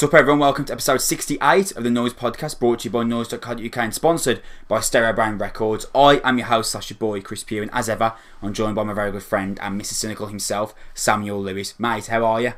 What's 0.00 0.14
up, 0.14 0.18
everyone? 0.18 0.38
Welcome 0.38 0.64
to 0.64 0.72
episode 0.72 1.02
68 1.02 1.72
of 1.72 1.84
the 1.84 1.90
Noise 1.90 2.14
Podcast, 2.14 2.58
brought 2.58 2.78
to 2.78 2.84
you 2.84 2.90
by 2.90 3.02
Noise.co.uk 3.02 3.76
and 3.76 3.92
sponsored 3.92 4.40
by 4.66 4.80
Stereo 4.80 5.12
Brand 5.12 5.38
Records. 5.38 5.84
I 5.94 6.22
am 6.24 6.38
your 6.38 6.46
host, 6.46 6.70
slash 6.70 6.88
your 6.88 6.96
boy, 6.96 7.20
Chris 7.20 7.44
Pugh, 7.44 7.60
and 7.60 7.70
as 7.74 7.90
ever, 7.90 8.14
I'm 8.40 8.54
joined 8.54 8.76
by 8.76 8.84
my 8.84 8.94
very 8.94 9.12
good 9.12 9.22
friend 9.22 9.58
and 9.60 9.78
Mr. 9.78 9.92
Cynical 9.92 10.28
himself, 10.28 10.74
Samuel 10.94 11.42
Lewis. 11.42 11.78
Mate, 11.78 12.06
how 12.06 12.24
are 12.24 12.40
you? 12.40 12.54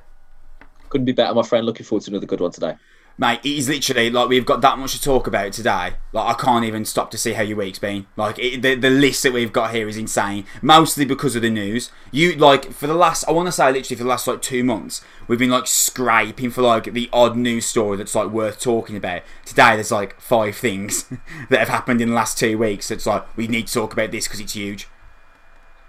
Couldn't 0.89 1.05
be 1.05 1.11
better, 1.11 1.35
my 1.35 1.43
friend. 1.43 1.66
Looking 1.66 1.85
forward 1.85 2.05
to 2.05 2.13
another 2.13 2.27
good 2.27 2.41
one 2.41 2.52
today. 2.52 2.77
Mate, 3.19 3.41
is 3.45 3.69
literally 3.69 4.11
like 4.11 4.29
we've 4.29 4.47
got 4.47 4.61
that 4.62 4.79
much 4.79 4.93
to 4.93 5.01
talk 5.01 5.27
about 5.27 5.52
today. 5.52 5.95
Like 6.12 6.37
I 6.37 6.43
can't 6.43 6.65
even 6.65 6.84
stop 6.84 7.11
to 7.12 7.19
see 7.19 7.35
how 7.35 7.43
your 7.43 7.59
week's 7.59 7.79
been. 7.79 8.07
Like 8.16 8.38
it, 8.38 8.62
the 8.62 8.75
the 8.75 8.91
list 8.91 9.23
that 9.23 9.33
we've 9.33 9.52
got 9.52 9.75
here 9.75 9.88
is 9.88 9.97
insane. 9.97 10.45
Mostly 10.61 11.05
because 11.05 11.37
of 11.37 11.43
the 11.43 11.51
news. 11.51 11.91
You 12.11 12.35
like 12.37 12.73
for 12.73 12.87
the 12.87 12.95
last 12.95 13.25
I 13.29 13.33
want 13.33 13.47
to 13.47 13.52
say 13.52 13.71
literally 13.71 13.97
for 13.97 14.05
the 14.05 14.09
last 14.09 14.27
like 14.27 14.43
two 14.43 14.65
months 14.65 15.02
we've 15.29 15.38
been 15.38 15.51
like 15.51 15.66
scraping 15.66 16.51
for 16.51 16.62
like 16.62 16.93
the 16.93 17.09
odd 17.12 17.37
news 17.37 17.66
story 17.66 17.97
that's 17.97 18.15
like 18.15 18.29
worth 18.29 18.61
talking 18.61 18.97
about. 18.97 19.23
Today 19.45 19.77
there's 19.77 19.93
like 19.93 20.21
five 20.21 20.57
things 20.57 21.05
that 21.51 21.59
have 21.59 21.69
happened 21.69 22.01
in 22.01 22.09
the 22.09 22.15
last 22.15 22.38
two 22.38 22.59
weeks. 22.59 22.88
That's 22.88 23.07
like 23.07 23.37
we 23.37 23.47
need 23.47 23.66
to 23.66 23.74
talk 23.74 23.93
about 23.93 24.10
this 24.10 24.27
because 24.27 24.41
it's 24.41 24.55
huge. 24.55 24.88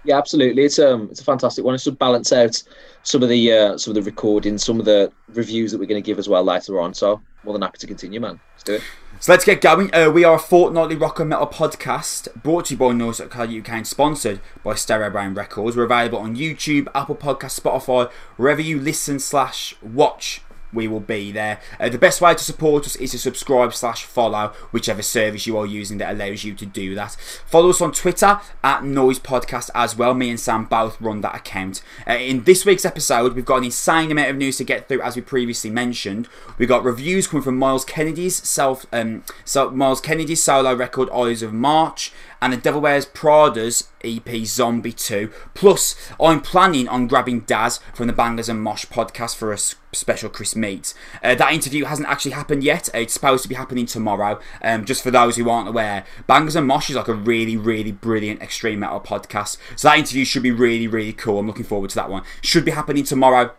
Yeah, 0.04 0.18
absolutely. 0.18 0.64
It's 0.64 0.78
um, 0.78 1.08
it's 1.10 1.20
a 1.20 1.24
fantastic 1.24 1.64
one. 1.64 1.74
It's 1.74 1.84
to 1.84 1.92
balance 1.92 2.32
out 2.32 2.62
some 3.02 3.22
of 3.22 3.28
the 3.28 3.52
uh, 3.52 3.78
some 3.78 3.90
of 3.90 3.94
the 3.94 4.02
recording, 4.02 4.58
some 4.58 4.78
of 4.78 4.84
the 4.84 5.10
reviews 5.32 5.72
that 5.72 5.78
we're 5.78 5.86
going 5.86 6.02
to 6.02 6.06
give 6.06 6.18
as 6.18 6.28
well 6.28 6.44
later 6.44 6.78
on. 6.78 6.92
So 6.92 7.20
more 7.42 7.52
than 7.52 7.62
happy 7.62 7.78
to 7.78 7.86
continue, 7.86 8.20
man. 8.20 8.40
Let's 8.52 8.62
do 8.64 8.74
it. 8.74 8.82
So 9.20 9.32
let's 9.32 9.44
get 9.44 9.60
going. 9.60 9.94
Uh, 9.94 10.10
we 10.10 10.24
are 10.24 10.34
a 10.34 10.38
fortnightly 10.38 10.96
rock 10.96 11.20
and 11.20 11.30
metal 11.30 11.46
podcast 11.46 12.34
brought 12.42 12.66
to 12.66 12.74
you 12.74 12.78
by 12.78 12.92
Noise.co.uk 12.92 13.68
and 13.68 13.86
sponsored 13.86 14.40
by 14.62 14.74
Stereo 14.74 15.10
Brand 15.10 15.36
Records. 15.36 15.76
We're 15.76 15.84
available 15.84 16.18
on 16.18 16.36
YouTube, 16.36 16.88
Apple 16.94 17.16
Podcast, 17.16 17.60
Spotify, 17.60 18.10
wherever 18.36 18.60
you 18.60 18.78
listen 18.78 19.18
slash 19.18 19.74
watch 19.82 20.42
we 20.74 20.88
will 20.88 21.00
be 21.00 21.32
there. 21.32 21.60
Uh, 21.78 21.88
the 21.88 21.98
best 21.98 22.20
way 22.20 22.34
to 22.34 22.42
support 22.42 22.86
us 22.86 22.96
is 22.96 23.12
to 23.12 23.18
subscribe 23.18 23.72
slash 23.74 24.04
follow 24.04 24.48
whichever 24.70 25.02
service 25.02 25.46
you 25.46 25.56
are 25.56 25.66
using 25.66 25.98
that 25.98 26.12
allows 26.12 26.44
you 26.44 26.54
to 26.54 26.66
do 26.66 26.94
that. 26.94 27.16
Follow 27.46 27.70
us 27.70 27.80
on 27.80 27.92
Twitter 27.92 28.40
at 28.62 28.84
Noise 28.84 29.20
Podcast 29.20 29.70
as 29.74 29.96
well. 29.96 30.14
Me 30.14 30.30
and 30.30 30.40
Sam 30.40 30.64
both 30.64 31.00
run 31.00 31.20
that 31.22 31.34
account. 31.34 31.82
Uh, 32.08 32.14
in 32.14 32.44
this 32.44 32.64
week's 32.64 32.84
episode, 32.84 33.34
we've 33.34 33.44
got 33.44 33.58
an 33.58 33.64
insane 33.64 34.10
amount 34.10 34.30
of 34.30 34.36
news 34.36 34.56
to 34.58 34.64
get 34.64 34.88
through, 34.88 35.02
as 35.02 35.16
we 35.16 35.22
previously 35.22 35.70
mentioned. 35.70 36.28
We've 36.58 36.68
got 36.68 36.84
reviews 36.84 37.26
coming 37.26 37.42
from 37.42 37.58
Myles 37.58 37.84
Kennedy's 37.84 38.36
self, 38.36 38.86
um, 38.92 39.24
so 39.44 39.70
Myles 39.70 40.00
Kennedy's 40.00 40.42
solo 40.42 40.74
record 40.74 41.10
Ides 41.10 41.42
of 41.42 41.52
March 41.52 42.12
and 42.44 42.52
the 42.52 42.58
Devil 42.58 42.82
Wears 42.82 43.06
Prada's 43.06 43.88
EP 44.04 44.28
Zombie 44.44 44.92
2. 44.92 45.30
Plus, 45.54 45.96
I'm 46.20 46.42
planning 46.42 46.86
on 46.86 47.06
grabbing 47.06 47.40
Daz 47.40 47.80
from 47.94 48.06
the 48.06 48.12
Bangers 48.12 48.50
and 48.50 48.60
Mosh 48.60 48.84
podcast 48.84 49.34
for 49.34 49.50
a 49.50 49.56
special 49.56 50.28
Chris 50.28 50.54
Meet. 50.54 50.92
Uh, 51.22 51.34
that 51.36 51.54
interview 51.54 51.86
hasn't 51.86 52.06
actually 52.06 52.32
happened 52.32 52.62
yet. 52.62 52.90
It's 52.92 53.14
supposed 53.14 53.44
to 53.44 53.48
be 53.48 53.54
happening 53.54 53.86
tomorrow. 53.86 54.38
Um, 54.60 54.84
just 54.84 55.02
for 55.02 55.10
those 55.10 55.36
who 55.36 55.48
aren't 55.48 55.70
aware, 55.70 56.04
Bangers 56.26 56.54
and 56.54 56.66
Mosh 56.66 56.90
is 56.90 56.96
like 56.96 57.08
a 57.08 57.14
really, 57.14 57.56
really 57.56 57.92
brilliant 57.92 58.42
extreme 58.42 58.80
metal 58.80 59.00
podcast. 59.00 59.56
So 59.74 59.88
that 59.88 59.98
interview 59.98 60.26
should 60.26 60.42
be 60.42 60.50
really, 60.50 60.86
really 60.86 61.14
cool. 61.14 61.38
I'm 61.38 61.46
looking 61.46 61.64
forward 61.64 61.88
to 61.90 61.96
that 61.96 62.10
one. 62.10 62.24
Should 62.42 62.66
be 62.66 62.72
happening 62.72 63.04
tomorrow 63.04 63.54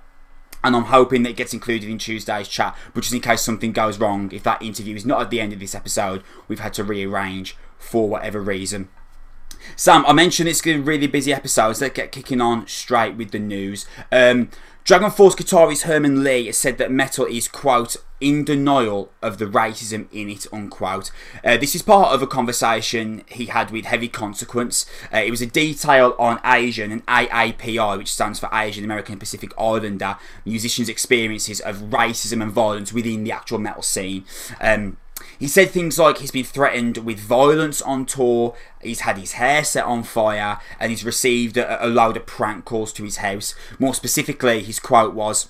and 0.65 0.75
I'm 0.75 0.85
hoping 0.85 1.21
that 1.23 1.29
it 1.29 1.35
gets 1.35 1.53
included 1.53 1.89
in 1.89 1.99
Tuesday's 1.99 2.47
chat. 2.47 2.75
But 2.95 3.01
just 3.01 3.13
in 3.13 3.21
case 3.21 3.41
something 3.41 3.71
goes 3.71 3.99
wrong, 3.99 4.31
if 4.31 4.41
that 4.43 4.63
interview 4.63 4.95
is 4.95 5.05
not 5.05 5.21
at 5.21 5.29
the 5.29 5.39
end 5.39 5.53
of 5.53 5.59
this 5.59 5.75
episode, 5.75 6.23
we've 6.47 6.59
had 6.59 6.73
to 6.73 6.83
rearrange 6.83 7.55
for 7.77 8.09
whatever 8.09 8.41
reason. 8.41 8.89
Sam, 9.75 10.05
I 10.05 10.13
mentioned 10.13 10.47
it's 10.47 10.61
going 10.61 10.77
to 10.77 10.83
be 10.83 10.87
a 10.87 10.91
really 10.95 11.07
busy 11.07 11.33
episode, 11.33 11.73
so 11.73 11.85
let's 11.85 11.95
get 11.95 12.11
kicking 12.11 12.41
on 12.41 12.67
straight 12.67 13.15
with 13.15 13.31
the 13.31 13.39
news. 13.39 13.85
Um, 14.11 14.49
DragonForce 14.85 15.35
guitarist 15.35 15.83
Herman 15.83 16.23
Li 16.23 16.45
has 16.45 16.57
said 16.57 16.77
that 16.77 16.91
metal 16.91 17.25
is, 17.25 17.47
quote, 17.47 17.95
in 18.21 18.45
denial 18.45 19.11
of 19.21 19.39
the 19.39 19.45
racism 19.45 20.07
in 20.11 20.29
it, 20.29 20.45
unquote. 20.53 21.09
Uh, 21.43 21.57
this 21.57 21.73
is 21.73 21.81
part 21.81 22.13
of 22.13 22.21
a 22.21 22.27
conversation 22.27 23.23
he 23.27 23.47
had 23.47 23.71
with 23.71 23.85
Heavy 23.85 24.07
Consequence. 24.07 24.85
Uh, 25.11 25.17
it 25.17 25.31
was 25.31 25.41
a 25.41 25.47
detail 25.47 26.15
on 26.19 26.39
Asian 26.45 26.91
and 26.91 27.05
AAPI, 27.07 27.97
which 27.97 28.11
stands 28.11 28.39
for 28.39 28.47
Asian 28.53 28.83
American 28.83 29.17
Pacific 29.17 29.51
Islander 29.57 30.17
musicians' 30.45 30.87
experiences 30.87 31.59
of 31.61 31.77
racism 31.89 32.43
and 32.43 32.51
violence 32.51 32.93
within 32.93 33.23
the 33.23 33.31
actual 33.31 33.57
metal 33.57 33.81
scene. 33.81 34.23
Um, 34.61 34.97
he 35.39 35.47
said 35.47 35.69
things 35.69 35.99
like 35.99 36.19
he's 36.19 36.31
been 36.31 36.45
threatened 36.45 36.97
with 36.99 37.19
violence 37.19 37.81
on 37.81 38.05
tour, 38.05 38.55
he's 38.81 39.01
had 39.01 39.17
his 39.17 39.33
hair 39.33 39.63
set 39.63 39.85
on 39.85 40.03
fire, 40.03 40.59
and 40.79 40.91
he's 40.91 41.03
received 41.03 41.57
a, 41.57 41.85
a 41.85 41.87
load 41.87 42.17
of 42.17 42.25
prank 42.25 42.65
calls 42.65 42.93
to 42.93 43.03
his 43.03 43.17
house. 43.17 43.55
More 43.79 43.93
specifically, 43.93 44.63
his 44.63 44.79
quote 44.79 45.13
was, 45.13 45.49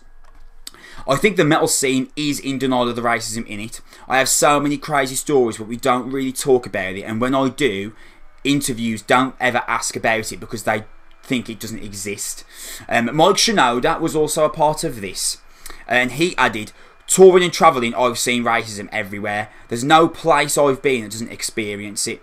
I 1.08 1.18
think 1.18 1.38
the 1.38 1.46
metal 1.46 1.68
scene 1.68 2.12
is 2.16 2.40
in 2.40 2.58
denial 2.58 2.90
of 2.90 2.96
the 2.96 3.02
racism 3.02 3.46
in 3.48 3.60
it. 3.60 3.82
I 4.08 4.18
have 4.18 4.30
so 4.30 4.60
many 4.60 4.78
crazy 4.78 5.16
stories, 5.16 5.58
but 5.58 5.68
we 5.68 5.78
don't 5.78 6.12
really 6.12 6.32
talk 6.32 6.66
about 6.66 6.96
it. 6.96 7.04
And 7.04 7.22
when 7.22 7.36
I 7.36 7.50
do, 7.50 7.94
interviews 8.44 9.02
don't 9.02 9.36
ever 9.40 9.64
ask 9.68 9.96
about 9.96 10.32
it 10.32 10.40
because 10.40 10.64
they 10.64 10.86
think 11.22 11.50
it 11.50 11.60
doesn't 11.60 11.84
exist. 11.84 12.44
Um, 12.88 13.16
Mike 13.16 13.36
Shinoda 13.36 14.00
was 14.00 14.16
also 14.16 14.46
a 14.46 14.50
part 14.50 14.84
of 14.84 15.02
this. 15.02 15.38
And 15.88 16.14
he 16.14 16.36
added, 16.38 16.72
Touring 17.08 17.44
and 17.44 17.54
travelling, 17.54 17.94
I've 17.94 18.18
seen 18.18 18.44
racism 18.44 18.90
everywhere. 18.92 19.50
There's 19.68 19.84
no 19.84 20.08
place 20.08 20.58
I've 20.58 20.82
been 20.82 21.04
that 21.04 21.12
doesn't 21.12 21.32
experience 21.32 22.08
it. 22.08 22.22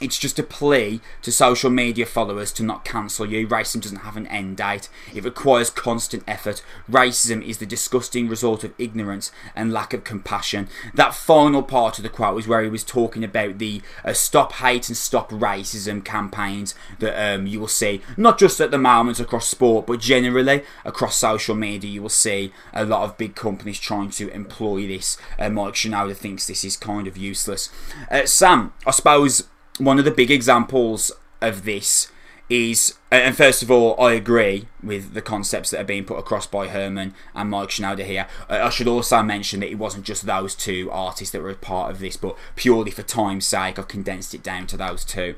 It's 0.00 0.18
just 0.18 0.38
a 0.38 0.42
plea 0.42 1.00
to 1.22 1.32
social 1.32 1.70
media 1.70 2.06
followers 2.06 2.52
to 2.52 2.62
not 2.62 2.84
cancel 2.84 3.26
you. 3.26 3.46
Racism 3.46 3.82
doesn't 3.82 3.98
have 3.98 4.16
an 4.16 4.26
end 4.28 4.56
date. 4.56 4.88
It 5.14 5.24
requires 5.24 5.70
constant 5.70 6.22
effort. 6.26 6.62
Racism 6.90 7.44
is 7.44 7.58
the 7.58 7.66
disgusting 7.66 8.28
result 8.28 8.64
of 8.64 8.74
ignorance 8.78 9.32
and 9.56 9.72
lack 9.72 9.92
of 9.92 10.04
compassion. 10.04 10.68
That 10.94 11.14
final 11.14 11.62
part 11.62 11.98
of 11.98 12.02
the 12.02 12.08
quote 12.08 12.34
was 12.34 12.46
where 12.46 12.62
he 12.62 12.68
was 12.68 12.84
talking 12.84 13.24
about 13.24 13.58
the 13.58 13.82
uh, 14.04 14.12
Stop 14.12 14.52
Hate 14.54 14.88
and 14.88 14.96
Stop 14.96 15.30
Racism 15.30 16.04
campaigns 16.04 16.74
that 17.00 17.34
um, 17.34 17.46
you 17.46 17.60
will 17.60 17.68
see, 17.68 18.00
not 18.16 18.38
just 18.38 18.60
at 18.60 18.70
the 18.70 18.78
moment 18.78 19.20
across 19.20 19.48
sport, 19.48 19.86
but 19.86 20.00
generally 20.00 20.62
across 20.84 21.16
social 21.16 21.54
media. 21.54 21.90
You 21.90 22.02
will 22.02 22.08
see 22.08 22.52
a 22.72 22.84
lot 22.84 23.02
of 23.02 23.18
big 23.18 23.34
companies 23.34 23.78
trying 23.78 24.10
to 24.10 24.28
employ 24.30 24.86
this. 24.86 25.16
Uh, 25.38 25.50
Mike 25.50 25.74
Shinoda 25.74 26.16
thinks 26.16 26.46
this 26.46 26.64
is 26.64 26.76
kind 26.76 27.06
of 27.06 27.16
useless. 27.16 27.70
Uh, 28.10 28.26
Sam, 28.26 28.72
I 28.86 28.90
suppose 28.90 29.44
one 29.78 29.98
of 29.98 30.04
the 30.04 30.10
big 30.10 30.30
examples 30.30 31.12
of 31.40 31.64
this 31.64 32.10
is, 32.48 32.94
and 33.10 33.36
first 33.36 33.62
of 33.62 33.70
all, 33.70 34.00
I 34.00 34.12
agree 34.14 34.68
with 34.82 35.12
the 35.12 35.20
concepts 35.20 35.70
that 35.70 35.80
are 35.80 35.84
being 35.84 36.04
put 36.04 36.18
across 36.18 36.46
by 36.46 36.68
Herman 36.68 37.14
and 37.34 37.50
Mike 37.50 37.68
Shinoda 37.68 38.04
here. 38.04 38.26
I 38.48 38.70
should 38.70 38.88
also 38.88 39.22
mention 39.22 39.60
that 39.60 39.70
it 39.70 39.78
wasn't 39.78 40.06
just 40.06 40.24
those 40.24 40.54
two 40.54 40.90
artists 40.90 41.32
that 41.32 41.42
were 41.42 41.50
a 41.50 41.54
part 41.54 41.90
of 41.90 41.98
this, 41.98 42.16
but 42.16 42.36
purely 42.56 42.90
for 42.90 43.02
time's 43.02 43.46
sake, 43.46 43.78
I've 43.78 43.88
condensed 43.88 44.34
it 44.34 44.42
down 44.42 44.66
to 44.68 44.76
those 44.76 45.04
two. 45.04 45.34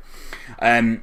Um, 0.61 1.03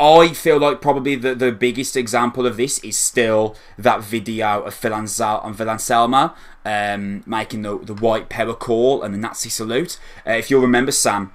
I 0.00 0.28
feel 0.28 0.58
like 0.58 0.80
probably 0.80 1.16
the, 1.16 1.34
the 1.34 1.50
biggest 1.50 1.96
example 1.96 2.46
of 2.46 2.56
this 2.56 2.78
is 2.84 2.96
still 2.96 3.56
that 3.76 4.00
video 4.00 4.62
of 4.62 4.74
Phil 4.74 4.94
and 4.94 5.10
Phil 5.10 5.68
Anselmo 5.68 6.34
um, 6.64 7.24
making 7.26 7.62
the, 7.62 7.78
the 7.78 7.94
white 7.94 8.28
power 8.28 8.54
call 8.54 9.02
and 9.02 9.12
the 9.12 9.18
Nazi 9.18 9.48
salute. 9.48 9.98
Uh, 10.24 10.32
if 10.32 10.50
you'll 10.50 10.62
remember, 10.62 10.92
Sam, 10.92 11.32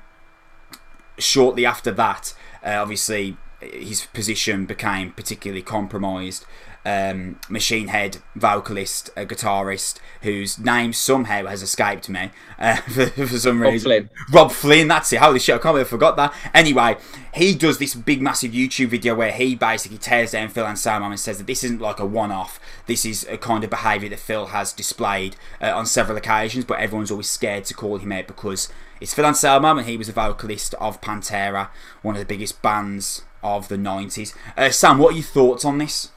shortly 1.18 1.66
after 1.66 1.92
that, 1.92 2.34
uh, 2.66 2.72
obviously 2.82 3.38
his 3.72 4.06
position 4.08 4.66
became 4.66 5.12
particularly 5.12 5.62
compromised. 5.62 6.46
Um, 6.86 7.40
machine 7.48 7.88
head 7.88 8.18
vocalist, 8.36 9.10
a 9.16 9.26
guitarist 9.26 10.00
whose 10.22 10.60
name 10.60 10.92
somehow 10.92 11.46
has 11.46 11.64
escaped 11.64 12.10
me 12.10 12.32
uh, 12.60 12.76
for, 12.76 13.06
for, 13.06 13.40
some 13.40 13.62
Rob 13.62 13.72
reason. 13.72 13.88
Flynn. 13.88 14.10
Robb 14.34 14.52
Flynn, 14.52 14.90
that's 14.90 15.14
it. 15.14 15.20
Holy 15.20 15.40
shit, 15.40 15.56
I 15.56 15.60
can't 15.60 15.76
believe 15.76 15.86
I 15.86 15.90
forgot 15.90 16.18
that. 16.18 16.34
Anyway, 16.54 16.98
he 17.34 17.56
does 17.56 17.78
this 17.78 17.96
big, 17.96 18.22
massive 18.22 18.52
YouTube 18.52 18.90
video 18.90 19.16
where 19.16 19.32
he 19.32 19.56
basically 19.56 19.98
tears 19.98 20.32
down 20.32 20.50
Phil 20.50 20.68
Anselmo 20.68 21.06
and 21.06 21.18
says 21.18 21.38
that 21.38 21.48
this 21.48 21.64
isn't 21.64 21.80
like 21.80 22.00
a 22.00 22.06
one 22.06 22.34
off. 22.34 22.60
This 22.86 23.06
is 23.06 23.26
a 23.30 23.38
kind 23.38 23.64
of 23.64 23.70
behaviour 23.70 24.10
that 24.10 24.20
Phil 24.20 24.48
has 24.48 24.74
displayed 24.74 25.38
uh, 25.62 25.74
on 25.74 25.86
several 25.86 26.18
occasions, 26.18 26.66
but 26.66 26.82
everyone's 26.82 27.12
always 27.12 27.30
scared 27.30 27.64
to 27.66 27.74
call 27.74 27.98
him 27.98 28.12
out 28.12 28.28
because 28.28 28.68
it's 29.04 29.14
Phil 29.14 29.26
Anselmo 29.26 29.78
and 29.78 29.86
he 29.86 29.98
was 29.98 30.08
a 30.08 30.14
vocalist 30.14 30.74
of 30.76 31.02
Pantera, 31.02 31.68
one 32.04 32.16
of 32.16 32.20
the 32.20 32.26
biggest 32.26 32.62
bands 32.62 33.26
of 33.44 33.68
the 33.68 33.76
90s. 33.76 34.34
Uh, 34.56 34.70
Sam, 34.70 34.98
what 34.98 35.12
are 35.12 35.18
your 35.18 35.26
thoughts 35.26 35.66
on 35.66 35.78
this? 35.78 36.12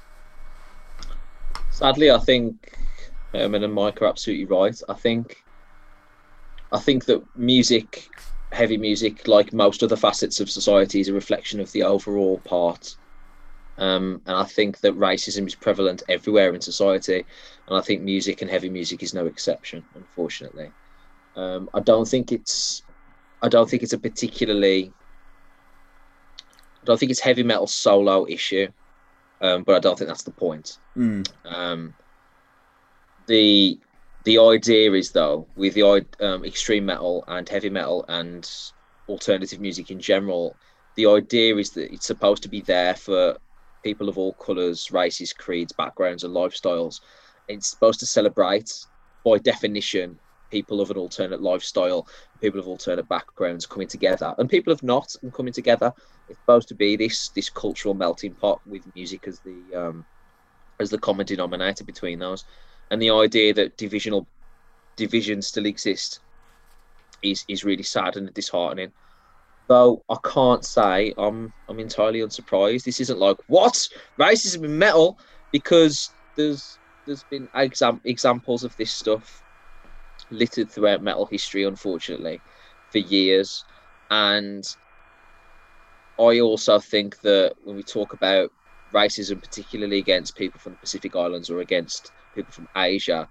Sadly, 1.72 2.12
I 2.12 2.18
think 2.18 2.78
Herman 3.32 3.64
and 3.64 3.74
Mike 3.74 4.00
are 4.00 4.06
absolutely 4.06 4.44
right. 4.44 4.80
I 4.88 4.94
think, 4.94 5.42
I 6.70 6.78
think 6.78 7.06
that 7.06 7.24
music, 7.36 8.08
heavy 8.52 8.76
music, 8.76 9.26
like 9.26 9.52
most 9.52 9.82
other 9.82 9.96
facets 9.96 10.38
of 10.38 10.48
society, 10.48 11.00
is 11.00 11.08
a 11.08 11.12
reflection 11.12 11.58
of 11.58 11.72
the 11.72 11.82
overall 11.82 12.38
part. 12.44 12.94
Um, 13.78 14.22
and 14.26 14.36
I 14.36 14.44
think 14.44 14.78
that 14.82 14.96
racism 14.96 15.48
is 15.48 15.56
prevalent 15.56 16.04
everywhere 16.08 16.54
in 16.54 16.60
society, 16.60 17.26
and 17.66 17.76
I 17.76 17.80
think 17.80 18.02
music 18.02 18.42
and 18.42 18.50
heavy 18.50 18.70
music 18.70 19.02
is 19.02 19.12
no 19.12 19.26
exception, 19.26 19.84
unfortunately. 19.96 20.70
Um, 21.36 21.68
I 21.74 21.80
don't 21.80 22.08
think 22.08 22.32
it's, 22.32 22.82
I 23.42 23.48
don't 23.48 23.68
think 23.68 23.82
it's 23.82 23.92
a 23.92 23.98
particularly, 23.98 24.92
I 26.40 26.84
don't 26.84 26.98
think 26.98 27.10
it's 27.10 27.20
heavy 27.20 27.42
metal 27.42 27.66
solo 27.66 28.26
issue, 28.26 28.68
um, 29.40 29.62
but 29.62 29.76
I 29.76 29.78
don't 29.78 29.98
think 29.98 30.08
that's 30.08 30.22
the 30.22 30.30
point. 30.30 30.78
Mm. 30.96 31.28
Um, 31.44 31.94
the 33.26 33.78
the 34.24 34.38
idea 34.38 34.92
is 34.92 35.12
though 35.12 35.46
with 35.56 35.74
the 35.74 36.04
um, 36.20 36.44
extreme 36.44 36.86
metal 36.86 37.24
and 37.28 37.48
heavy 37.48 37.70
metal 37.70 38.04
and 38.08 38.50
alternative 39.08 39.60
music 39.60 39.90
in 39.90 40.00
general 40.00 40.56
the 40.96 41.06
idea 41.06 41.54
is 41.56 41.70
that 41.70 41.92
it's 41.92 42.06
supposed 42.06 42.42
to 42.42 42.48
be 42.48 42.60
there 42.62 42.94
for 42.94 43.36
people 43.84 44.08
of 44.08 44.18
all 44.18 44.32
colors 44.34 44.90
races 44.90 45.32
creeds 45.32 45.72
backgrounds 45.72 46.24
and 46.24 46.34
lifestyles 46.34 47.00
it's 47.48 47.68
supposed 47.68 48.00
to 48.00 48.06
celebrate 48.06 48.84
by 49.24 49.38
definition 49.38 50.18
people 50.56 50.80
of 50.80 50.90
an 50.90 50.96
alternate 50.96 51.42
lifestyle 51.42 52.06
people 52.40 52.60
of 52.60 52.68
alternate 52.68 53.08
backgrounds 53.08 53.66
coming 53.66 53.88
together 53.88 54.34
and 54.38 54.48
people 54.48 54.72
of 54.72 54.82
not 54.82 55.08
and 55.22 55.32
coming 55.32 55.52
together 55.52 55.92
it's 56.28 56.38
supposed 56.40 56.68
to 56.68 56.74
be 56.74 56.96
this 56.96 57.30
this 57.30 57.50
cultural 57.50 57.94
melting 57.94 58.34
pot 58.34 58.60
with 58.64 58.82
music 58.94 59.26
as 59.28 59.40
the 59.40 59.74
um 59.74 60.04
as 60.80 60.90
the 60.90 60.98
common 60.98 61.26
denominator 61.26 61.84
between 61.84 62.18
those 62.18 62.44
and 62.90 63.00
the 63.00 63.10
idea 63.10 63.52
that 63.52 63.76
divisional 63.76 64.26
divisions 64.96 65.46
still 65.46 65.66
exist 65.66 66.20
is 67.22 67.44
is 67.48 67.64
really 67.64 67.82
sad 67.82 68.16
and 68.16 68.32
disheartening. 68.34 68.92
Though 69.68 70.04
I 70.08 70.16
can't 70.24 70.64
say 70.64 71.12
I'm 71.18 71.52
I'm 71.68 71.80
entirely 71.80 72.20
unsurprised. 72.20 72.84
This 72.84 73.00
isn't 73.00 73.18
like 73.18 73.36
what 73.46 73.88
racism 74.20 74.64
in 74.64 74.78
metal 74.78 75.18
because 75.52 76.10
there's 76.36 76.78
there's 77.06 77.24
been 77.24 77.48
exam- 77.54 78.00
examples 78.04 78.64
of 78.64 78.76
this 78.76 78.92
stuff 78.92 79.42
littered 80.30 80.70
throughout 80.70 81.02
metal 81.02 81.26
history, 81.26 81.64
unfortunately, 81.64 82.40
for 82.90 82.98
years. 82.98 83.64
And 84.10 84.64
I 86.18 86.40
also 86.40 86.78
think 86.78 87.20
that 87.20 87.54
when 87.64 87.76
we 87.76 87.82
talk 87.82 88.12
about 88.12 88.50
racism, 88.92 89.40
particularly 89.40 89.98
against 89.98 90.36
people 90.36 90.60
from 90.60 90.72
the 90.72 90.78
Pacific 90.78 91.14
Islands 91.14 91.50
or 91.50 91.60
against 91.60 92.12
people 92.34 92.52
from 92.52 92.68
Asia, 92.76 93.28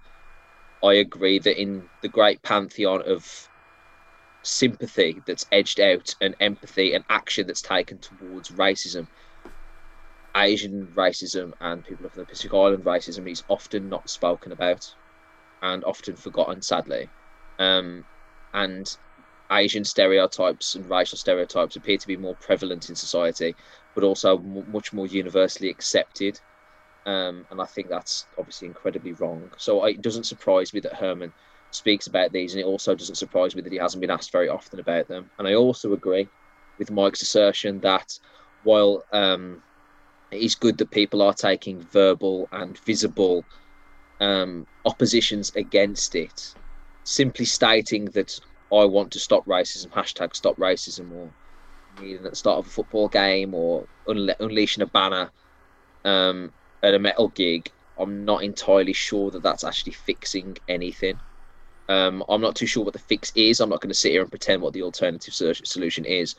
I 0.84 0.94
agree 0.94 1.38
that 1.40 1.60
in 1.60 1.82
the 2.02 2.08
great 2.08 2.42
pantheon 2.42 3.02
of 3.06 3.48
sympathy 4.42 5.20
that's 5.26 5.46
edged 5.50 5.80
out 5.80 6.14
and 6.20 6.36
empathy 6.38 6.94
and 6.94 7.04
action 7.08 7.46
that's 7.46 7.62
taken 7.62 7.98
towards 7.98 8.50
racism, 8.50 9.06
Asian 10.36 10.86
racism 10.94 11.52
and 11.60 11.82
people 11.84 12.08
from 12.08 12.20
the 12.20 12.26
Pacific 12.26 12.54
Island 12.54 12.84
racism 12.84 13.28
is 13.28 13.42
often 13.48 13.88
not 13.88 14.08
spoken 14.08 14.52
about 14.52 14.86
and 15.66 15.84
often 15.84 16.16
forgotten, 16.16 16.62
sadly. 16.62 17.10
Um, 17.58 18.04
and 18.54 18.86
Asian 19.52 19.84
stereotypes 19.84 20.74
and 20.74 20.88
racial 20.90 21.18
stereotypes 21.18 21.76
appear 21.76 21.98
to 21.98 22.06
be 22.06 22.16
more 22.16 22.36
prevalent 22.36 22.88
in 22.88 22.96
society, 22.96 23.54
but 23.94 24.04
also 24.04 24.38
m- 24.38 24.70
much 24.72 24.92
more 24.92 25.06
universally 25.06 25.70
accepted 25.70 26.40
um, 27.06 27.46
and 27.50 27.62
I 27.62 27.66
think 27.66 27.88
that's 27.88 28.26
obviously 28.36 28.66
incredibly 28.66 29.12
wrong. 29.12 29.50
So 29.58 29.84
it 29.84 30.02
doesn't 30.02 30.24
surprise 30.26 30.74
me 30.74 30.80
that 30.80 30.94
Herman 30.94 31.32
speaks 31.70 32.08
about 32.08 32.32
these, 32.32 32.52
and 32.52 32.60
it 32.60 32.66
also 32.66 32.96
doesn't 32.96 33.14
surprise 33.14 33.54
me 33.54 33.62
that 33.62 33.72
he 33.72 33.78
hasn't 33.78 34.00
been 34.00 34.10
asked 34.10 34.32
very 34.32 34.48
often 34.48 34.80
about 34.80 35.06
them. 35.06 35.30
And 35.38 35.46
I 35.46 35.54
also 35.54 35.92
agree 35.92 36.28
with 36.78 36.90
Mike's 36.90 37.22
assertion 37.22 37.80
that 37.80 38.18
while 38.64 39.04
um, 39.12 39.62
it 40.32 40.42
is 40.42 40.56
good 40.56 40.78
that 40.78 40.90
people 40.90 41.22
are 41.22 41.32
taking 41.32 41.80
verbal 41.80 42.48
and 42.50 42.76
visible 42.84 43.46
um, 44.20 44.66
oppositions 44.84 45.54
against 45.56 46.14
it, 46.14 46.54
simply 47.04 47.44
stating 47.44 48.06
that 48.06 48.38
I 48.72 48.84
want 48.84 49.12
to 49.12 49.18
stop 49.18 49.46
racism, 49.46 49.88
hashtag 49.90 50.34
stop 50.34 50.56
racism, 50.56 51.12
or 51.12 51.30
at 51.98 52.30
the 52.30 52.36
start 52.36 52.58
of 52.58 52.66
a 52.66 52.70
football 52.70 53.08
game, 53.08 53.54
or 53.54 53.86
unle- 54.08 54.38
unleashing 54.40 54.82
a 54.82 54.86
banner 54.86 55.30
um, 56.04 56.52
at 56.82 56.94
a 56.94 56.98
metal 56.98 57.28
gig, 57.28 57.70
I'm 57.98 58.24
not 58.24 58.42
entirely 58.42 58.92
sure 58.92 59.30
that 59.30 59.42
that's 59.42 59.64
actually 59.64 59.92
fixing 59.92 60.56
anything. 60.68 61.18
Um, 61.88 62.24
I'm 62.28 62.40
not 62.40 62.56
too 62.56 62.66
sure 62.66 62.84
what 62.84 62.92
the 62.92 62.98
fix 62.98 63.32
is. 63.36 63.60
I'm 63.60 63.70
not 63.70 63.80
going 63.80 63.90
to 63.90 63.94
sit 63.94 64.12
here 64.12 64.22
and 64.22 64.30
pretend 64.30 64.60
what 64.60 64.72
the 64.72 64.82
alternative 64.82 65.34
solution 65.34 66.04
is, 66.04 66.34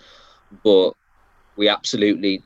but 0.64 0.92
we 1.56 1.70
absolutely, 1.70 2.44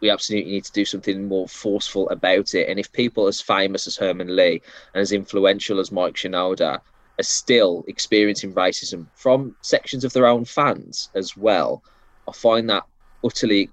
we 0.00 0.10
absolutely 0.10 0.52
need 0.52 0.64
to 0.64 0.72
do 0.72 0.84
something 0.84 1.28
more 1.28 1.48
forceful 1.48 2.08
about 2.10 2.54
it. 2.54 2.68
And 2.68 2.78
if 2.78 2.92
people 2.92 3.26
as 3.26 3.40
famous 3.40 3.86
as 3.86 3.96
Herman 3.96 4.34
Li 4.34 4.62
and 4.94 5.00
as 5.00 5.12
influential 5.12 5.78
as 5.78 5.92
Mike 5.92 6.14
Shinoda 6.14 6.80
are 7.18 7.22
still 7.22 7.84
experiencing 7.86 8.54
racism 8.54 9.06
from 9.14 9.54
sections 9.60 10.04
of 10.04 10.12
their 10.12 10.26
own 10.26 10.44
fans 10.44 11.10
as 11.14 11.36
well, 11.36 11.82
I 12.28 12.32
find 12.32 12.68
that 12.70 12.84
utterly 13.24 13.68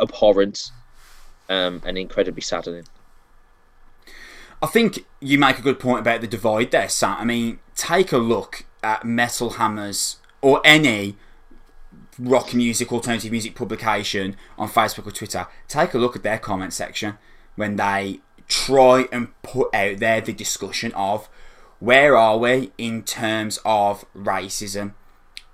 abhorrent 0.00 0.70
um, 1.48 1.82
and 1.84 1.98
incredibly 1.98 2.42
saddening. 2.42 2.84
I 4.62 4.66
think 4.66 5.04
you 5.20 5.38
make 5.38 5.58
a 5.58 5.62
good 5.62 5.78
point 5.78 6.00
about 6.00 6.22
the 6.22 6.26
divide 6.26 6.70
there, 6.70 6.88
Sam. 6.88 7.16
I 7.18 7.24
mean, 7.24 7.58
take 7.74 8.12
a 8.12 8.18
look 8.18 8.64
at 8.82 9.04
Metal 9.04 9.50
Hammers 9.50 10.16
or 10.40 10.60
any 10.64 11.16
rock 12.18 12.54
music, 12.54 12.92
alternative 12.92 13.30
music 13.30 13.54
publication 13.54 14.36
on 14.58 14.68
Facebook 14.68 15.06
or 15.06 15.12
Twitter. 15.12 15.46
Take 15.68 15.94
a 15.94 15.98
look 15.98 16.16
at 16.16 16.22
their 16.22 16.38
comment 16.38 16.72
section 16.72 17.18
when 17.56 17.76
they 17.76 18.20
try 18.48 19.06
and 19.12 19.40
put 19.42 19.74
out 19.74 19.98
there 19.98 20.20
the 20.20 20.32
discussion 20.32 20.92
of 20.92 21.28
where 21.78 22.16
are 22.16 22.38
we 22.38 22.72
in 22.78 23.02
terms 23.02 23.58
of 23.64 24.04
racism 24.14 24.94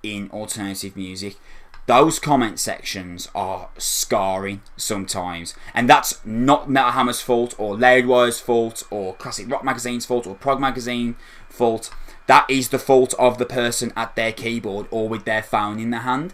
in 0.03 0.29
alternative 0.31 0.95
music 0.95 1.37
those 1.85 2.17
comment 2.17 2.59
sections 2.59 3.27
are 3.35 3.69
scarring 3.77 4.61
sometimes. 4.77 5.53
And 5.73 5.89
that's 5.89 6.23
not 6.25 6.69
Metal 6.69 6.91
Hammer's 6.91 7.21
fault 7.21 7.55
or 7.57 7.75
Loudwire's 7.75 8.39
fault 8.39 8.83
or 8.89 9.15
Classic 9.15 9.49
Rock 9.51 9.63
Magazine's 9.63 10.05
fault 10.05 10.25
or 10.25 10.35
Prog 10.35 10.59
Magazine 10.61 11.15
fault. 11.49 11.93
That 12.27 12.49
is 12.49 12.69
the 12.69 12.79
fault 12.79 13.13
of 13.19 13.37
the 13.37 13.45
person 13.45 13.91
at 13.95 14.15
their 14.15 14.31
keyboard 14.31 14.87
or 14.91 15.09
with 15.09 15.25
their 15.25 15.43
phone 15.43 15.79
in 15.79 15.89
their 15.89 16.01
hand. 16.01 16.33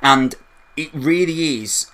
And 0.00 0.34
it 0.76 0.90
really 0.92 1.62
is, 1.62 1.90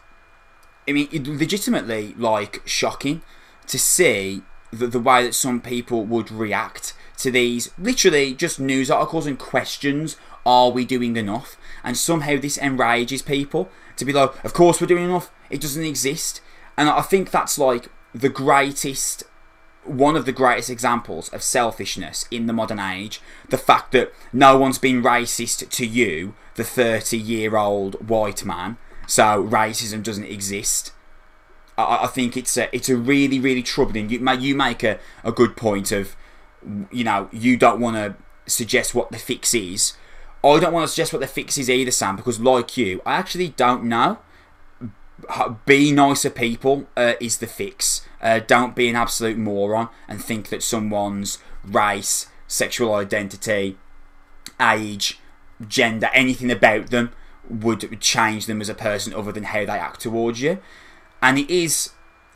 I 0.88 0.92
mean, 0.92 1.08
legitimately 1.12 2.14
like 2.16 2.62
shocking 2.64 3.22
to 3.66 3.78
see 3.78 4.42
the, 4.72 4.86
the 4.86 5.00
way 5.00 5.22
that 5.24 5.34
some 5.34 5.60
people 5.60 6.04
would 6.04 6.30
react 6.30 6.94
to 7.18 7.30
these 7.30 7.70
literally 7.78 8.32
just 8.32 8.60
news 8.60 8.90
articles 8.90 9.26
and 9.26 9.38
questions 9.38 10.16
are 10.46 10.70
we 10.70 10.84
doing 10.84 11.16
enough? 11.16 11.56
And 11.84 11.96
somehow 11.96 12.38
this 12.38 12.56
enrages 12.56 13.20
people 13.20 13.68
to 13.96 14.04
be 14.04 14.12
like, 14.12 14.42
of 14.44 14.54
course 14.54 14.80
we're 14.80 14.86
doing 14.86 15.04
enough. 15.04 15.30
It 15.50 15.60
doesn't 15.60 15.84
exist. 15.84 16.40
And 16.76 16.88
I 16.88 17.02
think 17.02 17.30
that's 17.30 17.58
like 17.58 17.88
the 18.14 18.28
greatest, 18.28 19.24
one 19.84 20.16
of 20.16 20.26
the 20.26 20.32
greatest 20.32 20.70
examples 20.70 21.28
of 21.30 21.42
selfishness 21.42 22.26
in 22.30 22.46
the 22.46 22.52
modern 22.52 22.78
age. 22.78 23.20
The 23.48 23.58
fact 23.58 23.92
that 23.92 24.12
no 24.32 24.58
one's 24.58 24.78
been 24.78 25.02
racist 25.02 25.68
to 25.70 25.86
you, 25.86 26.34
the 26.56 26.64
30 26.64 27.16
year 27.16 27.56
old 27.56 28.08
white 28.08 28.44
man, 28.44 28.76
so 29.06 29.42
racism 29.44 30.02
doesn't 30.02 30.24
exist. 30.24 30.92
I, 31.76 32.04
I 32.04 32.06
think 32.06 32.36
it's 32.36 32.56
a, 32.56 32.74
it's 32.74 32.88
a 32.88 32.96
really, 32.96 33.40
really 33.40 33.62
troubling. 33.62 34.10
You, 34.10 34.18
you 34.38 34.54
make 34.54 34.82
a, 34.82 34.98
a 35.24 35.32
good 35.32 35.56
point 35.56 35.92
of, 35.92 36.16
you 36.90 37.04
know, 37.04 37.28
you 37.32 37.56
don't 37.56 37.80
want 37.80 37.96
to 37.96 38.16
suggest 38.50 38.94
what 38.94 39.10
the 39.10 39.18
fix 39.18 39.54
is 39.54 39.94
I 40.44 40.60
don't 40.60 40.72
want 40.72 40.84
to 40.84 40.88
suggest 40.88 41.12
what 41.12 41.20
the 41.20 41.26
fix 41.26 41.58
is 41.58 41.68
either, 41.68 41.90
Sam, 41.90 42.16
because 42.16 42.38
like 42.38 42.76
you, 42.76 43.02
I 43.04 43.16
actually 43.16 43.48
don't 43.50 43.84
know. 43.84 44.18
Be 45.66 45.90
nicer 45.90 46.30
people 46.30 46.86
uh, 46.96 47.14
is 47.20 47.38
the 47.38 47.48
fix. 47.48 48.07
Uh, 48.20 48.40
don't 48.40 48.74
be 48.74 48.88
an 48.88 48.96
absolute 48.96 49.36
moron 49.36 49.88
and 50.08 50.22
think 50.22 50.48
that 50.48 50.62
someone's 50.62 51.38
race, 51.64 52.26
sexual 52.46 52.94
identity, 52.94 53.78
age, 54.60 55.20
gender, 55.66 56.08
anything 56.12 56.50
about 56.50 56.90
them 56.90 57.12
would 57.48 58.00
change 58.00 58.46
them 58.46 58.60
as 58.60 58.68
a 58.68 58.74
person 58.74 59.14
other 59.14 59.32
than 59.32 59.44
how 59.44 59.60
they 59.60 59.78
act 59.78 60.00
towards 60.00 60.40
you. 60.40 60.58
And 61.22 61.38
it 61.38 61.50
is 61.50 61.90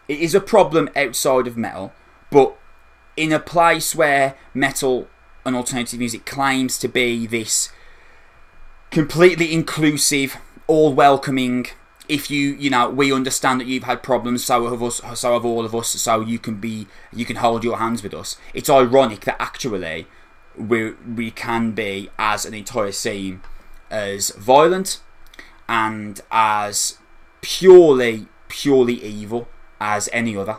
it 0.08 0.18
is 0.18 0.34
a 0.34 0.40
problem 0.40 0.90
outside 0.96 1.46
of 1.46 1.56
metal, 1.56 1.92
but 2.30 2.56
in 3.16 3.32
a 3.32 3.38
place 3.38 3.94
where 3.94 4.36
metal 4.54 5.08
and 5.44 5.54
alternative 5.54 5.98
music 5.98 6.24
claims 6.24 6.78
to 6.78 6.88
be 6.88 7.26
this 7.26 7.70
completely 8.90 9.52
inclusive, 9.52 10.36
all 10.66 10.92
welcoming. 10.92 11.66
If 12.08 12.30
you, 12.30 12.54
you 12.54 12.68
know, 12.68 12.90
we 12.90 13.12
understand 13.12 13.60
that 13.60 13.66
you've 13.68 13.84
had 13.84 14.02
problems, 14.02 14.44
so 14.44 14.68
have 14.68 14.82
us, 14.82 15.00
so 15.14 15.32
have 15.34 15.44
all 15.44 15.64
of 15.64 15.74
us. 15.74 15.88
So 15.88 16.20
you 16.20 16.38
can 16.38 16.56
be, 16.56 16.88
you 17.12 17.24
can 17.24 17.36
hold 17.36 17.62
your 17.62 17.78
hands 17.78 18.02
with 18.02 18.12
us. 18.12 18.36
It's 18.54 18.68
ironic 18.68 19.20
that 19.20 19.40
actually 19.40 20.06
we 20.56 20.92
we 20.92 21.30
can 21.30 21.72
be 21.72 22.10
as 22.18 22.44
an 22.44 22.54
entire 22.54 22.92
scene 22.92 23.40
as 23.90 24.30
violent 24.30 25.00
and 25.68 26.20
as 26.30 26.98
purely 27.40 28.26
purely 28.48 28.94
evil 28.94 29.48
as 29.80 30.08
any 30.12 30.36
other. 30.36 30.58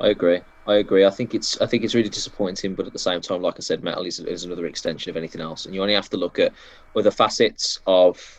I 0.00 0.08
agree. 0.08 0.40
I 0.66 0.76
agree. 0.76 1.06
I 1.06 1.10
think 1.10 1.34
it's 1.34 1.60
I 1.60 1.66
think 1.66 1.84
it's 1.84 1.94
really 1.94 2.08
disappointing, 2.08 2.74
but 2.74 2.86
at 2.86 2.92
the 2.92 2.98
same 2.98 3.20
time, 3.20 3.40
like 3.40 3.54
I 3.56 3.60
said, 3.60 3.84
metal 3.84 4.04
is, 4.04 4.18
is 4.18 4.44
another 4.44 4.66
extension 4.66 5.10
of 5.10 5.16
anything 5.16 5.40
else, 5.40 5.64
and 5.64 5.74
you 5.74 5.80
only 5.80 5.94
have 5.94 6.10
to 6.10 6.16
look 6.16 6.38
at 6.38 6.52
other 6.96 7.10
facets 7.10 7.80
of 7.86 8.35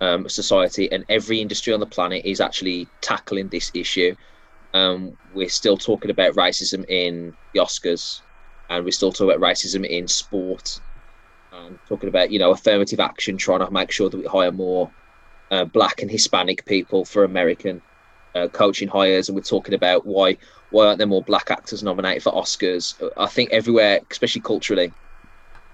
um, 0.00 0.28
society, 0.28 0.90
and 0.92 1.04
every 1.08 1.40
industry 1.40 1.72
on 1.72 1.80
the 1.80 1.86
planet 1.86 2.24
is 2.24 2.40
actually 2.40 2.88
tackling 3.00 3.48
this 3.48 3.70
issue. 3.74 4.14
Um, 4.74 5.16
we're 5.34 5.48
still 5.48 5.76
talking 5.76 6.10
about 6.10 6.34
racism 6.34 6.84
in 6.88 7.34
the 7.54 7.60
Oscars. 7.60 8.22
and 8.68 8.84
we're 8.84 8.90
still 8.90 9.12
talking 9.12 9.30
about 9.34 9.40
racism 9.40 9.86
in 9.86 10.06
sport, 10.08 10.80
and 11.52 11.78
talking 11.88 12.08
about 12.08 12.30
you 12.30 12.38
know 12.38 12.52
affirmative 12.52 13.00
action, 13.00 13.36
trying 13.36 13.60
to 13.60 13.70
make 13.70 13.90
sure 13.90 14.10
that 14.10 14.18
we 14.18 14.26
hire 14.26 14.52
more 14.52 14.90
uh, 15.50 15.64
black 15.64 16.02
and 16.02 16.10
Hispanic 16.10 16.64
people 16.66 17.04
for 17.04 17.24
American 17.24 17.82
uh, 18.34 18.48
coaching 18.48 18.88
hires, 18.88 19.28
and 19.28 19.36
we're 19.36 19.42
talking 19.42 19.74
about 19.74 20.06
why 20.06 20.36
why 20.70 20.86
aren't 20.86 20.98
there 20.98 21.06
more 21.06 21.24
black 21.24 21.50
actors 21.50 21.82
nominated 21.82 22.22
for 22.22 22.32
Oscars? 22.32 22.94
I 23.16 23.26
think 23.26 23.50
everywhere, 23.50 24.00
especially 24.10 24.42
culturally, 24.42 24.94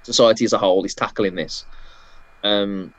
society 0.02 0.44
as 0.44 0.52
a 0.52 0.58
whole 0.58 0.84
is 0.84 0.94
tackling 0.94 1.34
this. 1.34 1.66
Um, 2.44 2.94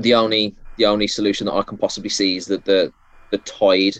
the 0.00 0.14
only 0.14 0.54
the 0.76 0.86
only 0.86 1.06
solution 1.06 1.46
that 1.46 1.54
I 1.54 1.62
can 1.62 1.78
possibly 1.78 2.10
see 2.10 2.36
is 2.36 2.46
that 2.46 2.64
the 2.64 2.92
the 3.30 3.38
tide 3.38 3.96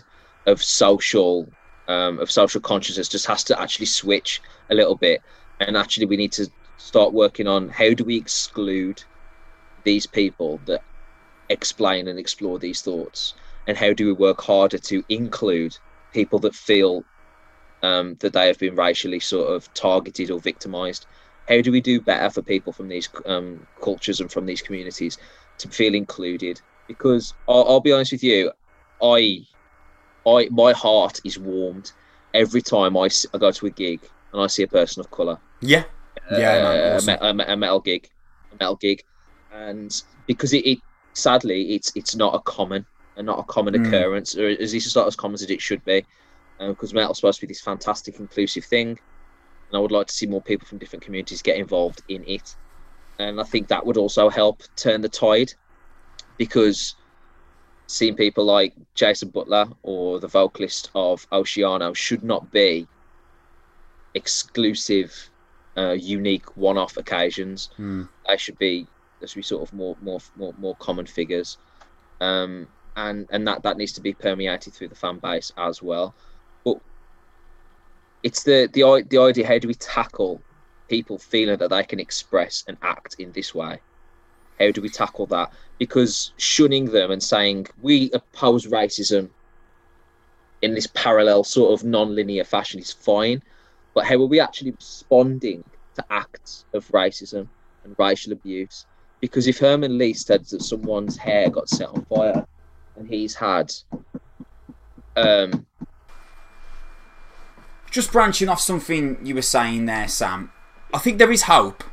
of 0.47 0.61
social 0.61 1.47
um, 1.87 2.19
of 2.19 2.31
social 2.31 2.61
consciousness 2.61 3.09
just 3.09 3.25
has 3.27 3.43
to 3.45 3.59
actually 3.61 3.85
switch 3.85 4.41
a 4.69 4.75
little 4.75 4.95
bit, 4.95 5.21
and 5.59 5.77
actually 5.77 6.05
we 6.05 6.17
need 6.17 6.31
to 6.33 6.49
start 6.77 7.13
working 7.13 7.47
on 7.47 7.69
how 7.69 7.93
do 7.93 8.03
we 8.03 8.17
exclude 8.17 9.03
these 9.83 10.07
people 10.07 10.59
that 10.65 10.83
explain 11.49 12.07
and 12.07 12.17
explore 12.17 12.59
these 12.59 12.81
thoughts, 12.81 13.33
and 13.67 13.77
how 13.77 13.93
do 13.93 14.05
we 14.07 14.13
work 14.13 14.41
harder 14.41 14.77
to 14.77 15.03
include 15.09 15.77
people 16.13 16.39
that 16.39 16.55
feel 16.55 17.03
um, 17.83 18.15
that 18.19 18.33
they 18.33 18.47
have 18.47 18.59
been 18.59 18.75
racially 18.75 19.19
sort 19.19 19.49
of 19.51 19.71
targeted 19.73 20.31
or 20.31 20.39
victimized. 20.39 21.05
How 21.47 21.61
do 21.61 21.71
we 21.71 21.81
do 21.81 21.99
better 21.99 22.29
for 22.29 22.41
people 22.41 22.71
from 22.71 22.87
these 22.87 23.09
um, 23.25 23.65
cultures 23.81 24.21
and 24.21 24.31
from 24.31 24.45
these 24.45 24.61
communities 24.61 25.17
to 25.61 25.69
feel 25.69 25.95
included? 25.95 26.61
Because 26.87 27.33
I'll, 27.47 27.65
I'll 27.67 27.79
be 27.79 27.91
honest 27.91 28.11
with 28.11 28.23
you, 28.23 28.51
I, 29.01 29.45
I, 30.27 30.49
my 30.51 30.73
heart 30.73 31.19
is 31.23 31.39
warmed 31.39 31.91
every 32.33 32.61
time 32.61 32.97
I, 32.97 33.09
I 33.33 33.37
go 33.37 33.51
to 33.51 33.65
a 33.67 33.69
gig 33.69 34.01
and 34.33 34.41
I 34.41 34.47
see 34.47 34.63
a 34.63 34.67
person 34.67 34.99
of 34.99 35.11
color. 35.11 35.39
Yeah, 35.61 35.83
yeah, 36.31 36.37
uh, 36.37 36.61
man, 36.61 36.95
awesome. 36.95 37.17
a, 37.21 37.33
me- 37.33 37.53
a, 37.53 37.57
metal 37.57 37.79
gig, 37.79 38.09
a 38.51 38.55
metal 38.63 38.75
gig, 38.75 39.03
and 39.53 39.91
because 40.27 40.53
it, 40.53 40.65
it 40.65 40.79
sadly 41.13 41.75
it's 41.75 41.91
it's 41.95 42.15
not 42.15 42.35
a 42.35 42.39
common 42.39 42.85
and 43.17 43.25
not 43.25 43.39
a 43.39 43.43
common 43.43 43.73
Mm. 43.73 43.87
occurrence, 43.87 44.37
or 44.37 44.49
least 44.49 44.87
it's 44.87 44.95
not 44.95 45.07
as 45.07 45.15
common 45.15 45.35
as 45.35 45.41
it 45.43 45.61
should 45.61 45.83
be, 45.85 46.05
because 46.59 46.93
metal's 46.93 47.17
supposed 47.17 47.39
to 47.39 47.47
be 47.47 47.51
this 47.51 47.61
fantastic 47.61 48.19
inclusive 48.19 48.65
thing, 48.65 48.89
and 48.89 49.73
I 49.73 49.79
would 49.79 49.91
like 49.91 50.07
to 50.07 50.13
see 50.13 50.27
more 50.27 50.41
people 50.41 50.67
from 50.67 50.77
different 50.77 51.03
communities 51.03 51.41
get 51.41 51.57
involved 51.57 52.01
in 52.07 52.23
it, 52.25 52.55
and 53.21 53.39
I 53.39 53.43
think 53.43 53.67
that 53.67 53.85
would 53.85 53.97
also 53.97 54.29
help 54.29 54.63
turn 54.75 55.01
the 55.01 55.09
tide, 55.09 55.53
because 56.37 56.95
seeing 57.87 58.15
people 58.15 58.45
like 58.45 58.73
Jason 58.95 59.29
Butler 59.29 59.67
or 59.83 60.19
the 60.19 60.27
vocalist 60.27 60.89
of 60.95 61.29
Oceano 61.31 61.95
should 61.95 62.23
not 62.23 62.51
be 62.51 62.87
exclusive, 64.13 65.29
uh, 65.77 65.91
unique, 65.91 66.57
one-off 66.57 66.97
occasions. 66.97 67.69
Mm. 67.77 68.07
They 68.27 68.37
should 68.37 68.57
be 68.57 68.87
there 69.19 69.27
should 69.27 69.35
be 69.35 69.43
sort 69.43 69.61
of 69.61 69.73
more 69.73 69.95
more 70.01 70.19
more, 70.35 70.53
more 70.57 70.75
common 70.75 71.05
figures, 71.05 71.57
um, 72.21 72.67
and 72.95 73.27
and 73.31 73.47
that 73.47 73.63
that 73.63 73.77
needs 73.77 73.93
to 73.93 74.01
be 74.01 74.13
permeated 74.13 74.73
through 74.73 74.87
the 74.89 74.95
fan 74.95 75.19
base 75.19 75.51
as 75.57 75.81
well. 75.81 76.15
But 76.63 76.79
it's 78.23 78.43
the 78.43 78.69
the 78.73 79.05
the 79.09 79.17
idea 79.17 79.47
how 79.47 79.59
do 79.59 79.67
we 79.67 79.75
tackle 79.75 80.41
people 80.91 81.17
feeling 81.17 81.57
that 81.57 81.69
they 81.69 81.83
can 81.83 82.01
express 82.01 82.65
and 82.67 82.77
act 82.81 83.15
in 83.17 83.31
this 83.31 83.55
way? 83.55 83.79
How 84.59 84.71
do 84.71 84.81
we 84.81 84.89
tackle 84.89 85.25
that? 85.27 85.51
Because 85.79 86.33
shunning 86.37 86.85
them 86.85 87.11
and 87.11 87.23
saying 87.23 87.67
we 87.81 88.11
oppose 88.11 88.67
racism 88.67 89.29
in 90.61 90.75
this 90.75 90.87
parallel 90.93 91.45
sort 91.45 91.71
of 91.73 91.85
non-linear 91.85 92.43
fashion 92.43 92.79
is 92.79 92.91
fine, 92.91 93.41
but 93.95 94.05
how 94.05 94.15
are 94.15 94.25
we 94.25 94.41
actually 94.41 94.71
responding 94.71 95.63
to 95.95 96.05
acts 96.09 96.65
of 96.73 96.85
racism 96.89 97.47
and 97.85 97.95
racial 97.97 98.33
abuse? 98.33 98.85
Because 99.21 99.47
if 99.47 99.59
Herman 99.59 99.97
Li 99.97 100.13
said 100.13 100.45
that 100.45 100.61
someone's 100.61 101.15
hair 101.15 101.49
got 101.49 101.69
set 101.69 101.87
on 101.87 102.05
fire 102.05 102.45
and 102.97 103.07
he's 103.07 103.33
had 103.33 103.73
um 105.15 105.65
Just 107.91 108.13
branching 108.13 108.47
off 108.47 108.61
something 108.61 109.19
you 109.21 109.35
were 109.35 109.41
saying 109.41 109.85
there, 109.85 110.07
Sam. 110.07 110.51
I 110.93 110.99
think 110.99 111.17
there 111.17 111.31
is 111.31 111.43
hope. 111.43 111.83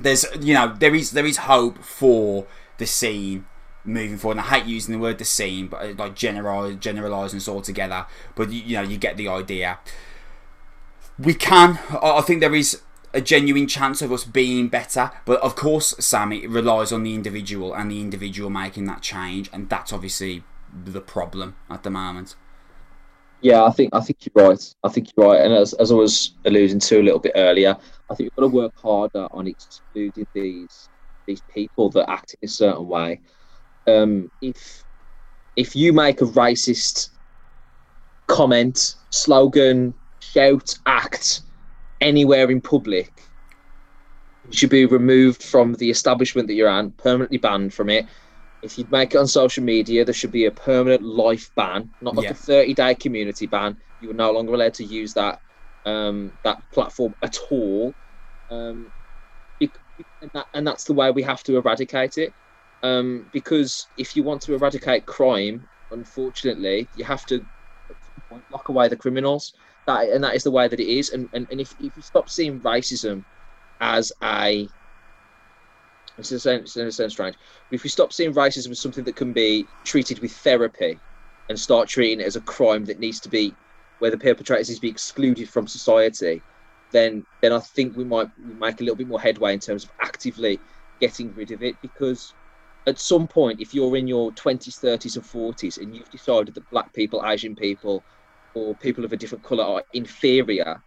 There's, 0.00 0.26
you 0.40 0.54
know, 0.54 0.74
there 0.78 0.94
is 0.94 1.12
there 1.12 1.26
is 1.26 1.38
hope 1.38 1.82
for 1.82 2.46
the 2.78 2.86
scene 2.86 3.46
moving 3.84 4.18
forward. 4.18 4.38
And 4.38 4.46
I 4.46 4.58
hate 4.58 4.66
using 4.66 4.92
the 4.92 4.98
word 5.00 5.18
the 5.18 5.24
scene, 5.24 5.68
but 5.68 5.96
like 5.96 6.14
general 6.14 6.74
generalising 6.74 7.38
us 7.38 7.48
all 7.48 7.62
together. 7.62 8.06
But 8.34 8.50
you, 8.50 8.76
know, 8.76 8.82
you 8.82 8.98
get 8.98 9.16
the 9.16 9.28
idea. 9.28 9.78
We 11.18 11.34
can. 11.34 11.78
I 11.90 12.18
I 12.18 12.20
think 12.20 12.40
there 12.40 12.54
is 12.54 12.82
a 13.14 13.20
genuine 13.20 13.66
chance 13.66 14.02
of 14.02 14.12
us 14.12 14.24
being 14.24 14.68
better. 14.68 15.10
But 15.24 15.40
of 15.40 15.56
course, 15.56 15.94
Sam, 15.98 16.32
it 16.32 16.48
relies 16.50 16.92
on 16.92 17.02
the 17.02 17.14
individual 17.14 17.72
and 17.74 17.90
the 17.90 18.00
individual 18.00 18.50
making 18.50 18.84
that 18.86 19.00
change, 19.02 19.48
and 19.52 19.68
that's 19.70 19.92
obviously 19.92 20.44
the 20.72 21.00
problem 21.00 21.56
at 21.70 21.82
the 21.82 21.90
moment. 21.90 22.36
Yeah, 23.40 23.64
I 23.64 23.70
think 23.70 23.94
I 23.94 24.00
think 24.00 24.18
you're 24.26 24.48
right. 24.48 24.74
I 24.84 24.88
think 24.88 25.08
you're 25.16 25.26
right. 25.28 25.40
And 25.40 25.54
as, 25.54 25.72
as 25.74 25.90
I 25.90 25.94
was 25.94 26.32
alluding 26.44 26.80
to 26.80 27.00
a 27.00 27.02
little 27.02 27.18
bit 27.18 27.32
earlier, 27.34 27.76
I 28.08 28.14
think 28.14 28.30
we've 28.30 28.42
got 28.44 28.50
to 28.50 28.54
work 28.56 28.72
harder 28.76 29.26
on 29.30 29.46
excluding 29.46 30.26
these 30.34 30.88
these 31.26 31.42
people 31.42 31.90
that 31.90 32.08
act 32.08 32.36
in 32.40 32.46
a 32.46 32.50
certain 32.50 32.86
way. 32.86 33.20
Um, 33.86 34.30
if 34.40 34.84
if 35.56 35.74
you 35.74 35.92
make 35.92 36.20
a 36.20 36.26
racist 36.26 37.10
comment, 38.28 38.94
slogan, 39.10 39.94
shout, 40.20 40.74
act 40.86 41.42
anywhere 42.00 42.50
in 42.50 42.60
public, 42.60 43.22
you 44.44 44.56
should 44.56 44.70
be 44.70 44.86
removed 44.86 45.42
from 45.42 45.74
the 45.74 45.90
establishment 45.90 46.46
that 46.48 46.54
you're 46.54 46.68
in, 46.78 46.92
permanently 46.92 47.38
banned 47.38 47.74
from 47.74 47.88
it. 47.88 48.06
If 48.62 48.78
you 48.78 48.86
make 48.90 49.14
it 49.14 49.18
on 49.18 49.26
social 49.26 49.64
media, 49.64 50.04
there 50.04 50.14
should 50.14 50.32
be 50.32 50.46
a 50.46 50.50
permanent 50.50 51.02
life 51.02 51.50
ban, 51.56 51.90
not 52.00 52.16
like 52.16 52.24
Yeah. 52.24 52.30
a 52.32 52.34
30 52.34 52.74
day 52.74 52.94
community 52.94 53.46
ban. 53.46 53.76
You 54.00 54.10
are 54.10 54.14
no 54.14 54.30
longer 54.32 54.54
allowed 54.54 54.74
to 54.74 54.84
use 54.84 55.14
that 55.14 55.40
um, 55.86 56.32
that 56.42 56.58
platform 56.72 57.14
at 57.22 57.38
all. 57.50 57.94
Um, 58.50 58.90
and, 59.60 60.30
that, 60.34 60.46
and 60.52 60.66
that's 60.66 60.84
the 60.84 60.92
way 60.92 61.10
we 61.10 61.22
have 61.22 61.42
to 61.44 61.56
eradicate 61.56 62.18
it. 62.18 62.34
Um, 62.82 63.26
because 63.32 63.86
if 63.96 64.14
you 64.14 64.22
want 64.22 64.42
to 64.42 64.54
eradicate 64.54 65.06
crime, 65.06 65.66
unfortunately, 65.90 66.88
you 66.94 67.04
have 67.04 67.24
to 67.26 67.44
lock 68.50 68.68
away 68.68 68.88
the 68.88 68.96
criminals. 68.96 69.54
That 69.86 70.08
and 70.08 70.22
that 70.24 70.34
is 70.34 70.42
the 70.42 70.50
way 70.50 70.68
that 70.68 70.80
it 70.80 70.88
is. 70.88 71.10
And 71.10 71.28
and, 71.32 71.46
and 71.50 71.60
if, 71.60 71.72
if 71.80 71.96
you 71.96 72.02
stop 72.02 72.28
seeing 72.28 72.60
racism 72.60 73.24
as 73.80 74.12
a 74.22 74.68
it's 76.18 76.42
sound, 76.42 76.62
it's 76.62 76.76
gonna 76.76 76.90
strange, 76.90 77.16
but 77.36 77.36
if 77.70 77.82
we 77.82 77.90
stop 77.90 78.12
seeing 78.12 78.32
racism 78.32 78.70
as 78.70 78.80
something 78.80 79.04
that 79.04 79.16
can 79.16 79.32
be 79.32 79.66
treated 79.84 80.18
with 80.20 80.32
therapy 80.32 80.98
and 81.48 81.58
start 81.58 81.88
treating 81.88 82.20
it 82.20 82.26
as 82.26 82.36
a 82.36 82.40
crime 82.40 82.84
that 82.86 82.98
needs 82.98 83.20
to 83.20 83.28
be 83.28 83.54
where 83.98 84.10
the 84.10 84.18
perpetrators 84.18 84.74
to 84.74 84.80
be 84.80 84.88
excluded 84.88 85.48
from 85.48 85.66
society, 85.66 86.42
then 86.92 87.24
then 87.42 87.52
I 87.52 87.60
think 87.60 87.96
we 87.96 88.04
might 88.04 88.28
make 88.38 88.80
a 88.80 88.84
little 88.84 88.96
bit 88.96 89.08
more 89.08 89.20
headway 89.20 89.54
in 89.54 89.60
terms 89.60 89.84
of 89.84 89.90
actively 90.00 90.60
getting 91.00 91.34
rid 91.34 91.50
of 91.50 91.62
it 91.62 91.76
because 91.82 92.34
at 92.86 92.98
some 92.98 93.26
point 93.26 93.60
if 93.60 93.74
you're 93.74 93.96
in 93.96 94.06
your 94.06 94.30
20s 94.32 94.80
30s 94.80 95.16
and 95.16 95.24
40s 95.24 95.78
and 95.78 95.94
you've 95.94 96.10
decided 96.10 96.54
that 96.54 96.70
black 96.70 96.90
people 96.94 97.22
asian 97.26 97.54
people 97.54 98.02
or 98.54 98.74
people 98.76 99.04
of 99.04 99.12
a 99.12 99.16
different 99.16 99.44
color 99.44 99.62
are 99.62 99.82
inferior 99.92 100.82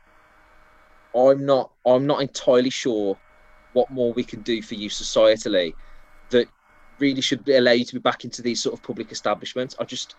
i'm 1.15 1.45
not 1.45 1.69
i'm 1.85 2.07
not 2.07 2.21
entirely 2.21 2.71
sure 2.71 3.15
what 3.73 3.91
more 3.91 4.13
we 4.13 4.23
can 4.23 4.41
do 4.41 4.63
for 4.63 4.73
you 4.73 4.89
societally 4.89 5.75
that 6.31 6.47
really 6.99 7.21
should 7.21 7.47
allow 7.49 7.71
you 7.71 7.85
to 7.85 7.93
be 7.93 7.99
back 7.99 8.23
into 8.23 8.41
these 8.41 8.61
sort 8.61 8.73
of 8.73 8.83
public 8.83 9.11
establishments. 9.11 9.75
I 9.79 9.85
just 9.85 10.15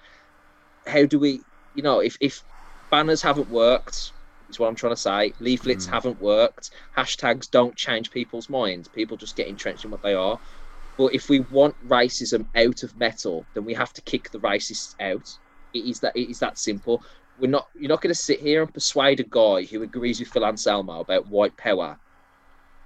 how 0.87 1.05
do 1.05 1.19
we 1.19 1.43
you 1.75 1.83
know 1.83 2.01
if 2.01 2.17
if 2.21 2.43
banners 2.91 3.23
haven't 3.23 3.49
worked 3.49 4.13
is 4.49 4.59
what 4.59 4.69
i'm 4.69 4.75
trying 4.75 4.95
to 4.95 5.01
say. 5.01 5.33
Leaflets 5.41 5.87
Mm. 5.87 5.91
haven't 5.91 6.19
worked. 6.21 6.71
Hashtags 6.97 7.51
don't 7.51 7.77
change 7.77 8.11
people's 8.11 8.49
minds. 8.49 8.89
People 8.89 9.17
just 9.17 9.37
get 9.37 9.47
entrenched 9.49 9.85
in 9.85 9.91
what 9.91 10.03
they 10.03 10.15
are. 10.15 10.39
But 10.99 11.15
if 11.15 11.29
we 11.29 11.41
want 11.41 11.77
racism 11.87 12.47
out 12.57 12.83
of 12.83 12.97
metal 12.97 13.49
then 13.55 13.65
we 13.65 13.75
have 13.75 13.93
to 13.95 14.03
kick 14.03 14.31
the 14.31 14.41
racists 14.41 14.95
out. 15.01 15.29
It 15.73 15.81
is 15.87 16.01
that 16.01 16.17
it 16.17 16.31
is 16.31 16.41
that 16.41 16.59
simple. 16.59 17.05
We're 17.37 17.51
not 17.51 17.69
you're 17.75 17.89
not 17.89 18.01
going 18.03 18.15
to 18.15 18.21
sit 18.21 18.41
here 18.41 18.63
and 18.63 18.75
persuade 18.75 19.21
a 19.21 19.25
guy 19.25 19.65
who 19.65 19.83
agrees 19.83 20.21
with 20.21 20.29
phil 20.29 20.45
anselmo 20.45 21.01
about 21.01 21.27
white 21.29 21.57
power. 21.57 21.99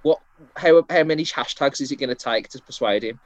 What 0.03 0.19
how, 0.55 0.83
how 0.89 1.03
many 1.03 1.23
hashtags 1.25 1.81
is 1.81 1.91
it 1.91 1.97
going 1.97 2.09
to 2.09 2.15
take 2.15 2.49
to 2.49 2.61
persuade 2.61 3.03
him? 3.03 3.19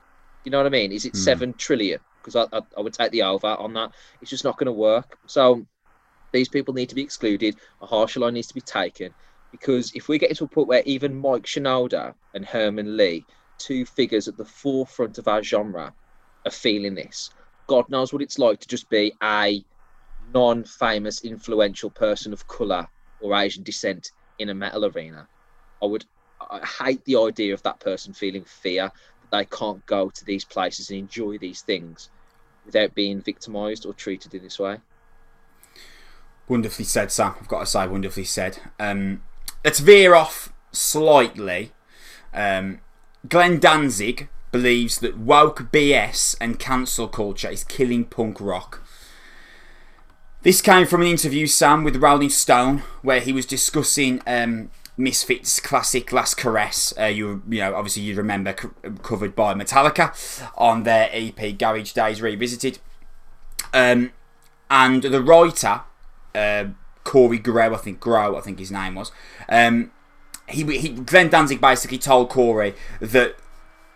You 0.45 0.51
know 0.51 0.57
what 0.59 0.67
i 0.67 0.69
mean? 0.69 0.91
Is 0.91 1.05
it 1.05 1.15
Hmm. 1.15 1.19
seven 1.21 1.53
trillion? 1.57 1.99
Because 2.23 2.35
I, 2.35 2.57
I, 2.57 2.61
I 2.77 2.81
would 2.81 2.93
take 2.93 3.11
the 3.11 3.23
over 3.23 3.47
on 3.47 3.73
that. 3.73 3.91
It's 4.21 4.29
just 4.29 4.43
not 4.45 4.57
going 4.57 4.67
to 4.67 4.71
work. 4.73 5.17
So 5.27 5.65
these 6.31 6.49
people 6.49 6.73
need 6.73 6.89
to 6.89 6.95
be 6.95 7.01
excluded. 7.01 7.55
A 7.81 7.85
harsher 7.85 8.19
line 8.19 8.33
needs 8.33 8.47
to 8.47 8.53
be 8.53 8.61
taken. 8.61 9.13
Because 9.51 9.91
if 9.95 10.07
we 10.07 10.17
get 10.17 10.35
to 10.35 10.43
a 10.43 10.47
point 10.47 10.67
where 10.67 10.83
even 10.85 11.19
mike 11.19 11.43
shinoda 11.43 12.13
and 12.35 12.45
herman 12.45 12.95
li 12.95 13.25
two 13.57 13.85
figures 13.85 14.27
at 14.27 14.37
the 14.37 14.45
forefront 14.45 15.17
of 15.17 15.27
our 15.27 15.41
genre 15.41 15.93
are 16.45 16.51
feeling 16.51 16.93
this 16.93 17.31
god 17.67 17.89
knows 17.89 18.13
what 18.13 18.21
it's 18.21 18.39
like 18.39 18.59
to 18.59 18.67
just 18.67 18.87
be 18.89 19.11
a 19.23 19.63
non-famous 20.33 21.25
influential 21.25 21.89
person 21.89 22.31
of 22.31 22.47
color 22.47 22.87
or 23.21 23.35
asian 23.35 23.63
descent 23.63 24.11
in 24.39 24.49
a 24.49 24.55
metal 24.55 24.85
arena, 24.85 25.27
I 25.81 25.85
would 25.85 26.05
I 26.49 26.65
hate 26.65 27.03
the 27.03 27.17
idea 27.17 27.53
of 27.53 27.61
that 27.63 27.79
person 27.81 28.13
feeling 28.13 28.45
fear 28.45 28.89
that 29.21 29.37
they 29.37 29.45
can't 29.45 29.85
go 29.85 30.09
to 30.09 30.25
these 30.25 30.45
places 30.45 30.89
and 30.89 30.97
enjoy 30.97 31.37
these 31.37 31.61
things 31.61 32.09
without 32.65 32.95
being 32.95 33.21
victimized 33.21 33.85
or 33.85 33.93
treated 33.93 34.33
in 34.33 34.41
this 34.41 34.57
way. 34.57 34.77
Wonderfully 36.49 36.85
said, 36.85 37.11
Sam. 37.11 37.35
I've 37.39 37.47
got 37.47 37.59
to 37.59 37.65
say, 37.67 37.87
wonderfully 37.87 38.25
said. 38.25 38.57
Um, 38.79 39.21
let's 39.63 39.79
veer 39.79 40.15
off 40.15 40.51
slightly. 40.71 41.71
Um, 42.33 42.81
Glenn 43.27 43.59
Danzig 43.59 44.29
believes 44.51 44.97
that 44.99 45.17
woke 45.17 45.71
BS 45.71 46.35
and 46.41 46.59
cancel 46.59 47.07
culture 47.07 47.49
is 47.49 47.63
killing 47.63 48.03
punk 48.03 48.41
rock. 48.41 48.83
This 50.41 50.61
came 50.61 50.87
from 50.87 51.01
an 51.01 51.07
interview, 51.07 51.45
Sam, 51.45 51.83
with 51.83 51.97
Rolling 51.97 52.29
Stone, 52.29 52.79
where 53.03 53.19
he 53.19 53.31
was 53.31 53.45
discussing 53.45 54.21
um, 54.25 54.71
Misfits' 54.97 55.59
classic 55.59 56.11
"Last 56.11 56.37
Caress." 56.37 56.93
Uh, 56.97 57.05
you, 57.05 57.43
you 57.47 57.59
know, 57.59 57.75
obviously 57.75 58.03
you 58.03 58.15
remember 58.15 58.53
co- 58.53 58.71
covered 59.03 59.35
by 59.35 59.53
Metallica 59.53 60.15
on 60.57 60.83
their 60.83 61.09
EP 61.11 61.57
"Garage 61.57 61.91
Days 61.91 62.21
Revisited," 62.21 62.79
um, 63.73 64.11
and 64.71 65.03
the 65.03 65.21
writer 65.21 65.81
uh, 66.35 66.65
Kory 67.03 67.39
Grow, 67.39 67.73
I 67.73 67.77
think 67.77 67.99
Grow, 67.99 68.37
I 68.37 68.41
think 68.41 68.59
his 68.59 68.71
name 68.71 68.95
was. 68.95 69.11
Um, 69.47 69.91
he, 70.47 70.63
he 70.77 70.89
Glenn 70.89 71.29
Danzig 71.29 71.61
basically 71.61 71.97
told 71.97 72.29
Kory 72.29 72.73
that 72.99 73.35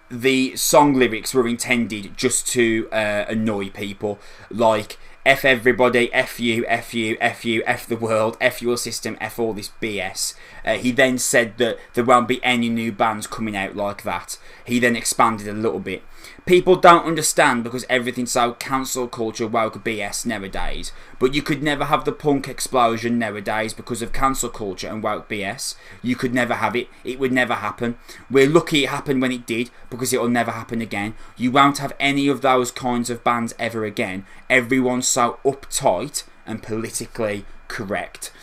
the 0.09 0.55
song 0.55 0.93
lyrics 0.93 1.33
were 1.33 1.47
intended 1.47 2.15
just 2.15 2.47
to 2.49 2.87
uh, 2.91 3.25
annoy 3.27 3.69
people, 3.69 4.19
like 4.51 4.97
F 5.25 5.45
everybody, 5.45 6.13
F 6.13 6.39
you, 6.39 6.65
F 6.67 6.93
you, 6.93 7.17
F 7.19 7.45
you, 7.45 7.63
F 7.65 7.87
the 7.87 7.95
world, 7.95 8.37
F 8.41 8.61
your 8.61 8.77
system, 8.77 9.17
F 9.21 9.39
all 9.39 9.53
this 9.53 9.71
BS. 9.81 10.35
Uh, 10.65 10.73
he 10.73 10.91
then 10.91 11.17
said 11.17 11.57
that 11.57 11.79
there 11.93 12.03
won't 12.03 12.27
be 12.27 12.43
any 12.43 12.69
new 12.69 12.91
bands 12.91 13.25
coming 13.25 13.55
out 13.55 13.75
like 13.75 14.03
that. 14.03 14.37
He 14.65 14.79
then 14.79 14.95
expanded 14.95 15.47
a 15.47 15.53
little 15.53 15.79
bit. 15.79 16.03
People 16.45 16.75
don't 16.75 17.05
understand 17.05 17.63
because 17.63 17.85
everything's 17.89 18.31
so 18.31 18.51
cancel 18.53 19.07
culture 19.07 19.47
woke 19.47 19.81
BS 19.83 20.25
nowadays. 20.25 20.91
But 21.17 21.33
you 21.33 21.41
could 21.41 21.63
never 21.63 21.85
have 21.85 22.03
the 22.03 22.11
punk 22.11 22.49
explosion 22.49 23.17
nowadays 23.17 23.73
because 23.73 24.01
of 24.01 24.11
cancel 24.11 24.49
culture 24.49 24.89
and 24.89 25.01
woke 25.01 25.29
BS. 25.29 25.75
You 26.01 26.17
could 26.17 26.33
never 26.33 26.55
have 26.55 26.75
it. 26.75 26.89
It 27.05 27.17
would 27.17 27.31
never 27.31 27.53
happen. 27.53 27.97
We're 28.29 28.49
lucky 28.49 28.83
it 28.83 28.89
happened 28.89 29.21
when 29.21 29.31
it 29.31 29.45
did 29.45 29.69
because 29.89 30.11
it'll 30.11 30.27
never 30.27 30.51
happen 30.51 30.81
again. 30.81 31.15
You 31.37 31.49
won't 31.49 31.77
have 31.77 31.95
any 31.97 32.27
of 32.27 32.41
those 32.41 32.71
kinds 32.71 33.09
of 33.09 33.23
bands 33.23 33.55
ever 33.57 33.85
again. 33.85 34.25
Everyone's 34.49 35.07
so 35.07 35.39
uptight 35.45 36.23
and 36.45 36.61
politically 36.61 37.45
correct. 37.69 38.33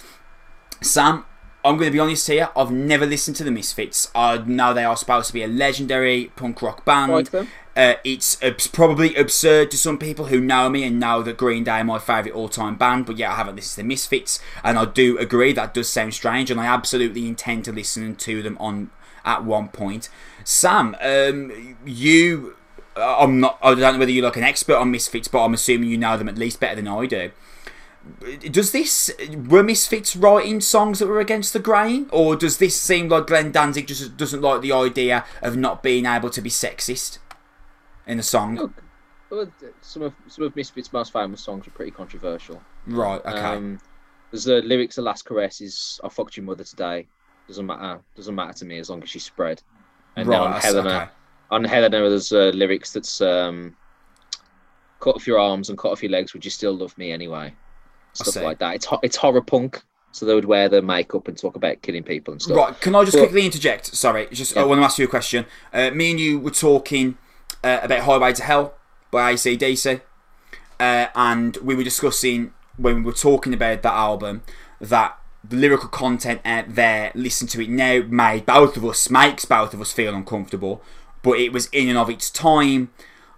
Sam, 0.80 1.26
I'm 1.62 1.76
going 1.76 1.88
to 1.88 1.92
be 1.92 2.00
honest 2.00 2.26
here. 2.26 2.49
I've 2.57 2.71
never 2.71 3.04
listened 3.04 3.37
to 3.37 3.45
the 3.45 3.50
Misfits. 3.50 4.11
I 4.14 4.38
know 4.38 4.73
they 4.73 4.85
are 4.85 4.97
supposed 4.97 5.26
to 5.28 5.35
be 5.35 5.42
a 5.42 5.49
legendary 5.49 6.33
punk 6.37 6.62
rock 6.62 6.85
band. 6.87 7.12
Like? 7.12 7.47
Uh, 7.77 7.95
it's, 8.03 8.37
it's 8.43 8.67
probably 8.67 9.15
absurd 9.15 9.71
to 9.71 9.79
some 9.79 9.97
people 9.97 10.27
who 10.27 10.41
know 10.41 10.69
me 10.69 10.83
and 10.83 10.99
know 10.99 11.23
that 11.23 11.37
Green 11.37 11.62
Day 11.62 11.79
are 11.79 11.85
my 11.85 11.99
favourite 11.99 12.35
all 12.35 12.49
time 12.49 12.77
band, 12.77 13.07
but 13.07 13.17
yeah, 13.17 13.33
I 13.33 13.37
haven't 13.37 13.57
listened 13.57 13.85
to 13.85 13.89
Misfits, 13.89 14.41
and 14.65 14.79
I 14.79 14.87
do 14.87 15.17
agree 15.19 15.53
that 15.53 15.73
does 15.73 15.89
sound 15.89 16.15
strange, 16.15 16.50
and 16.50 16.61
I 16.61 16.67
absolutely 16.67 17.28
intend 17.28 17.65
to 17.67 17.73
listen 17.73 18.17
to 18.17 18.43
them 18.43 18.56
on 18.59 18.91
at 19.25 19.45
one 19.45 19.69
point. 19.69 20.09
Sam, 20.45 20.97
um, 21.00 21.76
you. 21.85 22.56
uh, 22.97 23.19
I'm 23.19 23.39
not. 23.41 23.59
I 23.63 23.75
don't 23.75 23.95
know 23.95 23.99
whether 23.99 24.11
you're 24.11 24.25
like 24.25 24.37
an 24.37 24.43
expert 24.43 24.76
on 24.76 24.91
Misfits, 24.91 25.28
but 25.28 25.45
I'm 25.45 25.54
assuming 25.54 25.91
you 25.91 25.99
know 25.99 26.17
them 26.17 26.28
at 26.28 26.39
least 26.39 26.59
better 26.59 26.76
than 26.76 26.89
I 26.89 27.06
do. 27.06 27.30
Does 28.50 28.73
this 28.73 29.13
were 29.49 29.63
Misfits 29.63 30.17
writing 30.17 30.61
songs 30.61 30.99
that 30.99 31.06
were 31.06 31.21
against 31.21 31.52
the 31.52 31.59
grain, 31.61 32.09
or 32.11 32.35
does 32.35 32.59
this 32.59 32.80
seem 32.80 33.09
like 33.09 33.26
Glenn 33.26 33.52
Danzig 33.52 33.87
just 33.87 34.17
doesn't 34.17 34.43
like 34.43 34.63
the 34.63 34.73
idea 34.73 35.25
of 35.43 35.56
not 35.56 35.83
being 35.83 36.06
able 36.06 36.30
to 36.30 36.41
be 36.41 36.50
sexist 36.50 37.19
in 38.06 38.19
a 38.19 38.23
song? 38.23 38.73
Look, 39.30 39.52
some 39.80 40.02
of 40.02 40.13
some 40.26 40.45
of 40.45 40.56
Misfits' 40.56 40.93
most 40.93 41.13
famous 41.13 41.41
songs 41.41 41.67
are 41.67 41.71
pretty 41.71 41.93
controversial. 41.93 42.60
Right. 42.86 43.21
Okay. 43.25 43.39
Um, 43.39 43.80
there's 44.30 44.45
the 44.45 44.63
lyrics 44.63 44.99
of 44.99 45.04
"Last 45.04 45.25
Caress" 45.25 45.60
is 45.60 46.00
"I 46.02 46.08
fucked 46.08 46.36
your 46.36 46.45
mother 46.45 46.65
today." 46.65 47.06
Doesn't 47.47 47.67
matter. 47.67 48.00
Doesn't 48.17 48.34
matter 48.34 48.52
to 48.54 48.65
me 48.65 48.78
as 48.78 48.91
long 48.91 49.02
as 49.02 49.08
she's 49.10 49.25
spread. 49.25 49.63
And 50.17 50.28
then 50.28 50.41
right. 50.41 50.54
on 50.54 50.60
Helena, 50.60 50.89
okay. 50.89 51.10
on 51.50 51.65
Helena, 51.65 52.08
there's 52.08 52.32
uh, 52.32 52.50
lyrics 52.54 52.93
that's 52.93 53.21
um, 53.21 53.76
"Cut 54.99 55.17
off 55.17 55.26
your 55.26 55.39
arms 55.39 55.69
and 55.69 55.78
cut 55.78 55.93
off 55.93 56.02
your 56.02 56.13
legs. 56.13 56.32
Would 56.32 56.45
you 56.45 56.50
still 56.50 56.73
love 56.75 56.97
me 56.99 57.13
anyway?" 57.13 57.54
Stuff 58.13 58.43
like 58.43 58.58
that. 58.58 58.75
It's 58.75 58.84
ho- 58.84 59.00
it's 59.02 59.17
horror 59.17 59.43
punk, 59.43 59.82
so 60.10 60.26
they 60.26 60.34
would 60.34 60.45
wear 60.45 60.69
their 60.69 60.82
makeup 60.82 61.28
and 61.28 61.39
talk 61.39 61.54
about 61.54 61.80
killing 61.82 62.02
people 62.02 62.32
and 62.32 62.43
stuff. 62.43 62.56
Right, 62.56 62.80
can 62.80 62.97
I 62.97 63.04
just 63.04 63.17
But- 63.17 63.21
quickly 63.23 63.47
interject? 63.47 63.86
Sorry, 63.95 64.26
just 64.32 64.56
I 64.56 64.60
Yeah. 64.60 64.67
want 64.67 64.80
to 64.80 64.84
ask 64.84 64.99
you 64.99 65.04
a 65.04 65.08
question. 65.08 65.47
Uh, 65.73 65.91
me 65.93 66.10
and 66.10 66.19
you 66.19 66.41
were 66.41 66.50
talking 66.50 67.17
uh, 67.63 67.81
about 67.83 68.01
Highway 68.01 68.33
to 68.35 68.43
Hell 68.43 68.75
by 69.11 69.33
AC/DC, 69.33 70.01
uh, 70.79 71.07
and 71.15 71.57
we 71.59 71.75
were 71.75 71.85
discussing 71.85 72.53
when 72.77 72.97
we 72.97 73.03
were 73.03 73.13
talking 73.13 73.53
about 73.53 73.83
that 73.83 73.93
album 73.93 74.43
that 74.81 75.19
the 75.43 75.57
lyrical 75.57 75.89
content 75.89 76.41
out 76.45 76.75
there, 76.75 77.13
listen 77.15 77.47
to 77.49 77.63
it 77.63 77.69
now, 77.69 78.03
made 78.09 78.47
both 78.47 78.77
of 78.77 78.85
us, 78.85 79.11
makes 79.11 79.45
both 79.45 79.73
of 79.75 79.81
us 79.81 79.93
feel 79.93 80.15
uncomfortable, 80.15 80.83
but 81.23 81.39
it 81.39 81.53
was 81.53 81.69
in 81.69 81.89
and 81.89 81.99
of 81.99 82.11
its 82.11 82.31
time. 82.31 82.91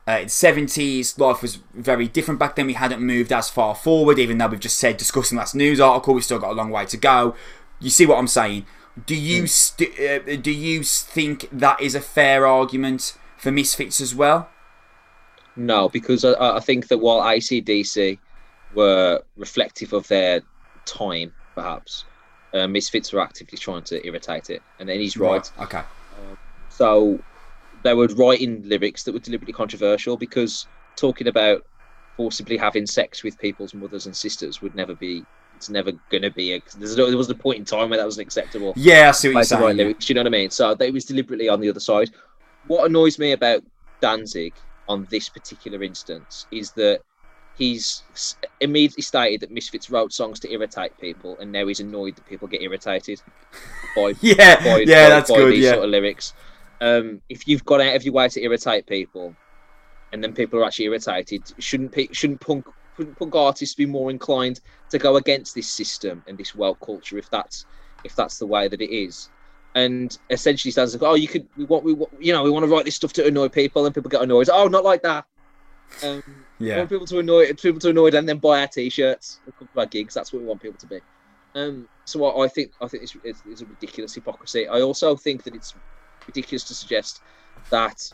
Uh, 0.06 0.18
in 0.18 0.24
the 0.24 0.30
70s, 0.30 1.16
life 1.16 1.42
was 1.42 1.60
very 1.74 2.08
different 2.08 2.40
back 2.40 2.56
then. 2.56 2.66
We 2.66 2.72
hadn't 2.72 3.00
moved 3.00 3.32
as 3.32 3.48
far 3.48 3.74
forward, 3.74 4.18
even 4.18 4.38
though 4.38 4.48
we've 4.48 4.58
just 4.58 4.78
said 4.78 4.96
discussing 4.96 5.38
last 5.38 5.54
news 5.54 5.78
article, 5.78 6.14
we've 6.14 6.24
still 6.24 6.40
got 6.40 6.50
a 6.50 6.54
long 6.54 6.70
way 6.70 6.86
to 6.86 6.96
go. 6.96 7.36
You 7.80 7.90
see 7.90 8.06
what 8.06 8.18
I'm 8.18 8.26
saying? 8.26 8.66
Do 9.06 9.14
you 9.14 9.46
st- 9.46 9.98
uh, 9.98 10.36
do 10.36 10.50
you 10.50 10.82
think 10.82 11.48
that 11.50 11.80
is 11.80 11.94
a 11.94 12.00
fair 12.00 12.46
argument 12.46 13.16
for 13.42 13.50
Misfits 13.50 14.00
as 14.00 14.14
well? 14.14 14.48
No, 15.56 15.88
because 15.88 16.24
I, 16.24 16.56
I 16.56 16.60
think 16.60 16.88
that 16.88 16.98
while 16.98 17.28
AC/DC 17.28 18.18
were 18.74 19.20
reflective 19.36 19.92
of 19.92 20.08
their 20.08 20.40
time, 20.86 21.32
perhaps, 21.54 22.04
uh, 22.54 22.66
Misfits 22.68 23.12
were 23.12 23.20
actively 23.20 23.58
trying 23.58 23.82
to 23.84 24.06
irritate 24.06 24.48
it. 24.48 24.62
And 24.78 24.88
then 24.88 24.98
he's 25.00 25.16
right. 25.16 25.50
Okay. 25.60 25.82
So 26.70 27.18
they 27.82 27.94
were 27.94 28.06
writing 28.08 28.62
lyrics 28.66 29.02
that 29.02 29.12
were 29.12 29.18
deliberately 29.18 29.52
controversial 29.52 30.16
because 30.16 30.66
talking 30.96 31.26
about 31.26 31.66
forcibly 32.16 32.56
having 32.56 32.86
sex 32.86 33.22
with 33.22 33.38
people's 33.38 33.74
mothers 33.74 34.06
and 34.06 34.16
sisters 34.16 34.62
would 34.62 34.74
never 34.74 34.94
be. 34.94 35.24
It's 35.56 35.68
never 35.68 35.92
going 36.10 36.22
to 36.22 36.30
be. 36.30 36.54
A, 36.54 36.62
there's 36.78 36.96
no, 36.96 37.06
there 37.08 37.16
wasn't 37.16 37.38
a 37.38 37.42
point 37.42 37.58
in 37.58 37.64
time 37.64 37.90
where 37.90 37.98
that 37.98 38.06
was 38.06 38.18
acceptable 38.18 38.72
Yeah, 38.74 39.10
I 39.10 39.12
see 39.12 39.28
what 39.28 39.34
you're 39.34 39.44
saying. 39.44 39.62
yeah. 39.62 39.84
lyrics. 39.84 40.08
You 40.08 40.14
know 40.16 40.22
what 40.22 40.26
I 40.26 40.30
mean? 40.30 40.50
So 40.50 40.74
they 40.74 40.90
was 40.90 41.04
deliberately 41.04 41.48
on 41.48 41.60
the 41.60 41.68
other 41.68 41.78
side. 41.78 42.10
What 42.66 42.86
annoys 42.88 43.18
me 43.18 43.32
about 43.32 43.62
Danzig 44.00 44.54
on 44.88 45.06
this 45.10 45.28
particular 45.28 45.82
instance 45.82 46.46
is 46.50 46.72
that 46.72 47.00
he's 47.56 48.02
immediately 48.60 49.02
stated 49.02 49.40
that 49.40 49.50
Misfits 49.50 49.90
wrote 49.90 50.12
songs 50.12 50.40
to 50.40 50.52
irritate 50.52 50.96
people, 50.98 51.38
and 51.38 51.52
now 51.52 51.66
he's 51.66 51.80
annoyed 51.80 52.16
that 52.16 52.26
people 52.26 52.48
get 52.48 52.62
irritated 52.62 53.20
by 53.96 54.14
Yeah, 54.20 54.62
by, 54.64 54.78
yeah, 54.80 55.04
by- 55.04 55.08
that's 55.10 55.30
by 55.30 55.38
good. 55.38 55.52
these 55.52 55.64
Yeah, 55.64 55.72
sort 55.72 55.84
of 55.84 55.90
lyrics. 55.90 56.32
Um, 56.80 57.20
if 57.28 57.46
you've 57.46 57.64
gone 57.64 57.80
out 57.80 57.94
of 57.94 58.04
your 58.04 58.14
way 58.14 58.28
to 58.28 58.42
irritate 58.42 58.86
people, 58.86 59.36
and 60.12 60.22
then 60.22 60.34
people 60.34 60.60
are 60.60 60.64
actually 60.64 60.86
irritated, 60.86 61.46
shouldn't 61.58 61.92
pe- 61.92 62.12
shouldn't 62.12 62.40
punk 62.40 62.66
shouldn't 62.96 63.18
punk 63.18 63.34
artists 63.34 63.74
be 63.74 63.86
more 63.86 64.10
inclined 64.10 64.60
to 64.90 64.98
go 64.98 65.16
against 65.16 65.54
this 65.54 65.70
system 65.70 66.22
and 66.26 66.36
this 66.36 66.54
woke 66.54 66.78
culture 66.84 67.16
if 67.18 67.30
that's 67.30 67.64
if 68.04 68.14
that's 68.16 68.38
the 68.38 68.46
way 68.46 68.68
that 68.68 68.80
it 68.82 68.92
is? 68.92 69.30
And 69.74 70.16
essentially, 70.28 70.70
stands 70.70 70.92
like, 70.94 71.02
oh, 71.02 71.14
you 71.14 71.28
could 71.28 71.46
we 71.56 71.64
want 71.64 71.82
we 71.84 71.94
want, 71.94 72.12
you 72.20 72.32
know 72.32 72.42
we 72.42 72.50
want 72.50 72.64
to 72.64 72.70
write 72.70 72.84
this 72.84 72.96
stuff 72.96 73.12
to 73.14 73.26
annoy 73.26 73.48
people, 73.48 73.86
and 73.86 73.94
people 73.94 74.10
get 74.10 74.22
annoyed. 74.22 74.50
Oh, 74.52 74.68
not 74.68 74.84
like 74.84 75.02
that. 75.02 75.24
Um, 76.02 76.22
we 76.58 76.68
yeah. 76.68 76.78
want 76.78 76.90
people 76.90 77.06
to 77.06 77.18
annoy 77.18 77.52
people 77.54 77.80
to 77.80 77.90
annoyed 77.90 78.14
and 78.14 78.28
then 78.28 78.38
buy 78.38 78.60
our 78.60 78.66
t-shirts 78.66 79.40
and 79.44 79.56
come 79.56 79.68
to 79.72 79.80
our 79.80 79.86
gigs. 79.86 80.14
That's 80.14 80.32
what 80.32 80.42
we 80.42 80.48
want 80.48 80.60
people 80.60 80.78
to 80.78 80.86
be. 80.86 81.00
Um, 81.54 81.88
so 82.04 82.24
I, 82.24 82.44
I 82.44 82.48
think 82.48 82.72
I 82.80 82.88
think 82.88 83.02
it's, 83.02 83.16
it's, 83.24 83.42
it's 83.46 83.62
a 83.62 83.66
ridiculous 83.66 84.14
hypocrisy. 84.14 84.68
I 84.68 84.80
also 84.80 85.16
think 85.16 85.42
that 85.44 85.54
it's 85.54 85.74
ridiculous 86.26 86.64
to 86.64 86.74
suggest 86.74 87.22
that 87.70 88.10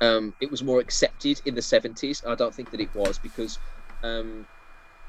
um, 0.00 0.34
it 0.40 0.50
was 0.50 0.62
more 0.62 0.80
accepted 0.80 1.40
in 1.44 1.54
the 1.54 1.62
seventies. 1.62 2.22
I 2.26 2.34
don't 2.34 2.54
think 2.54 2.70
that 2.70 2.80
it 2.80 2.94
was 2.94 3.18
because 3.18 3.58
um, 4.02 4.46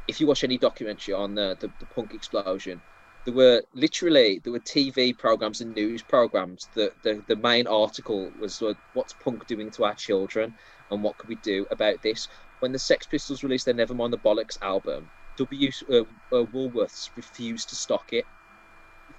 if 0.08 0.22
you 0.22 0.28
watch 0.28 0.44
any 0.44 0.58
documentary 0.58 1.14
on 1.14 1.36
the, 1.36 1.58
the, 1.60 1.70
the 1.80 1.86
punk 1.86 2.14
explosion, 2.14 2.82
there 3.28 3.36
were 3.36 3.62
literally 3.74 4.40
there 4.42 4.54
were 4.54 4.60
TV 4.62 5.16
programs 5.18 5.60
and 5.60 5.76
news 5.76 6.02
programs 6.02 6.70
that 6.76 6.94
the, 7.04 7.22
the 7.28 7.36
main 7.36 7.68
article 7.68 8.32
was 8.40 8.64
what's 8.94 9.12
punk 9.16 9.46
doing 9.48 9.70
to 9.70 9.84
our 9.84 9.96
children 9.96 10.56
and 10.90 11.04
what 11.04 11.18
could 11.18 11.28
we 11.28 11.36
do 11.36 11.66
about 11.70 12.02
this. 12.02 12.26
When 12.60 12.72
the 12.72 12.80
Sex 12.80 13.06
Pistols 13.06 13.44
released 13.44 13.66
their 13.66 13.74
Nevermind 13.74 14.12
the 14.12 14.18
Bollocks 14.18 14.58
album, 14.62 15.10
W 15.36 15.70
uh, 15.92 15.98
uh, 16.32 16.46
Woolworths 16.46 17.10
refused 17.18 17.68
to 17.68 17.76
stock 17.76 18.14
it. 18.14 18.24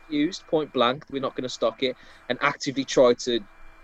Refused 0.08 0.46
point 0.46 0.72
blank. 0.72 1.04
We're 1.10 1.20
not 1.20 1.36
going 1.36 1.42
to 1.42 1.50
stock 1.50 1.82
it, 1.82 1.94
and 2.30 2.38
actively 2.40 2.86
tried 2.86 3.18
to 3.24 3.40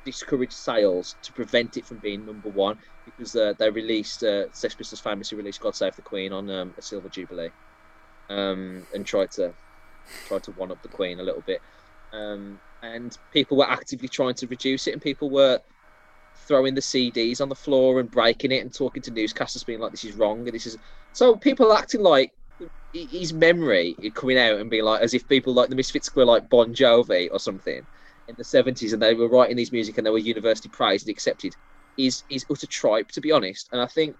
discourage 0.07 0.55
sales 0.55 1.17
to 1.23 1.35
prevent 1.35 1.77
it 1.77 1.85
from 1.85 1.99
being 1.99 2.25
number 2.25 2.49
one 2.49 2.79
because 3.05 3.37
uh, 3.37 3.53
they 3.59 3.69
released 3.69 4.23
uh, 4.23 4.51
Sex 4.53 4.75
Pistols 4.75 5.01
famously 5.01 5.37
released 5.37 5.61
"God 5.61 5.77
Save 5.77 5.97
the 5.97 6.03
Queen" 6.03 6.33
on 6.33 6.49
um, 6.49 6.73
a 6.79 6.83
silver 6.83 7.11
jubilee, 7.11 7.51
um, 8.31 8.87
and 8.95 9.05
tried 9.05 9.31
to 9.33 9.53
tried 10.27 10.43
to 10.45 10.53
one 10.53 10.71
up 10.71 10.83
the 10.83 10.89
Queen 10.89 11.21
a 11.21 11.23
little 11.23 11.43
bit, 11.43 11.61
um, 12.13 12.59
and 12.83 13.17
people 13.33 13.57
were 13.57 13.69
actively 13.69 14.09
trying 14.09 14.35
to 14.35 14.47
reduce 14.47 14.87
it, 14.87 14.93
and 14.93 15.03
people 15.03 15.31
were 15.31 15.61
throwing 16.47 16.75
the 16.75 16.81
CDs 16.81 17.41
on 17.41 17.49
the 17.49 17.55
floor 17.55 18.01
and 18.01 18.11
breaking 18.11 18.53
it 18.53 18.63
and 18.63 18.75
talking 18.75 19.03
to 19.03 19.11
newscasters, 19.11 19.67
being 19.67 19.81
like, 19.81 19.91
"This 19.91 20.05
is 20.05 20.15
wrong," 20.15 20.41
and 20.41 20.55
this 20.55 20.67
is 20.67 20.77
so 21.13 21.37
people 21.37 21.73
acting 21.73 22.03
like 22.03 22.33
his 22.93 23.33
memory 23.33 23.97
coming 24.15 24.39
out 24.39 24.61
and 24.61 24.71
being 24.71 24.85
like 24.85 25.01
as 25.01 25.15
if 25.15 25.27
people 25.29 25.53
like 25.53 25.69
the 25.69 25.77
Misfits 25.77 26.15
were 26.15 26.25
like 26.25 26.49
Bon 26.49 26.73
Jovi 26.73 27.29
or 27.33 27.41
something 27.41 27.85
in 28.29 28.35
the 28.39 28.45
seventies 28.45 28.93
and 28.93 29.03
they 29.03 29.15
were 29.15 29.29
writing 29.29 29.57
these 29.57 29.73
music 29.73 29.99
and 29.99 30.07
they 30.07 30.11
were 30.11 30.19
university 30.19 30.69
praised 30.69 31.07
and 31.07 31.13
accepted 31.13 31.55
is 31.99 32.23
is 32.31 32.47
utter 32.51 32.67
tripe 32.67 33.11
to 33.13 33.21
be 33.21 33.33
honest. 33.33 33.69
And 33.73 33.81
I 33.81 33.87
think 33.87 34.17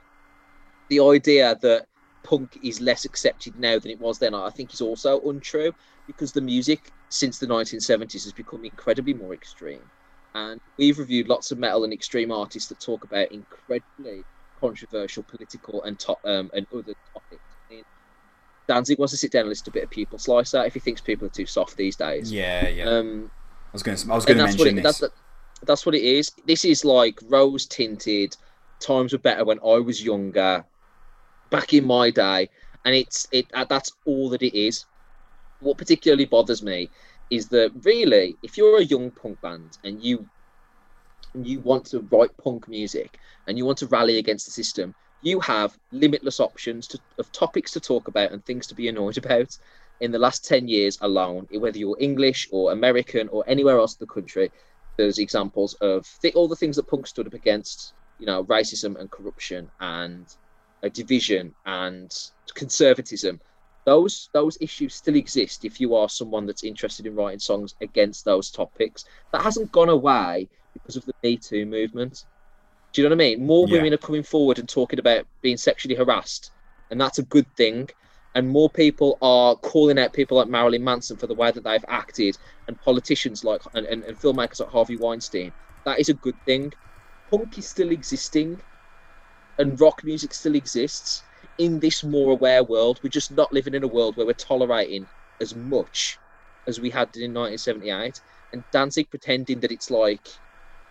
the 0.89 1.01
idea 1.01 1.57
that 1.63 1.87
punk 2.25 2.59
is 2.63 2.81
less 2.81 3.05
accepted 3.05 3.59
now 3.59 3.79
than 3.79 3.93
it 3.93 4.01
was 4.01 4.19
then, 4.19 4.35
I 4.35 4.51
think 4.51 4.75
is 4.75 4.81
also 4.81 5.21
untrue 5.23 5.73
because 6.07 6.33
the 6.33 6.41
music 6.41 6.91
since 7.09 7.39
the 7.39 7.47
1970s 7.47 8.25
has 8.25 8.33
become 8.33 8.65
incredibly 8.65 9.15
more 9.15 9.33
extreme. 9.33 9.83
And 10.35 10.61
we've 10.77 10.99
reviewed 10.99 11.29
lots 11.29 11.53
of 11.53 11.59
metal 11.59 11.85
and 11.85 11.93
extreme 11.93 12.33
artists 12.33 12.69
that 12.71 12.81
talk 12.81 13.05
about 13.05 13.31
incredibly 13.31 14.25
controversial 14.59 15.23
political 15.23 15.83
and 15.85 16.05
um, 16.25 16.51
and 16.53 16.67
other 16.73 16.95
topics. 17.13 17.43
Danzig 18.67 18.99
wants 18.99 19.13
to 19.13 19.19
sit 19.19 19.31
down 19.31 19.41
and 19.41 19.51
listen 19.51 19.65
to 19.65 19.71
a 19.71 19.75
bit 19.75 19.85
of 19.85 19.91
Pupil 19.91 20.19
Slicer 20.19 20.65
if 20.65 20.75
he 20.75 20.81
thinks 20.81 21.01
people 21.01 21.27
are 21.27 21.31
too 21.31 21.47
soft 21.47 21.77
these 21.77 21.97
days. 21.97 22.33
Yeah, 22.33 22.67
yeah. 22.69 22.85
Um, 22.85 23.31
I 23.69 23.73
was 23.75 23.83
going 23.83 23.97
to, 23.99 24.11
I 24.11 24.15
was 24.15 24.25
going 24.25 24.39
to 24.39 24.45
that's 24.45 24.57
what 24.57 24.65
mention 24.65 24.79
it, 24.79 24.83
this. 24.83 24.99
that's, 24.99 25.15
that's 25.63 25.87
what 25.87 25.95
it 25.95 26.03
is. 26.03 26.33
This 26.47 26.65
is 26.65 26.85
like 26.85 27.21
rose 27.25 27.67
tinted. 27.67 28.37
Times 28.81 29.13
were 29.13 29.19
better 29.19 29.45
when 29.45 29.59
I 29.61 29.79
was 29.79 30.03
younger, 30.03 30.65
back 31.51 31.75
in 31.75 31.87
my 31.87 32.11
day, 32.11 32.51
and 32.85 32.95
it's 32.95 33.27
it. 33.33 33.47
uh, 33.55 33.65
That's 33.69 33.93
all 34.05 34.31
that 34.31 34.43
it 34.43 34.57
is. 34.59 34.87
What 35.61 35.79
particularly 35.79 36.27
bothers 36.27 36.63
me 36.63 36.91
is 37.31 37.49
that 37.51 37.73
really, 37.85 38.39
if 38.43 38.57
you're 38.57 38.79
a 38.79 38.85
young 38.85 39.11
punk 39.11 39.41
band 39.41 39.79
and 39.85 40.03
you 40.03 40.29
and 41.35 41.47
you 41.47 41.61
want 41.61 41.85
to 41.87 42.01
write 42.13 42.37
punk 42.43 42.69
music 42.69 43.19
and 43.47 43.59
you 43.59 43.65
want 43.65 43.79
to 43.79 43.87
rally 43.89 44.19
against 44.19 44.47
the 44.47 44.53
system, 44.53 44.95
you 45.21 45.41
have 45.41 45.77
limitless 45.91 46.39
options 46.41 46.87
to, 46.89 46.99
of 47.19 47.31
topics 47.33 47.73
to 47.73 47.81
talk 47.81 48.09
about 48.09 48.33
and 48.33 48.45
things 48.45 48.67
to 48.69 48.75
be 48.75 48.89
annoyed 48.89 49.19
about. 49.25 49.49
In 50.01 50.11
the 50.11 50.19
last 50.19 50.45
10 50.45 50.69
years 50.69 50.99
alone, 51.01 51.47
whether 51.53 51.79
you're 51.79 51.97
English 52.01 52.49
or 52.51 52.73
American 52.73 53.29
or 53.29 53.45
anywhere 53.47 53.79
else 53.79 53.93
in 53.95 53.99
the 54.07 54.13
country, 54.13 54.51
there's 54.99 55.19
examples 55.19 55.75
of 55.81 56.07
th- 56.21 56.35
all 56.35 56.49
the 56.49 56.57
things 56.57 56.77
that 56.77 56.89
punk 56.89 57.07
stood 57.07 57.27
up 57.27 57.35
against, 57.35 57.95
you 58.19 58.27
know, 58.27 58.45
racism 58.45 58.99
and 58.99 59.11
corruption 59.11 59.71
and 59.81 60.29
uh, 60.85 60.89
division 60.93 61.55
and 61.65 62.13
conservatism. 62.55 63.41
Those 63.87 64.31
those 64.33 64.57
issues 64.61 64.95
still 64.95 65.17
exist 65.17 65.65
if 65.65 65.81
you 65.81 65.95
are 65.95 66.09
someone 66.09 66.47
that's 66.47 66.65
interested 66.65 67.07
in 67.07 67.15
writing 67.15 67.39
songs 67.39 67.75
against 67.81 68.25
those 68.25 68.51
topics. 68.51 69.05
That 69.33 69.43
hasn't 69.43 69.73
gone 69.73 69.91
away 69.91 70.49
because 70.73 70.97
of 70.97 71.05
the 71.05 71.13
Me 71.23 71.37
Too 71.37 71.67
movement. 71.67 72.25
Do 72.93 73.03
you 73.03 73.09
know 73.09 73.15
what 73.15 73.23
I 73.23 73.27
mean? 73.27 73.47
More 73.47 73.67
Yeah. 73.67 73.75
women 73.75 73.95
are 73.95 73.99
coming 73.99 74.23
forward 74.23 74.59
and 74.59 74.69
talking 74.69 74.99
about 74.99 75.27
being 75.43 75.57
sexually 75.57 75.97
harassed, 75.97 76.53
and 76.91 77.01
that's 77.01 77.19
a 77.19 77.25
good 77.25 77.47
thing. 77.57 77.89
And 78.37 78.49
more 78.49 78.71
people 78.71 79.19
are 79.23 79.55
calling 79.57 79.99
out 79.99 80.13
people 80.13 80.39
like 80.39 80.49
Marilyn 80.49 80.83
Manson 80.83 81.17
for 81.17 81.29
the 81.29 81.35
way 81.35 81.51
that 81.53 81.63
they've 81.63 81.85
acted, 81.89 82.39
and 82.69 82.81
politicians 82.81 83.45
like 83.45 83.61
and, 83.75 83.87
and, 83.87 84.03
and 84.05 84.19
filmmakers 84.19 84.61
like 84.61 84.71
Harvey 84.71 84.97
Weinstein. 84.97 85.53
That 85.85 86.01
is 86.01 86.09
a 86.09 86.15
good 86.15 86.41
thing. 86.47 86.73
Punk 87.31 87.59
is 87.59 87.69
still 87.69 87.91
existing, 87.91 88.61
and 89.59 89.81
rock 89.81 90.03
music 90.05 90.35
still 90.35 90.55
exists 90.55 91.23
in 91.59 91.79
this 91.79 92.03
more 92.03 92.33
aware 92.33 92.65
world. 92.65 93.01
We're 93.03 93.11
just 93.11 93.33
not 93.33 93.53
living 93.53 93.75
in 93.75 93.85
a 93.85 93.89
world 93.89 94.17
where 94.17 94.27
we're 94.27 94.33
tolerating 94.33 95.07
as 95.41 95.55
much 95.55 96.19
as 96.67 96.81
we 96.81 96.91
had 96.91 97.15
in 97.17 97.35
1978. 97.35 98.21
And 98.53 98.65
Danzig 98.73 99.11
pretending 99.11 99.61
that 99.61 99.73
it's 99.73 99.91
like 99.91 100.29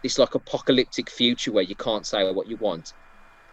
this 0.02 0.18
like 0.18 0.36
apocalyptic 0.36 1.10
future 1.10 1.52
where 1.52 1.64
you 1.64 1.76
can't 1.76 2.06
say 2.06 2.30
what 2.32 2.48
you 2.48 2.58
want. 2.58 2.94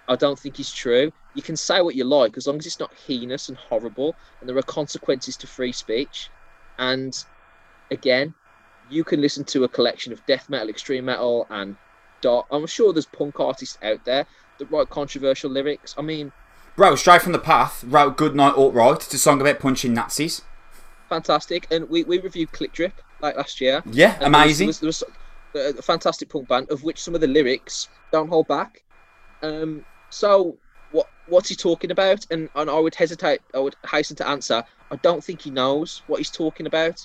I 0.09 0.17
don't 0.17 0.39
think 0.39 0.59
is 0.59 0.73
true. 0.73 1.13
You 1.35 1.43
can 1.43 1.57
say 1.57 1.81
what 1.81 1.95
you 1.95 2.05
like 2.05 2.37
as 2.37 2.49
long 2.49 2.59
as 2.59 2.67
it's 2.67 2.81
not 2.81 2.93
heinous 3.07 3.49
and 3.49 3.57
horrible, 3.57 4.17
and 4.41 4.49
there 4.49 4.59
are 4.59 4.63
consequences 4.63 5.37
to 5.37 5.47
free 5.47 5.71
speech. 5.71 6.29
And 6.79 7.17
again, 7.93 8.35
you 8.91 9.05
can 9.05 9.21
listen 9.21 9.45
to 9.45 9.63
a 9.63 9.69
collection 9.69 10.13
of 10.13 10.27
death 10.27 10.51
metal, 10.51 10.69
extreme 10.69 11.05
metal, 11.05 11.47
and 11.51 11.77
dark. 12.21 12.47
I'm 12.51 12.67
sure 12.67 12.93
there's 12.93 13.07
punk 13.07 13.39
artists 13.39 13.79
out 13.83 14.05
there 14.05 14.27
that 14.61 14.71
write 14.71 14.89
controversial 14.91 15.51
lyrics. 15.51 15.95
I 15.99 16.03
mean, 16.03 16.31
Bro, 16.77 16.95
straight 16.95 17.21
from 17.23 17.33
the 17.33 17.39
path, 17.39 17.83
wrote 17.85 18.17
Good 18.17 18.35
Night 18.37 18.55
Alt 18.55 18.73
Right. 18.73 19.13
A 19.13 19.19
song 19.19 19.41
about 19.41 19.59
punching 19.59 19.93
Nazis. 19.93 20.43
fantastic. 21.09 21.67
And 21.71 21.89
we, 21.91 22.05
we 22.05 22.19
reviewed 22.21 22.53
Click 22.53 22.73
Drip 22.73 22.93
like 23.21 23.37
last 23.37 23.61
year. 23.61 23.83
Yeah, 23.91 24.13
And 24.21 24.33
there 24.35 24.41
was- 24.41 24.61
amazing. 24.61 24.67
There 24.81 24.87
was, 24.87 25.05
there 25.53 25.65
was 25.67 25.75
a 25.79 25.83
fantastic 25.83 26.29
punk 26.29 26.49
band 26.49 26.71
of 26.71 26.85
which 26.85 27.03
some 27.03 27.15
of 27.15 27.21
the 27.21 27.27
lyrics 27.27 27.89
don't 28.13 28.29
hold 28.29 28.47
back. 28.49 28.83
Um, 29.43 29.85
so 30.11 30.57
what 30.93 31.09
what's 31.27 31.49
he 31.49 31.55
talking 31.57 31.91
about? 31.91 32.25
And 32.31 32.49
and 32.55 32.71
I 32.71 32.79
would 32.79 32.95
hesitate. 32.95 33.41
I 33.55 33.59
would 33.59 33.75
hasten 33.91 34.17
to 34.17 34.29
answer. 34.29 34.63
I 34.91 34.97
don't 34.97 35.23
think 35.23 35.41
he 35.43 35.51
knows 35.51 36.03
what 36.07 36.19
he's 36.19 36.31
talking 36.31 36.67
about. 36.67 37.05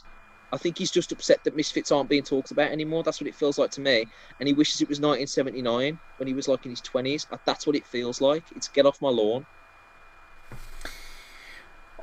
I 0.52 0.58
think 0.58 0.78
he's 0.78 0.92
just 0.92 1.12
upset 1.12 1.44
that 1.44 1.56
Misfits 1.56 1.92
aren't 1.92 2.10
being 2.10 2.24
talked 2.24 2.52
about 2.52 2.72
anymore. 2.72 3.04
That's 3.04 3.20
what 3.20 3.28
it 3.28 3.36
feels 3.36 3.58
like 3.58 3.72
to 3.72 3.82
me. 3.82 4.06
And 4.40 4.48
he 4.48 4.54
wishes 4.54 4.82
it 4.82 4.90
was 4.90 5.00
1979 5.00 6.00
when 6.18 6.28
he 6.28 6.34
was 6.34 6.48
like 6.48 6.66
in 6.66 6.72
his 6.72 6.82
20s. 6.82 7.26
Uh, 7.32 7.38
that's 7.46 7.68
what 7.68 7.76
it 7.76 7.86
feels 7.86 8.22
like. 8.22 8.44
It's 8.56 8.68
get 8.68 8.86
off 8.86 9.02
my 9.02 9.10
lawn. 9.10 9.46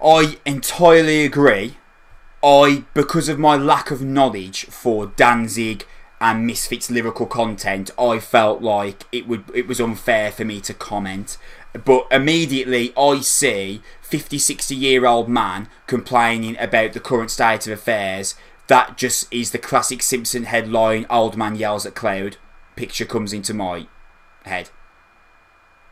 I 0.02 0.38
entirely 0.44 1.24
agree. 1.24 1.76
I, 2.42 2.84
because 2.92 3.28
of 3.28 3.38
my 3.38 3.56
lack 3.56 3.90
of 3.92 4.02
knowledge 4.02 4.64
for 4.66 5.06
Danzig 5.06 5.86
and 6.20 6.46
Misfits 6.46 6.90
lyrical 6.90 7.26
content, 7.26 7.90
I 7.98 8.18
felt 8.18 8.62
like 8.62 9.04
it 9.12 9.28
would 9.28 9.44
it 9.54 9.68
was 9.68 9.80
unfair 9.80 10.32
for 10.32 10.44
me 10.44 10.60
to 10.62 10.74
comment. 10.74 11.38
But 11.72 12.06
immediately 12.10 12.92
I 12.96 13.20
see 13.20 13.82
50, 14.02 14.38
60 14.38 14.74
year 14.74 15.06
old 15.06 15.28
man 15.28 15.68
complaining 15.86 16.56
about 16.58 16.92
the 16.92 17.00
current 17.00 17.30
state 17.30 17.66
of 17.66 17.72
affairs. 17.72 18.34
That 18.66 18.96
just 18.96 19.32
is 19.32 19.50
the 19.50 19.58
classic 19.58 20.02
Simpson 20.02 20.44
headline, 20.44 21.06
old 21.08 21.36
man 21.36 21.56
yells 21.56 21.86
at 21.86 21.94
cloud. 21.94 22.36
Picture 22.76 23.04
comes 23.04 23.32
into 23.32 23.54
my 23.54 23.86
head. 24.44 24.70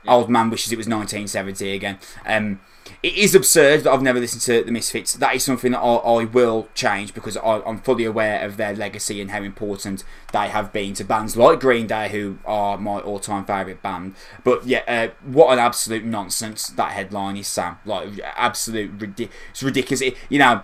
Old 0.08 0.30
man 0.30 0.50
wishes 0.50 0.72
it 0.72 0.78
was 0.78 0.88
1970 0.88 1.72
again. 1.72 1.98
Um, 2.24 2.60
it 3.02 3.14
is 3.14 3.34
absurd 3.34 3.84
that 3.84 3.92
I've 3.92 4.02
never 4.02 4.20
listened 4.20 4.42
to 4.42 4.64
the 4.64 4.72
Misfits. 4.72 5.14
That 5.14 5.34
is 5.34 5.44
something 5.44 5.72
that 5.72 5.80
I, 5.80 5.94
I 5.94 6.24
will 6.24 6.68
change 6.74 7.14
because 7.14 7.36
I, 7.36 7.60
I'm 7.60 7.80
fully 7.80 8.04
aware 8.04 8.44
of 8.44 8.56
their 8.56 8.74
legacy 8.74 9.20
and 9.20 9.30
how 9.30 9.42
important 9.42 10.04
they 10.32 10.48
have 10.48 10.72
been 10.72 10.94
to 10.94 11.04
bands 11.04 11.36
like 11.36 11.60
Green 11.60 11.86
Day, 11.86 12.08
who 12.10 12.38
are 12.44 12.76
my 12.76 12.98
all-time 13.00 13.44
favourite 13.44 13.82
band. 13.82 14.14
But 14.44 14.66
yeah, 14.66 14.82
uh, 14.86 15.08
what 15.24 15.52
an 15.52 15.58
absolute 15.58 16.04
nonsense 16.04 16.68
that 16.68 16.92
headline 16.92 17.36
is, 17.36 17.48
Sam. 17.48 17.78
Like 17.84 18.08
absolute, 18.36 19.18
it's 19.18 19.62
ridiculous. 19.62 20.02
It, 20.02 20.16
you 20.28 20.38
know, 20.38 20.62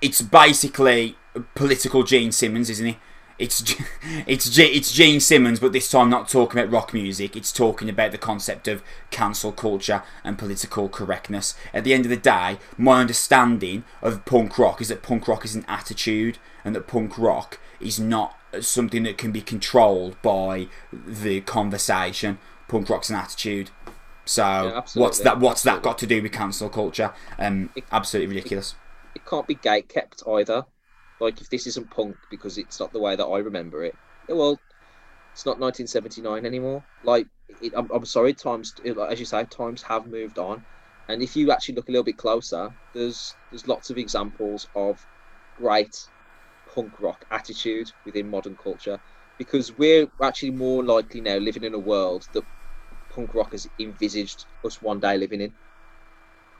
it's 0.00 0.20
basically 0.20 1.16
political 1.54 2.02
Gene 2.02 2.32
Simmons, 2.32 2.68
isn't 2.70 2.86
it? 2.86 2.96
It's 3.38 3.74
it's 4.26 4.48
G- 4.50 4.62
it's 4.64 4.92
Gene 4.92 5.20
Simmons, 5.20 5.60
but 5.60 5.72
this 5.72 5.90
time 5.90 6.08
not 6.08 6.28
talking 6.28 6.58
about 6.58 6.72
rock 6.72 6.94
music. 6.94 7.36
It's 7.36 7.52
talking 7.52 7.88
about 7.88 8.12
the 8.12 8.18
concept 8.18 8.68
of 8.68 8.82
cancel 9.10 9.52
culture 9.52 10.02
and 10.24 10.38
political 10.38 10.88
correctness. 10.88 11.54
At 11.74 11.84
the 11.84 11.92
end 11.92 12.06
of 12.06 12.10
the 12.10 12.16
day, 12.16 12.58
my 12.78 13.00
understanding 13.00 13.84
of 14.02 14.24
punk 14.24 14.58
rock 14.58 14.80
is 14.80 14.88
that 14.88 15.02
punk 15.02 15.28
rock 15.28 15.44
is 15.44 15.54
an 15.54 15.64
attitude, 15.68 16.38
and 16.64 16.74
that 16.74 16.86
punk 16.86 17.18
rock 17.18 17.58
is 17.80 18.00
not 18.00 18.36
something 18.60 19.02
that 19.02 19.18
can 19.18 19.32
be 19.32 19.42
controlled 19.42 20.20
by 20.22 20.68
the 20.92 21.42
conversation. 21.42 22.38
Punk 22.68 22.88
rock's 22.88 23.10
an 23.10 23.16
attitude. 23.16 23.70
So 24.24 24.42
absolutely. 24.42 25.02
what's 25.02 25.18
that? 25.20 25.38
What's 25.40 25.62
that 25.62 25.82
got 25.82 25.98
to 25.98 26.06
do 26.06 26.22
with 26.22 26.32
cancel 26.32 26.68
culture? 26.68 27.12
Um, 27.38 27.70
absolutely 27.92 28.34
ridiculous. 28.34 28.74
it 29.14 29.24
can't 29.24 29.46
be 29.46 29.54
gate 29.54 29.88
kept 29.88 30.22
either. 30.26 30.64
Like 31.20 31.40
if 31.40 31.48
this 31.48 31.66
isn't 31.66 31.90
punk 31.90 32.16
because 32.30 32.58
it's 32.58 32.80
not 32.80 32.92
the 32.92 33.00
way 33.00 33.16
that 33.16 33.24
I 33.24 33.38
remember 33.38 33.84
it, 33.84 33.98
yeah, 34.28 34.34
well, 34.34 34.62
it's 35.32 35.46
not 35.46 35.58
1979 35.60 36.46
anymore. 36.46 36.84
Like 37.02 37.28
it, 37.48 37.72
I'm, 37.76 37.88
I'm 37.92 38.04
sorry, 38.06 38.34
times 38.34 38.74
as 38.84 39.20
you 39.20 39.26
say, 39.26 39.44
times 39.46 39.82
have 39.82 40.06
moved 40.06 40.38
on, 40.38 40.64
and 41.08 41.22
if 41.22 41.36
you 41.36 41.50
actually 41.50 41.76
look 41.76 41.88
a 41.88 41.92
little 41.92 42.04
bit 42.04 42.18
closer, 42.18 42.70
there's 42.94 43.36
there's 43.50 43.68
lots 43.68 43.90
of 43.90 43.98
examples 43.98 44.68
of 44.74 44.98
great 45.54 45.96
punk 46.74 47.00
rock 47.00 47.24
attitude 47.30 47.88
within 48.04 48.28
modern 48.30 48.56
culture 48.56 48.98
because 49.38 49.72
we're 49.72 50.06
actually 50.22 50.50
more 50.50 50.84
likely 50.84 51.20
now 51.20 51.36
living 51.36 51.64
in 51.64 51.74
a 51.74 51.78
world 51.78 52.26
that 52.32 52.44
punk 53.10 53.34
rock 53.34 53.52
has 53.52 53.66
envisaged 53.78 54.46
us 54.64 54.80
one 54.82 55.00
day 55.00 55.18
living 55.18 55.40
in. 55.40 55.54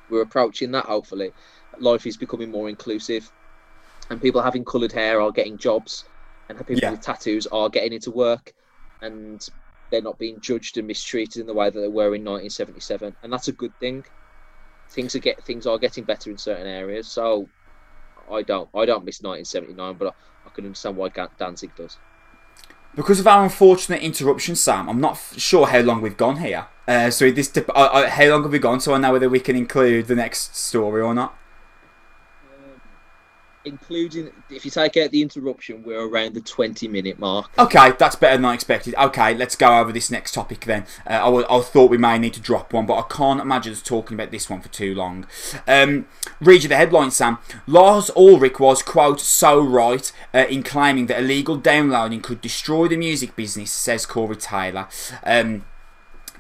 We're 0.09 0.23
approaching 0.23 0.71
that 0.73 0.87
hopefully. 0.87 1.33
Life 1.79 2.07
is 2.07 2.17
becoming 2.17 2.51
more 2.51 2.69
inclusive, 2.69 3.31
and 4.11 4.21
people 4.21 4.43
having 4.43 4.65
coloured 4.65 4.93
hair 4.93 5.21
are 5.21 5.33
getting 5.33 5.59
jobs, 5.59 6.05
and 6.49 6.59
people 6.59 6.77
Yeah. 6.77 6.91
with 6.91 7.01
tattoos 7.01 7.47
are 7.49 7.69
getting 7.69 7.93
into 7.93 8.11
work, 8.11 8.53
and 9.03 9.47
they're 9.91 10.03
not 10.03 10.19
being 10.19 10.41
judged 10.41 10.79
and 10.79 10.87
mistreated 10.87 11.41
in 11.41 11.47
the 11.47 11.55
way 11.55 11.71
that 11.71 11.81
they 11.81 11.89
were 11.89 12.15
in 12.15 12.25
1977, 12.25 13.17
and 13.23 13.33
that's 13.33 13.49
a 13.49 13.53
good 13.53 13.73
thing. 13.79 14.05
Things 14.91 15.15
are 15.17 15.21
get 15.21 15.43
things 15.45 15.67
are 15.67 15.79
getting 15.79 16.05
better 16.05 16.31
in 16.31 16.39
certain 16.39 16.67
areas, 16.67 17.09
so 17.09 17.49
I 18.31 18.43
don't. 18.43 18.69
I 18.75 18.85
don't 18.87 19.05
miss 19.05 19.21
1979, 19.23 19.97
but 19.99 20.09
I, 20.09 20.49
I 20.49 20.51
can 20.51 20.65
understand 20.65 20.97
why 20.97 21.09
Danzig 21.39 21.75
does. 21.75 21.99
Because 22.95 23.21
of 23.21 23.27
our 23.27 23.45
unfortunate 23.45 24.01
interruption, 24.03 24.57
Sam, 24.57 24.89
I'm 24.89 25.01
not 25.01 25.13
f- 25.13 25.35
sure 25.39 25.67
how 25.67 25.81
long 25.81 26.01
we've 26.01 26.17
gone 26.17 26.39
here. 26.39 26.67
Uh, 26.89 27.11
so 27.11 27.31
this, 27.31 27.49
dip- 27.49 27.69
uh, 27.69 27.73
uh, 27.73 28.09
how 28.09 28.25
long 28.27 28.43
have 28.43 28.53
we 28.53 28.59
gone? 28.59 28.81
So 28.81 28.95
I 28.95 28.99
know 28.99 29.13
whether 29.13 29.29
we 29.29 29.41
can 29.41 29.55
include 29.55 30.07
the 30.07 30.15
next 30.15 30.57
story 30.57 31.03
or 31.03 31.13
not 31.13 31.37
including 33.67 34.31
if 34.49 34.65
you 34.65 34.71
take 34.71 34.97
out 34.97 35.11
the 35.11 35.21
interruption, 35.21 35.83
we're 35.83 36.09
around 36.09 36.35
the 36.35 36.41
20 36.41 36.89
minute 36.89 37.19
mark. 37.19 37.51
Okay, 37.59 37.93
that's 37.99 38.17
better 38.17 38.37
than 38.37 38.45
I 38.45 38.55
expected. 38.55 38.95
Okay, 38.95 39.35
let's 39.35 39.57
go 39.57 39.79
over 39.79 39.93
this 39.93 40.11
next 40.11 40.33
topic 40.33 40.65
then. 40.65 40.87
Uh, 41.07 41.45
I, 41.51 41.61
thought 41.61 41.91
we 41.91 41.99
may 41.99 42.19
need 42.19 42.35
to 42.35 42.41
drop 42.41 42.73
one, 42.73 42.87
but 42.87 42.97
I 42.97 43.03
can't 43.03 43.41
imagine 43.41 43.73
us 43.73 43.83
talking 43.83 44.15
about 44.15 44.31
this 44.31 44.49
one 44.49 44.61
for 44.61 44.69
too 44.69 44.95
long. 44.95 45.27
Um, 45.67 46.07
read 46.41 46.63
you 46.63 46.69
the 46.69 46.77
headline, 46.77 47.11
Sam. 47.11 47.39
Lars 47.67 48.11
Ulrich 48.17 48.61
was, 48.61 48.83
quote, 48.83 49.21
so 49.21 49.61
right 49.61 50.11
uh, 50.33 50.47
in 50.49 50.63
claiming 50.63 51.07
that 51.07 51.19
illegal 51.19 51.57
downloading 51.57 52.21
could 52.21 52.41
destroy 52.41 52.89
the 52.89 52.97
music 52.97 53.35
business, 53.35 53.73
says 53.73 54.07
Corey 54.07 54.37
Taylor. 54.37 54.89
Um, 55.25 55.65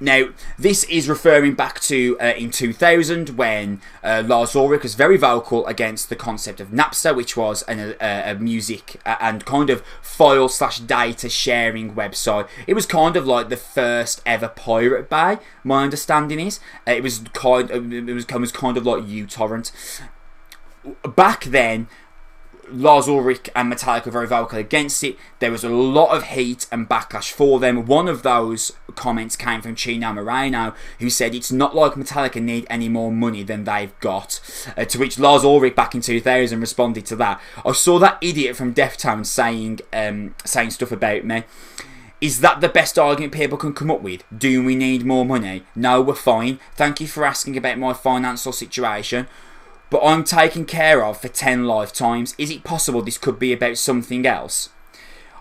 now, 0.01 0.29
this 0.59 0.85
is 0.85 1.09
referring 1.09 1.55
back 1.55 1.81
to 1.81 2.19
uh, 2.21 2.35
in 2.37 2.51
2000 2.51 3.31
when 3.31 3.81
uh, 4.03 4.23
Lars 4.27 4.55
Ulrich 4.55 4.83
was 4.83 4.95
very 4.95 5.17
vocal 5.17 5.67
against 5.67 6.09
the 6.09 6.17
concept 6.17 6.61
of 6.61 6.69
Napster, 6.69 7.15
which 7.15 7.37
was 7.37 7.63
an, 7.63 7.95
uh, 8.01 8.23
a 8.27 8.35
music 8.35 9.01
and 9.05 9.45
kind 9.45 9.71
of 9.71 9.83
file 10.03 10.49
slash 10.49 10.81
data 10.81 11.29
sharing 11.29 11.95
website. 11.95 12.49
It 12.67 12.75
was 12.75 12.87
kind 12.87 13.17
of 13.17 13.27
like 13.27 13.49
the 13.49 13.57
first 13.57 14.23
ever 14.27 14.49
Pirate 14.49 15.09
Bay. 15.09 15.39
My 15.65 15.85
understanding 15.85 16.41
is 16.41 16.61
uh, 16.87 16.93
it 16.93 17.03
was 17.03 17.21
kind 17.33 17.71
of, 17.71 17.87
was, 17.87 18.25
it 18.27 18.39
was 18.39 18.53
kind 18.53 18.77
of 18.77 18.87
like 18.87 19.05
uTorrent. 19.05 19.73
Back 21.17 21.45
then, 21.45 21.89
Lars 22.71 23.09
Ulrich 23.09 23.51
and 23.55 23.73
Metallica 23.73 24.07
were 24.07 24.13
very 24.13 24.27
vocal 24.27 24.59
against 24.59 25.03
it. 25.05 25.17
There 25.39 25.51
was 25.51 25.65
a 25.65 25.69
lot 25.69 26.17
of 26.17 26.25
heat 26.25 26.67
and 26.73 26.89
backlash 26.89 27.33
for 27.33 27.59
them. 27.61 27.87
One 27.87 28.09
of 28.09 28.23
those 28.23 28.73
comments 28.95 29.37
came 29.37 29.63
from 29.63 29.75
Chino 29.75 30.13
Moreno, 30.13 30.75
who 30.99 31.11
said 31.11 31.35
it's 31.35 31.53
not 31.53 31.75
like 31.75 31.93
Metallica 31.93 32.43
need 32.43 32.67
any 32.69 32.89
more 32.89 33.13
money 33.13 33.43
than 33.43 33.65
they've 33.65 33.99
got. 34.01 34.41
Uh, 34.77 34.85
to 34.85 34.99
which 34.99 35.19
Lars 35.19 35.45
Ulrich 35.45 35.77
back 35.77 35.95
in 35.95 36.01
2000 36.01 36.61
responded 36.61 37.07
to 37.07 37.17
that. 37.17 37.41
I 37.65 37.73
saw 37.73 37.99
that 37.99 38.19
idiot 38.21 38.57
from 38.57 38.75
Deftones 38.75 39.27
saying 39.27 39.81
um, 39.93 40.35
saying 40.45 40.71
stuff 40.71 40.93
about 40.93 41.25
me. 41.25 41.45
Is 42.19 42.41
that 42.41 42.63
the 42.63 42.69
best 42.71 42.99
argument 42.99 43.35
people 43.35 43.59
can 43.59 43.75
come 43.75 43.91
up 43.91 44.01
with? 44.01 44.25
Do 44.37 44.65
we 44.65 44.75
need 44.75 45.05
more 45.05 45.27
money? 45.27 45.65
No, 45.75 46.01
we're 46.01 46.15
fine. 46.15 46.59
Thank 46.75 46.99
you 46.99 47.07
for 47.07 47.27
asking 47.27 47.59
about 47.59 47.79
my 47.79 47.93
financial 47.93 48.53
situation 48.53 49.29
but 49.91 50.03
I'm 50.05 50.25
taken 50.25 50.65
care 50.65 51.05
of 51.05 51.21
for 51.21 51.29
10 51.29 51.65
lifetimes. 51.67 52.35
Is 52.39 52.51
it 52.51 52.65
possible 52.65 53.03
this 53.03 53.19
could 53.19 53.39
be 53.39 53.53
about 53.53 53.79
something 53.79 54.27
else? 54.27 54.71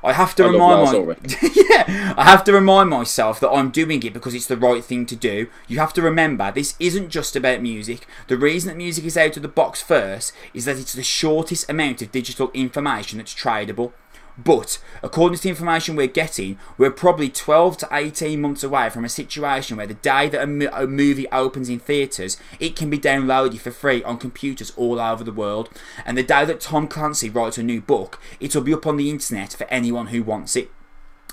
I 0.03 0.13
have 0.13 0.35
to 0.35 0.43
I 0.43 0.49
remind 0.49 1.07
my- 1.07 1.15
yeah, 1.55 2.13
I 2.15 2.25
have 2.25 2.43
to 2.43 2.53
remind 2.53 2.91
myself 2.91 3.39
that 3.39 3.49
I'm 3.49 3.71
doing 3.71 4.03
it 4.03 4.13
because 4.13 4.35
it's 4.35 4.45
the 4.45 4.55
right 4.55 4.83
thing 4.83 5.07
to 5.07 5.15
do. 5.15 5.47
You 5.67 5.79
have 5.79 5.93
to 5.93 6.01
remember 6.03 6.51
this 6.51 6.75
isn't 6.79 7.09
just 7.09 7.35
about 7.35 7.63
music. 7.63 8.05
The 8.27 8.37
reason 8.37 8.69
that 8.69 8.77
music 8.77 9.03
is 9.05 9.17
out 9.17 9.35
of 9.35 9.41
the 9.41 9.47
box 9.49 9.81
first 9.81 10.31
is 10.53 10.65
that 10.65 10.77
it's 10.77 10.93
the 10.93 11.01
shortest 11.01 11.67
amount 11.69 12.03
of 12.03 12.11
digital 12.11 12.51
information 12.53 13.17
that's 13.17 13.33
tradable. 13.33 13.93
But 14.37 14.79
according 15.01 15.37
to 15.37 15.43
the 15.43 15.49
information 15.49 15.95
we're 15.95 16.07
getting, 16.07 16.59
we're 16.77 16.91
probably 16.91 17.29
12 17.29 17.77
to 17.77 17.87
18 17.91 18.41
months 18.41 18.63
away 18.63 18.89
from 18.89 19.05
a 19.05 19.09
situation 19.09 19.77
where 19.77 19.87
the 19.87 19.93
day 19.93 20.27
that 20.29 20.47
a, 20.47 20.81
a 20.81 20.87
movie 20.87 21.29
opens 21.31 21.69
in 21.69 21.79
theatres, 21.79 22.37
it 22.59 22.75
can 22.75 22.89
be 22.89 22.99
downloaded 22.99 23.59
for 23.59 23.71
free 23.71 24.03
on 24.03 24.17
computers 24.17 24.73
all 24.75 24.99
over 24.99 25.23
the 25.23 25.31
world. 25.31 25.69
And 26.05 26.17
the 26.17 26.23
day 26.23 26.43
that 26.45 26.59
Tom 26.59 26.87
Clancy 26.87 27.29
writes 27.29 27.57
a 27.57 27.63
new 27.63 27.79
book, 27.79 28.19
it'll 28.39 28.61
be 28.61 28.73
up 28.73 28.85
on 28.85 28.97
the 28.97 29.09
internet 29.09 29.53
for 29.53 29.67
anyone 29.67 30.07
who 30.07 30.21
wants 30.21 30.55
it. 30.55 30.69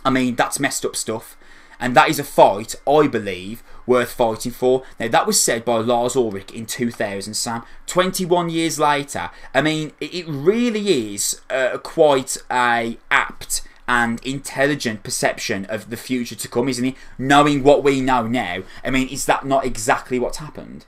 I 0.04 0.10
mean, 0.10 0.36
that's 0.36 0.60
messed 0.60 0.84
up 0.84 0.96
stuff. 0.96 1.36
And 1.80 1.96
that 1.96 2.08
is 2.08 2.20
a 2.20 2.24
fight, 2.24 2.76
I 2.86 3.08
believe, 3.08 3.64
worth 3.86 4.12
fighting 4.12 4.52
for. 4.52 4.82
Now, 4.98 5.08
that 5.08 5.26
was 5.26 5.40
said 5.40 5.64
by 5.64 5.78
Lars 5.78 6.16
Ulrich 6.16 6.50
in 6.52 6.66
2000, 6.66 7.34
Sam. 7.34 7.62
21 7.86 8.50
years 8.50 8.78
later, 8.78 9.30
I 9.54 9.62
mean, 9.62 9.92
it 10.00 10.26
really 10.26 11.14
is 11.14 11.40
uh, 11.50 11.78
quite 11.78 12.36
a 12.50 12.98
apt 13.10 13.62
and 13.88 14.24
intelligent 14.24 15.02
perception 15.02 15.66
of 15.66 15.90
the 15.90 15.96
future 15.96 16.34
to 16.36 16.48
come, 16.48 16.68
isn't 16.68 16.84
it? 16.84 16.94
Knowing 17.18 17.62
what 17.62 17.82
we 17.82 18.00
know 18.00 18.26
now. 18.26 18.62
I 18.84 18.90
mean, 18.90 19.08
is 19.08 19.26
that 19.26 19.44
not 19.44 19.64
exactly 19.64 20.18
what's 20.18 20.38
happened? 20.38 20.86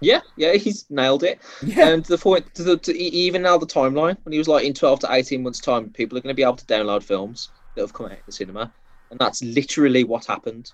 Yeah, 0.00 0.20
yeah, 0.36 0.54
he's 0.54 0.84
nailed 0.90 1.22
it. 1.22 1.40
Yeah. 1.62 1.88
And 1.88 2.04
to 2.04 2.12
the 2.12 2.18
point, 2.18 2.54
to, 2.54 2.62
the, 2.62 2.76
to 2.78 2.98
even 2.98 3.42
now 3.42 3.56
the 3.56 3.66
timeline, 3.66 4.16
when 4.24 4.32
he 4.32 4.38
was 4.38 4.48
like 4.48 4.64
in 4.64 4.74
12 4.74 5.00
to 5.00 5.12
18 5.12 5.42
months' 5.42 5.60
time, 5.60 5.90
people 5.90 6.18
are 6.18 6.20
going 6.20 6.34
to 6.34 6.36
be 6.36 6.42
able 6.42 6.56
to 6.56 6.66
download 6.66 7.02
films 7.04 7.50
that 7.74 7.82
have 7.82 7.92
come 7.92 8.06
out 8.06 8.12
in 8.12 8.18
the 8.26 8.32
cinema. 8.32 8.72
And 9.10 9.18
that's 9.18 9.42
literally 9.42 10.04
what 10.04 10.24
happened 10.24 10.72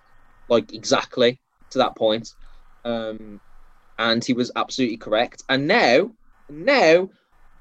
like 0.48 0.72
exactly 0.74 1.40
to 1.70 1.78
that 1.78 1.96
point. 1.96 2.34
Um, 2.84 3.40
and 3.98 4.24
he 4.24 4.32
was 4.32 4.50
absolutely 4.56 4.96
correct. 4.96 5.42
And 5.48 5.66
now, 5.66 6.10
now, 6.48 7.10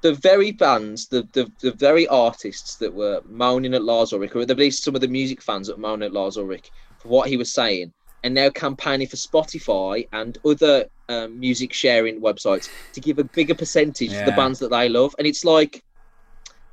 the 0.00 0.14
very 0.14 0.52
fans, 0.52 1.08
the, 1.08 1.26
the, 1.32 1.50
the 1.60 1.72
very 1.72 2.06
artists 2.06 2.76
that 2.76 2.94
were 2.94 3.20
moaning 3.28 3.74
at 3.74 3.82
Lars 3.82 4.12
Ulrich, 4.12 4.34
or 4.34 4.42
at 4.42 4.56
least 4.56 4.84
some 4.84 4.94
of 4.94 5.00
the 5.00 5.08
music 5.08 5.42
fans 5.42 5.66
that 5.66 5.76
were 5.76 5.82
moaning 5.82 6.06
at 6.06 6.12
Lars 6.12 6.36
Ulrich 6.36 6.70
for 7.00 7.08
what 7.08 7.28
he 7.28 7.36
was 7.36 7.52
saying, 7.52 7.92
and 8.22 8.34
now 8.34 8.50
campaigning 8.50 9.08
for 9.08 9.16
Spotify 9.16 10.06
and 10.12 10.38
other 10.44 10.86
um, 11.08 11.38
music 11.38 11.72
sharing 11.72 12.20
websites 12.20 12.68
to 12.92 13.00
give 13.00 13.18
a 13.18 13.24
bigger 13.24 13.54
percentage 13.54 14.10
yeah. 14.10 14.24
to 14.24 14.30
the 14.30 14.36
bands 14.36 14.58
that 14.60 14.70
they 14.70 14.88
love. 14.88 15.14
And 15.18 15.26
it's 15.26 15.44
like, 15.44 15.82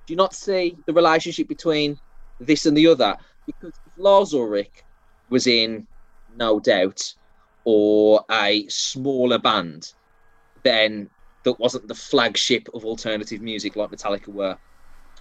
do 0.06 0.14
you 0.14 0.16
not 0.16 0.36
see 0.36 0.78
the 0.86 0.94
relationship 0.94 1.48
between 1.48 2.00
this 2.40 2.66
and 2.68 2.78
the 2.78 2.88
other? 2.88 3.18
Because 3.48 3.74
if 3.86 3.92
Lars 3.98 4.34
Ulrich 4.34 4.84
was 5.30 5.48
in 5.48 5.88
no 6.38 6.60
Doubt, 6.60 7.14
or 7.64 8.24
a 8.30 8.68
smaller 8.68 9.38
band, 9.40 9.94
then 10.64 11.10
that 11.44 11.60
wasn't 11.60 11.88
the 11.88 11.96
flagship 11.96 12.68
of 12.74 12.86
alternative 12.86 13.42
music 13.42 13.76
like 13.76 13.92
Metallica 13.92 14.28
were 14.28 14.58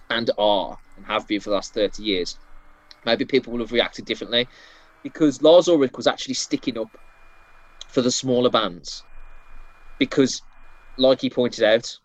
and 0.09 0.29
are 0.37 0.77
and 0.97 1.05
have 1.05 1.27
been 1.27 1.39
for 1.39 1.49
the 1.49 1.55
last 1.55 1.73
30 1.73 2.03
years, 2.03 2.37
maybe 3.05 3.25
people 3.25 3.53
will 3.53 3.59
have 3.59 3.71
reacted 3.71 4.05
differently 4.05 4.47
because 5.03 5.41
Lars 5.41 5.67
Ulrich 5.67 5.93
was 5.95 6.07
actually 6.07 6.33
sticking 6.33 6.77
up 6.77 6.97
for 7.87 8.01
the 8.01 8.11
smaller 8.11 8.49
bands 8.49 9.03
because, 9.99 10.41
like 10.97 11.21
he 11.21 11.29
pointed 11.29 11.63
out, 11.63 11.97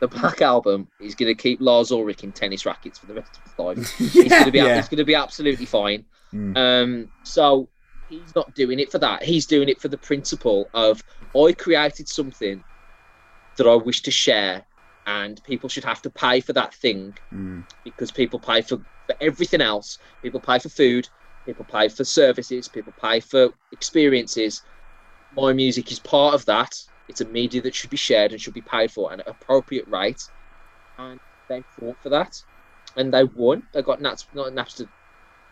the 0.00 0.08
Black 0.08 0.40
Album 0.40 0.88
is 1.00 1.14
going 1.14 1.34
to 1.34 1.40
keep 1.40 1.60
Lars 1.60 1.90
Ulrich 1.90 2.22
in 2.24 2.32
tennis 2.32 2.64
rackets 2.64 2.98
for 2.98 3.06
the 3.06 3.14
rest 3.14 3.36
of 3.36 3.42
his 3.42 3.58
life. 3.58 4.00
yeah, 4.14 4.22
he's 4.22 4.32
going 4.32 4.44
to 4.44 4.50
be, 4.50 4.58
yeah. 4.58 4.76
he's 4.76 4.88
going 4.88 4.98
to 4.98 5.04
be 5.04 5.14
absolutely 5.14 5.66
fine. 5.66 6.04
Mm. 6.32 6.56
Um, 6.56 7.08
so 7.22 7.68
he's 8.10 8.34
not 8.34 8.54
doing 8.54 8.78
it 8.78 8.90
for 8.90 8.98
that. 8.98 9.22
He's 9.22 9.46
doing 9.46 9.68
it 9.68 9.80
for 9.80 9.88
the 9.88 9.96
principle 9.96 10.68
of 10.74 11.02
I 11.34 11.52
created 11.52 12.08
something 12.08 12.62
that 13.56 13.66
I 13.66 13.74
wish 13.74 14.02
to 14.02 14.10
share, 14.10 14.64
and 15.06 15.42
people 15.44 15.68
should 15.68 15.84
have 15.84 16.02
to 16.02 16.10
pay 16.10 16.40
for 16.40 16.52
that 16.52 16.74
thing 16.74 17.16
mm. 17.32 17.64
because 17.84 18.10
people 18.10 18.38
pay 18.38 18.62
for, 18.62 18.78
for 19.06 19.16
everything 19.20 19.60
else. 19.60 19.98
People 20.22 20.40
pay 20.40 20.58
for 20.58 20.68
food, 20.68 21.08
people 21.46 21.64
pay 21.64 21.88
for 21.88 22.04
services, 22.04 22.68
people 22.68 22.92
pay 23.00 23.20
for 23.20 23.50
experiences. 23.72 24.62
My 25.36 25.52
music 25.52 25.90
is 25.92 26.00
part 26.00 26.34
of 26.34 26.44
that. 26.46 26.74
It's 27.08 27.20
a 27.20 27.26
media 27.26 27.62
that 27.62 27.74
should 27.74 27.90
be 27.90 27.96
shared 27.96 28.32
and 28.32 28.40
should 28.40 28.54
be 28.54 28.60
paid 28.60 28.90
for 28.90 29.12
at 29.12 29.20
an 29.20 29.24
appropriate 29.26 29.86
rate. 29.88 30.22
And 30.98 31.18
they 31.48 31.62
fought 31.78 31.96
for 32.02 32.08
that. 32.10 32.40
And 32.96 33.14
they 33.14 33.24
won. 33.24 33.62
They 33.72 33.82
got 33.82 34.00
Naps, 34.00 34.26
not 34.34 34.52
Napster 34.52 34.88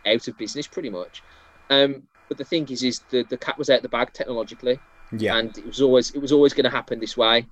out 0.07 0.27
of 0.27 0.37
business 0.37 0.66
pretty 0.66 0.90
much. 0.90 1.23
Um, 1.71 2.03
but 2.28 2.38
the 2.38 2.44
thing 2.44 2.68
is, 2.68 2.82
is 2.82 3.00
the, 3.10 3.24
the 3.24 3.36
cat 3.36 3.58
was 3.58 3.70
out 3.70 3.82
the 3.82 3.88
bag 3.88 4.12
technologically. 4.12 4.78
Yeah. 5.16 5.36
And 5.36 5.56
it 5.56 5.66
was 5.66 5.80
always 5.80 6.10
it 6.10 6.18
was 6.18 6.32
always 6.32 6.52
going 6.52 6.64
to 6.64 6.70
happen 6.70 7.00
this 7.00 7.16
way. 7.16 7.46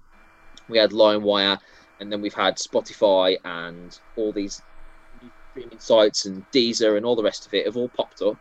We 0.69 0.79
had 0.79 0.91
LimeWire, 0.91 1.59
and 2.01 2.13
then 2.13 2.21
we've 2.21 2.35
had 2.35 2.57
Spotify 2.57 3.39
and 3.45 3.99
all 4.17 4.33
these 4.33 4.61
streaming 5.51 5.79
sites 5.79 6.27
and 6.27 6.45
Deezer 6.51 6.97
and 6.97 7.07
all 7.07 7.17
the 7.17 7.23
rest 7.23 7.47
of 7.47 7.55
it 7.55 7.67
have 7.67 7.77
all 7.77 7.89
popped 7.89 8.21
up 8.21 8.37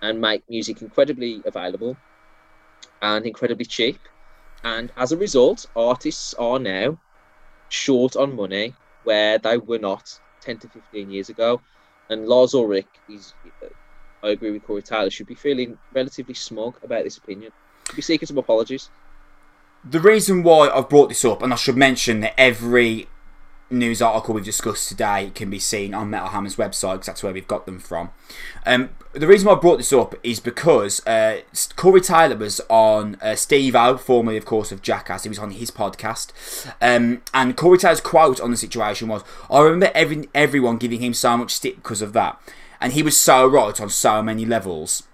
and 0.00 0.20
make 0.20 0.48
music 0.48 0.80
incredibly 0.80 1.42
available 1.44 1.96
and 3.02 3.26
incredibly 3.26 3.66
cheap. 3.66 3.98
And 4.64 4.90
as 4.96 5.12
a 5.12 5.16
result, 5.16 5.66
artists 5.76 6.34
are 6.34 6.58
now 6.58 6.98
short 7.68 8.16
on 8.16 8.34
money 8.34 8.74
where 9.04 9.38
they 9.38 9.58
were 9.58 9.78
not 9.78 10.18
10 10.40 10.58
to 10.58 10.68
15 10.68 11.10
years 11.10 11.28
ago. 11.28 11.60
And 12.08 12.26
Lars 12.26 12.54
Ulrich 12.54 12.86
is 13.08 13.34
I 14.22 14.30
agree 14.30 14.50
with 14.50 14.66
Corey 14.66 14.82
Taylor, 14.82 15.10
should 15.10 15.26
be 15.26 15.34
feeling 15.34 15.78
relatively 15.92 16.34
smug 16.34 16.76
about 16.82 17.04
this 17.04 17.16
opinion. 17.16 17.52
Should 17.86 17.96
be 17.96 18.02
seeking 18.02 18.26
some 18.26 18.38
apologies. 18.38 18.90
The 19.84 20.00
reason 20.00 20.42
why 20.42 20.68
I've 20.68 20.88
brought 20.88 21.08
this 21.08 21.24
up, 21.24 21.42
and 21.42 21.52
I 21.52 21.56
should 21.56 21.76
mention 21.76 22.20
that 22.20 22.38
every 22.38 23.08
news 23.68 24.00
article 24.00 24.34
we've 24.34 24.44
discussed 24.44 24.88
today 24.88 25.30
can 25.34 25.50
be 25.50 25.58
seen 25.58 25.92
on 25.92 26.08
Metal 26.08 26.28
Hammer's 26.28 26.56
website 26.56 26.94
because 26.94 27.06
that's 27.06 27.22
where 27.22 27.32
we've 27.32 27.48
got 27.48 27.66
them 27.66 27.78
from. 27.78 28.10
Um, 28.64 28.90
the 29.12 29.26
reason 29.26 29.46
why 29.46 29.54
I 29.54 29.58
brought 29.58 29.78
this 29.78 29.92
up 29.92 30.14
is 30.22 30.40
because 30.40 31.04
uh, 31.06 31.40
Corey 31.74 32.00
Taylor 32.00 32.36
was 32.36 32.60
on 32.68 33.16
uh, 33.20 33.34
Steve 33.34 33.74
O, 33.74 33.96
formerly, 33.96 34.36
of 34.36 34.44
course, 34.44 34.70
of 34.70 34.82
Jackass. 34.82 35.24
He 35.24 35.28
was 35.28 35.38
on 35.38 35.52
his 35.52 35.70
podcast. 35.70 36.32
Um, 36.80 37.22
and 37.34 37.56
Corey 37.56 37.78
Taylor's 37.78 38.00
quote 38.00 38.40
on 38.40 38.50
the 38.50 38.56
situation 38.56 39.08
was 39.08 39.24
I 39.50 39.60
remember 39.60 39.90
every, 39.94 40.28
everyone 40.34 40.78
giving 40.78 41.00
him 41.00 41.14
so 41.14 41.36
much 41.36 41.52
stick 41.52 41.76
because 41.76 42.02
of 42.02 42.12
that. 42.12 42.40
And 42.80 42.92
he 42.92 43.02
was 43.02 43.18
so 43.18 43.46
right 43.46 43.80
on 43.80 43.90
so 43.90 44.22
many 44.22 44.44
levels. 44.44 45.04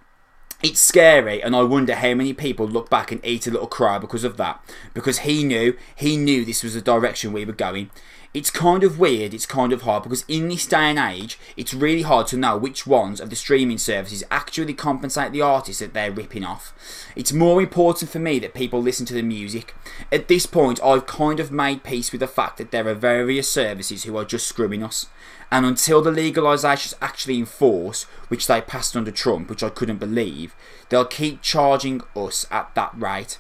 It's 0.63 0.81
scary, 0.81 1.43
and 1.43 1.57
I 1.57 1.63
wonder 1.63 1.97
how 1.97 2.15
many 2.15 2.33
people 2.33 2.69
look 2.69 2.89
back 2.89 3.11
and 3.11 3.25
eat 3.25 3.49
a 3.49 3.51
little 3.51 3.67
cry 3.67 3.99
because 3.99 4.23
of 4.23 4.37
that. 4.37 4.65
Because 4.95 5.21
he 5.21 5.43
knew, 5.43 5.77
he 5.97 6.17
knew 6.17 6.45
this 6.45 6.63
was 6.63 6.75
the 6.75 6.81
direction 6.81 7.33
we 7.33 7.45
were 7.45 7.53
going. 7.53 7.91
It's 8.35 8.51
kind 8.51 8.83
of 8.83 8.99
weird, 8.99 9.35
it's 9.35 9.45
kind 9.45 9.75
of 9.75 9.83
hard 9.83 10.05
because 10.05 10.25
in 10.27 10.49
this 10.49 10.65
day 10.67 10.85
and 10.85 10.99
age, 10.99 11.39
it's 11.55 11.75
really 11.75 12.01
hard 12.01 12.27
to 12.29 12.39
know 12.39 12.57
which 12.57 12.87
ones 12.87 13.21
of 13.21 13.29
the 13.29 13.37
streaming 13.37 13.77
services 13.77 14.25
actually 14.31 14.73
compensate 14.73 15.33
the 15.33 15.43
artists 15.43 15.81
that 15.81 15.93
they're 15.93 16.11
ripping 16.11 16.43
off. 16.43 16.73
It's 17.15 17.35
more 17.35 17.61
important 17.61 18.11
for 18.11 18.19
me 18.19 18.39
that 18.39 18.55
people 18.55 18.81
listen 18.81 19.05
to 19.07 19.15
the 19.15 19.23
music. 19.23 19.75
At 20.11 20.29
this 20.29 20.47
point, 20.47 20.83
I've 20.83 21.07
kind 21.07 21.41
of 21.41 21.53
made 21.53 21.85
peace 21.85 22.11
with 22.11 22.21
the 22.21 22.27
fact 22.27 22.57
that 22.57 22.71
there 22.71 22.89
are 22.89 22.95
various 22.95 23.51
services 23.51 24.05
who 24.05 24.17
are 24.17 24.25
just 24.25 24.47
screwing 24.47 24.83
us. 24.83 25.09
And 25.51 25.67
until 25.67 26.01
the 26.01 26.11
legalisation 26.11 26.87
is 26.87 26.97
actually 27.03 27.39
in 27.39 27.45
force, 27.45 28.05
which 28.29 28.47
they 28.47 28.63
passed 28.63 28.97
under 28.97 29.11
Trump, 29.11 29.51
which 29.51 29.63
I 29.63 29.69
couldn't 29.69 29.99
believe, 29.99 30.57
they'll 30.89 31.05
keep 31.05 31.43
charging 31.43 32.01
us 32.17 32.47
at 32.51 32.75
that 32.77 32.99
rate 32.99 33.37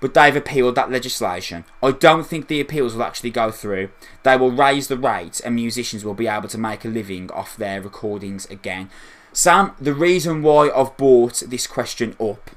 but 0.00 0.14
they've 0.14 0.36
appealed 0.36 0.74
that 0.74 0.90
legislation. 0.90 1.64
I 1.82 1.92
don't 1.92 2.26
think 2.26 2.48
the 2.48 2.60
appeals 2.60 2.94
will 2.94 3.02
actually 3.02 3.30
go 3.30 3.50
through. 3.50 3.90
They 4.22 4.36
will 4.36 4.50
raise 4.50 4.88
the 4.88 4.96
rates 4.96 5.40
and 5.40 5.54
musicians 5.54 6.04
will 6.04 6.14
be 6.14 6.26
able 6.26 6.48
to 6.48 6.58
make 6.58 6.84
a 6.84 6.88
living 6.88 7.30
off 7.32 7.56
their 7.56 7.80
recordings 7.80 8.46
again. 8.46 8.90
Sam, 9.32 9.72
the 9.80 9.94
reason 9.94 10.42
why 10.42 10.70
I've 10.70 10.96
brought 10.96 11.42
this 11.46 11.66
question 11.66 12.16
up 12.18 12.50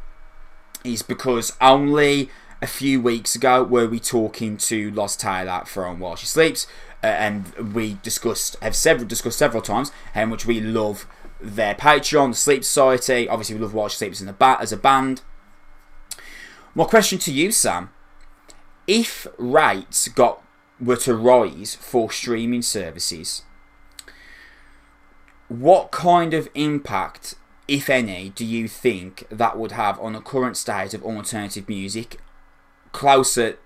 is 0.83 1.01
because 1.01 1.55
only 1.61 2.29
a 2.61 2.67
few 2.67 3.01
weeks 3.01 3.35
ago 3.35 3.61
were 3.61 3.87
we 3.87 3.99
talking 3.99 4.57
to 4.57 4.89
Loz 4.91 5.15
Taylor 5.15 5.63
from 5.65 5.99
While 5.99 6.15
She 6.15 6.25
Sleeps, 6.25 6.65
uh, 7.03 7.07
and 7.07 7.73
we 7.73 7.99
discussed 8.01 8.55
have 8.61 8.75
several 8.75 9.07
discussed 9.07 9.37
several 9.37 9.61
times 9.61 9.91
how 10.13 10.25
much 10.25 10.45
we 10.45 10.61
love 10.61 11.05
their 11.41 11.75
Patreon, 11.75 12.31
the 12.31 12.37
Sleep 12.37 12.63
Society. 12.63 13.27
Obviously, 13.27 13.55
we 13.55 13.61
love 13.61 13.73
While 13.73 13.89
She 13.89 13.97
Sleeps 13.97 14.21
in 14.21 14.27
the 14.27 14.33
bat 14.33 14.61
as 14.61 14.71
a 14.71 14.77
band. 14.77 15.21
My 16.75 16.85
question 16.85 17.19
to 17.19 17.31
you, 17.31 17.51
Sam: 17.51 17.91
If 18.87 19.27
rates 19.37 20.07
got 20.07 20.41
were 20.79 20.97
to 20.97 21.15
rise 21.15 21.75
for 21.75 22.11
streaming 22.11 22.63
services, 22.63 23.43
what 25.47 25.91
kind 25.91 26.33
of 26.33 26.49
impact, 26.55 27.35
if 27.67 27.89
any, 27.89 28.29
do 28.29 28.43
you 28.43 28.67
think 28.67 29.27
that 29.29 29.57
would 29.57 29.73
have 29.73 29.99
on 29.99 30.13
the 30.13 30.19
current 30.19 30.57
state 30.57 30.93
of 30.93 31.03
alternative 31.03 31.69
music? 31.69 32.19
Closer 32.91 33.57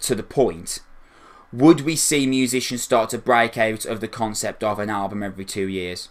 to 0.00 0.14
the 0.14 0.22
point, 0.22 0.80
would 1.52 1.80
we 1.80 1.96
see 1.96 2.26
musicians 2.26 2.82
start 2.82 3.10
to 3.10 3.18
break 3.18 3.56
out 3.56 3.84
of 3.86 4.00
the 4.00 4.08
concept 4.08 4.62
of 4.62 4.78
an 4.78 4.90
album 4.90 5.22
every 5.22 5.44
two 5.44 5.66
years? 5.66 6.10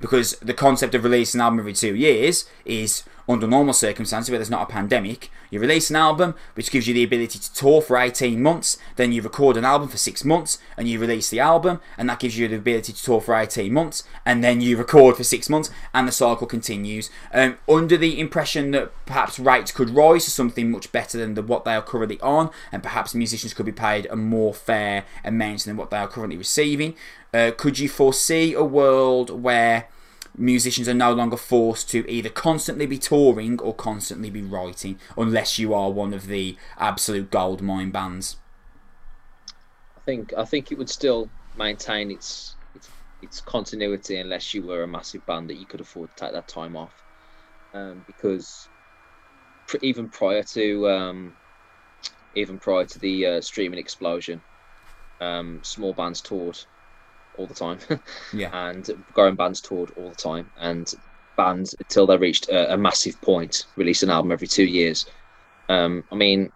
Because 0.00 0.32
the 0.36 0.54
concept 0.54 0.94
of 0.94 1.04
releasing 1.04 1.40
an 1.40 1.44
album 1.44 1.60
every 1.60 1.72
two 1.72 1.94
years 1.94 2.44
is 2.64 3.04
under 3.32 3.46
normal 3.46 3.74
circumstances 3.74 4.30
where 4.30 4.38
there's 4.38 4.50
not 4.50 4.68
a 4.68 4.72
pandemic, 4.72 5.30
you 5.50 5.60
release 5.60 5.90
an 5.90 5.96
album 5.96 6.34
which 6.54 6.70
gives 6.70 6.86
you 6.86 6.94
the 6.94 7.04
ability 7.04 7.38
to 7.38 7.54
tour 7.54 7.82
for 7.82 7.96
18 7.96 8.42
months, 8.42 8.78
then 8.96 9.12
you 9.12 9.22
record 9.22 9.56
an 9.56 9.64
album 9.64 9.88
for 9.88 9.96
six 9.96 10.24
months 10.24 10.58
and 10.76 10.88
you 10.88 10.98
release 10.98 11.28
the 11.30 11.40
album, 11.40 11.80
and 11.98 12.08
that 12.08 12.18
gives 12.18 12.38
you 12.38 12.48
the 12.48 12.56
ability 12.56 12.92
to 12.92 13.02
tour 13.02 13.20
for 13.20 13.34
18 13.34 13.72
months, 13.72 14.04
and 14.24 14.42
then 14.42 14.60
you 14.60 14.76
record 14.76 15.16
for 15.16 15.24
six 15.24 15.48
months, 15.48 15.70
and 15.92 16.06
the 16.06 16.12
cycle 16.12 16.46
continues. 16.46 17.10
Um, 17.32 17.58
under 17.68 17.96
the 17.96 18.18
impression 18.20 18.70
that 18.72 18.92
perhaps 19.06 19.38
rates 19.38 19.72
could 19.72 19.90
rise 19.90 20.24
to 20.24 20.30
something 20.30 20.70
much 20.70 20.92
better 20.92 21.18
than 21.18 21.34
the, 21.34 21.42
what 21.42 21.64
they 21.64 21.74
are 21.74 21.82
currently 21.82 22.20
on, 22.20 22.50
and 22.70 22.82
perhaps 22.82 23.14
musicians 23.14 23.54
could 23.54 23.66
be 23.66 23.72
paid 23.72 24.06
a 24.06 24.16
more 24.16 24.54
fair 24.54 25.04
amount 25.24 25.64
than 25.64 25.76
what 25.76 25.90
they 25.90 25.98
are 25.98 26.08
currently 26.08 26.36
receiving, 26.36 26.94
uh, 27.34 27.50
could 27.56 27.78
you 27.78 27.88
foresee 27.88 28.52
a 28.52 28.64
world 28.64 29.30
where 29.30 29.88
musicians 30.36 30.88
are 30.88 30.94
no 30.94 31.12
longer 31.12 31.36
forced 31.36 31.90
to 31.90 32.08
either 32.10 32.28
constantly 32.28 32.86
be 32.86 32.98
touring 32.98 33.60
or 33.60 33.74
constantly 33.74 34.30
be 34.30 34.42
writing, 34.42 34.98
unless 35.16 35.58
you 35.58 35.74
are 35.74 35.90
one 35.90 36.14
of 36.14 36.26
the 36.26 36.56
absolute 36.78 37.30
gold 37.30 37.60
mine 37.62 37.90
bands. 37.90 38.36
I 39.96 40.00
think 40.04 40.32
I 40.36 40.44
think 40.44 40.72
it 40.72 40.78
would 40.78 40.90
still 40.90 41.28
maintain 41.56 42.10
its 42.10 42.56
its, 42.74 42.88
its 43.20 43.40
continuity 43.40 44.18
unless 44.18 44.54
you 44.54 44.62
were 44.62 44.82
a 44.82 44.88
massive 44.88 45.24
band 45.26 45.50
that 45.50 45.56
you 45.56 45.66
could 45.66 45.80
afford 45.80 46.10
to 46.16 46.24
take 46.24 46.32
that 46.32 46.48
time 46.48 46.76
off, 46.76 46.92
um, 47.74 48.02
because 48.06 48.68
pr- 49.66 49.76
even 49.82 50.08
prior 50.08 50.42
to 50.42 50.88
um, 50.88 51.36
even 52.34 52.58
prior 52.58 52.84
to 52.84 52.98
the 52.98 53.26
uh, 53.26 53.40
streaming 53.40 53.78
explosion, 53.78 54.40
um, 55.20 55.60
small 55.62 55.92
bands 55.92 56.20
toured 56.20 56.58
all 57.36 57.46
the 57.46 57.54
time. 57.54 57.78
yeah. 58.32 58.68
And 58.68 59.04
growing 59.12 59.36
bands 59.36 59.60
toured 59.60 59.92
all 59.96 60.10
the 60.10 60.14
time, 60.14 60.50
and 60.58 60.92
bands 61.36 61.74
until 61.78 62.06
they 62.06 62.16
reached 62.16 62.48
a, 62.48 62.74
a 62.74 62.76
massive 62.76 63.20
point, 63.20 63.66
release 63.76 64.02
an 64.02 64.10
album 64.10 64.32
every 64.32 64.48
two 64.48 64.64
years. 64.64 65.06
Um, 65.68 66.04
I 66.12 66.14
mean, 66.14 66.52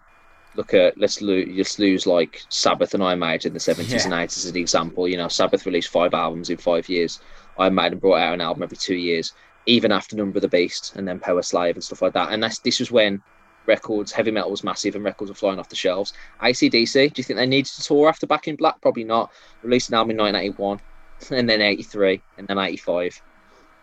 look 0.55 0.73
at 0.73 0.97
let's 0.97 1.21
lose 1.21 1.47
let's 1.55 1.79
lose 1.79 2.05
like 2.05 2.41
Sabbath 2.49 2.93
and 2.93 3.03
Iron 3.03 3.19
Maiden 3.19 3.49
in 3.49 3.53
the 3.53 3.59
seventies 3.59 3.93
yeah. 3.93 4.05
and 4.05 4.13
eighties 4.13 4.45
as 4.45 4.51
an 4.51 4.57
example. 4.57 5.07
You 5.07 5.17
know, 5.17 5.27
Sabbath 5.27 5.65
released 5.65 5.89
five 5.89 6.13
albums 6.13 6.49
in 6.49 6.57
five 6.57 6.89
years. 6.89 7.19
Iron 7.57 7.75
Maiden 7.75 7.99
brought 7.99 8.19
out 8.19 8.33
an 8.33 8.41
album 8.41 8.63
every 8.63 8.77
two 8.77 8.95
years, 8.95 9.33
even 9.65 9.91
after 9.91 10.15
Number 10.15 10.37
of 10.37 10.41
the 10.41 10.47
Beast 10.47 10.95
and 10.95 11.07
then 11.07 11.19
Powerslave 11.19 11.73
and 11.73 11.83
stuff 11.83 12.01
like 12.01 12.13
that. 12.13 12.31
And 12.31 12.43
that's 12.43 12.59
this 12.59 12.79
was 12.79 12.91
when 12.91 13.21
records, 13.67 14.11
heavy 14.11 14.31
metal 14.31 14.51
was 14.51 14.63
massive 14.63 14.95
and 14.95 15.03
records 15.03 15.29
were 15.29 15.35
flying 15.35 15.59
off 15.59 15.69
the 15.69 15.75
shelves. 15.75 16.13
AC/DC, 16.41 17.13
do 17.13 17.19
you 17.19 17.23
think 17.23 17.37
they 17.37 17.45
needed 17.45 17.71
to 17.73 17.83
tour 17.83 18.09
after 18.09 18.25
Back 18.27 18.47
in 18.47 18.55
Black? 18.55 18.81
Probably 18.81 19.03
not. 19.03 19.31
Released 19.63 19.89
an 19.89 19.95
album 19.95 20.11
in 20.11 20.17
1981 20.17 20.79
and 21.39 21.49
then 21.49 21.61
83 21.61 22.21
and 22.37 22.47
then 22.47 22.57
85. 22.57 23.21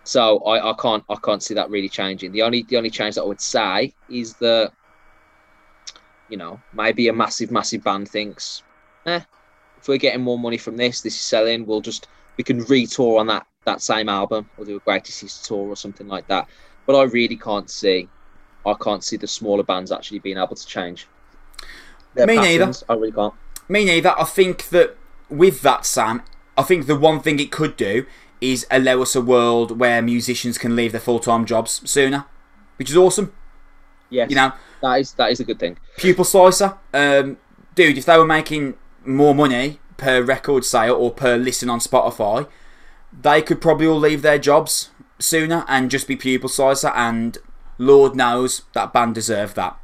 So 0.04 0.38
I, 0.40 0.70
I 0.70 0.74
can't 0.74 1.02
I 1.08 1.16
can't 1.16 1.42
see 1.42 1.54
that 1.54 1.70
really 1.70 1.88
changing. 1.88 2.32
The 2.32 2.42
only 2.42 2.62
the 2.62 2.76
only 2.76 2.90
change 2.90 3.14
that 3.14 3.22
I 3.22 3.26
would 3.26 3.40
say 3.40 3.94
is 4.10 4.34
that 4.34 4.72
you 6.28 6.36
know 6.36 6.60
maybe 6.72 7.08
a 7.08 7.12
massive 7.12 7.50
massive 7.50 7.82
band 7.82 8.08
thinks, 8.08 8.62
eh, 9.06 9.20
if 9.78 9.88
we're 9.88 9.96
getting 9.98 10.22
more 10.22 10.38
money 10.38 10.58
from 10.58 10.76
this, 10.76 11.00
this 11.00 11.14
is 11.14 11.20
selling. 11.20 11.64
We'll 11.64 11.80
just 11.80 12.08
we 12.36 12.44
can 12.44 12.62
retour 12.64 13.18
on 13.18 13.26
that 13.28 13.46
that 13.64 13.80
same 13.80 14.10
album. 14.10 14.48
We'll 14.56 14.66
do 14.66 14.76
a 14.76 14.80
greatest 14.80 15.22
hits 15.22 15.40
tour 15.40 15.68
or 15.68 15.76
something 15.76 16.06
like 16.06 16.26
that. 16.28 16.48
But 16.86 16.96
I 16.96 17.04
really 17.04 17.36
can't 17.36 17.70
see 17.70 18.08
I 18.66 18.74
can't 18.74 19.04
see 19.04 19.16
the 19.16 19.26
smaller 19.26 19.62
bands 19.62 19.92
actually 19.92 20.20
being 20.20 20.38
able 20.38 20.56
to 20.56 20.66
change. 20.66 21.06
Their 22.14 22.26
Me 22.26 22.36
patterns. 22.36 22.84
neither. 22.88 22.92
I 22.92 22.94
really 22.94 23.12
can't. 23.12 23.34
Me 23.68 23.84
neither. 23.84 24.14
I 24.18 24.24
think 24.24 24.68
that 24.68 24.96
with 25.28 25.62
that, 25.62 25.84
Sam, 25.86 26.22
I 26.56 26.62
think 26.62 26.86
the 26.86 26.96
one 26.96 27.20
thing 27.20 27.40
it 27.40 27.50
could 27.50 27.76
do 27.76 28.06
is 28.40 28.66
allow 28.70 29.02
us 29.02 29.14
a 29.16 29.20
world 29.20 29.78
where 29.78 30.02
musicians 30.02 30.58
can 30.58 30.76
leave 30.76 30.92
their 30.92 31.00
full 31.00 31.18
time 31.18 31.44
jobs 31.46 31.88
sooner, 31.88 32.26
which 32.76 32.90
is 32.90 32.96
awesome. 32.96 33.32
Yes, 34.10 34.30
you 34.30 34.36
know 34.36 34.52
that 34.82 35.00
is 35.00 35.12
that 35.14 35.30
is 35.30 35.40
a 35.40 35.44
good 35.44 35.58
thing. 35.58 35.78
Pupil 35.96 36.24
Slicer, 36.24 36.76
um, 36.92 37.38
dude, 37.74 37.98
if 37.98 38.04
they 38.04 38.16
were 38.18 38.26
making 38.26 38.74
more 39.04 39.34
money 39.34 39.80
per 39.96 40.22
record 40.22 40.64
sale 40.64 40.94
or 40.94 41.10
per 41.10 41.36
listen 41.36 41.70
on 41.70 41.80
Spotify, 41.80 42.46
they 43.12 43.42
could 43.42 43.60
probably 43.60 43.86
all 43.86 43.98
leave 43.98 44.22
their 44.22 44.38
jobs 44.38 44.90
sooner 45.18 45.64
and 45.68 45.90
just 45.90 46.06
be 46.06 46.16
Pupil 46.16 46.48
Slicer 46.48 46.88
and 46.88 47.38
Lord 47.78 48.14
knows 48.14 48.62
that 48.72 48.92
band 48.92 49.14
deserved 49.14 49.56
that. 49.56 49.78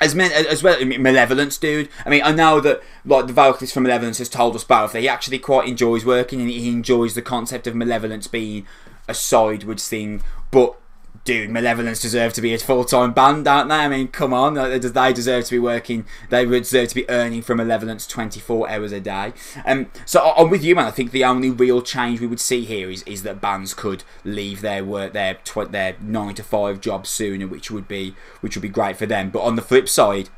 As, 0.00 0.14
men, 0.14 0.32
as 0.32 0.62
well, 0.62 0.84
Malevolence, 0.84 1.58
dude. 1.58 1.88
I 2.04 2.10
mean, 2.10 2.22
I 2.24 2.32
know 2.32 2.60
that 2.60 2.82
like 3.04 3.26
the 3.26 3.32
vocalist 3.32 3.74
from 3.74 3.84
Malevolence 3.84 4.18
has 4.18 4.28
told 4.28 4.54
us 4.56 4.64
both 4.64 4.92
that 4.92 5.00
he 5.00 5.08
actually 5.08 5.38
quite 5.38 5.68
enjoys 5.68 6.04
working 6.04 6.40
and 6.40 6.50
he 6.50 6.68
enjoys 6.68 7.14
the 7.14 7.22
concept 7.22 7.66
of 7.66 7.74
Malevolence 7.74 8.26
being 8.26 8.66
a 9.08 9.14
sideways 9.14 9.86
thing. 9.86 10.22
But 10.50 10.76
dude, 11.24 11.50
Malevolence 11.50 12.00
deserve 12.00 12.32
to 12.34 12.40
be 12.40 12.52
a 12.54 12.58
full 12.58 12.84
time 12.84 13.12
band, 13.12 13.44
don't 13.44 13.68
they? 13.68 13.76
I 13.76 13.88
mean, 13.88 14.08
come 14.08 14.32
on, 14.32 14.54
they 14.54 14.78
deserve 15.12 15.44
to 15.44 15.50
be 15.50 15.58
working. 15.58 16.04
They 16.30 16.44
deserve 16.44 16.88
to 16.88 16.94
be 16.94 17.08
earning 17.08 17.42
from 17.42 17.58
Malevolence 17.58 18.06
twenty 18.06 18.40
four 18.40 18.68
hours 18.68 18.92
a 18.92 19.00
day. 19.00 19.32
Um, 19.64 19.90
so 20.04 20.32
I'm 20.36 20.50
with 20.50 20.64
you, 20.64 20.74
man. 20.74 20.86
I 20.86 20.90
think 20.90 21.10
the 21.10 21.24
only 21.24 21.50
real 21.50 21.82
change 21.82 22.20
we 22.20 22.26
would 22.26 22.40
see 22.40 22.64
here 22.64 22.90
is, 22.90 23.02
is 23.04 23.22
that 23.22 23.40
bands 23.40 23.74
could 23.74 24.04
leave 24.24 24.60
their 24.60 24.84
work 24.84 25.12
their 25.12 25.38
their 25.70 25.96
nine 26.00 26.34
to 26.34 26.42
five 26.42 26.80
jobs 26.80 27.08
sooner, 27.08 27.46
which 27.46 27.70
would 27.70 27.88
be 27.88 28.14
which 28.40 28.56
would 28.56 28.62
be 28.62 28.68
great 28.68 28.96
for 28.96 29.06
them. 29.06 29.30
But 29.30 29.42
on 29.42 29.56
the 29.56 29.62
flip 29.62 29.88
side, 29.88 30.28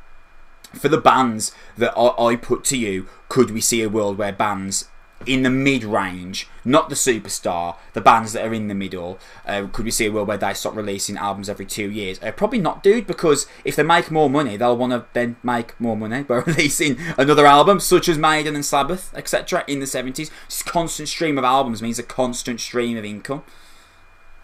for 0.73 0.89
the 0.89 0.97
bands 0.97 1.53
that 1.77 1.93
I, 1.97 2.31
I 2.31 2.35
put 2.35 2.63
to 2.65 2.77
you, 2.77 3.07
could 3.29 3.51
we 3.51 3.61
see 3.61 3.81
a 3.81 3.89
world 3.89 4.17
where 4.17 4.33
bands 4.33 4.89
in 5.25 5.43
the 5.43 5.49
mid 5.49 5.83
range, 5.83 6.47
not 6.63 6.89
the 6.89 6.95
superstar, 6.95 7.77
the 7.93 8.01
bands 8.01 8.33
that 8.33 8.45
are 8.45 8.53
in 8.53 8.67
the 8.67 8.75
middle. 8.75 9.19
Uh, 9.45 9.67
could 9.71 9.85
we 9.85 9.91
see 9.91 10.05
a 10.05 10.11
world 10.11 10.27
where 10.27 10.37
they 10.37 10.53
stop 10.53 10.75
releasing 10.75 11.17
albums 11.17 11.49
every 11.49 11.65
two 11.65 11.89
years? 11.89 12.21
Uh, 12.21 12.31
probably 12.31 12.59
not, 12.59 12.83
dude, 12.83 13.07
because 13.07 13.47
if 13.63 13.75
they 13.75 13.83
make 13.83 14.11
more 14.11 14.29
money, 14.29 14.57
they'll 14.57 14.77
want 14.77 14.91
to 14.91 15.05
then 15.13 15.35
make 15.43 15.79
more 15.79 15.97
money 15.97 16.23
by 16.23 16.35
releasing 16.45 16.97
another 17.17 17.45
album, 17.45 17.79
such 17.79 18.09
as 18.09 18.17
Maiden 18.17 18.55
and 18.55 18.65
Sabbath, 18.65 19.13
etc. 19.15 19.63
in 19.67 19.79
the 19.79 19.85
70s. 19.85 20.29
This 20.47 20.63
constant 20.63 21.09
stream 21.09 21.37
of 21.37 21.43
albums 21.43 21.81
means 21.81 21.99
a 21.99 22.03
constant 22.03 22.59
stream 22.59 22.97
of 22.97 23.05
income. 23.05 23.43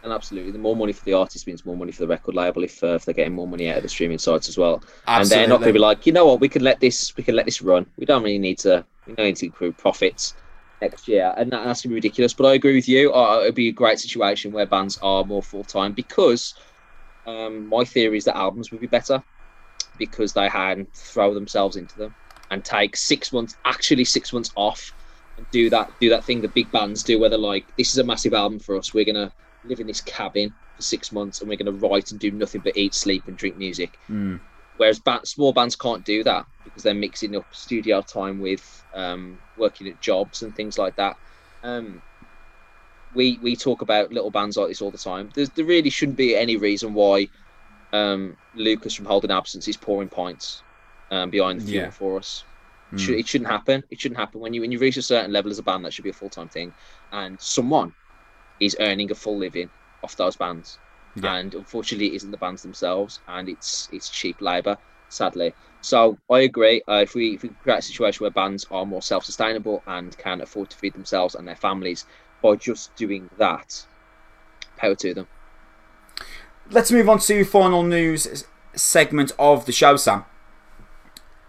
And 0.04 0.12
absolutely, 0.12 0.52
the 0.52 0.58
more 0.58 0.76
money 0.76 0.94
for 0.94 1.06
the 1.06 1.14
artist 1.14 1.46
means 1.46 1.64
more 1.64 1.78
money 1.78 1.92
for 1.92 2.00
the 2.00 2.08
record 2.08 2.34
label 2.34 2.64
if, 2.64 2.84
uh, 2.84 2.96
if 2.96 3.06
they're 3.06 3.14
getting 3.14 3.36
more 3.36 3.48
money 3.48 3.70
out 3.70 3.78
of 3.78 3.84
the 3.84 3.90
streaming 3.90 4.18
sites 4.18 4.50
as 4.50 4.58
well. 4.58 4.82
Absolutely. 5.06 5.16
And 5.16 5.30
they're 5.30 5.48
not 5.48 5.60
going 5.60 5.70
to 5.70 5.74
be 5.74 5.80
like, 5.80 6.08
you 6.08 6.12
know 6.12 6.26
what, 6.26 6.40
we 6.40 6.50
can 6.50 6.64
let 6.64 6.80
this 6.80 7.16
we 7.16 7.24
can 7.24 7.36
let 7.36 7.46
this 7.46 7.62
run. 7.62 7.86
We 7.98 8.08
don't 8.08 8.24
really 8.24 8.40
need 8.40 8.58
to 8.60 8.84
we 9.06 9.14
don't 9.14 9.28
need 9.28 9.36
to 9.38 9.48
accrue 9.48 9.74
profits 9.74 10.34
next 10.82 11.08
year, 11.08 11.34
and 11.38 11.52
that, 11.52 11.64
that's 11.64 11.82
gonna 11.82 11.92
be 11.92 11.96
ridiculous. 11.96 12.34
But 12.34 12.48
I 12.48 12.54
agree 12.54 12.76
with 12.76 12.90
you. 12.90 13.14
Uh, 13.14 13.42
it'd 13.42 13.56
be 13.56 13.70
a 13.70 13.74
great 13.74 14.00
situation 14.00 14.52
where 14.52 14.66
bands 14.66 14.98
are 15.02 15.24
more 15.24 15.44
full 15.44 15.64
time 15.64 15.94
because 15.94 16.54
um, 17.26 17.68
my 17.70 17.84
theory 17.84 18.18
is 18.18 18.26
that 18.26 18.38
albums 18.38 18.72
would 18.72 18.82
be 18.82 18.88
better 18.88 19.24
because 19.98 20.34
they 20.34 20.50
had 20.50 20.92
throw 20.94 21.34
themselves 21.34 21.76
into 21.76 21.98
them 21.98 22.14
and 22.50 22.66
take 22.66 22.98
six 22.98 23.32
months, 23.32 23.56
actually 23.66 24.04
six 24.06 24.34
months 24.34 24.52
off, 24.56 24.94
and 25.38 25.50
do 25.52 25.70
that 25.70 25.92
do 26.00 26.10
that 26.10 26.24
thing 26.26 26.42
that 26.42 26.54
big 26.54 26.72
bands 26.72 27.04
do, 27.04 27.20
where 27.20 27.30
they're 27.30 27.40
like, 27.40 27.72
this 27.78 27.92
is 27.92 27.98
a 27.98 28.04
massive 28.04 28.34
album 28.34 28.60
for 28.60 28.78
us. 28.78 28.94
We're 28.94 29.06
gonna 29.06 29.32
live 29.64 29.80
in 29.80 29.88
this 29.88 30.02
cabin 30.02 30.54
for 30.76 30.82
six 30.82 31.12
months 31.12 31.40
and 31.40 31.50
we're 31.50 31.58
gonna 31.58 31.72
write 31.72 32.12
and 32.12 32.20
do 32.20 32.32
nothing 32.32 32.62
but 32.62 32.76
eat, 32.76 32.96
sleep, 32.96 33.28
and 33.28 33.38
drink 33.38 33.58
music. 33.58 34.00
Mm. 34.10 34.40
Whereas 34.82 34.98
band, 34.98 35.28
small 35.28 35.54
bands 35.54 35.76
can't 35.76 36.04
do 36.04 36.24
that 36.24 36.48
because 36.64 36.82
they're 36.82 36.96
mixing 36.96 37.36
up 37.36 37.46
studio 37.54 38.02
time 38.02 38.40
with 38.40 38.84
um, 38.96 39.38
working 39.56 39.88
at 39.88 40.02
jobs 40.02 40.42
and 40.42 40.56
things 40.56 40.80
like 40.80 40.96
that. 40.96 41.18
Um, 41.62 42.02
we 43.14 43.38
we 43.44 43.56
talk 43.56 43.84
about 43.84 44.12
little 44.12 44.32
bands 44.32 44.58
like 44.58 44.70
this 44.70 44.82
all 44.82 44.90
the 44.90 44.98
time. 44.98 45.30
There's, 45.36 45.52
there 45.52 45.66
really 45.66 45.92
shouldn't 45.92 46.18
be 46.18 46.36
any 46.36 46.58
reason 46.58 46.96
why 46.96 47.28
um, 47.94 48.36
Lucas 48.56 48.96
from 48.96 49.06
Holding 49.06 49.30
Absence 49.30 49.68
is 49.68 49.78
pouring 49.78 50.10
pints 50.10 50.64
um, 51.12 51.30
behind 51.30 51.62
the 51.62 51.72
yeah. 51.74 51.92
for 51.92 52.18
us. 52.18 52.44
Mm. 52.92 52.98
Should, 52.98 53.20
it 53.20 53.28
shouldn't 53.28 53.52
happen. 53.52 53.84
It 53.92 54.02
shouldn't 54.02 54.20
happen 54.20 54.42
when 54.42 54.52
you 54.52 54.62
when 54.62 54.72
you 54.72 54.80
reach 54.80 54.98
a 54.98 55.04
certain 55.04 55.32
level 55.32 55.52
as 55.52 55.60
a 55.60 55.64
band. 55.64 55.86
That 55.86 55.94
should 55.94 56.06
be 56.06 56.10
a 56.10 56.14
full 56.14 56.32
time 56.32 56.50
thing, 56.50 56.74
and 57.12 57.40
someone 57.40 57.94
is 58.60 58.76
earning 58.80 59.12
a 59.12 59.16
full 59.16 59.38
living 59.38 59.70
off 60.04 60.16
those 60.16 60.36
bands 60.38 60.80
yeah. 61.16 61.36
and 61.36 61.54
unfortunately, 61.56 62.08
it 62.08 62.14
isn't 62.16 62.32
the 62.32 62.38
bands 62.38 62.62
themselves, 62.62 63.20
and 63.28 63.50
it's 63.50 63.90
it's 63.92 64.10
cheap 64.10 64.42
labour, 64.42 64.78
sadly. 65.10 65.54
So 65.82 66.18
I 66.30 66.42
agree. 66.42 66.82
Uh, 66.88 67.02
if 67.04 67.16
we 67.16 67.36
if 67.36 67.44
we 67.44 67.50
create 67.50 67.80
a 67.80 67.82
situation 67.82 68.24
where 68.24 68.32
bands 68.32 68.66
are 68.72 68.86
more 68.86 69.02
self 69.02 69.26
sustainable 69.26 69.84
and 69.88 70.18
can 70.18 70.42
afford 70.42 70.70
to 70.70 70.78
feed 70.78 70.94
themselves 70.94 71.36
and 71.36 71.48
their 71.48 71.56
families 71.56 72.06
by 72.42 72.56
just 72.56 72.96
doing 72.96 73.30
that, 73.38 73.86
power 74.78 74.96
to 74.96 75.14
them. 75.14 75.28
Let's 76.70 76.92
move 76.92 77.10
on 77.10 77.20
to 77.20 77.44
final 77.44 77.84
news 77.84 78.46
segment 78.74 79.32
of 79.38 79.66
the 79.66 79.72
show, 79.72 79.96
Sam. 79.98 80.26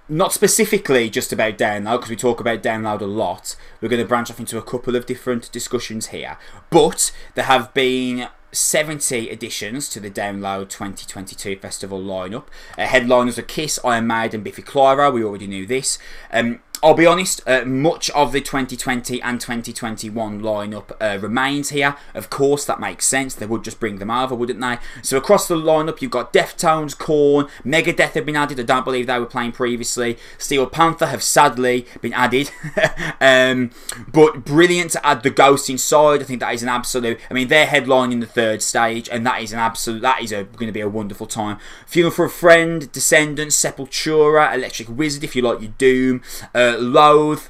Not 0.09 0.33
specifically 0.33 1.09
just 1.09 1.33
about 1.33 1.57
download, 1.57 1.99
because 1.99 2.11
we 2.11 2.17
talk 2.17 2.41
about 2.41 2.63
download 2.63 3.01
a 3.01 3.07
lot. 3.07 3.57
We're 3.81 3.89
going 3.89 4.03
to 4.03 4.09
branch 4.09 4.31
off 4.31 4.41
into 4.41 4.59
a 4.59 4.63
couple 4.63 4.97
of 4.97 5.07
different 5.07 5.51
discussions 5.53 6.09
here. 6.09 6.37
But 6.71 7.13
there 7.35 7.45
have 7.45 7.73
been 7.73 8.29
70 8.53 9.31
additions 9.31 9.89
to 9.89 9.99
the 9.99 10.11
Download 10.11 10.69
2022 10.69 11.57
festival 11.59 12.01
lineup. 12.01 12.45
Uh, 12.77 12.87
headliners 12.87 13.39
are 13.39 13.43
Kiss, 13.43 13.81
Iron 13.85 14.07
Maiden, 14.07 14.43
Biffy 14.43 14.63
Clyro. 14.63 15.13
We 15.13 15.25
already 15.25 15.47
knew 15.47 15.67
this. 15.67 15.99
Um, 16.31 16.61
I'll 16.85 16.95
be 16.95 17.07
honest, 17.07 17.41
uh, 17.47 17.65
much 17.65 18.11
of 18.11 18.33
the 18.33 18.41
2020 18.41 19.23
and 19.23 19.41
2021 19.41 20.41
lineup 20.41 20.91
uh, 21.01 21.17
remains 21.21 21.69
here. 21.69 21.97
Of 22.13 22.29
course, 22.29 22.65
that 22.65 22.81
makes 22.81 23.07
sense. 23.07 23.37
They 23.37 23.47
would 23.47 23.63
just 23.63 23.79
bring 23.79 23.99
them 23.99 24.11
over, 24.11 24.35
wouldn't 24.35 24.61
they? 24.61 24.79
So 25.01 25.17
across 25.17 25.47
the 25.47 25.55
lineup, 25.55 26.03
you've 26.03 26.11
got 26.11 26.33
Deftones, 26.33 26.99
Korn, 26.99 27.47
Megadeth 27.65 28.15
have 28.15 28.27
been 28.27 28.35
added. 28.35 28.59
I 28.59 28.65
don't 28.65 28.85
believe 28.85 29.07
they 29.07 29.21
were 29.21 29.27
playing 29.27 29.53
previously. 29.53 30.19
Steel 30.39 30.67
Panther 30.67 31.07
have 31.07 31.23
sadly 31.23 31.87
been 32.01 32.13
added. 32.15 32.51
um, 33.21 33.71
but 34.13 34.45
brilliant 34.45 34.91
to 34.93 35.07
add 35.07 35.23
the 35.23 35.31
Ghost 35.31 35.71
inside. 35.71 36.21
I 36.21 36.25
think 36.25 36.41
that 36.41 36.53
is 36.53 36.65
an 36.65 36.69
absolute. 36.69 37.21
I 37.31 37.35
mean, 37.35 37.47
they're 37.47 37.67
headlining 37.67 38.19
the 38.19 38.27
third 38.27 38.61
stage, 38.61 39.09
and 39.09 39.25
that 39.25 39.41
is 39.41 39.53
an 39.53 39.61
absolute. 39.61 40.03
That 40.03 40.21
is 40.21 40.33
going 40.33 40.67
to 40.67 40.73
be 40.73 40.81
a 40.81 40.89
wonderful 40.89 41.29
time. 41.29 41.59
Funeral 41.87 42.13
for 42.13 42.25
a 42.25 42.31
Friend, 42.31 42.91
Descendents, 42.91 43.57
Sepultura, 43.57 44.53
Electric 44.53 44.89
Wizard, 44.89 45.23
if 45.23 45.37
you 45.37 45.43
like 45.43 45.61
your 45.61 45.73
Doom. 45.79 46.23
Uh, 46.53 46.72
Loathe, 46.79 47.49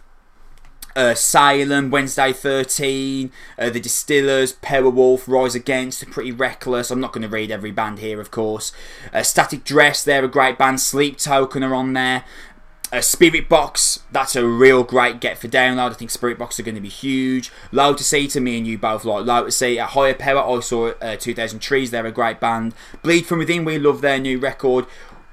uh, 0.94 1.14
Salem, 1.14 1.90
Wednesday 1.90 2.32
13, 2.32 3.30
uh, 3.58 3.70
The 3.70 3.80
Distillers, 3.80 4.54
Powerwolf, 4.54 5.26
Rise 5.26 5.54
Against, 5.54 6.08
pretty 6.10 6.32
reckless. 6.32 6.90
I'm 6.90 7.00
not 7.00 7.12
going 7.12 7.22
to 7.22 7.28
read 7.28 7.50
every 7.50 7.70
band 7.70 8.00
here, 8.00 8.20
of 8.20 8.30
course. 8.30 8.72
Uh, 9.12 9.22
Static 9.22 9.64
Dress, 9.64 10.04
they're 10.04 10.24
a 10.24 10.28
great 10.28 10.58
band. 10.58 10.80
Sleep 10.80 11.18
Token 11.18 11.62
are 11.62 11.74
on 11.74 11.92
there. 11.92 12.24
Uh, 12.92 12.96
Spiritbox, 12.96 14.00
that's 14.12 14.36
a 14.36 14.46
real 14.46 14.84
great 14.84 15.18
get 15.18 15.38
for 15.38 15.48
download. 15.48 15.92
I 15.92 15.94
think 15.94 16.10
Spiritbox 16.10 16.58
are 16.58 16.62
going 16.62 16.74
to 16.74 16.80
be 16.82 16.90
huge. 16.90 17.50
Lotus 17.70 18.12
Eater, 18.12 18.38
me 18.38 18.58
and 18.58 18.66
you 18.66 18.76
both 18.76 19.06
like 19.06 19.24
Lotus 19.24 19.62
Eater. 19.62 19.84
Higher 19.84 20.12
Power, 20.12 20.40
I 20.40 20.60
saw 20.60 20.92
uh, 21.00 21.16
2000 21.16 21.58
Trees, 21.60 21.90
they're 21.90 22.04
a 22.04 22.12
great 22.12 22.38
band. 22.38 22.74
Bleed 23.02 23.24
From 23.24 23.38
Within, 23.38 23.64
we 23.64 23.78
love 23.78 24.02
their 24.02 24.18
new 24.18 24.38
record. 24.38 24.84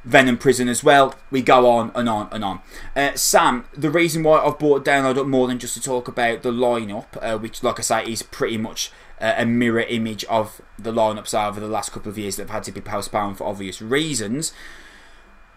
Venom 0.03 0.37
Prison 0.37 0.67
as 0.69 0.83
well. 0.83 1.15
We 1.29 1.41
go 1.41 1.69
on 1.69 1.91
and 1.95 2.07
on 2.07 2.29
and 2.31 2.43
on. 2.43 2.61
Uh, 2.95 3.15
Sam, 3.15 3.65
the 3.75 3.89
reason 3.89 4.23
why 4.23 4.39
I've 4.39 4.59
brought 4.59 4.85
Download 4.85 5.17
up 5.17 5.27
more 5.27 5.47
than 5.47 5.59
just 5.59 5.73
to 5.75 5.81
talk 5.81 6.07
about 6.07 6.41
the 6.41 6.51
lineup, 6.51 7.07
uh, 7.21 7.37
which, 7.37 7.63
like 7.63 7.79
I 7.79 7.81
say, 7.81 8.05
is 8.05 8.23
pretty 8.23 8.57
much 8.57 8.91
uh, 9.19 9.33
a 9.37 9.45
mirror 9.45 9.81
image 9.81 10.23
of 10.25 10.61
the 10.77 10.91
lineups 10.91 11.33
over 11.33 11.59
the 11.59 11.67
last 11.67 11.91
couple 11.91 12.09
of 12.09 12.17
years 12.17 12.37
that 12.37 12.43
have 12.43 12.51
had 12.51 12.63
to 12.63 12.71
be 12.71 12.81
postponed 12.81 13.37
for 13.37 13.47
obvious 13.47 13.81
reasons. 13.81 14.53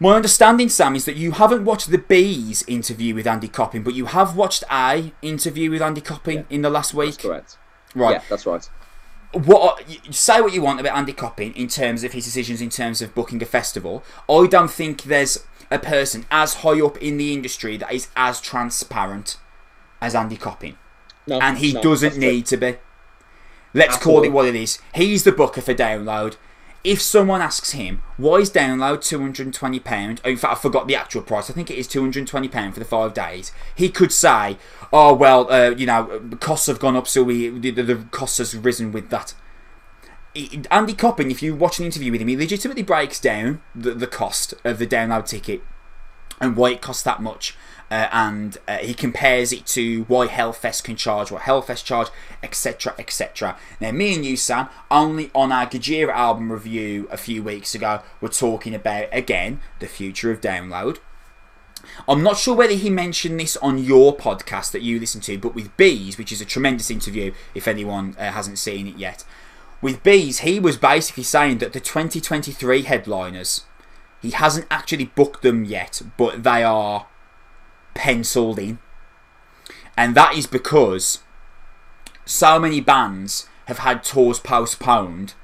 My 0.00 0.16
understanding, 0.16 0.68
Sam, 0.68 0.96
is 0.96 1.04
that 1.04 1.14
you 1.14 1.32
haven't 1.32 1.64
watched 1.64 1.90
the 1.90 1.98
B's 1.98 2.64
interview 2.66 3.14
with 3.14 3.26
Andy 3.26 3.46
Copping, 3.46 3.84
but 3.84 3.94
you 3.94 4.06
have 4.06 4.36
watched 4.36 4.64
a 4.70 5.12
interview 5.22 5.70
with 5.70 5.80
Andy 5.80 6.00
Copping 6.00 6.38
yeah, 6.38 6.44
in 6.50 6.62
the 6.62 6.70
last 6.70 6.92
week. 6.92 7.12
That's 7.12 7.22
correct. 7.22 7.58
Right. 7.94 8.12
Yeah, 8.14 8.22
that's 8.28 8.46
right 8.46 8.68
what 9.32 9.82
say 10.10 10.40
what 10.40 10.52
you 10.52 10.62
want 10.62 10.80
about 10.80 10.96
Andy 10.96 11.12
Copping 11.12 11.54
in 11.54 11.68
terms 11.68 12.04
of 12.04 12.12
his 12.12 12.24
decisions 12.24 12.60
in 12.60 12.70
terms 12.70 13.00
of 13.00 13.14
booking 13.14 13.42
a 13.42 13.46
festival. 13.46 14.04
I 14.28 14.46
don't 14.46 14.70
think 14.70 15.04
there's 15.04 15.44
a 15.70 15.78
person 15.78 16.26
as 16.30 16.54
high 16.56 16.80
up 16.80 16.98
in 16.98 17.16
the 17.16 17.32
industry 17.32 17.76
that 17.78 17.92
is 17.92 18.08
as 18.16 18.40
transparent 18.40 19.38
as 20.00 20.14
Andy 20.14 20.36
Copping, 20.36 20.76
no, 21.26 21.40
and 21.40 21.58
he 21.58 21.72
no, 21.72 21.82
doesn't 21.82 22.16
need 22.18 22.46
to 22.46 22.56
be. 22.56 22.76
Let's 23.74 23.96
call 23.96 24.22
it 24.22 24.32
what 24.32 24.46
it 24.46 24.54
is. 24.54 24.78
He's 24.94 25.24
the 25.24 25.32
booker 25.32 25.62
for 25.62 25.72
download 25.72 26.36
if 26.84 27.00
someone 27.00 27.40
asks 27.40 27.72
him 27.72 28.02
why 28.16 28.36
is 28.36 28.50
download 28.50 28.98
£220 28.98 30.24
in 30.24 30.36
fact 30.36 30.52
i 30.52 30.54
forgot 30.54 30.86
the 30.86 30.96
actual 30.96 31.22
price. 31.22 31.50
I 31.50 31.52
think 31.52 31.70
it 31.70 31.78
is 31.78 31.88
£220 31.88 32.74
for 32.74 32.78
the 32.78 32.84
five 32.84 33.14
days. 33.14 33.52
He 33.74 33.88
could 33.88 34.12
say 34.12 34.58
oh 34.92 35.14
well 35.14 35.50
uh, 35.52 35.70
you 35.70 35.86
know 35.86 36.20
costs 36.40 36.66
have 36.66 36.78
gone 36.78 36.96
up 36.96 37.06
so 37.08 37.22
we 37.22 37.48
the, 37.48 37.70
the 37.70 38.06
cost 38.10 38.38
has 38.38 38.56
risen 38.56 38.92
with 38.92 39.10
that. 39.10 39.34
Andy 40.70 40.94
Copping, 40.94 41.30
if 41.30 41.42
you 41.42 41.54
watch 41.54 41.78
an 41.78 41.84
interview 41.84 42.10
with 42.10 42.22
him, 42.22 42.28
he 42.28 42.36
legitimately 42.38 42.82
breaks 42.82 43.20
down 43.20 43.60
the, 43.74 43.92
the 43.92 44.06
cost 44.06 44.54
of 44.64 44.78
the 44.78 44.86
download 44.86 45.26
ticket 45.26 45.62
and 46.40 46.56
why 46.56 46.70
it 46.70 46.80
costs 46.80 47.02
that 47.02 47.20
much. 47.20 47.54
Uh, 47.92 48.08
and 48.10 48.56
uh, 48.66 48.78
he 48.78 48.94
compares 48.94 49.52
it 49.52 49.66
to 49.66 50.04
why 50.04 50.26
Hellfest 50.26 50.82
can 50.82 50.96
charge, 50.96 51.30
what 51.30 51.42
Hellfest 51.42 51.84
charge, 51.84 52.08
etc. 52.42 52.94
etc. 52.98 53.58
Now, 53.82 53.90
me 53.90 54.14
and 54.14 54.24
you, 54.24 54.34
Sam, 54.34 54.70
only 54.90 55.30
on 55.34 55.52
our 55.52 55.66
Gojira 55.66 56.08
album 56.08 56.50
review 56.50 57.06
a 57.10 57.18
few 57.18 57.42
weeks 57.42 57.74
ago, 57.74 58.00
were 58.22 58.30
talking 58.30 58.74
about 58.74 59.08
again 59.12 59.60
the 59.78 59.86
future 59.86 60.30
of 60.30 60.40
download. 60.40 61.00
I'm 62.08 62.22
not 62.22 62.38
sure 62.38 62.56
whether 62.56 62.72
he 62.72 62.88
mentioned 62.88 63.38
this 63.38 63.58
on 63.58 63.76
your 63.76 64.16
podcast 64.16 64.70
that 64.72 64.80
you 64.80 64.98
listen 64.98 65.20
to, 65.22 65.36
but 65.36 65.54
with 65.54 65.76
Bees, 65.76 66.16
which 66.16 66.32
is 66.32 66.40
a 66.40 66.46
tremendous 66.46 66.90
interview 66.90 67.34
if 67.54 67.68
anyone 67.68 68.16
uh, 68.18 68.30
hasn't 68.30 68.58
seen 68.58 68.86
it 68.86 68.96
yet. 68.96 69.22
With 69.82 70.02
Bees, 70.02 70.38
he 70.38 70.58
was 70.58 70.78
basically 70.78 71.24
saying 71.24 71.58
that 71.58 71.74
the 71.74 71.80
2023 71.80 72.84
headliners, 72.84 73.66
he 74.22 74.30
hasn't 74.30 74.66
actually 74.70 75.04
booked 75.14 75.42
them 75.42 75.66
yet, 75.66 76.00
but 76.16 76.42
they 76.42 76.62
are 76.62 77.08
penciled 77.94 78.58
in. 78.58 78.78
And 79.96 80.14
that 80.14 80.34
is 80.34 80.46
because 80.46 81.18
so 82.24 82.58
many 82.58 82.80
bands 82.80 83.48
have 83.66 83.78
had 83.78 84.02
tours 84.02 84.38
postponed 84.38 85.34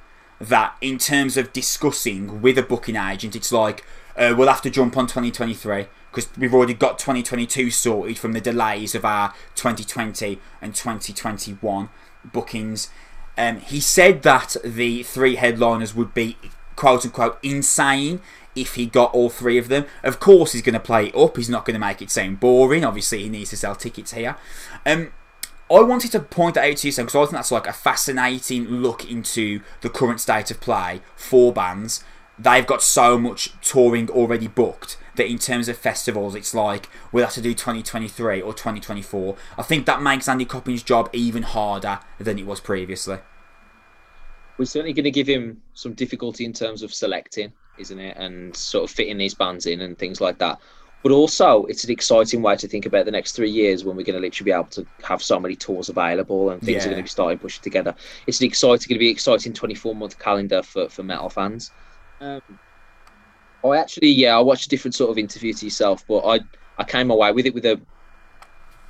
that, 0.41 0.77
in 0.81 0.99
terms 0.99 1.37
of 1.37 1.53
discussing 1.53 2.41
with 2.41 2.57
a 2.59 2.63
booking 2.63 2.97
agent, 2.97 3.35
it's 3.35 3.53
like, 3.53 3.85
uh, 4.17 4.35
we'll 4.37 4.49
have 4.49 4.63
to 4.63 4.71
jump 4.71 4.97
on 4.97 5.07
2023 5.07 5.87
because 6.11 6.29
we've 6.37 6.55
already 6.55 6.75
got 6.75 6.99
2022 6.99 7.71
sorted 7.71 8.19
from 8.19 8.33
the 8.33 8.41
delays 8.41 8.95
of 8.95 9.05
our 9.05 9.35
2020 9.55 10.41
and 10.61 10.75
2021 10.75 11.89
bookings. 12.25 12.91
Um, 13.37 13.59
he 13.61 13.81
said 13.81 14.23
that 14.23 14.57
the 14.65 15.03
three 15.03 15.37
headliners 15.37 15.95
would 15.95 16.15
be 16.15 16.37
quote 16.77 17.05
unquote 17.05 17.39
insane 17.43 18.21
if 18.61 18.75
he 18.75 18.87
got 18.87 19.13
all 19.15 19.31
three 19.31 19.59
of 19.59 19.69
them. 19.69 19.87
Of 20.03 20.21
course, 20.21 20.53
he's 20.53 20.63
going 20.63 20.75
to 20.75 20.81
play 20.81 21.07
it 21.07 21.15
up. 21.15 21.37
He's 21.37 21.49
not 21.49 21.65
going 21.65 21.75
to 21.75 21.81
make 21.81 22.03
it 22.03 22.11
sound 22.11 22.41
boring. 22.41 22.85
Obviously, 22.85 23.23
he 23.23 23.29
needs 23.29 23.51
to 23.51 23.57
sell 23.57 23.75
tickets 23.75 24.13
here. 24.13 24.37
Um, 24.85 25.13
I 25.71 25.83
wanted 25.83 26.13
to 26.13 26.21
point 26.21 26.55
that 26.55 26.69
out 26.69 26.79
to 26.79 26.89
you, 26.89 26.93
because 26.95 27.15
I 27.15 27.21
think 27.21 27.33
that's 27.33 27.53
like 27.53 27.67
a 27.67 27.73
fascinating 27.73 28.67
look 28.67 29.11
into 29.11 29.61
the 29.83 29.91
current 29.91 30.21
state 30.21 30.51
of 30.51 30.61
play 30.61 31.03
for 31.15 31.53
bands. 31.53 32.03
They've 32.39 32.67
got 32.67 32.83
so 32.83 33.19
much 33.19 33.53
touring 33.61 34.09
already 34.09 34.47
booked 34.47 34.97
that 35.17 35.27
in 35.27 35.39
terms 35.39 35.69
of 35.69 35.77
festivals, 35.77 36.35
it's 36.35 36.55
like 36.55 36.89
we'll 37.13 37.25
have 37.25 37.35
to 37.35 37.43
do 37.43 37.53
2023 37.53 38.41
or 38.41 38.55
2024. 38.55 39.37
I 39.59 39.63
think 39.63 39.85
that 39.85 40.01
makes 40.01 40.29
Andy 40.29 40.47
Copping's 40.47 40.83
job 40.83 41.11
even 41.13 41.43
harder 41.43 42.01
than 42.19 42.39
it 42.39 42.47
was 42.47 42.61
previously. 42.61 43.19
We're 44.57 44.65
certainly 44.65 44.93
going 44.93 45.05
to 45.05 45.11
give 45.11 45.27
him 45.27 45.61
some 45.75 45.93
difficulty 45.93 46.45
in 46.45 46.53
terms 46.53 46.83
of 46.83 46.95
selecting, 46.95 47.53
isn't 47.79 47.99
it? 47.99 48.17
And 48.17 48.55
sort 48.57 48.85
of 48.91 48.95
fitting 48.95 49.19
these 49.19 49.35
bands 49.35 49.67
in 49.67 49.81
and 49.81 49.99
things 49.99 50.21
like 50.21 50.39
that. 50.39 50.59
But 51.03 51.13
also, 51.13 51.65
it's 51.67 51.85
an 51.85 51.91
exciting 51.93 52.43
way 52.43 52.57
to 52.57 52.67
think 52.69 52.85
about 52.87 53.05
the 53.05 53.13
next 53.13 53.33
three 53.37 53.51
years 53.51 53.85
when 53.85 53.97
we're 53.97 54.03
going 54.05 54.17
to 54.17 54.21
literally 54.21 54.51
be 54.51 54.55
able 54.55 54.65
to 54.71 54.87
have 55.05 55.23
so 55.23 55.39
many 55.39 55.55
tours 55.57 55.89
available 55.89 56.51
and 56.51 56.63
things 56.63 56.85
Yeah. 56.85 56.87
are 56.87 56.91
going 56.91 56.99
to 56.99 57.05
be 57.05 57.09
starting 57.09 57.39
pushing 57.39 57.63
together. 57.63 57.95
It's 58.27 58.41
an 58.41 58.47
exciting, 58.47 58.89
going 58.89 58.97
to 58.97 59.05
be 59.05 59.09
exciting 59.11 59.53
24 59.55 59.95
month 59.95 60.19
calendar 60.19 60.63
for, 60.63 60.89
for 60.89 61.05
metal 61.05 61.31
fans. 61.31 61.73
Um, 62.21 62.59
I 63.65 63.77
actually, 63.79 64.11
yeah, 64.11 64.37
I 64.37 64.41
watched 64.41 64.67
a 64.67 64.69
different 64.69 64.95
sort 64.95 65.11
of 65.11 65.19
interview 65.19 65.53
to 65.53 65.65
yourself, 65.65 66.07
but 66.07 66.21
I, 66.21 66.41
I 66.77 66.85
came 66.85 67.11
away 67.11 67.33
with 67.33 67.47
it 67.47 67.55
with 67.55 67.67
a, 67.67 67.81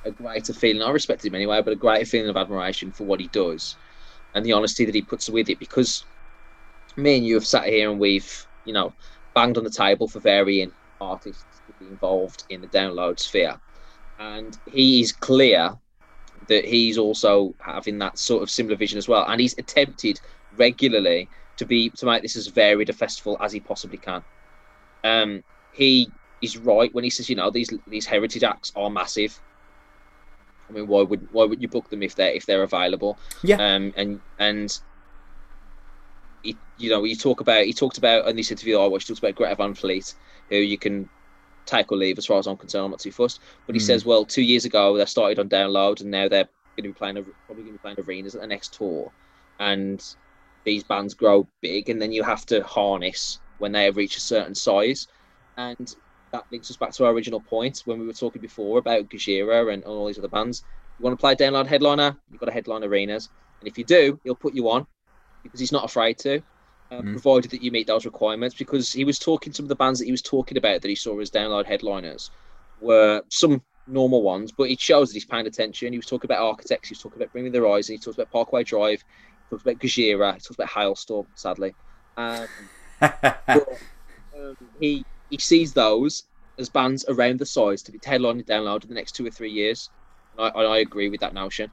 a 0.05 0.11
greater 0.11 0.53
feeling. 0.53 0.81
I 0.81 0.91
respect 0.91 1.25
him 1.25 1.35
anyway, 1.35 1.61
but 1.61 1.73
a 1.73 1.77
greater 1.77 2.05
feeling 2.05 2.29
of 2.29 2.37
admiration 2.37 2.91
for 2.91 3.05
what 3.05 3.19
he 3.19 3.27
does 3.27 3.77
and 4.33 4.45
the 4.45 4.53
honesty 4.53 4.85
that 4.85 4.95
he 4.95 5.03
puts 5.03 5.29
with 5.29 5.49
it. 5.49 5.59
Because 5.59 6.07
me 6.97 7.17
and 7.17 7.27
you 7.27 7.35
have 7.35 7.47
sat 7.47 7.67
here 7.67 7.91
and 7.91 7.99
we've, 7.99 8.47
you 8.65 8.73
know, 8.73 8.93
banged 9.33 9.57
on 9.57 9.63
the 9.63 9.69
table 9.69 10.07
for 10.07 10.19
varying 10.19 10.71
artists 11.01 11.43
to 11.67 11.73
be 11.83 11.89
involved 11.89 12.43
in 12.49 12.61
the 12.61 12.67
download 12.67 13.19
sphere, 13.19 13.59
and 14.19 14.57
he 14.71 15.01
is 15.01 15.11
clear 15.11 15.77
that 16.47 16.65
he's 16.65 16.97
also 16.97 17.53
having 17.59 17.99
that 17.99 18.17
sort 18.17 18.41
of 18.43 18.49
similar 18.49 18.75
vision 18.75 18.97
as 18.97 19.07
well, 19.07 19.25
and 19.27 19.39
he's 19.39 19.57
attempted 19.57 20.19
regularly 20.57 21.29
to 21.57 21.65
be 21.65 21.89
to 21.91 22.05
make 22.05 22.21
this 22.21 22.35
as 22.35 22.47
varied 22.47 22.89
a 22.89 22.93
festival 22.93 23.37
as 23.39 23.51
he 23.51 23.59
possibly 23.59 23.97
can. 23.97 24.23
Um, 25.03 25.43
he 25.71 26.09
is 26.41 26.57
right 26.57 26.93
when 26.93 27.03
he 27.03 27.09
says, 27.09 27.29
you 27.29 27.35
know, 27.35 27.49
these 27.49 27.71
these 27.87 28.05
heritage 28.05 28.43
acts 28.43 28.71
are 28.75 28.89
massive. 28.89 29.39
I 30.69 30.73
mean, 30.73 30.87
why 30.87 31.01
would 31.01 31.27
why 31.31 31.45
would 31.45 31.61
you 31.61 31.67
book 31.67 31.89
them 31.89 32.03
if 32.03 32.15
they're 32.15 32.31
if 32.31 32.45
they're 32.45 32.63
available? 32.63 33.17
Yeah. 33.43 33.55
Um, 33.57 33.93
and 33.95 34.21
and 34.37 34.79
he, 36.41 36.59
you 36.77 36.89
know, 36.89 37.03
you 37.03 37.15
talk 37.15 37.41
about 37.41 37.65
he 37.65 37.73
talked 37.73 37.97
about 37.97 38.27
in 38.27 38.35
this 38.35 38.51
interview 38.51 38.77
I 38.79 38.87
watched, 38.87 39.07
he 39.07 39.11
talks 39.13 39.19
about 39.19 39.35
Greta 39.35 39.55
Van 39.55 39.73
Fleet, 39.75 40.13
who 40.49 40.57
you 40.57 40.77
can 40.77 41.09
take 41.65 41.91
or 41.91 41.97
leave 41.97 42.17
as 42.17 42.25
far 42.25 42.39
as 42.39 42.47
I'm 42.47 42.57
concerned. 42.57 42.85
I'm 42.85 42.91
not 42.91 42.99
too 42.99 43.11
fussed. 43.11 43.41
But 43.65 43.75
he 43.75 43.81
Mm. 43.81 43.85
says, 43.85 44.05
well, 44.05 44.25
two 44.25 44.41
years 44.41 44.65
ago 44.65 44.97
they 44.97 45.05
started 45.05 45.39
on 45.39 45.49
download, 45.49 46.01
and 46.01 46.11
now 46.11 46.27
they're 46.27 46.45
going 46.45 46.83
to 46.83 46.89
be 46.89 46.93
playing 46.93 47.17
a- 47.17 47.23
probably 47.45 47.63
going 47.63 47.73
to 47.75 47.79
be 47.79 47.79
playing 47.79 47.99
arenas 47.99 48.35
at 48.35 48.41
the 48.41 48.47
next 48.47 48.73
tour, 48.73 49.13
and 49.59 50.03
these 50.65 50.83
bands 50.83 51.13
grow 51.13 51.49
big, 51.61 51.89
and 51.89 52.01
then 52.01 52.11
you 52.11 52.23
have 52.23 52.45
to 52.47 52.63
harness 52.63 53.39
when 53.57 53.71
they 53.71 53.89
reach 53.91 54.17
a 54.17 54.21
certain 54.21 54.55
size, 54.55 55.07
and 55.57 55.93
that 56.31 56.45
links 56.51 56.69
us 56.69 56.77
back 56.77 56.91
to 56.93 57.05
our 57.05 57.11
original 57.11 57.41
point 57.41 57.81
when 57.85 57.99
we 57.99 58.05
were 58.05 58.13
talking 58.13 58.41
before 58.41 58.77
about 58.77 59.09
Gojira 59.09 59.73
and 59.73 59.83
all 59.83 60.05
these 60.05 60.19
other 60.19 60.27
bands. 60.27 60.63
You 60.97 61.03
want 61.03 61.17
to 61.17 61.21
play 61.21 61.35
download 61.35 61.65
headliner, 61.67 62.15
you've 62.29 62.39
got 62.39 62.47
to 62.47 62.51
headline 62.51 62.83
arenas, 62.83 63.29
and 63.61 63.67
if 63.67 63.77
you 63.77 63.83
do, 63.83 64.19
he'll 64.23 64.35
put 64.35 64.53
you 64.53 64.69
on 64.69 64.85
because 65.43 65.59
he's 65.59 65.71
not 65.71 65.85
afraid 65.85 66.17
to. 66.19 66.41
Uh, 66.91 67.01
Mm. 67.01 67.11
Provided 67.11 67.51
that 67.51 67.61
you 67.61 67.71
meet 67.71 67.85
those 67.85 68.05
requirements, 68.05 68.55
because 68.55 68.91
he 68.91 69.05
was 69.05 69.19
talking 69.19 69.53
some 69.53 69.63
of 69.65 69.69
the 69.69 69.75
bands 69.75 69.99
that 69.99 70.05
he 70.05 70.11
was 70.11 70.23
talking 70.23 70.57
about 70.57 70.81
that 70.81 70.89
he 70.89 70.95
saw 70.95 71.19
as 71.19 71.29
download 71.29 71.67
headliners 71.67 72.31
were 72.81 73.21
some 73.29 73.61
normal 73.85 74.23
ones, 74.23 74.51
but 74.51 74.69
it 74.69 74.79
shows 74.79 75.09
that 75.09 75.13
he's 75.13 75.25
paying 75.25 75.45
attention. 75.45 75.93
He 75.93 75.99
was 75.99 76.07
talking 76.07 76.27
about 76.27 76.43
architects, 76.43 76.89
he 76.89 76.93
was 76.93 76.99
talking 76.99 77.21
about 77.21 77.31
Bring 77.31 77.43
Me 77.43 77.51
the 77.51 77.59
Horizon, 77.59 77.93
he 77.93 77.99
talks 77.99 78.17
about 78.17 78.31
Parkway 78.31 78.63
Drive, 78.63 79.03
he 79.03 79.55
talks 79.55 79.61
about 79.61 79.77
Gojira, 79.77 80.33
he 80.33 80.39
talks 80.39 80.49
about 80.55 80.69
Halestorm, 80.69 81.27
sadly. 81.35 81.75
Um, 82.17 82.47
but, 82.99 83.67
um, 84.35 84.57
he 84.79 85.05
he 85.29 85.37
sees 85.37 85.73
those 85.73 86.23
as 86.57 86.69
bands 86.69 87.05
around 87.07 87.39
the 87.39 87.45
size 87.45 87.81
to 87.83 87.91
be 87.91 87.99
headlining 87.99 88.45
download 88.45 88.83
in 88.83 88.89
the 88.89 88.95
next 88.95 89.13
two 89.13 89.25
or 89.25 89.31
three 89.31 89.51
years. 89.51 89.89
And 90.37 90.51
I, 90.55 90.59
I 90.59 90.77
agree 90.79 91.09
with 91.09 91.21
that 91.21 91.33
notion. 91.33 91.71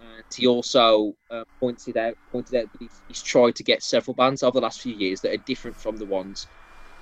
And 0.00 0.24
he 0.34 0.46
also 0.46 1.14
uh, 1.30 1.44
pointed 1.58 1.96
out 1.96 2.14
pointed 2.30 2.54
out 2.56 2.70
that 2.72 2.78
he's, 2.78 3.02
he's 3.08 3.22
tried 3.22 3.54
to 3.56 3.62
get 3.62 3.82
several 3.82 4.14
bands 4.14 4.42
over 4.42 4.58
the 4.58 4.64
last 4.64 4.80
few 4.80 4.94
years 4.94 5.20
that 5.22 5.32
are 5.32 5.38
different 5.38 5.76
from 5.76 5.96
the 5.96 6.06
ones 6.06 6.46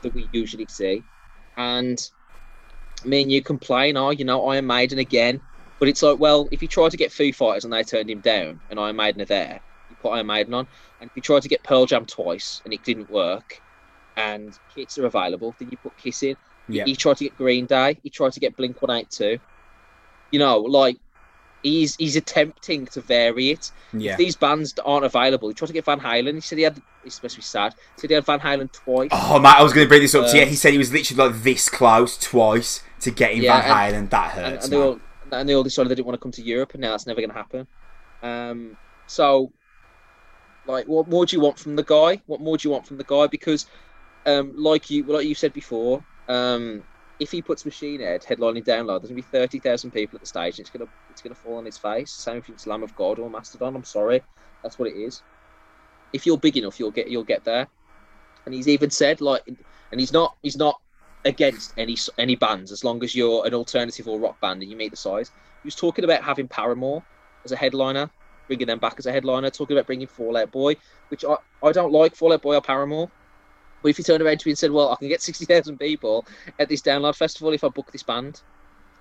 that 0.02 0.14
we 0.14 0.28
usually 0.32 0.66
see. 0.68 1.04
And 1.56 1.98
me 3.04 3.22
and 3.22 3.32
you 3.32 3.42
complain, 3.42 3.96
oh, 3.96 4.10
you 4.10 4.24
know, 4.24 4.46
Iron 4.48 4.66
Maiden 4.66 4.98
again. 4.98 5.40
But 5.80 5.88
it's 5.88 6.02
like, 6.02 6.18
well, 6.18 6.48
if 6.52 6.62
you 6.62 6.68
try 6.68 6.88
to 6.88 6.96
get 6.96 7.12
Foo 7.12 7.32
Fighters 7.32 7.64
and 7.64 7.72
they 7.72 7.82
turned 7.82 8.08
him 8.08 8.20
down, 8.20 8.60
and 8.70 8.78
Iron 8.78 8.96
Maiden 8.96 9.22
are 9.22 9.26
there, 9.26 9.60
you 9.90 9.96
put 9.96 10.10
Iron 10.10 10.26
Maiden 10.26 10.54
on. 10.54 10.66
And 11.00 11.10
if 11.10 11.16
you 11.16 11.22
try 11.22 11.40
to 11.40 11.48
get 11.48 11.64
Pearl 11.64 11.86
Jam 11.86 12.06
twice 12.06 12.62
and 12.64 12.72
it 12.72 12.84
didn't 12.84 13.10
work, 13.10 13.60
and 14.16 14.56
Kiss 14.74 14.98
are 14.98 15.06
available, 15.06 15.54
then 15.58 15.68
you 15.70 15.76
put 15.76 15.96
Kiss 15.96 16.22
in. 16.22 16.36
yeah. 16.68 16.84
He 16.84 16.94
tried 16.94 17.16
to 17.18 17.24
get 17.24 17.36
Green 17.36 17.66
Day. 17.66 17.98
He 18.02 18.10
tried 18.10 18.32
to 18.32 18.40
get 18.40 18.56
Blink 18.56 18.80
One 18.80 18.96
Eight 18.96 19.10
Two. 19.10 19.38
You 20.30 20.38
know, 20.38 20.60
like 20.60 20.96
he's 21.64 21.96
he's 21.96 22.14
attempting 22.14 22.86
to 22.86 23.00
vary 23.00 23.50
it. 23.50 23.72
Yeah. 23.92 24.12
If 24.12 24.18
these 24.18 24.36
bands 24.36 24.74
aren't 24.84 25.04
available, 25.04 25.48
he 25.48 25.54
tried 25.54 25.66
to 25.68 25.72
get 25.72 25.84
Van 25.84 25.98
Halen. 25.98 26.34
He 26.34 26.40
said 26.40 26.58
he 26.58 26.64
had. 26.64 26.80
He's 27.02 27.14
supposed 27.14 27.34
to 27.34 27.40
be 27.40 27.44
sad. 27.44 27.74
He 27.96 28.00
said 28.02 28.10
he 28.10 28.14
had 28.14 28.24
Van 28.24 28.38
Halen 28.40 28.70
twice. 28.72 29.10
Oh, 29.12 29.38
mate, 29.40 29.56
I 29.56 29.62
was 29.62 29.72
going 29.72 29.84
to 29.84 29.88
bring 29.88 30.00
this 30.00 30.14
up 30.14 30.26
to 30.26 30.30
Uh, 30.30 30.40
you. 30.40 30.46
He 30.46 30.54
said 30.54 30.72
he 30.72 30.78
was 30.78 30.92
literally 30.92 31.30
like 31.32 31.42
this 31.42 31.68
close 31.68 32.16
twice 32.16 32.82
to 33.00 33.10
getting 33.10 33.42
Yeah, 33.42 33.60
Van 33.60 33.70
Halen. 33.92 34.10
That 34.10 34.36
and, 34.36 34.46
hurts, 34.46 34.64
and 34.64 34.72
they 34.72 34.78
man. 34.78 34.86
all 34.86 35.00
and 35.32 35.48
they 35.48 35.54
all 35.54 35.64
decided 35.64 35.90
they 35.90 35.96
didn't 35.96 36.06
want 36.06 36.20
to 36.20 36.22
come 36.22 36.32
to 36.32 36.42
Europe, 36.42 36.74
and 36.74 36.80
now 36.82 36.90
that's 36.92 37.06
never 37.06 37.20
going 37.20 37.30
to 37.30 37.36
happen. 37.36 37.66
Um, 38.22 38.76
so, 39.06 39.52
like, 40.66 40.86
what 40.86 41.08
more 41.08 41.26
do 41.26 41.36
you 41.36 41.40
want 41.42 41.58
from 41.58 41.76
the 41.76 41.82
guy? 41.82 42.22
What 42.26 42.40
more 42.40 42.56
do 42.56 42.68
you 42.68 42.72
want 42.72 42.86
from 42.86 42.96
the 42.98 43.04
guy? 43.04 43.26
Because, 43.26 43.66
um, 44.26 44.52
like 44.56 44.90
you 44.90 45.02
like 45.04 45.26
you 45.26 45.34
said 45.34 45.52
before, 45.52 46.04
um, 46.28 46.82
if 47.20 47.30
he 47.30 47.42
puts 47.42 47.64
Machine 47.64 48.00
Head 48.00 48.22
headlining 48.22 48.64
download, 48.64 49.00
there's 49.00 49.10
gonna 49.10 49.14
be 49.14 49.22
thirty 49.22 49.58
thousand 49.58 49.92
people 49.92 50.16
at 50.16 50.20
the 50.20 50.26
stage, 50.26 50.58
and 50.58 50.60
it's 50.60 50.70
gonna 50.70 50.90
it's 51.10 51.22
gonna 51.22 51.34
fall 51.34 51.56
on 51.56 51.64
his 51.64 51.78
face. 51.78 52.10
Same 52.10 52.38
if 52.38 52.48
it's 52.48 52.66
Lamb 52.66 52.82
of 52.82 52.94
God 52.96 53.18
or 53.18 53.30
Mastodon. 53.30 53.76
I'm 53.76 53.84
sorry, 53.84 54.22
that's 54.62 54.78
what 54.78 54.88
it 54.88 54.96
is. 54.96 55.22
If 56.12 56.26
you're 56.26 56.38
big 56.38 56.56
enough, 56.56 56.78
you'll 56.78 56.90
get 56.90 57.08
you'll 57.08 57.24
get 57.24 57.44
there. 57.44 57.68
And 58.46 58.54
he's 58.54 58.68
even 58.68 58.90
said 58.90 59.20
like, 59.20 59.42
and 59.46 60.00
he's 60.00 60.12
not 60.12 60.36
he's 60.42 60.56
not 60.56 60.80
against 61.24 61.72
any 61.78 61.96
any 62.18 62.36
bands 62.36 62.72
as 62.72 62.84
long 62.84 63.02
as 63.02 63.14
you're 63.14 63.46
an 63.46 63.54
alternative 63.54 64.08
or 64.08 64.18
rock 64.18 64.40
band 64.40 64.62
and 64.62 64.70
you 64.70 64.76
meet 64.76 64.90
the 64.90 64.96
size. 64.96 65.30
He 65.62 65.66
was 65.66 65.74
talking 65.74 66.04
about 66.04 66.22
having 66.22 66.48
Paramore 66.48 67.02
as 67.44 67.52
a 67.52 67.56
headliner, 67.56 68.10
bringing 68.48 68.66
them 68.66 68.78
back 68.78 68.96
as 68.98 69.06
a 69.06 69.12
headliner. 69.12 69.50
Talking 69.50 69.76
about 69.76 69.86
bringing 69.86 70.06
Fallout 70.06 70.50
Boy, 70.50 70.76
which 71.08 71.24
I, 71.24 71.36
I 71.62 71.72
don't 71.72 71.92
like 71.92 72.14
Fallout 72.14 72.42
Boy 72.42 72.56
or 72.56 72.60
Paramore. 72.60 73.10
But 73.84 73.90
if 73.90 73.98
you 73.98 74.04
turned 74.04 74.22
around 74.22 74.40
to 74.40 74.48
me 74.48 74.52
and 74.52 74.58
said, 74.58 74.70
"Well, 74.70 74.90
I 74.90 74.96
can 74.96 75.08
get 75.08 75.20
sixty 75.20 75.44
thousand 75.44 75.76
people 75.76 76.26
at 76.58 76.70
this 76.70 76.80
download 76.80 77.16
festival 77.16 77.52
if 77.52 77.62
I 77.64 77.68
book 77.68 77.92
this 77.92 78.02
band," 78.02 78.40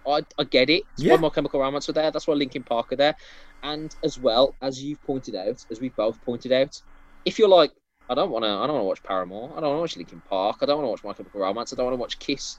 I, 0.06 0.24
I 0.38 0.44
get 0.44 0.70
it. 0.70 0.84
That's 0.98 1.04
Yeah. 1.04 1.14
why 1.14 1.22
My 1.22 1.30
Chemical 1.30 1.62
Romance 1.62 1.88
were 1.88 1.94
there. 1.94 2.12
That's 2.12 2.28
why 2.28 2.34
Linkin 2.34 2.64
Park 2.64 2.92
are 2.92 2.98
there, 2.98 3.16
and 3.64 3.96
as 4.04 4.20
well 4.20 4.54
as 4.62 4.84
you've 4.84 5.02
pointed 5.04 5.36
out, 5.36 5.66
as 5.72 5.80
we've 5.80 5.96
both 5.96 6.22
pointed 6.26 6.52
out, 6.52 6.82
if 7.24 7.40
you're 7.40 7.48
like, 7.48 7.72
I 8.10 8.14
don't 8.14 8.30
want 8.30 8.44
to, 8.44 8.50
I 8.50 8.68
don't 8.68 8.74
want 8.76 8.82
to 8.82 8.88
watch 8.88 9.04
Paramore. 9.04 9.54
I 9.56 9.62
don't 9.62 9.70
want 9.70 9.78
to 9.78 9.82
watch 9.84 9.96
Linkin 9.96 10.22
Park. 10.30 10.58
I 10.62 10.66
don't 10.66 10.76
want 10.84 10.86
to 10.88 10.92
watch 10.92 11.04
My 11.06 11.14
Chemical 11.14 11.40
Romance. 11.40 11.72
I 11.72 11.78
don't 11.78 11.86
want 11.86 11.96
to 11.96 12.02
watch 12.02 12.20
Kiss. 12.20 12.58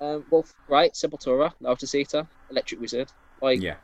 Um, 0.00 0.24
well, 0.30 0.46
right, 0.68 0.92
Sepultura, 0.94 1.52
Lotus 1.60 1.94
Eater, 1.94 2.26
Electric 2.50 2.80
Wizard, 2.80 3.12
like 3.42 3.60
Yeah. 3.60 3.76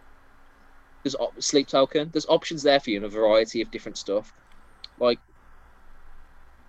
there's 1.02 1.14
op- 1.16 1.42
Sleep 1.42 1.68
Token. 1.68 2.08
There's 2.10 2.26
options 2.26 2.62
there 2.62 2.80
for 2.80 2.88
you 2.88 2.96
in 2.96 3.04
a 3.04 3.08
variety 3.10 3.60
of 3.60 3.70
different 3.70 3.98
stuff. 3.98 4.32
Like, 4.98 5.18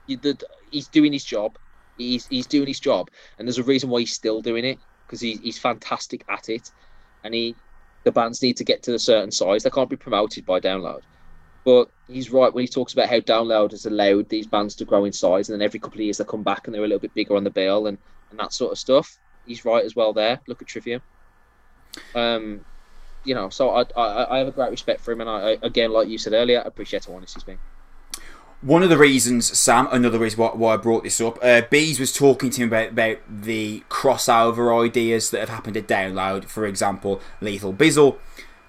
the, 0.08 0.38
he's 0.72 0.88
doing 0.88 1.14
his 1.14 1.24
job. 1.24 1.58
He's 1.98 2.26
he's 2.28 2.48
doing 2.48 2.68
his 2.68 2.80
job, 2.80 3.10
and 3.38 3.48
there's 3.48 3.60
a 3.60 3.64
reason 3.64 3.90
why 3.90 4.00
he's 4.00 4.14
still 4.14 4.42
doing 4.42 4.66
it 4.66 4.80
because 5.06 5.22
he, 5.22 5.36
he's 5.36 5.60
fantastic 5.60 6.24
at 6.28 6.50
it, 6.50 6.72
and 7.24 7.34
he 7.34 7.56
the 8.04 8.12
bands 8.12 8.42
need 8.42 8.58
to 8.58 8.64
get 8.64 8.84
to 8.84 8.94
a 8.94 9.00
certain 9.00 9.32
size. 9.32 9.64
They 9.64 9.70
can't 9.70 9.90
be 9.90 9.96
promoted 9.96 10.46
by 10.46 10.60
download. 10.60 11.02
But 11.64 11.90
he's 12.08 12.32
right 12.32 12.54
when 12.54 12.64
he 12.64 12.68
talks 12.68 12.92
about 12.94 13.10
how 13.10 13.20
download 13.22 13.72
has 13.72 13.86
allowed 13.86 14.28
these 14.28 14.48
bands 14.48 14.76
to 14.76 14.86
grow 14.86 15.06
in 15.06 15.14
size, 15.14 15.50
and 15.50 15.60
then 15.60 15.66
every 15.66 15.80
couple 15.80 16.00
of 16.00 16.04
years 16.04 16.18
they 16.18 16.26
come 16.26 16.44
back 16.44 16.68
and 16.68 16.74
they're 16.74 16.84
a 16.84 16.88
little 16.88 17.00
bit 17.00 17.14
bigger 17.14 17.36
on 17.36 17.44
the 17.44 17.50
bill 17.50 17.88
and, 17.88 17.98
and 18.32 18.40
that 18.40 18.54
sort 18.54 18.72
of 18.72 18.78
stuff. 18.78 19.18
He's 19.46 19.64
right 19.64 19.86
as 19.86 19.96
well 19.96 20.14
there. 20.14 20.42
Look 20.48 20.62
at 20.62 20.68
Trivium. 20.68 21.02
Um, 22.16 22.66
you 23.24 23.36
know, 23.36 23.50
so 23.50 23.70
I, 23.70 23.84
I 23.96 24.36
I 24.36 24.38
have 24.40 24.48
a 24.48 24.52
great 24.52 24.72
respect 24.72 25.00
for 25.02 25.12
him, 25.12 25.22
and 25.22 25.30
I, 25.30 25.52
I 25.52 25.58
again, 25.62 25.92
like 25.92 26.10
you 26.10 26.18
said 26.18 26.34
earlier, 26.34 26.60
I 26.60 26.68
appreciate 26.68 27.06
how 27.06 27.14
honest 27.14 27.36
he's 27.36 27.44
been. 27.44 27.60
One 28.64 28.82
of 28.82 28.90
the 28.90 28.98
reasons, 28.98 29.58
Sam, 29.60 29.90
another 29.92 30.18
reason 30.18 30.40
why, 30.40 30.52
why 30.54 30.74
I 30.76 30.78
brought 30.78 31.04
this 31.04 31.20
up, 31.20 31.38
uh, 31.44 31.64
Bees 31.70 32.00
was 32.00 32.14
talking 32.14 32.50
to 32.50 32.62
him 32.62 32.70
about, 32.70 32.92
about 32.92 33.18
the 33.28 33.84
crossover 33.90 34.82
ideas 34.86 35.32
that 35.32 35.42
have 35.42 35.50
happened 35.50 35.76
at 35.76 35.86
Download. 35.86 36.46
For 36.46 36.66
example, 36.66 37.20
Lethal 37.42 37.74
Bizzle, 37.74 38.20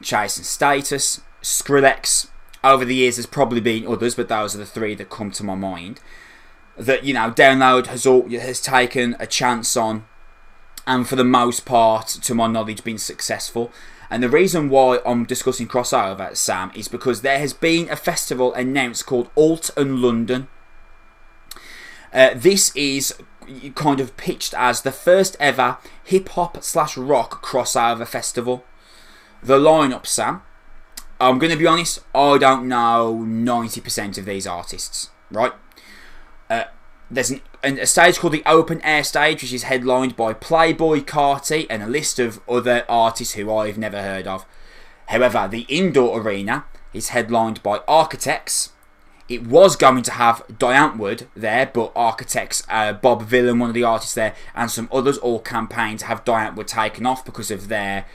Chase 0.02 0.36
and 0.36 0.44
Status, 0.44 1.20
Skrillex. 1.42 2.28
Over 2.64 2.84
the 2.84 2.96
years, 2.96 3.16
there's 3.16 3.26
probably 3.26 3.60
been 3.60 3.86
others, 3.86 4.16
but 4.16 4.28
those 4.28 4.56
are 4.56 4.58
the 4.58 4.66
three 4.66 4.96
that 4.96 5.10
come 5.10 5.30
to 5.30 5.44
my 5.44 5.54
mind. 5.54 6.00
That 6.76 7.04
you 7.04 7.14
know, 7.14 7.30
Download 7.30 7.86
has 7.86 8.04
all 8.04 8.28
has 8.30 8.60
taken 8.60 9.14
a 9.20 9.28
chance 9.28 9.76
on, 9.76 10.06
and 10.88 11.08
for 11.08 11.14
the 11.14 11.22
most 11.22 11.66
part, 11.66 12.08
to 12.08 12.34
my 12.34 12.48
knowledge, 12.48 12.82
been 12.82 12.98
successful. 12.98 13.70
And 14.14 14.22
the 14.22 14.28
reason 14.28 14.68
why 14.68 15.00
I'm 15.04 15.24
discussing 15.24 15.66
crossover, 15.66 16.36
Sam, 16.36 16.70
is 16.76 16.86
because 16.86 17.22
there 17.22 17.40
has 17.40 17.52
been 17.52 17.90
a 17.90 17.96
festival 17.96 18.54
announced 18.54 19.06
called 19.06 19.28
Alt 19.36 19.70
and 19.76 19.98
London. 19.98 20.46
Uh, 22.12 22.30
this 22.36 22.70
is 22.76 23.16
kind 23.74 23.98
of 23.98 24.16
pitched 24.16 24.54
as 24.56 24.82
the 24.82 24.92
first 24.92 25.36
ever 25.40 25.78
hip 26.04 26.28
hop 26.28 26.62
slash 26.62 26.96
rock 26.96 27.44
crossover 27.44 28.06
festival. 28.06 28.64
The 29.42 29.58
lineup, 29.58 30.06
Sam. 30.06 30.42
I'm 31.20 31.40
going 31.40 31.50
to 31.50 31.58
be 31.58 31.66
honest, 31.66 31.98
I 32.14 32.38
don't 32.38 32.68
know 32.68 33.20
90% 33.20 34.16
of 34.16 34.26
these 34.26 34.46
artists, 34.46 35.10
right? 35.32 35.54
Uh, 36.48 36.66
there's 37.14 37.30
an, 37.30 37.78
a 37.78 37.86
stage 37.86 38.18
called 38.18 38.32
the 38.32 38.42
Open 38.44 38.80
Air 38.82 39.04
Stage, 39.04 39.42
which 39.42 39.52
is 39.52 39.64
headlined 39.64 40.16
by 40.16 40.34
Playboi 40.34 41.04
Carti 41.04 41.66
and 41.70 41.82
a 41.82 41.86
list 41.86 42.18
of 42.18 42.40
other 42.48 42.84
artists 42.88 43.34
who 43.34 43.52
I've 43.52 43.78
never 43.78 44.02
heard 44.02 44.26
of. 44.26 44.44
However, 45.06 45.48
the 45.48 45.66
indoor 45.68 46.20
arena 46.20 46.64
is 46.92 47.10
headlined 47.10 47.62
by 47.62 47.80
Architects. 47.86 48.70
It 49.28 49.46
was 49.46 49.76
going 49.76 50.02
to 50.02 50.12
have 50.12 50.42
Diane 50.58 50.98
Wood 50.98 51.28
there, 51.34 51.70
but 51.72 51.92
Architects, 51.96 52.62
uh, 52.68 52.92
Bob 52.92 53.22
Vylan, 53.28 53.58
one 53.58 53.70
of 53.70 53.74
the 53.74 53.84
artists 53.84 54.14
there, 54.14 54.34
and 54.54 54.70
some 54.70 54.88
others 54.92 55.16
all 55.18 55.38
campaigned 55.38 56.00
to 56.00 56.06
have 56.06 56.24
Diane 56.24 56.54
Wood 56.56 56.68
taken 56.68 57.06
off 57.06 57.24
because 57.24 57.50
of 57.50 57.68
their 57.68 58.06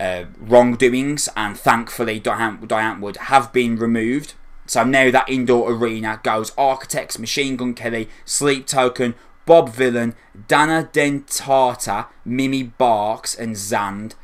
uh, 0.00 0.24
wrongdoings, 0.38 1.28
and 1.36 1.58
thankfully, 1.58 2.18
Diane, 2.18 2.64
Diane 2.66 3.00
Wood 3.00 3.16
have 3.16 3.52
been 3.52 3.76
removed. 3.76 4.34
So 4.66 4.84
now 4.84 5.10
that 5.10 5.28
indoor 5.28 5.72
arena 5.72 6.20
goes 6.22 6.52
Architects, 6.58 7.18
Machine 7.18 7.56
Gun 7.56 7.74
Kelly, 7.74 8.08
Sleep 8.24 8.66
Token, 8.66 9.14
Bob 9.46 9.70
Vylan, 9.70 10.14
Dana 10.48 10.88
Dentata, 10.92 12.06
Mimi 12.24 12.64
Barks, 12.64 13.34
and 13.34 13.56
Zand. 13.56 14.16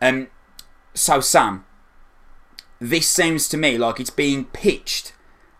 Um, 0.00 0.28
so, 0.94 1.20
Sam, 1.20 1.66
this 2.80 3.06
seems 3.06 3.46
to 3.50 3.58
me 3.58 3.76
like 3.76 4.00
it's 4.00 4.10
being 4.10 4.46
pitched 4.46 5.12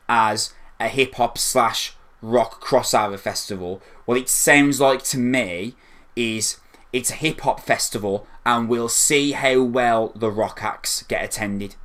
as 0.08 0.54
a 0.80 0.88
hip 0.88 1.14
hop 1.16 1.36
slash 1.36 1.94
rock 2.22 2.64
crossover 2.64 3.18
festival. 3.18 3.82
What 4.06 4.16
it 4.16 4.30
sounds 4.30 4.80
like 4.80 5.02
to 5.04 5.18
me 5.18 5.74
is 6.16 6.58
it's 6.92 7.10
a 7.10 7.14
hip 7.14 7.42
hop 7.42 7.60
festival, 7.60 8.26
and 8.46 8.68
we'll 8.70 8.88
see 8.88 9.32
how 9.32 9.62
well 9.62 10.12
the 10.16 10.30
rock 10.30 10.60
acts 10.62 11.02
get 11.02 11.22
attended 11.22 11.76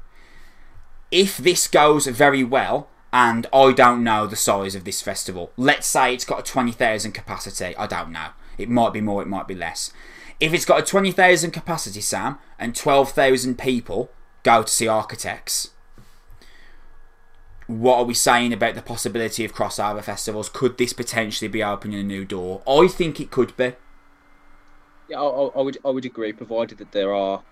if 1.11 1.37
this 1.37 1.67
goes 1.67 2.07
very 2.07 2.43
well, 2.43 2.89
and 3.13 3.47
I 3.53 3.71
don't 3.71 4.03
know 4.03 4.27
the 4.27 4.35
size 4.35 4.75
of 4.75 4.83
this 4.83 5.01
festival, 5.01 5.51
let's 5.55 5.87
say 5.87 6.13
it's 6.13 6.25
got 6.25 6.39
a 6.39 6.51
20,000 6.51 7.11
capacity, 7.13 7.75
I 7.77 7.87
don't 7.87 8.11
know. 8.11 8.29
It 8.57 8.69
might 8.69 8.93
be 8.93 9.01
more, 9.01 9.21
it 9.21 9.27
might 9.27 9.47
be 9.47 9.55
less. 9.55 9.91
If 10.39 10.53
it's 10.53 10.65
got 10.65 10.81
a 10.81 10.85
20,000 10.85 11.51
capacity, 11.51 12.01
Sam, 12.01 12.39
and 12.59 12.75
12,000 12.75 13.57
people 13.57 14.09
go 14.43 14.63
to 14.63 14.71
see 14.71 14.87
architects, 14.87 15.71
what 17.67 17.97
are 17.97 18.03
we 18.03 18.13
saying 18.13 18.53
about 18.53 18.75
the 18.75 18.81
possibility 18.81 19.43
of 19.45 19.53
crossover 19.53 20.03
festivals? 20.03 20.49
Could 20.49 20.77
this 20.77 20.93
potentially 20.93 21.47
be 21.47 21.63
opening 21.63 21.99
a 21.99 22.03
new 22.03 22.25
door? 22.25 22.61
I 22.67 22.87
think 22.87 23.19
it 23.19 23.31
could 23.31 23.55
be. 23.57 23.73
Yeah, 25.09 25.21
I, 25.21 25.47
I 25.55 25.61
would 25.61 25.77
I 25.85 25.89
would 25.89 26.05
agree, 26.05 26.33
provided 26.33 26.79
that 26.79 26.91
there 26.91 27.13
are 27.13 27.43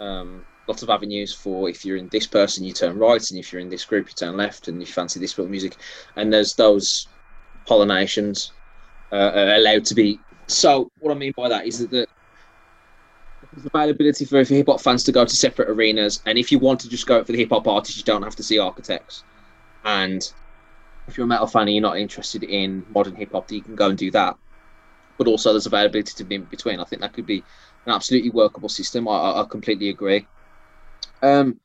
um, 0.00 0.46
lots 0.68 0.82
of 0.82 0.90
avenues 0.90 1.34
for 1.34 1.68
if 1.68 1.84
you're 1.84 1.96
in 1.96 2.08
this 2.10 2.26
person 2.26 2.62
you 2.62 2.72
turn 2.72 2.96
right 2.98 3.30
and 3.30 3.40
if 3.40 3.52
you're 3.52 3.60
in 3.60 3.70
this 3.70 3.86
group 3.86 4.06
you 4.08 4.14
turn 4.14 4.36
left 4.36 4.68
and 4.68 4.80
you 4.80 4.86
fancy 4.86 5.18
this 5.18 5.34
bit 5.34 5.46
of 5.46 5.50
music. 5.50 5.76
And 6.16 6.32
there's 6.32 6.54
those 6.54 7.08
pollinations 7.66 8.50
uh, 9.10 9.32
allowed 9.56 9.86
to 9.86 9.94
be. 9.94 10.20
So 10.46 10.90
what 10.98 11.10
i 11.10 11.18
mean 11.18 11.32
by 11.36 11.48
that 11.48 11.66
is 11.66 11.78
that 11.78 11.90
the, 11.90 12.06
there's 13.52 13.66
availability 13.66 14.24
for, 14.26 14.44
for 14.44 14.54
hip-hop 14.54 14.80
fans 14.80 15.02
to 15.04 15.12
go 15.12 15.24
to 15.24 15.34
separate 15.34 15.70
arenas 15.70 16.20
and 16.26 16.38
if 16.38 16.52
you 16.52 16.58
want 16.58 16.80
to 16.80 16.88
just 16.88 17.06
go 17.06 17.24
for 17.24 17.32
the 17.32 17.38
hip-hop 17.38 17.66
artists 17.66 17.96
you 17.96 18.04
don't 18.04 18.22
have 18.22 18.36
to 18.36 18.42
see 18.42 18.58
architects. 18.58 19.24
And 19.84 20.22
if 21.06 21.16
you're 21.16 21.24
a 21.24 21.28
metal 21.28 21.46
fan 21.46 21.62
and 21.62 21.72
you're 21.72 21.82
not 21.82 21.98
interested 21.98 22.44
in 22.44 22.84
modern 22.90 23.14
hip-hop 23.14 23.50
you 23.50 23.62
can 23.62 23.74
go 23.74 23.88
and 23.88 23.96
do 23.96 24.10
that. 24.10 24.36
But 25.16 25.28
also 25.28 25.52
there's 25.52 25.66
availability 25.66 26.12
to 26.14 26.24
be 26.24 26.36
in 26.36 26.44
between. 26.44 26.78
I 26.78 26.84
think 26.84 27.02
that 27.02 27.12
could 27.12 27.26
be 27.26 27.42
an 27.86 27.92
absolutely 27.92 28.30
workable 28.30 28.68
system. 28.68 29.08
I, 29.08 29.40
I 29.40 29.46
completely 29.50 29.88
agree 29.88 30.28
um, 31.22 31.60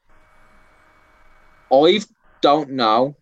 I 1.72 2.00
don't 2.42 2.72
know 2.72 3.16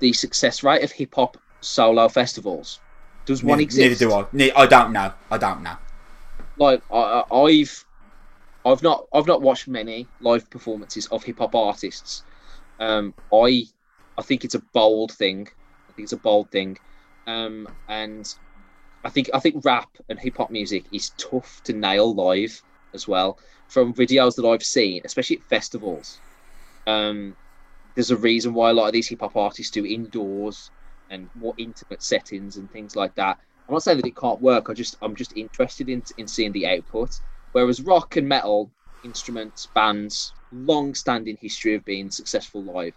the 0.00 0.12
success 0.12 0.62
rate 0.62 0.82
of 0.82 0.92
hip 0.92 1.14
hop 1.14 1.36
solo 1.60 2.08
festivals. 2.08 2.80
Does 3.26 3.42
one 3.42 3.58
neither, 3.58 3.64
exist? 3.64 4.00
Neither 4.32 4.52
do 4.52 4.52
I. 4.56 4.62
I 4.62 4.66
don't 4.66 4.92
know. 4.92 5.12
I 5.30 5.38
don't 5.38 5.62
know. 5.62 5.76
Like 6.56 6.82
I, 6.90 7.24
I've, 7.30 7.84
I've 8.64 8.82
not, 8.82 9.06
I've 9.12 9.26
not 9.26 9.42
watched 9.42 9.68
many 9.68 10.06
live 10.20 10.48
performances 10.50 11.06
of 11.06 11.24
hip 11.24 11.38
hop 11.38 11.54
artists. 11.54 12.22
Um, 12.80 13.14
I, 13.32 13.64
I 14.16 14.22
think 14.22 14.44
it's 14.44 14.54
a 14.54 14.62
bold 14.72 15.12
thing. 15.12 15.48
I 15.88 15.92
think 15.92 16.06
it's 16.06 16.12
a 16.12 16.16
bold 16.16 16.50
thing, 16.50 16.78
um, 17.26 17.68
and 17.88 18.32
I 19.04 19.10
think 19.10 19.30
I 19.34 19.40
think 19.40 19.64
rap 19.64 19.90
and 20.08 20.18
hip 20.18 20.36
hop 20.36 20.50
music 20.50 20.84
is 20.92 21.10
tough 21.10 21.60
to 21.64 21.72
nail 21.72 22.14
live 22.14 22.62
as 22.94 23.06
well 23.06 23.38
from 23.68 23.94
videos 23.94 24.34
that 24.36 24.46
I've 24.46 24.62
seen, 24.62 25.02
especially 25.04 25.36
at 25.36 25.44
festivals. 25.44 26.20
Um, 26.86 27.36
there's 27.94 28.10
a 28.10 28.16
reason 28.16 28.54
why 28.54 28.70
a 28.70 28.72
lot 28.72 28.86
of 28.86 28.92
these 28.92 29.08
hip 29.08 29.20
hop 29.20 29.36
artists 29.36 29.72
do 29.72 29.84
indoors 29.84 30.70
and 31.10 31.28
more 31.34 31.54
intimate 31.58 32.02
settings 32.02 32.56
and 32.56 32.70
things 32.70 32.96
like 32.96 33.14
that. 33.16 33.38
I'm 33.68 33.74
not 33.74 33.82
saying 33.82 33.98
that 33.98 34.06
it 34.06 34.16
can't 34.16 34.40
work. 34.40 34.70
I 34.70 34.74
just 34.74 34.96
I'm 35.02 35.14
just 35.14 35.36
interested 35.36 35.88
in 35.88 36.02
in 36.16 36.26
seeing 36.26 36.52
the 36.52 36.66
output. 36.66 37.10
Whereas 37.52 37.82
rock 37.82 38.16
and 38.16 38.28
metal 38.28 38.70
instruments, 39.02 39.66
bands, 39.66 40.34
long-standing 40.50 41.36
history 41.40 41.74
of 41.74 41.84
being 41.84 42.10
successful 42.10 42.64
live. 42.64 42.94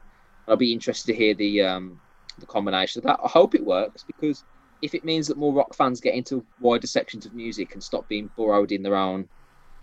I'll 0.48 0.58
be 0.58 0.74
interested 0.74 1.12
to 1.12 1.18
hear 1.18 1.34
the 1.34 1.62
um, 1.62 2.00
the 2.38 2.46
combination 2.46 3.00
of 3.00 3.06
that. 3.06 3.20
I 3.24 3.28
hope 3.28 3.56
it 3.56 3.66
works 3.66 4.04
because 4.04 4.44
if 4.82 4.96
it 4.96 5.06
means 5.06 5.28
that 5.28 5.38
more 5.38 5.54
rock 5.54 5.76
fans 5.76 6.02
get 6.02 6.16
into 6.16 6.46
wider 6.60 6.88
sections 6.88 7.26
of 7.26 7.34
music 7.34 7.74
and 7.74 7.84
stop 7.84 8.08
being 8.08 8.30
burrowed 8.36 8.72
in 8.72 8.82
their 8.82 8.96
own 8.96 9.28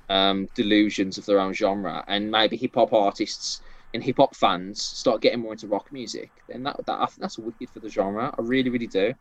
um, 0.08 0.48
delusions 0.54 1.18
of 1.18 1.26
their 1.26 1.40
own 1.40 1.52
genre, 1.52 2.04
and 2.08 2.30
maybe 2.30 2.56
hip 2.56 2.74
hop 2.74 2.92
artists 2.92 3.60
and 3.94 4.02
hip 4.02 4.16
hop 4.18 4.34
fans 4.34 4.82
start 4.82 5.20
getting 5.20 5.40
more 5.40 5.52
into 5.52 5.66
rock 5.66 5.92
music, 5.92 6.30
then 6.48 6.62
that, 6.62 6.76
that 6.86 7.00
I 7.00 7.06
think 7.06 7.20
that's 7.20 7.38
wicked 7.38 7.70
for 7.70 7.80
the 7.80 7.88
genre. 7.88 8.34
I 8.36 8.42
really, 8.42 8.70
really 8.70 8.86
do. 8.86 9.14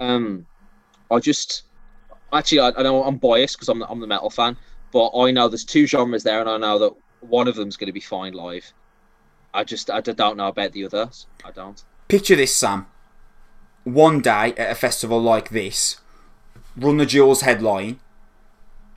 Um, 0.00 0.46
I 1.10 1.18
just 1.18 1.64
actually 2.32 2.60
I, 2.60 2.68
I 2.76 2.82
know 2.82 3.04
I'm 3.04 3.16
biased 3.16 3.56
because 3.56 3.68
I'm 3.68 3.78
the, 3.78 3.88
I'm 3.88 4.00
the 4.00 4.06
metal 4.06 4.30
fan, 4.30 4.56
but 4.92 5.10
I 5.16 5.30
know 5.30 5.48
there's 5.48 5.64
two 5.64 5.86
genres 5.86 6.22
there, 6.22 6.40
and 6.40 6.48
I 6.48 6.58
know 6.58 6.78
that 6.78 6.92
one 7.20 7.48
of 7.48 7.56
them's 7.56 7.76
going 7.76 7.86
to 7.86 7.92
be 7.92 8.00
fine 8.00 8.32
live. 8.32 8.72
I 9.54 9.64
just 9.64 9.90
I 9.90 10.00
don't 10.00 10.36
know 10.36 10.48
about 10.48 10.72
the 10.72 10.84
others. 10.84 11.26
I 11.44 11.50
don't. 11.50 11.82
Picture 12.08 12.36
this, 12.36 12.54
Sam. 12.54 12.86
One 13.84 14.20
day 14.20 14.52
at 14.56 14.70
a 14.70 14.74
festival 14.74 15.20
like 15.20 15.50
this, 15.50 15.98
Run 16.76 16.98
the 16.98 17.06
Jewels 17.06 17.42
headline, 17.42 18.00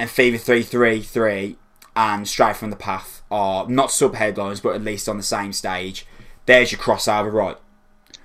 and 0.02 0.10
Fever 0.10 0.38
333 0.40 1.58
and 1.96 2.28
Straight 2.28 2.56
from 2.56 2.72
the 2.72 2.76
Path 2.76 3.22
are 3.30 3.70
not 3.70 3.92
sub 3.92 4.16
headliners, 4.16 4.60
but 4.60 4.74
at 4.74 4.82
least 4.82 5.08
on 5.08 5.18
the 5.18 5.24
same 5.24 5.54
stage. 5.54 6.08
There's 6.48 6.72
your 6.72 6.82
crossover, 6.82 7.32
right? 7.32 7.58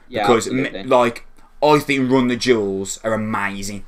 Yeah, 0.09 0.23
because 0.23 0.47
absolutely. 0.47 0.85
like 0.85 1.27
I 1.63 1.79
think 1.79 2.11
Run 2.11 2.29
the 2.29 2.37
Jewels 2.37 2.99
are 3.05 3.13
amazing. 3.13 3.85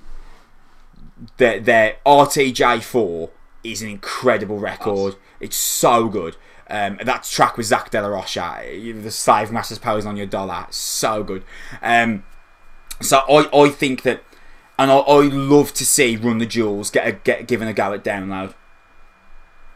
Their 1.39 1.61
their 1.61 1.97
RTJ4 2.05 3.31
is 3.65 3.81
an 3.81 3.89
incredible 3.89 4.59
record. 4.59 5.17
It's 5.41 5.57
so 5.57 6.09
good. 6.09 6.37
Um, 6.69 6.99
that 7.03 7.23
track 7.23 7.57
with 7.57 7.65
Zach 7.65 7.91
De 7.91 8.03
La 8.03 8.09
Rocha, 8.09 8.65
the 8.67 9.11
Slave 9.11 9.51
Masters 9.51 9.79
posing 9.79 10.11
on 10.11 10.19
your 10.19 10.27
dollar, 10.27 10.67
so 10.69 11.25
good. 11.25 11.43
Um, 11.81 12.25
so 13.01 13.21
I, 13.31 13.49
I 13.59 13.71
think 13.71 14.03
that 14.03 14.23
and 14.79 14.91
I, 14.91 14.99
I 14.99 15.23
love 15.23 15.75
to 15.75 15.85
see 15.85 16.17
Run 16.17 16.39
the 16.39 16.47
Jewels 16.47 16.91
get 16.91 17.07
a, 17.07 17.13
get 17.13 17.49
given 17.49 17.67
a 17.67 17.73
go 17.73 17.93
at 17.93 18.05
download. 18.05 18.55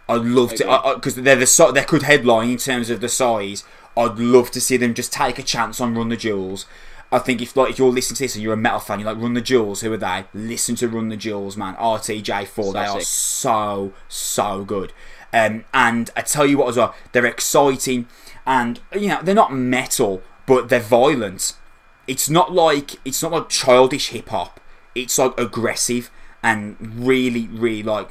I'd 0.09 0.23
love 0.23 0.55
to 0.57 0.93
because 0.95 1.17
they're 1.17 1.37
the 1.37 1.47
so 1.47 1.73
they're 1.73 1.85
good 1.85 2.03
headline 2.03 2.51
in 2.51 2.59
terms 2.59 2.91
of 2.91 3.01
the 3.01 3.09
size. 3.09 3.65
I'd 3.97 4.19
love 4.19 4.51
to 4.53 4.61
see 4.61 4.77
them 4.77 4.95
just 4.95 5.13
take 5.13 5.39
a 5.39 5.43
chance 5.43 5.81
on 5.81 5.95
Run 5.95 6.09
the 6.09 6.17
Jewels. 6.17 6.67
I 7.11 7.19
think 7.19 7.43
if 7.43 7.57
like 7.57 7.71
if 7.71 7.79
you're 7.79 7.91
listening 7.91 8.17
to 8.17 8.23
this 8.25 8.35
and 8.35 8.43
you're 8.43 8.55
a 8.55 8.57
metal 8.57 8.81
fan, 8.81 9.01
you're 9.01 9.13
like 9.13 9.23
Run 9.23 9.35
the 9.35 9.41
Jewels. 9.41 9.81
Who 9.81 9.93
are 9.93 9.97
they? 9.97 10.25
Listen 10.33 10.75
to 10.77 10.89
Run 10.89 11.09
the 11.09 11.17
Jewels, 11.17 11.57
man. 11.57 11.75
RTJ4. 11.77 12.73
They 12.73 12.79
are 12.79 13.01
so 13.01 13.93
so 14.09 14.65
good. 14.65 14.93
Um, 15.33 15.65
and 15.73 16.11
I 16.17 16.23
tell 16.23 16.47
you 16.47 16.59
what 16.59 16.69
as 16.69 16.77
well, 16.77 16.95
they're 17.13 17.27
exciting, 17.27 18.07
and 18.47 18.81
you 18.93 19.09
know 19.09 19.21
they're 19.23 19.35
not 19.35 19.53
metal, 19.53 20.23
but 20.47 20.69
they're 20.69 20.81
violent. 20.81 21.55
It's 22.07 22.29
not 22.29 22.53
like 22.53 22.97
it's 23.05 23.23
not 23.23 23.33
like 23.33 23.49
childish 23.49 24.09
hip 24.09 24.29
hop 24.29 24.61
it's 24.95 25.19
like 25.19 25.39
aggressive 25.39 26.11
and 26.43 26.77
really, 26.81 27.47
really 27.49 27.83
like 27.83 28.11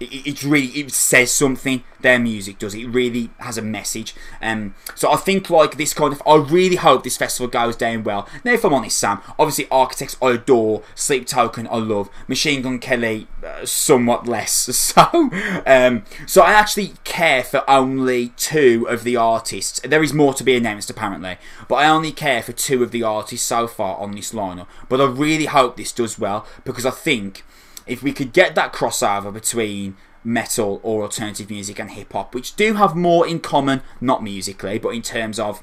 It, 0.00 0.12
it- 0.12 0.26
it's 0.26 0.44
really 0.44 0.66
it 0.68 0.92
says 0.92 1.32
something. 1.32 1.82
Their 2.00 2.18
music 2.18 2.58
does. 2.58 2.74
It 2.74 2.86
really 2.86 3.30
has 3.38 3.56
a 3.58 3.62
message. 3.62 4.14
Um, 4.42 4.74
so 4.94 5.10
I 5.10 5.16
think 5.16 5.48
like 5.50 5.76
this 5.76 5.94
kind 5.94 6.12
of. 6.12 6.22
I 6.26 6.36
really 6.36 6.76
hope 6.76 7.02
this 7.02 7.16
festival 7.16 7.48
goes 7.48 7.74
down 7.74 8.04
well. 8.04 8.28
Now, 8.44 8.52
if 8.52 8.64
I'm 8.64 8.74
honest, 8.74 8.98
Sam, 8.98 9.20
obviously 9.38 9.66
Architects 9.70 10.16
I 10.22 10.32
adore, 10.32 10.82
Sleep 10.94 11.26
Token 11.26 11.66
I 11.70 11.76
love, 11.78 12.10
Machine 12.28 12.62
Gun 12.62 12.78
Kelly 12.78 13.26
uh, 13.44 13.64
somewhat 13.64 14.26
less. 14.28 14.68
So, 14.96 15.30
um, 15.66 16.04
so 16.26 16.42
I 16.42 16.52
actually 16.52 16.92
care 17.04 17.42
for 17.42 17.68
only 17.68 18.28
two 18.36 18.86
of 18.88 19.02
the 19.04 19.16
artists. 19.16 19.80
There 19.80 20.02
is 20.02 20.12
more 20.12 20.32
to 20.34 20.44
be 20.44 20.54
announced 20.56 20.90
apparently, 20.90 21.38
but 21.68 21.76
I 21.76 21.88
only 21.88 22.12
care 22.12 22.42
for 22.42 22.52
two 22.52 22.82
of 22.82 22.92
the 22.92 23.02
artists 23.02 23.46
so 23.46 23.66
far 23.66 23.96
on 23.96 24.12
this 24.12 24.32
lineup. 24.32 24.66
But 24.88 25.00
I 25.00 25.06
really 25.06 25.46
hope 25.46 25.76
this 25.76 25.92
does 25.92 26.18
well 26.18 26.46
because 26.64 26.86
I 26.86 26.90
think 26.90 27.44
if 27.86 28.02
we 28.02 28.12
could 28.12 28.32
get 28.32 28.54
that 28.54 28.72
crossover 28.72 29.32
between 29.32 29.96
metal 30.24 30.80
or 30.82 31.02
alternative 31.02 31.50
music 31.50 31.78
and 31.78 31.92
hip 31.92 32.12
hop, 32.12 32.34
which 32.34 32.56
do 32.56 32.74
have 32.74 32.96
more 32.96 33.26
in 33.26 33.40
common, 33.40 33.82
not 34.00 34.22
musically, 34.22 34.78
but 34.78 34.90
in 34.90 35.02
terms 35.02 35.38
of 35.38 35.62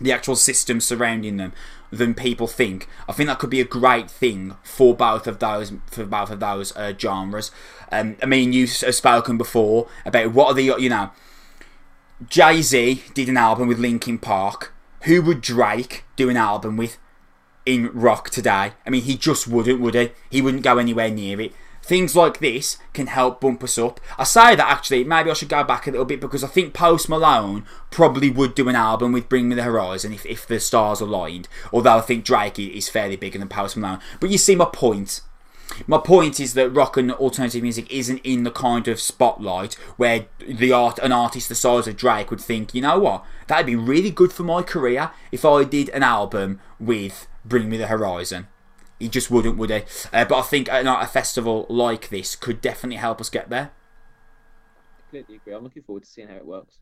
the 0.00 0.12
actual 0.12 0.34
system 0.34 0.80
surrounding 0.80 1.36
them 1.36 1.52
than 1.90 2.14
people 2.14 2.46
think. 2.46 2.88
I 3.08 3.12
think 3.12 3.28
that 3.28 3.38
could 3.38 3.50
be 3.50 3.60
a 3.60 3.66
great 3.66 4.10
thing 4.10 4.56
for 4.62 4.96
both 4.96 5.26
of 5.26 5.38
those 5.38 5.72
for 5.86 6.04
both 6.06 6.30
of 6.30 6.40
those 6.40 6.74
uh, 6.74 6.94
genres. 6.98 7.50
Um, 7.92 8.16
I 8.22 8.26
mean, 8.26 8.52
you 8.52 8.66
have 8.66 8.94
spoken 8.94 9.36
before 9.36 9.88
about 10.04 10.32
what 10.32 10.48
are 10.48 10.54
the 10.54 10.64
you 10.80 10.88
know. 10.88 11.10
Jay 12.28 12.62
Z 12.62 13.02
did 13.14 13.28
an 13.28 13.36
album 13.36 13.66
with 13.68 13.78
Linkin 13.78 14.18
Park. 14.18 14.72
Who 15.02 15.20
would 15.22 15.40
Drake 15.40 16.04
do 16.14 16.30
an 16.30 16.36
album 16.36 16.76
with 16.76 16.96
in 17.66 17.90
rock 17.92 18.30
today? 18.30 18.72
I 18.86 18.90
mean, 18.90 19.02
he 19.02 19.16
just 19.16 19.46
wouldn't, 19.48 19.80
would 19.80 19.94
he? 19.94 20.10
He 20.30 20.42
wouldn't 20.42 20.62
go 20.62 20.78
anywhere 20.78 21.10
near 21.10 21.40
it. 21.40 21.52
Things 21.82 22.14
like 22.14 22.38
this 22.38 22.78
can 22.92 23.08
help 23.08 23.40
bump 23.40 23.64
us 23.64 23.76
up. 23.76 24.00
I 24.16 24.22
say 24.22 24.54
that 24.54 24.70
actually, 24.70 25.02
maybe 25.02 25.30
I 25.30 25.34
should 25.34 25.48
go 25.48 25.64
back 25.64 25.86
a 25.86 25.90
little 25.90 26.06
bit 26.06 26.20
because 26.20 26.44
I 26.44 26.46
think 26.46 26.74
Post 26.74 27.08
Malone 27.08 27.66
probably 27.90 28.30
would 28.30 28.54
do 28.54 28.68
an 28.68 28.76
album 28.76 29.10
with 29.10 29.28
Bring 29.28 29.48
Me 29.48 29.56
the 29.56 29.64
Horizon 29.64 30.12
if, 30.12 30.24
if 30.24 30.46
the 30.46 30.60
stars 30.60 31.00
aligned. 31.00 31.48
Although 31.72 31.98
I 31.98 32.02
think 32.02 32.24
Drake 32.24 32.58
is 32.58 32.88
fairly 32.88 33.16
bigger 33.16 33.38
than 33.40 33.48
Post 33.48 33.76
Malone. 33.76 33.98
But 34.20 34.30
you 34.30 34.38
see 34.38 34.54
my 34.54 34.66
point. 34.66 35.22
My 35.86 35.98
point 35.98 36.38
is 36.38 36.54
that 36.54 36.70
rock 36.70 36.96
and 36.96 37.10
alternative 37.12 37.62
music 37.62 37.90
isn't 37.90 38.20
in 38.22 38.44
the 38.44 38.50
kind 38.50 38.86
of 38.88 39.00
spotlight 39.00 39.74
where 39.96 40.26
the 40.46 40.72
art 40.72 40.98
an 40.98 41.12
artist 41.12 41.48
the 41.48 41.54
size 41.54 41.88
of 41.88 41.96
Drake 41.96 42.30
would 42.30 42.40
think, 42.40 42.74
you 42.74 42.82
know 42.82 42.98
what, 42.98 43.24
that'd 43.46 43.66
be 43.66 43.76
really 43.76 44.10
good 44.10 44.32
for 44.32 44.42
my 44.42 44.62
career 44.62 45.10
if 45.30 45.44
I 45.44 45.64
did 45.64 45.88
an 45.90 46.02
album 46.02 46.60
with 46.78 47.26
Bring 47.44 47.68
Me 47.68 47.76
the 47.76 47.86
Horizon. 47.86 48.48
He 48.98 49.08
just 49.08 49.30
wouldn't, 49.30 49.56
would 49.56 49.70
he? 49.70 49.82
Uh, 50.12 50.24
but 50.24 50.38
I 50.38 50.42
think 50.42 50.68
a 50.70 51.06
festival 51.06 51.66
like 51.68 52.08
this 52.08 52.36
could 52.36 52.60
definitely 52.60 52.96
help 52.96 53.20
us 53.20 53.30
get 53.30 53.50
there. 53.50 53.72
Completely 54.98 55.36
agree. 55.36 55.54
I'm 55.54 55.64
looking 55.64 55.82
forward 55.82 56.04
to 56.04 56.08
seeing 56.08 56.28
how 56.28 56.36
it 56.36 56.46
works. 56.46 56.78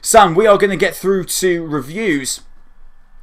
Sam, 0.00 0.34
we 0.34 0.46
are 0.46 0.58
going 0.58 0.70
to 0.70 0.76
get 0.76 0.94
through 0.94 1.24
to 1.24 1.66
reviews. 1.66 2.42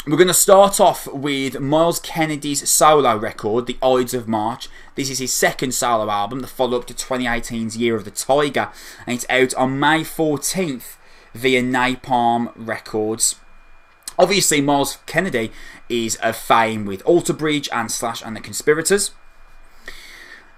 We're 0.08 0.18
going 0.18 0.28
to 0.28 0.34
start 0.34 0.80
off 0.80 1.08
with 1.08 1.60
Myles 1.60 2.00
Kennedy's 2.00 2.70
solo 2.70 3.18
record, 3.18 3.66
The 3.66 3.78
Ides 3.84 4.14
of 4.14 4.28
March. 4.28 4.70
This 4.96 5.10
is 5.10 5.20
his 5.20 5.34
second 5.34 5.74
solo 5.74 6.10
album, 6.10 6.40
the 6.40 6.48
follow 6.48 6.80
up 6.80 6.88
to 6.88 6.94
2018's 6.94 7.78
Year 7.78 7.96
of 7.96 8.06
the 8.06 8.12
Tiger, 8.12 8.70
and 9.06 9.16
it's 9.16 9.26
out 9.30 9.54
on 9.56 9.80
May 9.80 10.02
14th 10.02 10.96
via 11.34 11.62
Napalm 11.62 12.52
Records. 12.56 13.36
Obviously, 14.20 14.60
Myles 14.60 14.98
Kennedy 15.06 15.50
is 15.88 16.18
of 16.18 16.36
fame 16.36 16.86
with 16.86 17.02
Alter 17.04 17.32
Bridge 17.32 17.70
and 17.72 17.90
Slash 17.90 18.22
and 18.22 18.36
the 18.36 18.42
Conspirators. 18.42 19.12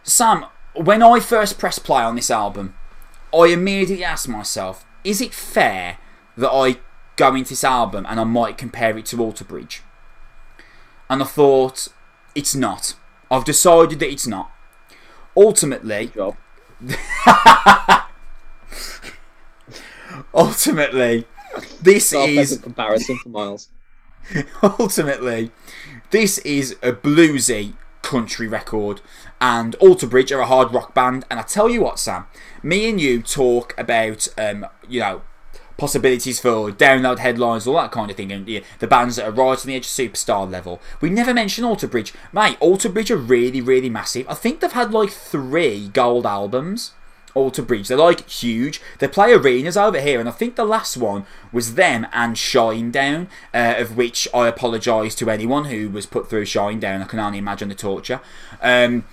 Sam, 0.01 0.45
when 0.73 1.03
I 1.03 1.19
first 1.19 1.59
pressed 1.59 1.83
play 1.83 2.01
on 2.01 2.15
this 2.15 2.31
album, 2.31 2.73
I 3.31 3.45
immediately 3.45 4.03
asked 4.03 4.27
myself, 4.27 4.83
is 5.03 5.21
it 5.21 5.31
fair 5.31 5.99
that 6.35 6.49
I 6.49 6.77
go 7.17 7.35
into 7.35 7.49
this 7.49 7.63
album 7.63 8.07
and 8.09 8.19
I 8.19 8.23
might 8.23 8.57
compare 8.57 8.97
it 8.97 9.05
to 9.07 9.21
Alter 9.21 9.45
Bridge? 9.45 9.83
And 11.07 11.21
I 11.21 11.25
thought, 11.25 11.87
it's 12.33 12.55
not. 12.55 12.95
I've 13.29 13.45
decided 13.45 13.99
that 13.99 14.09
it's 14.09 14.25
not. 14.25 14.51
Ultimately, 15.37 16.11
ultimately, 20.33 21.27
this 21.81 22.09
So 22.09 22.21
I'll 22.21 22.27
make 22.27 22.39
is 22.39 22.57
comparison 22.57 23.17
for 23.17 23.29
Myles. 23.29 23.69
ultimately, 24.79 25.51
this 26.11 26.37
is 26.39 26.73
a 26.81 26.91
bluesy 26.91 27.73
country 28.01 28.47
record, 28.47 29.01
and 29.39 29.75
Alter 29.75 30.07
Bridge 30.07 30.31
are 30.31 30.41
a 30.41 30.45
hard 30.45 30.73
rock 30.73 30.93
band. 30.93 31.25
And 31.29 31.39
I 31.39 31.43
tell 31.43 31.69
you 31.69 31.81
what, 31.81 31.99
Sam, 31.99 32.25
me 32.63 32.89
and 32.89 32.99
you 32.99 33.21
talk 33.21 33.73
about, 33.77 34.27
um, 34.37 34.65
you 34.87 34.99
know, 34.99 35.21
possibilities 35.77 36.39
for 36.39 36.69
download 36.69 37.19
headlines, 37.19 37.65
all 37.65 37.75
that 37.75 37.91
kind 37.91 38.11
of 38.11 38.17
thing, 38.17 38.31
and 38.31 38.47
yeah, 38.47 38.59
the 38.79 38.87
bands 38.87 39.15
that 39.15 39.25
are 39.25 39.31
right 39.31 39.59
on 39.59 39.67
the 39.67 39.75
edge 39.75 39.85
of 39.85 39.91
superstar 39.91 40.49
level. 40.49 40.79
We 41.01 41.09
never 41.09 41.33
mention 41.33 41.63
Alter 41.63 41.87
Bridge, 41.87 42.13
mate. 42.31 42.57
Alter 42.59 42.89
Bridge 42.89 43.11
are 43.11 43.17
really, 43.17 43.61
really 43.61 43.89
massive. 43.89 44.27
I 44.29 44.35
think 44.35 44.59
they've 44.59 44.71
had 44.71 44.91
like 44.91 45.09
three 45.09 45.89
gold 45.89 46.25
albums. 46.25 46.93
Alter 47.33 47.61
Bridge. 47.61 47.87
They're 47.87 47.97
like 47.97 48.27
huge. 48.29 48.81
They 48.99 49.07
play 49.07 49.33
arenas 49.33 49.77
over 49.77 49.99
here, 49.99 50.19
and 50.19 50.27
I 50.27 50.31
think 50.31 50.55
the 50.55 50.65
last 50.65 50.97
one 50.97 51.25
was 51.51 51.75
them 51.75 52.07
and 52.11 52.35
Shinedown, 52.35 53.27
uh, 53.53 53.75
of 53.77 53.95
which 53.97 54.27
I 54.33 54.47
apologise 54.47 55.15
to 55.15 55.29
anyone 55.29 55.65
who 55.65 55.89
was 55.89 56.05
put 56.05 56.29
through 56.29 56.45
Shinedown. 56.45 57.01
I 57.01 57.05
can 57.05 57.19
only 57.19 57.37
imagine 57.37 57.69
the 57.69 57.75
torture. 57.75 58.21
Um, 58.61 59.05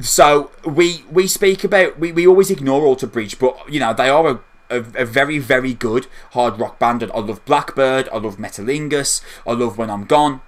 so 0.00 0.50
we 0.64 1.04
we 1.10 1.26
speak 1.26 1.64
about 1.64 1.98
we, 1.98 2.12
we 2.12 2.26
always 2.26 2.50
ignore 2.50 2.82
Alter 2.84 3.06
Bridge, 3.06 3.38
but 3.38 3.56
you 3.72 3.80
know 3.80 3.94
they 3.94 4.08
are 4.08 4.26
a, 4.26 4.40
a, 4.70 4.78
a 5.02 5.04
very 5.04 5.38
very 5.38 5.74
good 5.74 6.06
hard 6.32 6.58
rock 6.58 6.78
band. 6.78 7.02
And 7.02 7.12
I 7.12 7.18
love 7.18 7.44
Blackbird. 7.44 8.08
I 8.12 8.18
love 8.18 8.36
Metalingus. 8.36 9.20
I 9.46 9.52
love 9.52 9.78
When 9.78 9.90
I'm 9.90 10.04
Gone. 10.04 10.40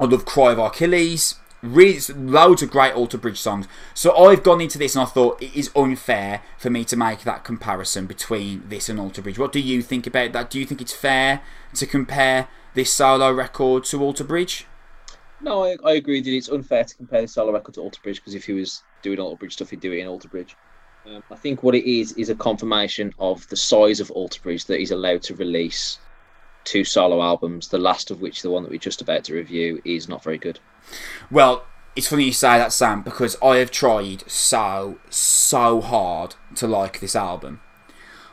I 0.00 0.04
love 0.04 0.24
Cry 0.24 0.52
of 0.52 0.58
Achilles. 0.58 1.36
Really, 1.64 1.98
loads 2.14 2.62
of 2.62 2.70
great 2.70 2.92
Alter 2.92 3.16
Bridge 3.16 3.40
songs. 3.40 3.66
So 3.94 4.14
I've 4.14 4.42
gone 4.42 4.60
into 4.60 4.76
this 4.76 4.94
and 4.94 5.02
I 5.02 5.06
thought 5.06 5.42
it 5.42 5.56
is 5.56 5.70
unfair 5.74 6.42
for 6.58 6.68
me 6.68 6.84
to 6.84 6.96
make 6.96 7.20
that 7.20 7.42
comparison 7.42 8.06
between 8.06 8.68
this 8.68 8.90
and 8.90 9.00
Alter 9.00 9.22
Bridge. 9.22 9.38
What 9.38 9.52
do 9.52 9.60
you 9.60 9.80
think 9.80 10.06
about 10.06 10.32
that? 10.32 10.50
Do 10.50 10.60
you 10.60 10.66
think 10.66 10.82
it's 10.82 10.92
fair 10.92 11.40
to 11.74 11.86
compare 11.86 12.48
this 12.74 12.92
solo 12.92 13.32
record 13.32 13.84
to 13.84 14.02
Alter 14.02 14.24
Bridge? 14.24 14.66
No, 15.40 15.64
I, 15.64 15.76
I 15.84 15.92
agree 15.94 16.20
that 16.20 16.30
it's 16.30 16.50
unfair 16.50 16.84
to 16.84 16.96
compare 16.96 17.22
the 17.22 17.28
solo 17.28 17.52
record 17.52 17.74
to 17.74 17.80
Alter 17.80 18.00
Bridge 18.02 18.16
because 18.16 18.34
if 18.34 18.44
he 18.44 18.52
was 18.52 18.82
doing 19.02 19.18
Alter 19.18 19.36
Bridge 19.36 19.54
stuff, 19.54 19.70
he'd 19.70 19.80
do 19.80 19.92
it 19.92 20.00
in 20.00 20.06
Alter 20.06 20.28
Bridge. 20.28 20.54
Um, 21.06 21.22
I 21.30 21.36
think 21.36 21.62
what 21.62 21.74
it 21.74 21.90
is 21.90 22.12
is 22.12 22.30
a 22.30 22.34
confirmation 22.34 23.14
of 23.18 23.48
the 23.48 23.56
size 23.56 24.00
of 24.00 24.10
Alter 24.10 24.40
Bridge 24.42 24.64
that 24.66 24.78
he's 24.78 24.90
allowed 24.90 25.22
to 25.22 25.34
release 25.34 25.98
two 26.64 26.84
solo 26.84 27.22
albums. 27.22 27.68
The 27.68 27.78
last 27.78 28.10
of 28.10 28.20
which, 28.20 28.42
the 28.42 28.50
one 28.50 28.62
that 28.62 28.70
we're 28.70 28.78
just 28.78 29.00
about 29.00 29.24
to 29.24 29.34
review, 29.34 29.80
is 29.84 30.08
not 30.08 30.22
very 30.24 30.38
good. 30.38 30.58
Well, 31.30 31.64
it's 31.96 32.08
funny 32.08 32.24
you 32.24 32.32
say 32.32 32.58
that, 32.58 32.72
Sam, 32.72 33.02
because 33.02 33.36
I 33.42 33.56
have 33.56 33.70
tried 33.70 34.28
so, 34.30 34.98
so 35.10 35.80
hard 35.80 36.34
to 36.56 36.66
like 36.66 37.00
this 37.00 37.14
album. 37.16 37.60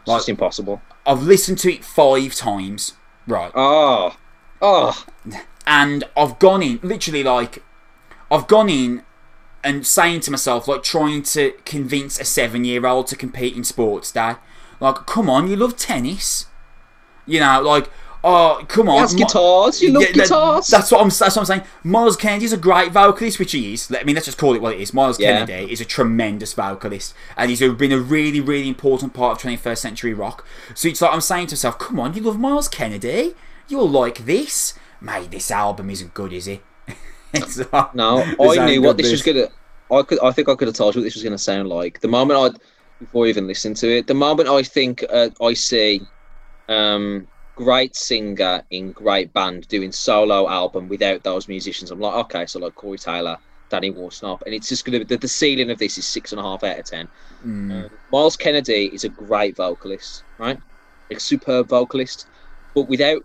It's 0.01 0.07
Like- 0.07 0.17
just 0.19 0.29
impossible. 0.29 0.81
I've 1.05 1.23
listened 1.23 1.57
to 1.59 1.73
it 1.73 1.83
five 1.83 2.35
times, 2.35 2.93
right? 3.27 3.51
Oh, 3.55 4.15
oh, 4.61 5.05
and 5.65 6.03
I've 6.15 6.37
gone 6.39 6.61
in 6.63 6.79
literally 6.83 7.23
like 7.23 7.63
I've 8.29 8.47
gone 8.47 8.69
in 8.69 9.03
and 9.63 9.85
saying 9.85 10.21
to 10.21 10.31
myself 10.31 10.67
like 10.67 10.81
trying 10.83 11.21
to 11.23 11.53
convince 11.65 12.19
a 12.19 12.23
seven 12.25 12.65
year 12.65 12.85
old 12.85 13.07
to 13.07 13.15
compete 13.15 13.55
in 13.55 13.63
sports 13.63 14.11
day 14.11 14.35
like 14.79 15.05
come 15.05 15.29
on 15.29 15.47
you 15.47 15.55
love 15.55 15.77
tennis 15.77 16.47
you 17.27 17.39
know 17.39 17.61
like 17.61 17.89
oh 18.23 18.63
come 18.67 18.87
on 18.89 19.01
that's 19.01 19.13
guitars. 19.13 19.81
You 19.81 19.91
love 19.91 20.03
Yeah, 20.03 20.07
that- 20.09 20.15
guitars. 20.23 20.67
that's 20.67 20.91
what 20.91 21.01
I'm. 21.01 21.07
That's 21.09 21.21
what 21.21 21.37
I'm 21.37 21.45
saying. 21.45 21.63
Myles 21.83 22.15
Kennedy 22.15 22.45
is 22.45 22.53
a 22.53 22.57
great 22.57 22.91
vocalist, 22.91 23.39
which 23.39 23.51
he 23.51 23.73
is. 23.73 23.91
I 23.91 24.03
mean, 24.03 24.15
let's 24.15 24.25
just 24.25 24.37
call 24.37 24.53
it 24.55 24.61
what 24.61 24.73
it 24.73 24.79
is. 24.81 24.93
Myles 24.93 25.19
Yeah. 25.19 25.45
Kennedy 25.45 25.71
is 25.71 25.81
a 25.81 25.85
tremendous 25.85 26.53
vocalist, 26.53 27.13
and 27.37 27.49
he's 27.49 27.59
been 27.59 27.91
a 27.91 27.99
really, 27.99 28.39
really 28.41 28.67
important 28.67 29.13
part 29.13 29.37
of 29.37 29.41
21st 29.49 29.77
century 29.77 30.13
rock. 30.13 30.45
So 30.75 30.87
it's 30.87 31.01
like 31.01 31.13
I'm 31.13 31.21
saying 31.21 31.47
to 31.47 31.53
myself, 31.53 31.79
"Come 31.79 31.99
on, 31.99 32.13
you 32.13 32.21
love 32.21 32.39
Myles 32.39 32.67
Kennedy. 32.67 33.35
You'll 33.67 33.89
like 33.89 34.25
this, 34.25 34.73
mate. 34.99 35.31
This 35.31 35.49
album 35.51 35.89
isn't 35.89 36.13
good, 36.13 36.33
is 36.33 36.47
it?" 36.47 36.61
like, 37.73 37.95
No, 37.95 38.19
I 38.39 38.65
knew 38.65 38.81
what 38.81 38.97
this 38.97 39.11
was 39.11 39.21
gonna. 39.23 39.47
I 39.91 40.03
could. 40.03 40.19
I 40.21 40.31
think 40.31 40.47
I 40.49 40.55
could 40.55 40.67
have 40.67 40.75
told 40.75 40.95
you 40.95 41.01
what 41.01 41.05
this 41.05 41.15
was 41.15 41.23
gonna 41.23 41.37
sound 41.37 41.69
like. 41.69 41.99
The 42.01 42.07
moment 42.07 42.39
I, 42.39 42.57
before 42.99 43.25
I 43.25 43.29
even 43.29 43.47
listened 43.47 43.77
to 43.77 43.89
it, 43.97 44.07
the 44.07 44.13
moment 44.13 44.47
I 44.47 44.63
think 44.63 45.03
uh, 45.09 45.29
I 45.41 45.53
see, 45.53 46.01
um, 46.69 47.27
great 47.63 47.95
singer 47.95 48.63
in 48.69 48.91
great 48.91 49.31
band 49.33 49.67
doing 49.67 49.91
solo 49.91 50.49
album 50.49 50.87
without 50.89 51.23
those 51.23 51.47
musicians, 51.47 51.91
I'm 51.91 51.99
like, 51.99 52.15
okay, 52.25 52.45
so 52.45 52.59
like 52.59 52.75
Corey 52.75 52.97
Taylor, 52.97 53.37
Danny 53.69 53.91
Worsnop, 53.91 54.41
and 54.45 54.53
it's 54.55 54.69
just 54.69 54.83
gonna. 54.85 55.03
The, 55.03 55.17
the 55.17 55.27
ceiling 55.27 55.69
of 55.71 55.77
this 55.77 55.97
is 55.97 56.05
six 56.05 56.31
and 56.31 56.39
a 56.39 56.43
half 56.43 56.63
out 56.63 56.79
of 56.79 56.85
ten. 56.85 57.07
Mm, 57.45 57.71
Um, 57.85 57.89
Myles 58.11 58.37
Kennedy 58.37 58.89
is 58.93 59.03
a 59.03 59.09
great 59.09 59.55
vocalist, 59.55 60.23
right? 60.39 60.59
A 61.11 61.19
superb 61.19 61.67
vocalist, 61.69 62.27
but 62.75 62.89
without 62.89 63.23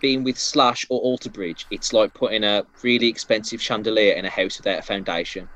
being 0.00 0.24
with 0.24 0.38
Slash 0.38 0.84
or 0.90 1.00
Alter 1.00 1.30
Bridge, 1.30 1.66
it's 1.70 1.92
like 1.92 2.12
putting 2.14 2.44
a 2.44 2.64
really 2.82 3.08
expensive 3.08 3.62
chandelier 3.62 4.14
in 4.14 4.24
a 4.26 4.30
house 4.30 4.58
without 4.58 4.78
a 4.80 4.82
foundation. 4.82 5.48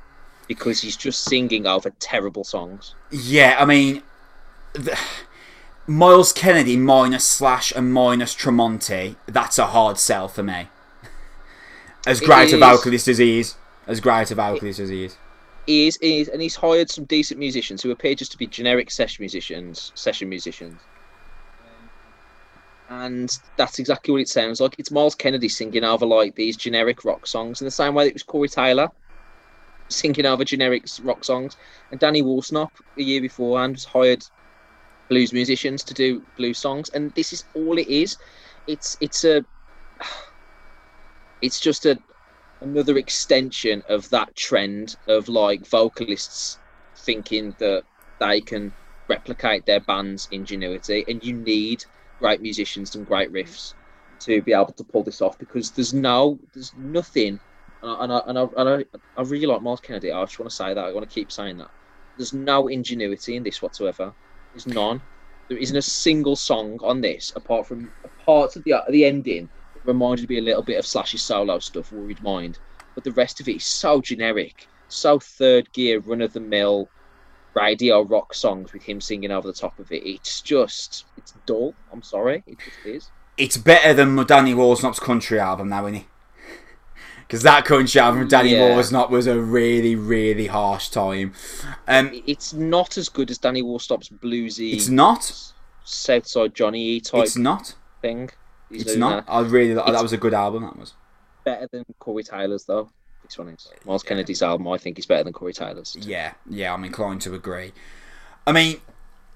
because 0.49 0.81
he's 0.81 0.97
just 0.97 1.24
singing 1.24 1.66
over 1.66 1.91
terrible 2.01 2.43
songs. 2.45 2.95
Yeah, 3.11 3.57
I 3.59 3.64
mean, 3.64 4.03
the, 4.72 4.99
Myles 5.91 6.32
Kennedy 6.32 6.76
minus 6.76 7.26
Slash 7.26 7.72
and 7.72 7.93
minus 7.93 8.32
Tremonti, 8.32 9.16
that's 9.26 9.59
a 9.59 9.66
hard 9.66 9.99
sell 9.99 10.28
for 10.28 10.45
me. 10.45 10.68
As 12.07 12.20
great 12.20 12.53
a 12.53 12.55
is. 12.55 12.61
vocalist 12.61 13.09
as 13.09 13.18
he 13.18 13.41
is. 13.41 13.57
As 13.88 13.99
great 13.99 14.30
a 14.30 14.36
vocalist 14.36 14.78
as 14.78 14.88
he 14.88 15.07
is. 15.07 15.16
He 15.66 15.88
is, 15.88 15.99
he 16.01 16.20
is, 16.20 16.28
and 16.28 16.41
he's 16.41 16.55
hired 16.55 16.91
some 16.91 17.07
decent 17.07 17.41
musicians 17.41 17.82
who 17.82 17.91
appear 17.91 18.14
just 18.14 18.30
to 18.30 18.38
be 18.38 18.47
generic 18.47 18.88
session 18.88 19.20
musicians. 19.20 19.91
Session 19.97 20.28
musicians. 20.28 20.78
And 22.88 23.36
that's 23.57 23.80
exactly 23.80 24.12
what 24.12 24.20
it 24.20 24.28
sounds 24.28 24.61
like. 24.61 24.76
It's 24.78 24.93
Myles 24.93 25.16
Kennedy 25.16 25.49
singing 25.49 25.82
over 25.82 26.07
like 26.07 26.36
these 26.36 26.57
generic 26.57 27.05
rock 27.05 27.26
songs 27.26 27.61
in 27.61 27.64
the 27.64 27.72
same 27.72 27.95
way 27.95 28.05
that 28.05 28.11
it 28.11 28.14
was 28.14 28.22
Corey 28.22 28.49
Taylor 28.49 28.91
singing 29.88 30.24
over 30.24 30.45
generic 30.45 30.84
rock 31.03 31.24
songs. 31.24 31.57
And 31.91 31.99
Danny 31.99 32.22
Worsnop, 32.22 32.70
a 32.97 33.03
year 33.03 33.20
beforehand, 33.20 33.72
was 33.72 33.84
hired 33.84 34.24
blues 35.11 35.32
musicians 35.34 35.84
to 35.84 35.92
do 35.92 36.22
blues 36.36 36.58
songs. 36.58 36.88
And 36.90 37.11
this 37.11 37.34
is 37.34 37.44
all 37.54 37.76
it 37.76 37.88
is. 37.88 38.16
It's 38.66 38.96
it's 39.00 39.24
a 39.24 39.44
it's 41.42 41.61
just 41.61 41.84
a 41.84 41.98
another 42.62 42.96
extension 42.96 43.82
of 43.88 44.08
that 44.11 44.34
trend 44.36 44.96
of 45.08 45.28
like 45.28 45.66
vocalists 45.66 46.58
thinking 46.96 47.54
that 47.58 47.82
they 48.20 48.40
can 48.40 48.72
replicate 49.08 49.66
their 49.66 49.80
band's 49.80 50.28
ingenuity 50.30 51.04
and 51.08 51.24
you 51.24 51.32
need 51.32 51.82
great 52.18 52.40
musicians 52.40 52.94
and 52.94 53.06
great 53.06 53.32
riffs 53.32 53.74
to 54.20 54.42
be 54.42 54.52
able 54.52 54.66
to 54.66 54.84
pull 54.84 55.02
this 55.02 55.22
off 55.22 55.38
because 55.38 55.70
there's 55.70 55.94
no 55.94 56.38
there's 56.52 56.72
nothing 56.76 57.40
and 57.82 57.90
I, 57.90 58.04
and 58.04 58.12
I, 58.12 58.20
and 58.26 58.38
I, 58.38 58.42
and 58.58 58.68
I, 58.68 58.98
I 59.16 59.22
really 59.22 59.46
like 59.46 59.62
Myles 59.62 59.80
Kennedy 59.80 60.12
I 60.12 60.22
just 60.24 60.38
want 60.38 60.50
to 60.50 60.56
say 60.56 60.74
that 60.74 60.84
I 60.84 60.92
want 60.92 61.08
to 61.08 61.14
keep 61.14 61.32
saying 61.32 61.56
that 61.58 61.70
there's 62.18 62.34
no 62.34 62.68
ingenuity 62.68 63.36
in 63.36 63.42
this 63.42 63.62
whatsoever 63.62 64.12
there's 64.53 64.66
none 64.66 65.01
there 65.51 65.59
isn't 65.59 65.76
a 65.76 65.82
single 65.82 66.36
song 66.36 66.78
on 66.82 67.01
this 67.01 67.32
apart 67.34 67.66
from 67.66 67.90
parts 68.24 68.55
of 68.55 68.62
the 68.64 68.74
the 68.90 69.05
ending 69.05 69.48
that 69.74 69.84
reminded 69.84 70.28
me 70.28 70.38
a 70.38 70.42
little 70.42 70.62
bit 70.62 70.78
of 70.78 70.86
Slash's 70.86 71.22
solo 71.22 71.59
stuff 71.59 71.92
Worried 71.92 72.22
Mind. 72.22 72.59
But 72.94 73.05
the 73.05 73.12
rest 73.12 73.40
of 73.40 73.48
it 73.48 73.57
is 73.57 73.64
so 73.64 74.01
generic. 74.01 74.68
So 74.88 75.18
third 75.18 75.72
gear 75.72 75.98
run 76.01 76.22
of 76.22 76.32
the 76.32 76.40
mill 76.40 76.88
radio 77.55 78.03
rock 78.03 78.32
songs 78.32 78.72
with 78.72 78.82
him 78.84 79.01
singing 79.01 79.32
over 79.32 79.48
the 79.48 79.53
top 79.53 79.78
of 79.80 79.90
it. 79.90 80.07
It's 80.07 80.40
just 80.40 81.05
it's 81.16 81.34
dull. 81.46 81.74
I'm 81.92 82.03
sorry. 82.03 82.44
It 82.46 82.59
just 82.59 82.86
is. 82.86 83.11
It's 83.36 83.57
better 83.57 83.92
than 83.92 84.16
Danny 84.26 84.55
Worsnop's 84.55 85.01
country 85.01 85.40
album 85.40 85.70
now, 85.70 85.86
isn't 85.86 86.03
it? 86.03 86.07
Because 87.31 87.45
that 87.45 87.64
country 87.64 88.01
album 88.01 88.22
from 88.22 88.28
Danny 88.28 88.55
Yeah. 88.55 88.70
Worsnop 88.70 89.09
was 89.09 89.28
a 89.28 89.39
really, 89.41 89.95
really 89.95 90.49
harsh 90.49 90.89
time. 90.89 91.33
Um, 91.87 92.11
it's 92.26 92.53
not 92.53 92.99
as 92.99 93.09
good 93.09 93.31
as 93.31 93.39
Danny 93.39 93.62
Worsnop's 93.62 94.09
bluesy 94.09 94.72
it's 94.74 94.89
not. 94.89 95.53
Southside 95.85 96.57
Johnny 96.57 96.83
E 96.85 97.01
type 97.01 97.22
It's 97.22 97.37
not. 97.37 97.76
thing. 98.03 98.31
He's 98.68 98.83
It's 98.83 98.97
not. 98.97 99.26
that. 99.26 99.33
I 99.33 99.43
really. 99.43 99.74
that 99.74 100.03
was 100.03 100.12
a 100.12 100.16
good 100.16 100.35
album. 100.35 100.64
That 100.64 100.76
was. 100.76 100.95
better 101.45 101.68
than 101.70 101.85
Corey 102.01 102.24
Taylor's 102.24 102.64
though. 102.64 102.91
This 103.22 103.39
one 103.39 103.47
is 103.51 103.68
Myles 103.87 104.03
Kennedy's 104.03 104.43
album. 104.43 104.66
I 104.66 104.76
think 104.76 104.99
is 104.99 105.07
better 105.07 105.22
than 105.22 105.33
Corey 105.33 105.53
Taylor's. 105.53 105.97
Yeah, 106.01 106.33
yeah, 106.49 106.74
I'm 106.74 106.83
inclined 106.83 107.20
to 107.22 107.35
agree. 107.35 107.72
I 108.45 108.51
mean, 108.51 108.81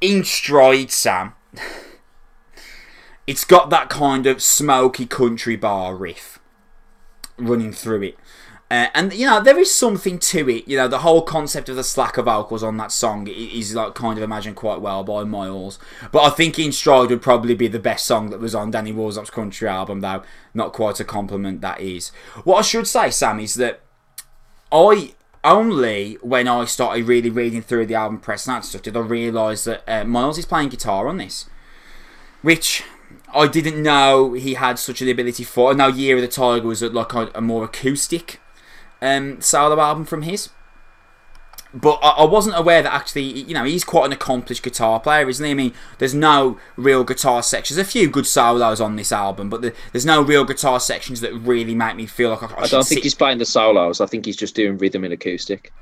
in 0.00 0.24
stride, 0.24 0.90
Sam, 0.90 1.34
it's 3.28 3.44
got 3.44 3.70
that 3.70 3.88
kind 3.88 4.26
of 4.26 4.42
smoky 4.42 5.06
country 5.06 5.54
bar 5.54 5.94
riff 5.94 6.40
running 7.36 7.72
through 7.72 8.02
it. 8.02 8.18
Uh, 8.70 8.88
and 8.94 9.12
you 9.12 9.26
know 9.26 9.42
there 9.42 9.58
is 9.58 9.72
something 9.72 10.18
to 10.18 10.48
it. 10.48 10.66
You 10.66 10.76
know 10.76 10.88
the 10.88 11.00
whole 11.00 11.22
concept 11.22 11.68
of 11.68 11.76
the 11.76 11.84
slacker 11.84 12.22
vocals 12.22 12.62
on 12.62 12.76
that 12.78 12.90
song 12.90 13.28
is 13.28 13.74
like 13.74 13.94
kind 13.94 14.18
of 14.18 14.24
imagined 14.24 14.56
quite 14.56 14.80
well 14.80 15.04
by 15.04 15.22
Myles. 15.22 15.78
But 16.10 16.22
I 16.22 16.30
think 16.30 16.58
In 16.58 16.72
Stride 16.72 17.10
would 17.10 17.22
probably 17.22 17.54
be 17.54 17.68
the 17.68 17.78
best 17.78 18.06
song 18.06 18.30
that 18.30 18.40
was 18.40 18.54
on 18.54 18.70
Danny 18.70 18.92
Worsnop's 18.92 19.30
country 19.30 19.68
album, 19.68 20.00
though 20.00 20.22
not 20.54 20.72
quite 20.72 20.98
a 20.98 21.04
compliment 21.04 21.60
that 21.60 21.80
is. 21.80 22.08
What 22.44 22.56
I 22.56 22.62
should 22.62 22.86
say, 22.86 23.10
Sam, 23.10 23.38
is 23.38 23.54
that 23.54 23.80
I 24.72 25.12
only 25.44 26.14
when 26.22 26.48
I 26.48 26.64
started 26.64 27.06
really 27.06 27.30
reading 27.30 27.60
through 27.60 27.86
the 27.86 27.94
album 27.94 28.18
press 28.18 28.48
and 28.48 28.56
that 28.56 28.64
stuff 28.64 28.80
did 28.80 28.96
I 28.96 29.00
realise 29.00 29.64
that 29.64 29.84
uh, 29.86 30.04
Miles 30.04 30.38
is 30.38 30.46
playing 30.46 30.70
guitar 30.70 31.06
on 31.06 31.18
this, 31.18 31.48
which 32.40 32.82
I 33.34 33.48
didn't 33.48 33.82
know 33.82 34.32
he 34.32 34.54
had 34.54 34.78
such 34.78 35.02
an 35.02 35.08
ability 35.08 35.44
for. 35.44 35.70
I 35.70 35.74
know 35.74 35.88
Year 35.88 36.16
of 36.16 36.22
the 36.22 36.28
Tiger 36.28 36.66
was 36.66 36.82
like 36.82 37.12
a, 37.12 37.30
a 37.34 37.40
more 37.40 37.64
acoustic 37.64 38.40
um, 39.02 39.40
solo 39.40 39.80
album 39.80 40.04
from 40.04 40.22
his. 40.22 40.50
But 41.74 41.98
I, 42.04 42.10
I 42.10 42.24
wasn't 42.24 42.56
aware 42.56 42.82
that 42.82 42.92
actually, 42.92 43.24
you 43.24 43.52
know, 43.52 43.64
he's 43.64 43.82
quite 43.82 44.06
an 44.06 44.12
accomplished 44.12 44.62
guitar 44.62 45.00
player, 45.00 45.28
isn't 45.28 45.44
he? 45.44 45.50
I 45.50 45.54
mean, 45.54 45.74
there's 45.98 46.14
no 46.14 46.58
real 46.76 47.02
guitar 47.02 47.42
sections. 47.42 47.76
There's 47.76 47.88
a 47.88 47.90
few 47.90 48.08
good 48.08 48.26
solos 48.26 48.80
on 48.80 48.94
this 48.94 49.10
album, 49.10 49.50
but 49.50 49.60
the, 49.60 49.74
there's 49.90 50.06
no 50.06 50.22
real 50.22 50.44
guitar 50.44 50.78
sections 50.78 51.20
that 51.20 51.34
really 51.34 51.74
make 51.74 51.96
me 51.96 52.06
feel 52.06 52.30
like 52.30 52.44
I, 52.44 52.46
I, 52.46 52.62
I 52.62 52.66
don't 52.68 52.86
think 52.86 52.98
sit- 52.98 53.02
he's 53.02 53.14
playing 53.14 53.38
the 53.38 53.44
solos. 53.44 54.00
I 54.00 54.06
think 54.06 54.24
he's 54.24 54.36
just 54.36 54.54
doing 54.54 54.78
rhythm 54.78 55.02
and 55.02 55.12
acoustic. 55.12 55.72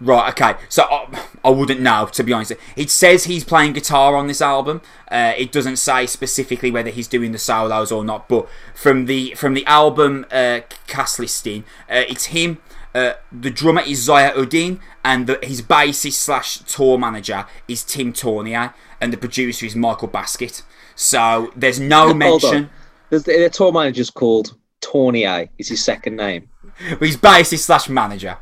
Right, 0.00 0.28
okay. 0.30 0.60
So 0.68 0.82
I, 0.84 1.26
I 1.44 1.50
wouldn't 1.50 1.80
know, 1.80 2.06
to 2.06 2.22
be 2.22 2.32
honest. 2.32 2.52
It 2.76 2.90
says 2.90 3.24
he's 3.24 3.44
playing 3.44 3.72
guitar 3.72 4.14
on 4.14 4.26
this 4.26 4.42
album. 4.42 4.82
Uh, 5.10 5.32
it 5.36 5.52
doesn't 5.52 5.76
say 5.76 6.06
specifically 6.06 6.70
whether 6.70 6.90
he's 6.90 7.08
doing 7.08 7.32
the 7.32 7.38
solos 7.38 7.90
or 7.90 8.04
not. 8.04 8.28
But 8.28 8.46
from 8.74 9.06
the 9.06 9.34
from 9.34 9.54
the 9.54 9.64
album 9.66 10.26
uh, 10.30 10.60
cast 10.86 11.18
listing, 11.18 11.64
uh, 11.90 12.04
it's 12.08 12.26
him. 12.26 12.58
Uh, 12.94 13.14
the 13.30 13.50
drummer 13.50 13.82
is 13.82 14.04
Zia 14.04 14.32
Uddin, 14.32 14.80
and 15.04 15.26
the, 15.26 15.38
his 15.42 15.62
bassist 15.62 16.14
slash 16.14 16.58
tour 16.60 16.98
manager 16.98 17.46
is 17.68 17.84
Tim 17.84 18.12
Tournier, 18.12 18.74
and 19.00 19.12
the 19.12 19.18
producer 19.18 19.66
is 19.66 19.76
Michael 19.76 20.08
Baskette. 20.08 20.62
So 20.94 21.52
there's 21.56 21.80
no 21.80 22.12
mention. 22.14 22.70
There's 23.10 23.24
the, 23.24 23.38
the 23.38 23.50
tour 23.50 23.72
manager's 23.72 24.10
called 24.10 24.56
Tournier. 24.80 25.48
Is 25.58 25.68
his 25.68 25.82
second 25.82 26.16
name. 26.16 26.48
But 26.90 27.02
he's 27.02 27.16
bassist 27.16 27.60
slash 27.60 27.88
manager. 27.88 28.38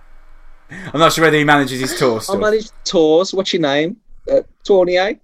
I'm 0.70 1.00
not 1.00 1.12
sure 1.12 1.24
whether 1.24 1.36
he 1.36 1.44
manages 1.44 1.80
his 1.80 1.98
tour 1.98 2.20
I 2.28 2.36
manage 2.36 2.70
tours. 2.84 3.34
What's 3.34 3.52
your 3.52 3.62
name? 3.62 3.96
Uh, 4.30 4.42
Tournier. 4.64 5.18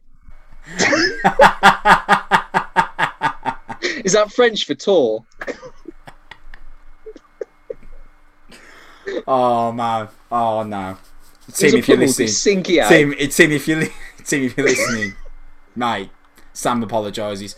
Is 4.04 4.12
that 4.12 4.30
French 4.32 4.66
for 4.66 4.74
tour? 4.74 5.24
Oh 9.26 9.72
man! 9.72 10.08
Oh 10.30 10.62
no! 10.62 10.96
Tim, 11.52 11.76
if 11.76 11.88
you're 11.88 11.96
listening, 11.96 12.28
eye. 12.80 12.88
Tim, 12.88 13.52
if 13.52 13.66
you're 13.66 13.80
li- 13.80 13.92
Tim, 14.24 14.44
if 14.44 14.56
you're 14.56 14.66
listening, 14.66 15.14
mate, 15.74 16.10
Sam 16.52 16.82
apologises. 16.82 17.56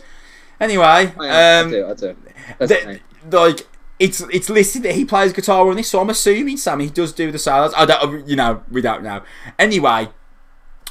Anyway, 0.59 0.83
I, 0.85 1.01
am, 1.01 1.19
I 1.19 1.59
um, 1.59 1.71
do. 1.71 1.85
I 1.87 1.93
do. 1.93 2.15
That's 2.57 2.71
the 2.71 2.99
the, 3.29 3.39
like 3.39 3.67
it's 3.99 4.21
it's 4.21 4.49
listed 4.49 4.83
that 4.83 4.95
he 4.95 5.05
plays 5.05 5.33
guitar 5.33 5.69
on 5.69 5.77
this, 5.77 5.89
so 5.89 5.99
I'm 5.99 6.09
assuming 6.09 6.57
Sam 6.57 6.79
he 6.79 6.89
does 6.89 7.13
do 7.13 7.31
the 7.31 7.39
solos. 7.39 7.73
I 7.75 7.85
don't, 7.85 8.27
you 8.27 8.35
know, 8.35 8.63
we 8.71 8.81
don't 8.81 9.03
know. 9.03 9.21
Anyway, 9.59 10.09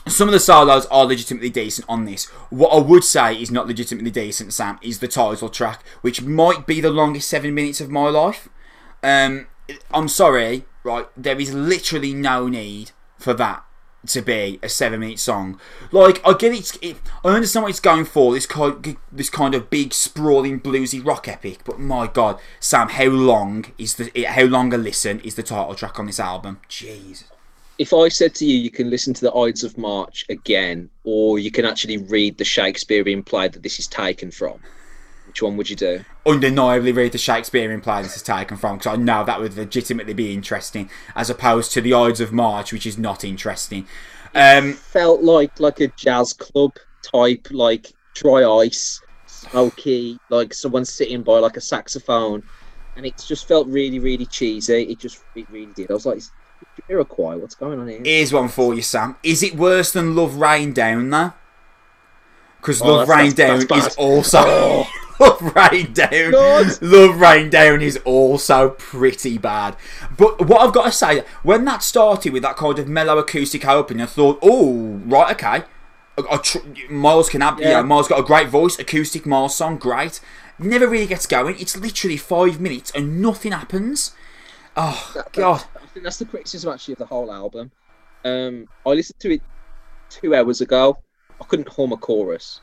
some 0.06 0.28
of 0.28 0.32
the 0.32 0.40
solos 0.40 0.86
are 0.86 1.04
legitimately 1.04 1.50
decent 1.50 1.86
on 1.88 2.04
this. 2.04 2.26
What 2.50 2.68
I 2.68 2.78
would 2.78 3.04
say 3.04 3.40
is 3.40 3.50
not 3.50 3.66
legitimately 3.66 4.10
decent, 4.10 4.52
Sam, 4.52 4.78
is 4.82 5.00
the 5.00 5.08
title 5.08 5.48
track, 5.48 5.84
which 6.00 6.22
might 6.22 6.66
be 6.66 6.80
the 6.80 6.90
longest 6.90 7.28
seven 7.28 7.54
minutes 7.54 7.80
of 7.80 7.90
my 7.90 8.08
life. 8.08 8.48
Um, 9.02 9.46
I'm 9.92 10.08
sorry, 10.08 10.64
right? 10.84 11.06
There 11.16 11.40
is 11.40 11.52
literally 11.52 12.14
no 12.14 12.48
need 12.48 12.92
for 13.18 13.34
that 13.34 13.64
to 14.06 14.20
be 14.20 14.58
a 14.62 14.68
seven-minute 14.68 15.18
song. 15.18 15.60
Like, 15.90 16.20
I 16.26 16.34
get 16.34 16.52
it, 16.52 16.76
it. 16.82 16.96
I 17.24 17.30
understand 17.30 17.62
what 17.62 17.70
it's 17.70 17.80
going 17.80 18.04
for. 18.04 18.34
This 18.34 18.46
kind, 18.46 18.96
this 19.10 19.30
kind 19.30 19.54
of 19.54 19.70
big, 19.70 19.94
sprawling, 19.94 20.60
bluesy 20.60 21.04
rock 21.04 21.28
epic. 21.28 21.60
But 21.64 21.78
my 21.78 22.06
God, 22.06 22.40
Sam, 22.60 22.88
how 22.88 23.06
long 23.06 23.66
is 23.78 23.94
the? 23.94 24.24
How 24.24 24.44
long 24.44 24.72
a 24.74 24.78
listen 24.78 25.20
is 25.20 25.36
the 25.36 25.42
title 25.42 25.74
track 25.74 25.98
on 25.98 26.06
this 26.06 26.20
album? 26.20 26.60
Jeez. 26.68 27.24
If 27.78 27.92
I 27.92 28.08
said 28.08 28.34
to 28.36 28.44
you, 28.44 28.58
you 28.58 28.70
can 28.70 28.90
listen 28.90 29.14
to 29.14 29.22
the 29.22 29.34
Ides 29.34 29.64
of 29.64 29.78
March 29.78 30.26
again, 30.28 30.90
or 31.04 31.38
you 31.38 31.50
can 31.50 31.64
actually 31.64 31.96
read 31.96 32.38
the 32.38 32.44
Shakespearean 32.44 33.22
play 33.22 33.48
that 33.48 33.62
this 33.62 33.78
is 33.78 33.86
taken 33.86 34.30
from, 34.30 34.60
which 35.32 35.40
one 35.42 35.56
would 35.56 35.70
you 35.70 35.76
do? 35.76 36.04
undeniably 36.26 36.92
read 36.92 37.10
the 37.10 37.16
Shakespearean 37.18 37.80
play 37.80 38.02
this 38.02 38.14
is 38.16 38.22
taken 38.22 38.58
from 38.58 38.76
because 38.76 38.92
I 38.92 38.96
know 38.96 39.24
that 39.24 39.40
would 39.40 39.56
legitimately 39.56 40.12
be 40.12 40.32
interesting 40.34 40.90
as 41.16 41.30
opposed 41.30 41.72
to 41.72 41.80
the 41.80 41.94
Ides 41.94 42.20
of 42.20 42.32
March, 42.34 42.70
which 42.70 42.84
is 42.86 42.98
not 42.98 43.24
interesting. 43.24 43.86
Um, 44.34 44.74
Felt 44.74 45.22
like 45.22 45.58
like 45.58 45.80
a 45.80 45.88
jazz 45.88 46.34
club 46.34 46.76
type, 47.02 47.48
like 47.50 47.92
dry 48.14 48.44
ice, 48.44 49.00
smoky, 49.26 50.18
like 50.28 50.52
someone 50.52 50.84
sitting 50.84 51.22
by 51.22 51.38
like 51.38 51.56
a 51.56 51.60
saxophone, 51.62 52.42
and 52.96 53.06
it 53.06 53.14
just 53.26 53.48
felt 53.48 53.66
really, 53.68 53.98
really 53.98 54.26
cheesy. 54.26 54.82
It 54.82 54.98
just 54.98 55.24
it 55.34 55.48
really 55.50 55.72
did. 55.72 55.90
I 55.90 55.94
was 55.94 56.04
like, 56.04 56.18
"It's 56.18 56.30
Iroquois, 56.90 57.36
what's 57.38 57.54
going 57.54 57.80
on 57.80 57.88
here? 57.88 58.00
here's 58.04 58.34
one 58.34 58.48
for 58.48 58.74
you, 58.74 58.82
Sam. 58.82 59.16
Is 59.22 59.42
it 59.42 59.56
worse 59.56 59.92
than 59.92 60.14
Love 60.14 60.36
Rain 60.36 60.72
Down 60.74 61.08
though? 61.08 61.32
Because 62.60 62.80
Oh, 62.80 62.86
Love 62.86 63.08
that's- 63.08 63.18
Rain 63.24 63.34
that's- 63.34 63.64
Down 63.66 63.78
that's 63.80 63.86
is 63.88 63.96
also 63.96 64.84
Love 65.20 65.54
Rain 65.54 65.92
Down. 65.92 66.32
God. 66.32 66.82
Love 66.82 67.20
Rain 67.20 67.50
Down 67.50 67.82
is 67.82 67.96
also 68.04 68.70
pretty 68.70 69.38
bad. 69.38 69.76
But 70.16 70.46
what 70.46 70.60
I've 70.60 70.72
got 70.72 70.86
to 70.86 70.92
say, 70.92 71.24
when 71.42 71.64
that 71.66 71.82
started 71.82 72.32
with 72.32 72.42
that 72.42 72.56
kind 72.56 72.78
of 72.78 72.88
mellow 72.88 73.18
acoustic 73.18 73.66
opening, 73.66 74.02
I 74.02 74.06
thought, 74.06 74.38
oh, 74.42 75.00
right, 75.04 75.32
okay. 75.34 75.64
I, 76.18 76.22
I 76.30 76.36
tr- 76.38 76.58
Myles 76.90 77.28
can 77.28 77.40
have, 77.40 77.60
yeah. 77.60 77.70
Yeah. 77.70 77.82
Myles 77.82 78.08
got 78.08 78.20
a 78.20 78.24
great 78.24 78.48
voice, 78.48 78.78
acoustic 78.78 79.26
Myles 79.26 79.56
song, 79.56 79.76
great. 79.78 80.20
Never 80.58 80.86
really 80.88 81.06
gets 81.06 81.26
going. 81.26 81.58
It's 81.58 81.76
literally 81.76 82.16
five 82.16 82.60
minutes 82.60 82.90
and 82.94 83.20
nothing 83.22 83.52
happens. 83.52 84.12
Oh, 84.76 85.24
God. 85.32 85.64
I 85.76 85.86
think 85.86 86.04
that's 86.04 86.18
the 86.18 86.24
criticism 86.24 86.72
actually 86.72 86.92
of 86.92 86.98
the 86.98 87.06
whole 87.06 87.32
album. 87.32 87.70
Um, 88.24 88.68
I 88.86 88.90
listened 88.90 89.20
to 89.20 89.32
it 89.32 89.42
two 90.08 90.34
hours 90.34 90.60
ago. 90.60 90.98
I 91.40 91.44
couldn't 91.44 91.68
hum 91.68 91.92
a 91.92 91.96
chorus. 91.96 92.60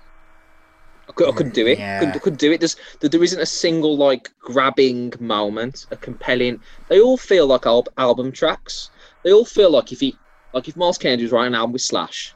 I, 1.20 1.26
could, 1.26 1.34
I 1.34 1.38
couldn't 1.38 1.56
do 1.56 1.68
it. 1.68 1.80
Yeah. 1.80 2.00
Couldn't, 2.00 2.16
I 2.16 2.20
couldn't 2.20 2.40
do 2.40 2.52
it. 2.52 2.60
There's, 2.60 2.76
there, 3.00 3.10
there 3.10 3.24
isn't 3.24 3.40
a 3.40 3.46
single 3.46 3.98
like 3.98 4.32
grabbing 4.40 5.14
moment, 5.20 5.86
a 5.92 5.96
compelling. 5.96 6.62
They 6.88 7.00
all 7.00 7.18
feel 7.18 7.48
like 7.48 7.66
al- 7.66 7.88
album 7.98 8.32
tracks. 8.32 8.90
They 9.24 9.32
all 9.32 9.46
feel 9.46 9.72
like 9.72 9.92
if 9.92 10.00
he, 10.00 10.16
like 10.54 10.68
if 10.68 10.76
Myles 10.76 10.98
Kennedy 10.98 11.24
was 11.24 11.32
writing 11.32 11.54
an 11.54 11.60
album 11.60 11.74
with 11.74 11.82
Slash, 11.82 12.34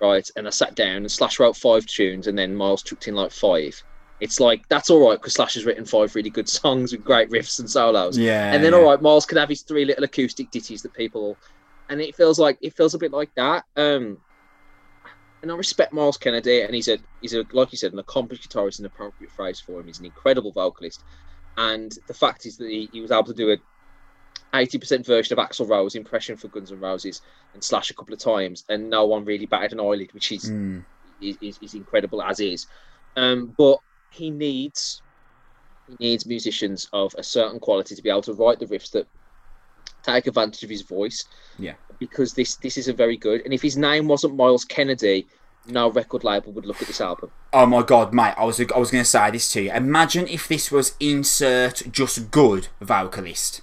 right, 0.00 0.28
and 0.36 0.46
I 0.46 0.50
sat 0.50 0.74
down 0.74 0.98
and 0.98 1.10
Slash 1.10 1.38
wrote 1.38 1.56
five 1.56 1.86
tunes 1.86 2.26
and 2.26 2.38
then 2.38 2.54
Myles 2.54 2.82
chucked 2.82 3.08
in 3.08 3.14
like 3.14 3.32
five. 3.32 3.82
It's 4.20 4.40
like 4.40 4.68
that's 4.68 4.90
all 4.90 5.08
right 5.08 5.18
because 5.18 5.34
Slash 5.34 5.54
has 5.54 5.64
written 5.64 5.84
five 5.84 6.14
really 6.14 6.30
good 6.30 6.48
songs 6.48 6.92
with 6.92 7.04
great 7.04 7.30
riffs 7.30 7.60
and 7.60 7.70
solos. 7.70 8.18
Yeah. 8.18 8.52
And 8.52 8.64
then 8.64 8.72
yeah. 8.72 8.78
all 8.78 8.84
right, 8.84 9.00
Myles 9.00 9.26
can 9.26 9.38
have 9.38 9.48
his 9.48 9.62
three 9.62 9.84
little 9.84 10.04
acoustic 10.04 10.50
ditties 10.50 10.82
that 10.82 10.92
people, 10.94 11.36
and 11.88 12.00
it 12.00 12.14
feels 12.14 12.38
like 12.38 12.58
it 12.60 12.74
feels 12.76 12.94
a 12.94 12.98
bit 12.98 13.12
like 13.12 13.34
that. 13.36 13.64
Um, 13.76 14.18
and 15.42 15.52
I 15.52 15.54
respect 15.54 15.92
Myles 15.92 16.16
Kennedy, 16.16 16.62
and 16.62 16.74
he's 16.74 16.88
a 16.88 16.98
he's 17.20 17.34
a 17.34 17.44
like 17.52 17.72
you 17.72 17.78
said, 17.78 17.92
an 17.92 17.98
accomplished 17.98 18.48
guitarist, 18.48 18.78
an 18.78 18.86
appropriate 18.86 19.32
phrase 19.32 19.60
for 19.60 19.80
him. 19.80 19.86
He's 19.86 20.00
an 20.00 20.06
incredible 20.06 20.52
vocalist, 20.52 21.04
and 21.56 21.92
the 22.06 22.14
fact 22.14 22.46
is 22.46 22.56
that 22.58 22.68
he, 22.68 22.88
he 22.92 23.00
was 23.00 23.10
able 23.10 23.24
to 23.24 23.34
do 23.34 23.52
a 23.52 23.56
eighty 24.54 24.78
percent 24.78 25.06
version 25.06 25.38
of 25.38 25.44
Axl 25.44 25.68
Rose 25.68 25.94
impression 25.94 26.36
for 26.36 26.48
Guns 26.48 26.72
N' 26.72 26.80
Roses 26.80 27.20
and 27.54 27.62
Slash 27.62 27.90
a 27.90 27.94
couple 27.94 28.14
of 28.14 28.20
times, 28.20 28.64
and 28.68 28.90
no 28.90 29.06
one 29.06 29.24
really 29.24 29.46
batted 29.46 29.72
an 29.72 29.80
eyelid, 29.80 30.12
which 30.12 30.32
is 30.32 30.50
Mm. 30.50 30.84
is, 31.20 31.36
is, 31.40 31.58
is 31.60 31.74
incredible 31.74 32.22
as 32.22 32.40
is. 32.40 32.66
Um, 33.16 33.54
but 33.56 33.78
he 34.10 34.30
needs 34.30 35.02
he 35.86 35.96
needs 36.00 36.26
musicians 36.26 36.88
of 36.92 37.14
a 37.18 37.22
certain 37.22 37.60
quality 37.60 37.94
to 37.94 38.02
be 38.02 38.10
able 38.10 38.22
to 38.22 38.34
write 38.34 38.58
the 38.58 38.66
riffs 38.66 38.90
that 38.92 39.06
take 40.02 40.26
advantage 40.26 40.62
of 40.62 40.70
his 40.70 40.82
voice. 40.82 41.24
Yeah. 41.58 41.74
Because 41.98 42.34
this 42.34 42.56
this 42.56 42.76
is 42.76 42.88
a 42.88 42.92
very 42.92 43.16
good. 43.16 43.42
And 43.44 43.52
if 43.52 43.62
his 43.62 43.76
name 43.76 44.06
wasn't 44.06 44.36
Myles 44.36 44.64
Kennedy, 44.64 45.26
no 45.66 45.90
record 45.90 46.24
label 46.24 46.52
would 46.52 46.64
look 46.66 46.80
at 46.80 46.86
this 46.88 47.00
album. 47.00 47.30
Oh 47.52 47.66
my 47.66 47.82
god, 47.82 48.14
mate! 48.14 48.34
I 48.36 48.44
was 48.44 48.60
I 48.60 48.78
was 48.78 48.90
going 48.90 49.02
to 49.04 49.08
say 49.10 49.30
this 49.30 49.50
to 49.52 49.62
you. 49.62 49.72
Imagine 49.72 50.28
if 50.28 50.46
this 50.48 50.70
was 50.70 50.94
insert 51.00 51.82
just 51.90 52.30
good 52.30 52.68
vocalist 52.80 53.62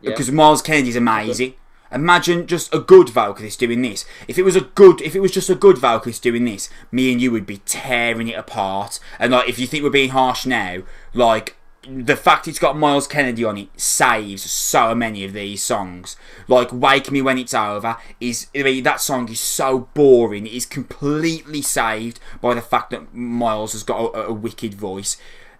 Yeah. 0.00 0.10
because 0.10 0.30
Myles 0.30 0.62
Kennedy's 0.62 0.96
amazing. 0.96 1.54
Imagine 1.92 2.46
just 2.46 2.72
a 2.72 2.78
good 2.78 3.08
vocalist 3.08 3.58
doing 3.58 3.82
this. 3.82 4.04
If 4.28 4.38
it 4.38 4.44
was 4.44 4.54
a 4.54 4.60
good, 4.60 5.00
if 5.02 5.16
it 5.16 5.20
was 5.20 5.32
just 5.32 5.50
a 5.50 5.56
good 5.56 5.76
vocalist 5.76 6.22
doing 6.22 6.44
this, 6.44 6.70
me 6.92 7.10
and 7.10 7.20
you 7.20 7.32
would 7.32 7.46
be 7.46 7.56
tearing 7.58 8.28
it 8.28 8.38
apart. 8.38 9.00
And 9.18 9.32
like, 9.32 9.48
if 9.48 9.58
you 9.58 9.66
think 9.66 9.82
we're 9.82 9.90
being 9.90 10.10
harsh 10.10 10.46
now, 10.46 10.82
like 11.14 11.56
the 11.90 12.16
fact 12.16 12.46
it's 12.46 12.58
got 12.58 12.76
Myles 12.76 13.06
Kennedy 13.06 13.44
on 13.44 13.58
it 13.58 13.68
saves 13.78 14.48
so 14.48 14.94
many 14.94 15.24
of 15.24 15.32
these 15.32 15.62
songs. 15.62 16.16
Like 16.46 16.72
"Wake 16.72 17.10
Me 17.10 17.20
When 17.20 17.38
It's 17.38 17.54
Over" 17.54 17.96
is 18.20 18.46
I 18.54 18.62
mean, 18.62 18.84
that 18.84 19.00
song 19.00 19.28
is 19.28 19.40
so 19.40 19.88
boring. 19.94 20.46
It 20.46 20.52
is 20.52 20.66
completely 20.66 21.62
saved 21.62 22.20
by 22.40 22.54
the 22.54 22.62
fact 22.62 22.90
that 22.90 23.12
Myles 23.14 23.72
has 23.72 23.82
got 23.82 24.14
a, 24.14 24.26
a 24.26 24.32
wicked 24.32 24.74
voice. 24.74 25.16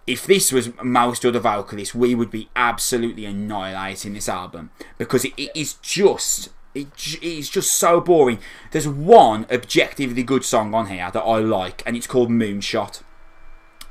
If 0.07 0.25
this 0.25 0.51
was 0.51 0.71
most 0.81 1.25
other 1.25 1.39
vocalists, 1.39 1.93
we 1.93 2.15
would 2.15 2.31
be 2.31 2.49
absolutely 2.55 3.25
annihilating 3.25 4.13
this 4.13 4.27
album 4.27 4.71
because 4.97 5.25
it, 5.25 5.33
it 5.37 5.51
is 5.53 5.73
just 5.75 6.49
it, 6.73 6.87
it's 7.21 7.49
just 7.49 7.71
so 7.71 7.99
boring. 7.99 8.39
There's 8.71 8.87
one 8.87 9.45
objectively 9.51 10.23
good 10.23 10.45
song 10.45 10.73
on 10.73 10.87
here 10.87 11.11
that 11.11 11.21
I 11.21 11.39
like, 11.39 11.83
and 11.85 11.97
it's 11.97 12.07
called 12.07 12.29
Moonshot. 12.29 13.03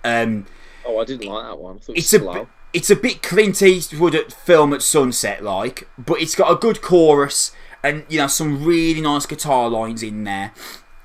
Um, 0.03 0.47
Oh, 0.85 0.99
I 0.99 1.05
didn't 1.05 1.29
like 1.29 1.45
that 1.45 1.59
one. 1.59 1.77
It 1.77 1.99
it's 1.99 2.13
a 2.13 2.19
slow. 2.19 2.33
bit, 2.33 2.49
it's 2.73 2.91
a 2.91 2.97
bit 2.97 3.23
Clint 3.23 3.63
Eastwood 3.63 4.15
at 4.15 4.33
film 4.33 4.73
at 4.73 4.83
sunset 4.83 5.43
like, 5.43 5.89
but 5.99 6.21
it's 6.21 6.35
got 6.35 6.51
a 6.51 6.57
good 6.57 6.81
chorus 6.83 7.53
and 7.83 8.05
you 8.09 8.19
know 8.19 8.27
some 8.27 8.65
really 8.65 9.01
nice 9.01 9.27
guitar 9.27 9.69
lines 9.69 10.03
in 10.03 10.25
there. 10.25 10.53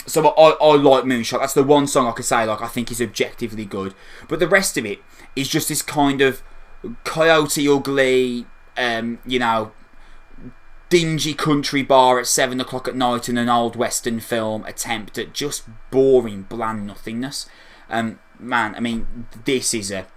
So 0.08 0.28
I, 0.28 0.52
I 0.62 0.76
like 0.76 1.04
Moonshot. 1.04 1.40
That's 1.40 1.56
the 1.56 1.64
one 1.64 1.88
song 1.88 2.08
I 2.08 2.12
could 2.12 2.26
say 2.26 2.46
like 2.46 2.62
I 2.62 2.68
think 2.68 2.92
is 2.92 3.02
objectively 3.02 3.66
good, 3.66 3.94
but 4.28 4.40
the 4.40 4.48
rest 4.48 4.78
of 4.78 4.86
it 4.86 5.00
is 5.36 5.50
just 5.50 5.70
this 5.70 5.82
kind 5.82 6.22
of 6.22 6.42
coyote 7.04 7.68
ugly, 7.68 8.46
um, 8.78 9.20
you 9.26 9.40
know, 9.40 9.72
dingy 10.90 11.34
country 11.34 11.82
bar 11.82 12.20
at 12.20 12.28
seven 12.28 12.62
o'clock 12.62 12.88
at 12.88 12.96
night 12.96 13.28
in 13.28 13.38
an 13.38 13.50
old 13.50 13.76
western 13.76 14.20
film 14.20 14.64
attempt 14.66 15.18
at 15.18 15.34
just 15.34 15.64
boring, 15.92 16.44
bland 16.44 16.88
nothingness. 16.88 17.48
Um, 17.90 18.20
man, 18.40 18.76
I 18.76 18.80
mean, 18.80 19.28
this 19.46 19.74
is 19.74 19.92
a 19.92 20.08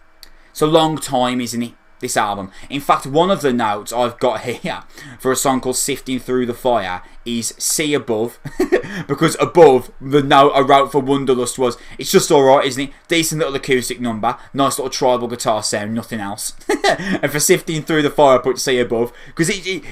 it's 0.51 0.63
a 0.63 0.67
long 0.67 0.99
time, 0.99 1.41
isn't 1.41 1.63
it? 1.63 1.75
This 2.01 2.17
album. 2.17 2.53
In 2.71 2.81
fact, 2.81 3.07
one 3.07 3.29
of 3.29 3.43
the 3.43 3.53
notes 3.53 3.93
I've 3.93 4.21
got 4.21 4.43
here 4.43 4.85
for 5.19 5.33
a 5.33 5.37
song 5.37 5.61
called 5.61 5.77
"Sifting 5.77 6.21
Through 6.21 6.47
the 6.47 6.55
Fire" 6.55 7.03
is 7.25 7.55
"See 7.59 7.93
Above," 7.93 8.39
because 9.09 9.37
above 9.41 9.91
the 10.01 10.23
note 10.23 10.51
I 10.51 10.61
wrote 10.61 10.93
for 10.93 11.01
Wanderlust 11.01 11.59
was 11.59 11.77
"It's 11.99 12.13
just 12.13 12.31
all 12.31 12.45
right, 12.45 12.65
isn't 12.67 12.89
it? 12.89 12.93
Decent 13.09 13.41
little 13.41 13.57
acoustic 13.57 14.01
number, 14.01 14.37
nice 14.55 14.79
little 14.79 14.91
tribal 14.91 15.27
guitar 15.27 15.63
sound, 15.63 15.95
nothing 15.95 16.21
else." 16.21 16.55
and 16.99 17.31
for 17.33 17.41
"Sifting 17.41 17.83
Through 17.83 18.03
the 18.03 18.11
Fire," 18.11 18.39
I 18.39 18.43
put 18.43 18.59
"See 18.61 18.79
Above" 18.79 19.13
because 19.27 19.49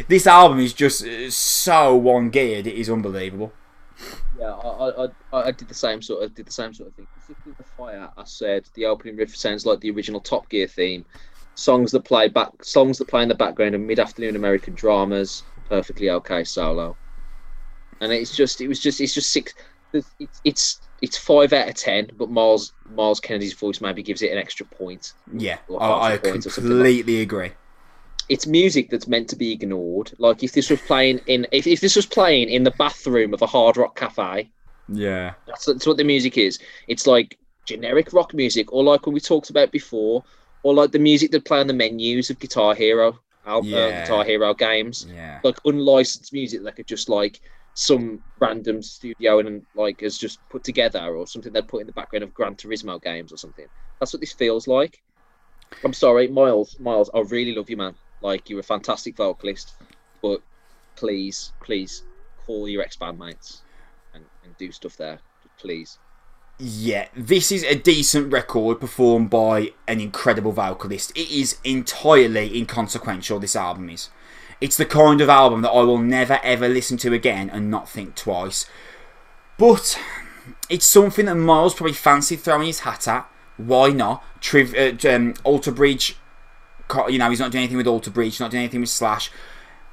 this 0.09 0.27
album 0.29 0.61
is 0.61 0.73
just 0.73 1.05
uh, 1.05 1.31
so 1.31 1.97
one 1.97 2.31
geared. 2.31 2.67
It 2.69 2.75
is 2.75 2.89
unbelievable. 2.89 3.53
Yeah, 4.39 4.53
I, 4.53 5.05
I, 5.05 5.09
I, 5.33 5.43
I 5.49 5.51
did 5.51 5.69
the 5.69 5.75
same 5.75 6.03
sort 6.03 6.23
of 6.23 6.35
did 6.35 6.47
the 6.47 6.53
same 6.53 6.75
sort 6.75 6.89
of 6.91 6.95
thing. 6.95 7.07
Particularly 7.21 7.57
the 7.59 7.65
fire, 7.65 8.11
I 8.17 8.25
said 8.25 8.69
the 8.75 8.87
opening 8.87 9.17
riff 9.17 9.37
sounds 9.37 9.65
like 9.65 9.81
the 9.81 9.91
original 9.91 10.21
Top 10.21 10.49
Gear 10.49 10.67
theme. 10.67 11.05
Songs 11.55 11.91
that 11.93 12.05
play 12.05 12.29
back, 12.29 12.63
songs 12.63 12.99
that 12.99 13.09
play 13.09 13.23
in 13.23 13.29
the 13.29 13.35
background 13.35 13.75
of 13.75 13.81
mid-afternoon 13.81 14.37
American 14.37 14.75
dramas. 14.75 15.43
Perfectly 15.69 16.11
okay 16.11 16.45
solo, 16.45 16.97
and 18.01 18.13
it's 18.13 18.37
just, 18.37 18.61
it 18.61 18.69
was 18.69 18.79
just, 18.79 19.01
it's 19.01 19.15
just 19.15 19.33
six. 19.33 19.53
It's, 19.93 20.37
it's, 20.45 20.81
it's 21.03 21.19
five 21.19 21.53
out 21.53 21.69
of 21.69 21.75
ten, 21.75 22.11
but 22.17 22.31
Myles, 22.31 22.73
Myles 22.95 23.19
Kennedy's 23.19 23.55
voice 23.55 23.81
maybe 23.81 24.03
gives 24.03 24.23
it 24.23 24.31
an 24.31 24.39
extra 24.39 24.65
point. 24.67 25.15
Yeah, 25.37 25.59
I, 25.81 26.13
I 26.13 26.19
point 26.19 26.47
or 26.47 26.51
something 26.51 26.71
like- 26.71 26.85
completely 26.85 27.21
agree. 27.23 27.51
It's 28.29 28.47
music 28.47 28.91
that's 28.91 29.07
meant 29.07 29.29
to 29.29 29.37
be 29.37 29.53
ignored. 29.53 30.13
Like 30.19 30.43
if 30.43 30.53
this 30.53 30.71
was 30.71 30.81
playing 30.83 31.21
in, 31.27 31.47
if, 31.53 31.67
if 31.67 31.81
this 31.81 31.97
was 31.97 32.07
playing 32.07 32.49
in 32.49 32.65
the 32.65 32.73
bathroom 32.73 33.33
of 33.35 33.43
a 33.43 33.47
hard 33.47 33.77
rock 33.77 33.97
cafe, 33.97 34.51
Yeah, 34.89 35.35
That's, 35.47 35.67
that's 35.67 35.87
what 35.87 35.97
the 35.97 36.05
music 36.05 36.39
is. 36.39 36.59
It's 36.89 37.07
like 37.07 37.39
generic 37.67 38.13
rock 38.13 38.35
music, 38.35 38.73
or 38.73 38.83
like 38.85 39.07
what 39.07 39.15
we 39.15 39.21
talked 39.21 39.51
about 39.51 39.73
before, 39.73 40.25
or 40.63 40.75
like 40.75 40.93
the 40.93 40.99
music 40.99 41.31
that 41.33 41.45
play 41.45 41.61
on 41.61 41.67
the 41.67 41.73
menus 41.73 42.31
of 42.31 42.39
Guitar 42.39 42.75
Hero, 42.75 43.19
al- 43.47 43.59
uh, 43.59 43.63
Guitar 44.03 44.25
Hero 44.25 44.55
games, 44.55 45.07
yeah. 45.13 45.41
like 45.43 45.57
unlicensed 45.65 46.33
music 46.33 46.63
that 46.65 46.77
could 46.77 46.87
just 46.87 47.09
like 47.09 47.41
some 47.75 48.21
random 48.41 48.83
studio 48.83 49.39
and 49.39 49.63
like 49.75 50.01
has 50.01 50.17
just 50.19 50.41
put 50.49 50.65
together, 50.65 51.15
or 51.17 51.27
something 51.27 51.53
they 51.53 51.63
put 51.63 51.81
in 51.81 51.87
the 51.87 51.93
background 51.93 52.25
of 52.25 52.35
Gran 52.35 52.55
Turismo 52.55 53.01
games 53.03 53.33
or 53.33 53.37
something. 53.37 53.67
That's 54.01 54.13
what 54.13 54.21
this 54.21 54.33
feels 54.33 54.67
like. 54.67 55.03
I'm 55.85 55.93
sorry, 55.93 56.29
Myles. 56.29 56.77
Myles, 56.79 57.11
I 57.13 57.21
really 57.21 57.55
love 57.55 57.69
you, 57.69 57.77
man. 57.77 57.95
Like 58.21 58.49
you're 58.49 58.61
a 58.61 58.65
fantastic 58.65 59.17
vocalist, 59.17 59.75
but 60.23 60.43
please, 60.97 61.53
please 61.63 62.03
call 62.47 62.69
your 62.69 62.83
ex 62.83 62.97
bandmates 62.97 63.61
and, 64.15 64.25
and 64.45 64.57
do 64.57 64.73
stuff 64.73 64.97
there, 64.97 65.21
please. 65.59 65.99
Yeah, 66.59 67.09
this 67.15 67.53
is 67.53 67.65
a 67.65 67.75
decent 67.75 68.33
record 68.33 68.81
performed 68.81 69.29
by 69.29 69.73
an 69.87 70.01
incredible 70.01 70.53
vocalist. 70.53 71.11
It 71.15 71.31
is 71.31 71.59
entirely 71.65 72.57
inconsequential, 72.57 73.39
this 73.39 73.55
album 73.55 73.91
is. 73.91 74.09
It's 74.59 74.79
the 74.79 74.87
kind 74.87 75.21
of 75.21 75.29
album 75.29 75.61
that 75.63 75.71
I 75.71 75.83
will 75.83 75.99
never 75.99 76.41
ever 76.43 76.67
listen 76.67 76.97
to 76.99 77.13
again 77.13 77.51
and 77.51 77.71
not 77.71 77.91
think 77.91 78.15
twice. 78.15 78.65
But 79.59 80.01
it's 80.71 80.87
something 80.87 81.27
that 81.27 81.35
Myles 81.35 81.75
probably 81.75 81.93
fancied 81.93 82.41
throwing 82.41 82.69
his 82.69 82.81
hat 82.81 83.07
at. 83.07 83.31
Why 83.59 83.91
not? 83.91 84.25
Triv- 84.41 84.75
uh, 84.75 85.15
um, 85.15 85.35
Alter 85.45 85.73
Bridge, 85.73 86.17
you 87.09 87.19
know, 87.19 87.31
he's 87.31 87.41
not 87.41 87.51
doing 87.51 87.63
anything 87.65 87.77
with 87.77 87.87
Alter 87.87 88.11
Bridge, 88.11 88.41
not 88.41 88.51
doing 88.51 88.65
anything 88.65 88.81
with 88.81 88.91
Slash. 88.91 89.31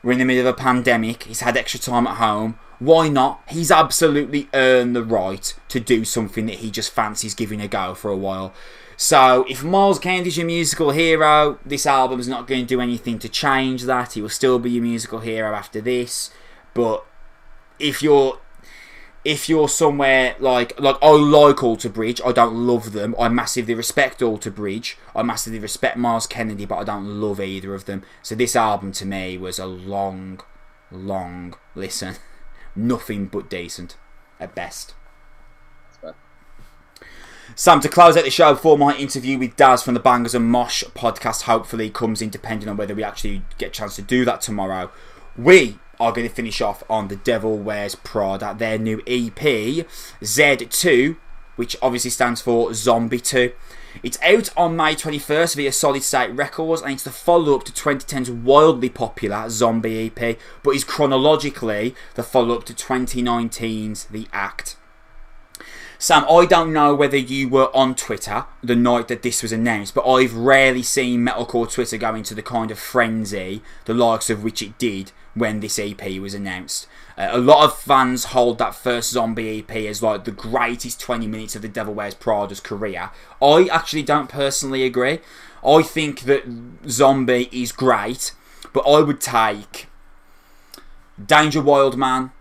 We're 0.04 0.14
in 0.14 0.20
the 0.20 0.26
middle 0.26 0.48
of 0.48 0.54
a 0.54 0.58
pandemic. 0.58 1.24
He's 1.24 1.42
had 1.42 1.56
extra 1.56 1.80
time 1.80 2.08
at 2.08 2.18
home. 2.18 2.60
Why 2.80 3.08
not? 3.08 3.42
He's 3.48 3.72
absolutely 3.72 4.50
earned 4.54 4.96
the 4.96 5.04
right 5.04 5.54
to 5.70 5.80
do 5.80 6.04
something 6.04 6.46
that 6.48 6.56
he 6.56 6.70
just 6.70 6.92
fancies 6.92 7.34
giving 7.34 7.62
a 7.62 7.68
go 7.68 7.94
for 7.94 8.12
a 8.12 8.18
while. 8.18 8.54
So, 8.98 9.46
if 9.50 9.64
Myles 9.64 10.00
Kennedy's 10.00 10.38
your 10.38 10.46
musical 10.46 10.92
hero, 10.92 11.60
this 11.66 11.86
album's 11.86 12.28
not 12.28 12.48
going 12.48 12.62
to 12.62 12.68
do 12.68 12.82
anything 12.82 13.20
to 13.20 13.30
change 13.30 13.84
that. 13.84 14.14
He 14.14 14.22
will 14.22 14.30
still 14.30 14.60
be 14.60 14.72
your 14.72 14.84
musical 14.84 15.20
hero 15.20 15.56
after 15.56 15.82
this. 15.82 16.32
But 16.74 17.06
if 17.80 18.04
you're 18.04 18.40
if 19.26 19.48
you're 19.48 19.70
somewhere 19.70 20.36
like 20.40 20.78
like 20.80 20.98
I 21.02 21.12
like 21.12 21.64
Alter 21.64 21.90
Bridge, 21.90 22.20
I 22.26 22.32
don't 22.32 22.56
love 22.56 22.92
them. 22.92 23.16
I 23.18 23.30
massively 23.30 23.74
respect 23.74 24.22
Alter 24.22 24.52
Bridge. 24.52 24.98
I 25.16 25.24
massively 25.24 25.60
respect 25.60 25.98
Myles 25.98 26.28
Kennedy, 26.28 26.66
but 26.66 26.78
I 26.78 26.84
don't 26.84 27.22
love 27.22 27.40
either 27.40 27.74
of 27.74 27.86
them. 27.86 28.04
So 28.22 28.36
this 28.36 28.56
album 28.56 28.92
to 28.94 29.06
me 29.06 29.38
was 29.38 29.60
a 29.60 29.66
long, 29.66 30.42
long 30.92 31.56
listen. 31.76 32.16
Nothing 32.76 33.28
but 33.28 33.50
decent 33.50 33.98
at 34.40 34.56
best. 34.56 34.94
Sam, 37.56 37.82
to 37.82 37.90
close 37.90 38.18
out 38.18 38.24
the 38.24 38.32
show 38.32 38.56
for 38.56 38.80
my 38.80 38.96
interview 38.96 39.38
with 39.38 39.56
Daz 39.56 39.84
from 39.84 39.94
the 39.94 40.00
Bangers 40.00 40.34
and 40.34 40.50
Mosh 40.50 40.84
podcast, 40.96 41.44
hopefully 41.44 41.90
comes 41.90 42.20
in 42.20 42.30
depending 42.30 42.68
on 42.68 42.78
whether 42.78 42.96
we 42.96 43.04
actually 43.04 43.44
get 43.60 43.68
a 43.68 43.72
chance 43.72 43.96
to 43.98 44.02
do 44.02 44.26
that 44.26 44.42
tomorrow. 44.42 44.90
We 45.38 45.78
are 46.00 46.12
going 46.12 46.28
to 46.28 46.34
finish 46.34 46.62
off 46.62 46.84
on 46.90 47.08
The 47.08 47.16
Devil 47.16 47.58
Wears 47.58 47.96
Prada, 47.96 48.56
their 48.58 48.78
new 48.78 49.00
EP, 49.08 49.36
Z2, 50.22 51.18
which 51.56 51.76
obviously 51.82 52.10
stands 52.10 52.42
for 52.42 52.74
Zombie 52.74 53.20
2. 53.20 53.52
It's 54.02 54.20
out 54.24 54.50
on 54.58 54.76
May 54.76 54.96
21st 54.96 55.56
via 55.56 55.72
Solid 55.72 56.02
State 56.02 56.32
Records 56.32 56.82
and 56.82 56.94
it's 56.94 57.04
the 57.04 57.12
follow 57.12 57.56
up 57.56 57.64
to 57.66 57.72
2010's 57.72 58.32
wildly 58.32 58.90
popular 58.90 59.48
Zombie 59.50 60.12
EP, 60.16 60.38
but 60.64 60.72
is 60.72 60.84
chronologically 60.84 61.94
the 62.16 62.24
follow 62.24 62.56
up 62.56 62.64
to 62.66 62.74
2019's 62.74 64.06
The 64.06 64.28
Act. 64.34 64.78
Sam, 66.00 66.26
I 66.30 66.46
don't 66.46 66.74
know 66.74 66.94
whether 66.96 67.16
you 67.16 67.48
were 67.48 67.74
on 67.74 67.96
Twitter 67.96 68.46
the 68.62 68.76
night 68.76 69.08
that 69.08 69.22
this 69.22 69.42
was 69.42 69.54
announced, 69.54 69.94
but 69.94 70.10
I've 70.10 70.34
rarely 70.34 70.84
seen 70.84 71.26
metalcore 71.26 71.72
Twitter 71.72 71.98
go 71.98 72.16
into 72.16 72.34
the 72.36 72.42
kind 72.42 72.72
of 72.72 72.80
frenzy, 72.80 73.62
the 73.86 73.94
likes 73.94 74.30
of 74.30 74.44
which 74.44 74.62
it 74.62 74.78
did 74.78 75.12
when 75.34 75.60
this 75.60 75.80
EP 75.80 76.20
was 76.20 76.34
announced. 76.34 76.88
Uh, 77.18 77.30
a 77.32 77.38
lot 77.38 77.64
of 77.64 77.78
fans 77.78 78.26
hold 78.26 78.58
that 78.60 78.76
first 78.76 79.12
Zombie 79.12 79.60
EP 79.60 79.72
as 79.72 80.04
like 80.04 80.26
the 80.26 80.32
greatest 80.32 81.00
20 81.00 81.28
minutes 81.28 81.56
of 81.56 81.62
the 81.62 81.68
Devil 81.68 81.94
Wears 81.94 82.14
Prada's 82.14 82.60
career. 82.60 83.12
I 83.42 83.68
actually 83.72 84.04
don't 84.04 84.30
personally 84.30 84.84
agree. 84.84 85.20
I 85.66 85.82
think 85.82 86.22
that 86.22 86.44
Zombie 86.88 87.50
is 87.52 87.72
great, 87.72 88.34
but 88.74 88.82
I 88.82 89.02
would 89.02 89.22
take 89.22 89.88
Danger 91.24 91.62
Wildman, 91.62 92.32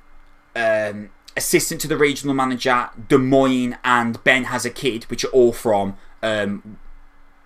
um, 0.57 1.11
assistant 1.37 1.81
to 1.83 1.89
the 1.89 1.97
regional 1.97 2.35
manager, 2.35 2.91
Dez 3.09 3.23
Moines, 3.23 3.77
and 3.85 4.23
Ben 4.25 4.45
has 4.45 4.65
a 4.65 4.71
kid, 4.71 5.05
which 5.05 5.25
are 5.25 5.29
all 5.29 5.53
from 5.53 5.97
um, 6.23 6.79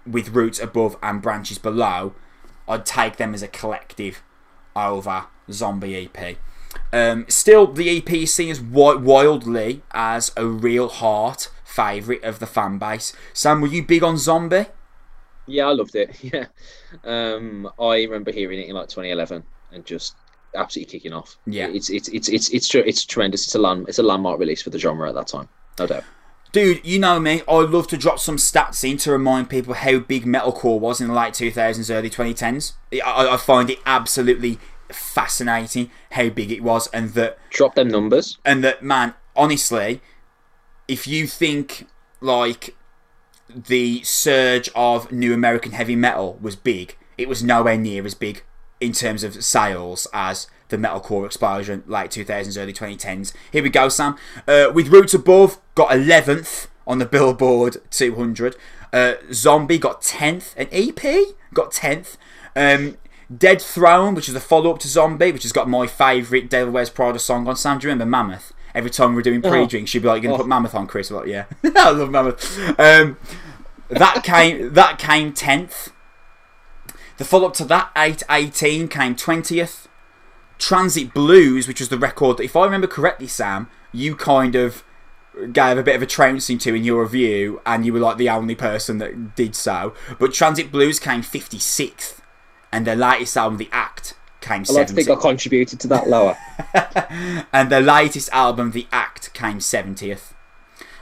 with 0.06 0.30
roots 0.30 0.58
above 0.58 0.96
and 1.02 1.22
branches 1.22 1.58
below. 1.58 2.14
I'd 2.68 2.86
take 2.86 3.16
them 3.16 3.32
as 3.34 3.42
a 3.42 3.48
collective 3.48 4.22
over 4.74 5.26
Zombie 5.50 6.10
EP. 6.16 6.36
Um, 6.92 7.26
still, 7.28 7.66
the 7.66 7.96
EP 7.96 8.10
is 8.12 8.34
seen 8.34 8.50
as 8.50 8.60
wildly 8.60 9.82
as 9.92 10.32
a 10.36 10.46
real 10.46 10.88
heart 10.88 11.50
favourite 11.64 12.22
of 12.22 12.38
the 12.38 12.46
fan 12.46 12.78
base. 12.78 13.12
Sam, 13.32 13.60
were 13.60 13.68
you 13.68 13.82
big 13.82 14.02
on 14.02 14.16
Zombie? 14.16 14.66
Yeah, 15.46 15.66
I 15.66 15.72
loved 15.72 15.94
it. 15.94 16.16
Yeah, 16.22 16.46
um, 17.04 17.70
I 17.78 18.02
remember 18.02 18.32
hearing 18.32 18.60
it 18.60 18.68
in 18.68 18.74
like 18.74 18.88
2011 18.88 19.44
and 19.72 19.84
just 19.84 20.16
absolutely 20.54 20.90
kicking 20.90 21.12
off. 21.12 21.36
Yeah, 21.46 21.68
it's 21.68 21.90
it's 21.90 22.08
it's 22.08 22.28
it's 22.28 22.48
it's 22.50 22.74
it's 22.74 23.04
tremendous. 23.04 23.44
It's 23.44 23.54
a 23.54 23.58
land 23.58 23.88
it's 23.88 23.98
a 23.98 24.02
landmark 24.02 24.40
release 24.40 24.62
for 24.62 24.70
the 24.70 24.78
genre 24.78 25.08
at 25.08 25.14
that 25.14 25.28
time, 25.28 25.48
no 25.78 25.86
doubt. 25.86 26.04
Dude, 26.52 26.86
you 26.86 26.98
know 26.98 27.20
me. 27.20 27.42
I 27.46 27.56
love 27.56 27.86
to 27.88 27.98
drop 27.98 28.18
some 28.18 28.36
stats 28.38 28.88
in 28.88 28.96
to 28.98 29.12
remind 29.12 29.50
people 29.50 29.74
how 29.74 29.98
big 29.98 30.24
metalcore 30.24 30.80
was 30.80 31.00
in 31.02 31.08
the 31.08 31.14
late 31.14 31.34
2000s, 31.34 31.94
early 31.94 32.08
2010s. 32.08 32.72
I, 33.04 33.28
I 33.28 33.36
find 33.36 33.68
it 33.68 33.78
absolutely 33.84 34.58
fascinating 34.90 35.90
how 36.12 36.28
big 36.28 36.50
it 36.50 36.62
was, 36.62 36.88
and 36.88 37.10
that 37.10 37.38
drop 37.50 37.74
them 37.74 37.88
numbers. 37.88 38.38
And 38.44 38.62
that, 38.64 38.82
man, 38.82 39.14
honestly, 39.34 40.00
if 40.88 41.06
you 41.06 41.26
think 41.26 41.86
like 42.20 42.74
the 43.48 44.02
surge 44.02 44.68
of 44.74 45.12
new 45.12 45.32
American 45.32 45.72
heavy 45.72 45.96
metal 45.96 46.38
was 46.40 46.56
big, 46.56 46.96
it 47.16 47.28
was 47.28 47.42
nowhere 47.42 47.78
near 47.78 48.04
as 48.04 48.14
big 48.14 48.42
in 48.80 48.92
terms 48.92 49.24
of 49.24 49.42
sales 49.42 50.06
as 50.12 50.48
the 50.68 50.76
metalcore 50.76 51.24
explosion 51.24 51.82
late 51.86 52.10
2000s, 52.10 52.60
early 52.60 52.72
2010s. 52.72 53.32
Here 53.52 53.62
we 53.62 53.70
go, 53.70 53.88
Sam. 53.88 54.16
Uh, 54.46 54.70
with 54.72 54.88
Roots 54.88 55.14
Above, 55.14 55.60
got 55.74 55.90
11th 55.90 56.66
on 56.86 56.98
the 56.98 57.06
Billboard 57.06 57.78
200. 57.90 58.56
Uh, 58.92 59.14
Zombie 59.32 59.78
got 59.78 60.02
10th. 60.02 60.54
An 60.56 60.68
EP 60.72 61.34
got 61.54 61.72
10th. 61.72 62.16
Um, 62.54 62.96
Dead 63.34 63.60
Throne, 63.60 64.14
which 64.14 64.28
is 64.28 64.34
the 64.34 64.40
follow 64.40 64.70
up 64.70 64.78
to 64.80 64.88
Zombie, 64.88 65.32
which 65.32 65.42
has 65.42 65.52
got 65.52 65.68
my 65.68 65.86
favourite 65.86 66.48
Devil 66.48 66.72
Wears 66.72 66.90
Prada 66.90 67.18
song 67.18 67.48
on. 67.48 67.56
Sam, 67.56 67.78
do 67.78 67.86
you 67.86 67.92
remember 67.92 68.10
Mammoth? 68.10 68.52
Every 68.74 68.90
time 68.90 69.14
we 69.14 69.20
are 69.20 69.22
doing 69.22 69.42
pre 69.42 69.66
drinks, 69.66 69.90
she'd 69.90 70.02
be 70.02 70.08
like, 70.08 70.22
You're 70.22 70.30
going 70.30 70.38
to 70.38 70.42
oh. 70.42 70.44
put 70.44 70.48
Mammoth 70.48 70.74
on, 70.74 70.86
Chris? 70.86 71.10
I'm 71.10 71.16
like, 71.16 71.26
yeah. 71.26 71.46
I 71.64 71.90
love 71.90 72.10
Mammoth. 72.10 72.78
Um, 72.78 73.16
that 73.88 74.22
came 74.22 74.74
that 74.74 74.98
came 74.98 75.32
10th. 75.32 75.90
The 77.16 77.24
follow 77.24 77.48
up 77.48 77.54
to 77.54 77.64
that, 77.64 77.90
818, 77.96 78.88
came 78.88 79.16
20th. 79.16 79.86
Transit 80.58 81.14
Blues, 81.14 81.66
which 81.66 81.80
was 81.80 81.88
the 81.88 81.98
record 81.98 82.38
that, 82.38 82.44
if 82.44 82.56
I 82.56 82.64
remember 82.64 82.86
correctly, 82.86 83.26
Sam, 83.26 83.68
you 83.92 84.16
kind 84.16 84.54
of 84.54 84.84
gave 85.52 85.76
a 85.78 85.82
bit 85.82 85.96
of 85.96 86.02
a 86.02 86.06
trouncing 86.06 86.58
to 86.58 86.74
in 86.74 86.84
your 86.84 87.02
review, 87.02 87.60
and 87.66 87.84
you 87.84 87.92
were 87.92 88.00
like 88.00 88.16
the 88.16 88.28
only 88.28 88.54
person 88.54 88.98
that 88.98 89.34
did 89.34 89.54
so. 89.54 89.94
But 90.18 90.32
Transit 90.32 90.70
Blues 90.70 90.98
came 90.98 91.22
56th, 91.22 92.20
and 92.76 92.86
their 92.86 92.94
latest 92.94 93.34
album, 93.38 93.56
The 93.56 93.70
Act, 93.72 94.12
came 94.42 94.64
70th. 94.64 94.70
I 94.70 94.72
like 94.74 94.86
to 94.88 94.92
think 94.92 95.08
I 95.08 95.14
contributed 95.14 95.80
to 95.80 95.88
that 95.88 96.08
lower. 96.10 96.36
and 97.54 97.70
their 97.70 97.80
latest 97.80 98.28
album, 98.34 98.72
The 98.72 98.86
Act, 98.92 99.32
came 99.32 99.60
70th 99.60 100.34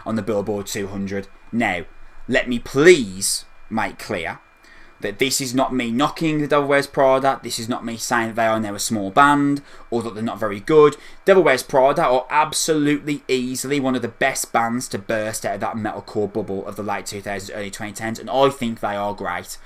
on 0.07 0.14
the 0.14 0.22
Billboard 0.22 0.68
200. 0.68 1.27
Now, 1.51 1.85
let 2.29 2.49
me 2.49 2.61
please 2.61 3.45
make 3.68 3.99
clear 3.99 4.39
that 5.01 5.18
this 5.18 5.41
is 5.41 5.53
not 5.53 5.75
me 5.75 5.91
knocking 5.91 6.41
the 6.41 6.47
Devil 6.47 6.68
Wears 6.68 6.87
Prada, 6.87 7.41
this 7.43 7.59
is 7.59 7.68
not 7.68 7.85
me 7.85 7.97
saying 7.97 8.29
that 8.29 8.37
they 8.37 8.47
are 8.47 8.61
now 8.61 8.77
a 8.77 8.79
small 8.79 9.11
band 9.11 9.61
or 9.91 10.01
that 10.03 10.14
they're 10.14 10.22
not 10.22 10.39
very 10.39 10.61
good. 10.61 10.97
Devil 11.25 11.43
Wears 11.43 11.64
Prada 11.64 12.07
are 12.07 12.27
absolutely 12.31 13.25
easily 13.27 13.81
one 13.81 13.97
of 13.97 14.03
the 14.03 14.07
best 14.07 14.53
bands 14.53 14.87
to 14.91 14.99
burst 14.99 15.45
out 15.45 15.57
of 15.57 15.61
that 15.61 15.75
metalcore 15.75 16.33
bubble 16.33 16.64
of 16.68 16.77
the 16.77 16.85
late 16.85 17.07
2000s, 17.07 17.51
early 17.53 17.72
2010s, 17.72 18.20
and 18.20 18.31
I 18.31 18.49
think 18.51 18.79
they 18.79 18.95
are 18.95 19.12
great. 19.12 19.59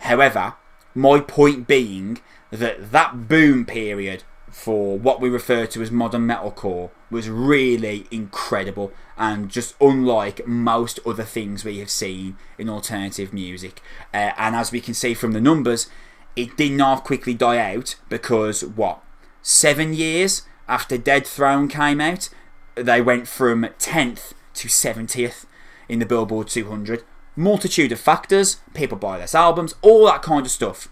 However, 0.00 0.54
my 0.96 1.20
point 1.20 1.66
being 1.66 2.18
that 2.50 2.90
that 2.92 3.28
boom 3.28 3.64
period 3.64 4.24
for 4.50 4.98
what 4.98 5.20
we 5.20 5.28
refer 5.28 5.66
to 5.66 5.82
as 5.82 5.90
modern 5.90 6.26
metalcore 6.26 6.90
was 7.10 7.28
really 7.28 8.06
incredible 8.10 8.92
and 9.18 9.50
just 9.50 9.74
unlike 9.80 10.46
most 10.46 10.98
other 11.04 11.24
things 11.24 11.64
we 11.64 11.78
have 11.78 11.90
seen 11.90 12.36
in 12.58 12.68
alternative 12.68 13.32
music. 13.32 13.82
Uh, 14.14 14.32
and 14.38 14.56
as 14.56 14.72
we 14.72 14.80
can 14.80 14.94
see 14.94 15.12
from 15.12 15.32
the 15.32 15.40
numbers, 15.40 15.88
it 16.34 16.56
did 16.56 16.72
not 16.72 17.04
quickly 17.04 17.34
die 17.34 17.58
out 17.58 17.96
because 18.08 18.64
what? 18.64 19.02
Seven 19.42 19.92
years 19.92 20.42
after 20.68 20.96
Dead 20.96 21.26
Throne 21.26 21.68
came 21.68 22.00
out, 22.00 22.28
they 22.74 23.00
went 23.02 23.28
from 23.28 23.64
10th 23.78 24.32
to 24.54 24.68
70th 24.68 25.44
in 25.88 25.98
the 25.98 26.06
Billboard 26.06 26.48
200. 26.48 27.04
Multitude 27.36 27.92
of 27.92 28.00
factors, 28.00 28.56
people 28.74 28.96
buy 28.96 29.18
less 29.18 29.34
albums, 29.34 29.74
all 29.82 30.06
that 30.06 30.22
kind 30.22 30.46
of 30.46 30.50
stuff. 30.50 30.88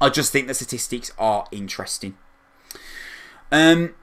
I 0.00 0.08
just 0.08 0.32
think 0.32 0.48
the 0.48 0.54
statistics 0.54 1.12
are 1.18 1.46
interesting. 1.52 2.16
Um, 3.52 3.94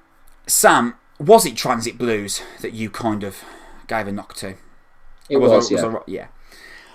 Sam, 0.47 0.95
was 1.19 1.45
it 1.45 1.57
Transit 1.57 1.97
Blues 1.97 2.41
that 2.61 2.73
you 2.73 2.89
kind 2.89 3.23
of 3.23 3.43
gave 3.87 4.07
a 4.07 4.11
knock 4.11 4.35
to? 4.35 4.55
It 5.29 5.37
was, 5.37 5.51
was, 5.51 5.71
yeah. 5.71 5.85
Was 5.85 6.03
yeah. 6.07 6.27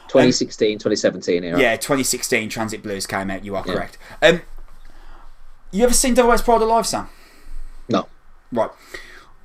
2016, 0.09 0.74
um, 0.74 0.78
2017 0.78 1.44
era. 1.44 1.60
Yeah, 1.60 1.76
2016 1.76 2.48
Transit 2.48 2.82
Blues 2.82 3.06
came 3.06 3.31
out, 3.31 3.44
you 3.44 3.56
are 3.56 3.64
yeah. 3.66 3.74
correct. 3.74 3.98
Um, 4.22 4.43
you 5.72 5.82
ever 5.82 5.93
seen 5.93 6.14
Devil 6.14 6.28
Wears 6.28 6.43
Prada 6.43 6.64
live, 6.64 6.86
Sam? 6.86 7.09
No. 7.89 8.09
Right. 8.52 8.70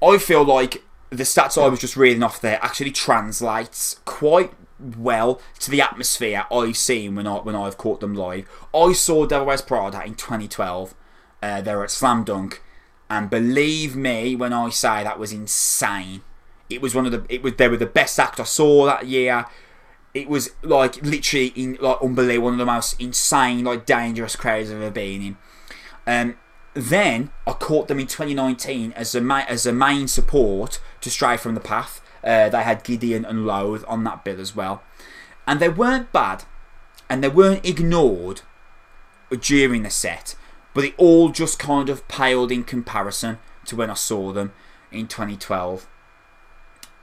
I 0.02 0.18
feel 0.20 0.44
like 0.44 0.84
the 1.10 1.24
stats 1.24 1.62
I 1.62 1.68
was 1.68 1.80
just 1.80 1.98
reading 1.98 2.22
off 2.22 2.40
there 2.40 2.60
actually 2.62 2.92
translates 2.92 4.00
quite 4.06 4.54
well 4.80 5.42
to 5.60 5.72
the 5.72 5.82
atmosphere 5.82 6.46
I've 6.52 6.78
seen 6.78 7.16
when, 7.16 7.28
I, 7.28 7.38
when 7.38 7.56
I've 7.56 7.78
caught 7.78 8.00
them 8.00 8.14
live. 8.14 8.50
I 8.74 8.94
saw 8.94 9.26
Devil 9.26 9.48
Wears 9.48 9.62
Prada 9.62 10.04
in 10.06 10.16
2012. 10.16 10.96
Uh, 11.42 11.62
they 11.62 11.76
were 11.76 11.84
at 11.84 11.92
Slam 11.92 12.24
Dunk 12.24 12.62
and 13.10 13.30
believe 13.30 13.96
me 13.96 14.36
when 14.36 14.54
I 14.54 14.70
say 14.70 15.04
that 15.04 15.20
was 15.20 15.32
insane. 15.32 16.22
It 16.70 16.82
was 16.82 16.94
one 16.94 17.06
of 17.06 17.12
the 17.12 17.26
it 17.28 17.42
was 17.42 17.56
they 17.56 17.68
were 17.68 17.78
the 17.78 17.88
best 17.88 18.20
act 18.20 18.40
I 18.40 18.44
saw 18.44 18.86
that 18.86 19.08
year. 19.08 19.46
It 20.14 20.30
was 20.30 20.52
like 20.62 21.02
literally 21.02 21.48
in 21.48 21.78
like 21.82 21.98
unbelievable, 22.02 22.46
one 22.46 22.54
of 22.54 22.60
the 22.60 22.66
most 22.66 23.00
insane, 23.02 23.64
like 23.64 23.86
dangerous 23.86 24.36
crowds 24.36 24.70
I've 24.70 24.78
ever 24.78 24.92
been 24.92 25.22
in. 25.22 25.38
Um, 26.06 26.38
then 26.76 27.32
I 27.48 27.54
caught 27.54 27.88
them 27.88 28.00
in 28.00 28.08
2019 28.08 28.94
as 28.94 29.16
a 29.16 29.22
as 29.50 29.66
a 29.66 29.74
main 29.74 30.08
support 30.08 30.80
to 31.02 31.10
Stray 31.10 31.38
from 31.38 31.56
the 31.56 31.60
Path. 31.60 32.02
Uh, 32.24 32.50
they 32.50 32.64
had 32.64 32.84
Gideon 32.84 33.26
and 33.26 33.46
Loathe 33.46 33.84
on 33.88 34.04
that 34.04 34.24
bill 34.24 34.40
as 34.40 34.56
well, 34.56 34.84
and 35.48 35.60
they 35.60 35.70
weren't 35.70 36.12
bad, 36.12 36.46
and 37.10 37.24
they 37.24 37.30
weren't 37.30 37.66
ignored 37.66 38.42
during 39.42 39.84
the 39.84 39.90
set 39.90 40.36
but 40.74 40.84
it 40.84 40.94
all 40.98 41.30
just 41.30 41.60
kind 41.60 41.90
of 41.90 42.08
paled 42.08 42.52
in 42.52 42.64
comparison 42.64 43.38
to 43.66 43.76
when 43.76 43.90
I 43.90 43.96
saw 43.96 44.32
them. 44.32 44.54
in 44.92 45.08
2012. 45.08 45.88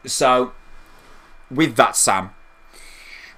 So, 0.07 0.53
with 1.51 1.77
that, 1.77 1.95
Sam, 1.95 2.31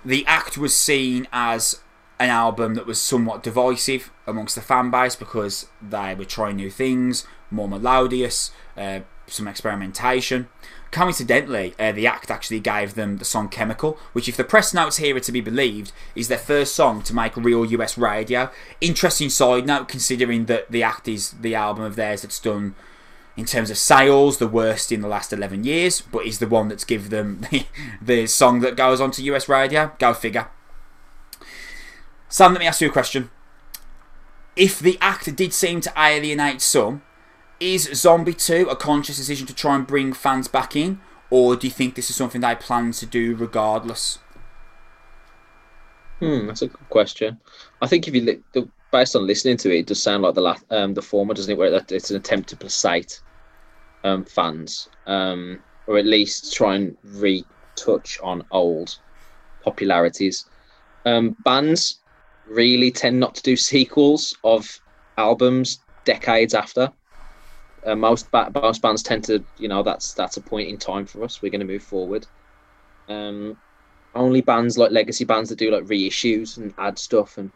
the 0.04 0.24
act 0.26 0.56
was 0.56 0.74
seen 0.74 1.28
as 1.32 1.80
an 2.18 2.30
album 2.30 2.74
that 2.74 2.86
was 2.86 3.00
somewhat 3.00 3.42
divisive 3.42 4.10
amongst 4.26 4.54
the 4.54 4.62
fan 4.62 4.90
base 4.90 5.16
because 5.16 5.66
they 5.82 6.14
were 6.14 6.24
trying 6.24 6.56
new 6.56 6.70
things, 6.70 7.26
more 7.50 7.68
melodious, 7.68 8.52
uh, 8.76 9.00
some 9.26 9.46
experimentation. 9.46 10.48
Coincidentally, 10.90 11.74
uh, 11.78 11.92
the 11.92 12.06
act 12.06 12.30
actually 12.30 12.60
gave 12.60 12.94
them 12.94 13.18
the 13.18 13.24
song 13.24 13.48
Chemical, 13.48 13.98
which, 14.12 14.28
if 14.28 14.36
the 14.36 14.44
press 14.44 14.72
notes 14.72 14.96
here 14.96 15.14
are 15.16 15.20
to 15.20 15.32
be 15.32 15.40
believed, 15.40 15.92
is 16.14 16.28
their 16.28 16.38
first 16.38 16.74
song 16.74 17.02
to 17.02 17.14
make 17.14 17.36
real 17.36 17.64
US 17.64 17.98
radio. 17.98 18.50
Interesting 18.80 19.28
side 19.28 19.66
note, 19.66 19.88
considering 19.88 20.46
that 20.46 20.70
the 20.70 20.82
act 20.82 21.06
is 21.06 21.32
the 21.32 21.54
album 21.54 21.84
of 21.84 21.96
theirs 21.96 22.22
that's 22.22 22.40
done, 22.40 22.74
in 23.36 23.44
terms 23.44 23.70
of 23.70 23.78
sales, 23.78 24.38
the 24.38 24.48
worst 24.48 24.90
in 24.90 25.00
the 25.00 25.06
last 25.06 25.32
11 25.32 25.62
years, 25.62 26.00
but 26.00 26.26
is 26.26 26.40
the 26.40 26.48
one 26.48 26.68
that's 26.68 26.84
given 26.84 27.10
them 27.10 27.46
the, 27.50 27.66
the 28.02 28.26
song 28.26 28.60
that 28.60 28.76
goes 28.76 29.00
on 29.00 29.12
to 29.12 29.22
US 29.22 29.48
radio. 29.48 29.92
Go 29.98 30.12
figure. 30.12 30.48
Sam, 32.28 32.52
let 32.52 32.60
me 32.60 32.66
ask 32.66 32.80
you 32.80 32.88
a 32.88 32.92
question. 32.92 33.30
If 34.56 34.80
the 34.80 34.98
act 35.00 35.34
did 35.36 35.54
seem 35.54 35.80
to 35.82 35.92
alienate 35.96 36.60
some, 36.60 37.02
is 37.60 37.90
Zombie 37.94 38.34
2 38.34 38.68
a 38.70 38.76
conscious 38.76 39.16
decision 39.16 39.46
to 39.46 39.54
try 39.54 39.74
and 39.74 39.86
bring 39.86 40.12
fans 40.12 40.48
back 40.48 40.76
in? 40.76 41.00
Or 41.30 41.56
do 41.56 41.66
you 41.66 41.72
think 41.72 41.94
this 41.94 42.10
is 42.10 42.16
something 42.16 42.40
they 42.40 42.54
plan 42.54 42.92
to 42.92 43.06
do 43.06 43.34
regardless? 43.36 44.18
Hmm, 46.20 46.46
that's 46.46 46.62
a 46.62 46.68
good 46.68 46.88
question. 46.88 47.38
I 47.82 47.86
think 47.86 48.08
if 48.08 48.14
you 48.14 48.22
li- 48.22 48.68
based 48.90 49.14
on 49.14 49.26
listening 49.26 49.56
to 49.58 49.70
it, 49.70 49.80
it 49.80 49.86
does 49.86 50.02
sound 50.02 50.22
like 50.22 50.34
the 50.34 50.40
la- 50.40 50.56
um, 50.70 50.94
the 50.94 51.02
former, 51.02 51.34
doesn't 51.34 51.52
it? 51.52 51.58
Where 51.58 51.82
it's 51.90 52.10
an 52.10 52.16
attempt 52.16 52.48
to 52.50 52.56
placate 52.56 53.20
um, 54.04 54.24
fans, 54.24 54.88
um, 55.06 55.60
or 55.86 55.98
at 55.98 56.06
least 56.06 56.54
try 56.54 56.76
and 56.76 56.96
retouch 57.04 58.18
on 58.22 58.42
old 58.50 58.98
popularities. 59.62 60.46
Um, 61.04 61.36
bands 61.44 62.00
really 62.48 62.90
tend 62.90 63.20
not 63.20 63.34
to 63.36 63.42
do 63.42 63.56
sequels 63.72 64.36
of 64.44 64.80
albums 65.18 65.80
decades 66.04 66.54
after. 66.54 66.90
Uh, 67.84 67.94
most 67.94 68.30
ba- 68.30 68.50
most 68.54 68.82
bands 68.82 69.02
tend 69.02 69.24
to, 69.24 69.44
you 69.56 69.68
know, 69.68 69.82
that's 69.82 70.12
that's 70.14 70.36
a 70.36 70.42
point 70.42 70.68
in 70.68 70.78
time 70.78 71.06
for 71.06 71.24
us. 71.24 71.40
We're 71.40 71.50
going 71.50 71.60
to 71.60 71.66
move 71.66 71.82
forward. 71.82 72.26
Um, 73.08 73.56
only 74.14 74.40
bands 74.40 74.76
like 74.76 74.90
legacy 74.90 75.24
bands 75.24 75.48
that 75.50 75.58
do 75.58 75.70
like 75.70 75.84
reissues 75.84 76.56
and 76.56 76.74
add 76.78 76.98
stuff 76.98 77.38
and 77.38 77.50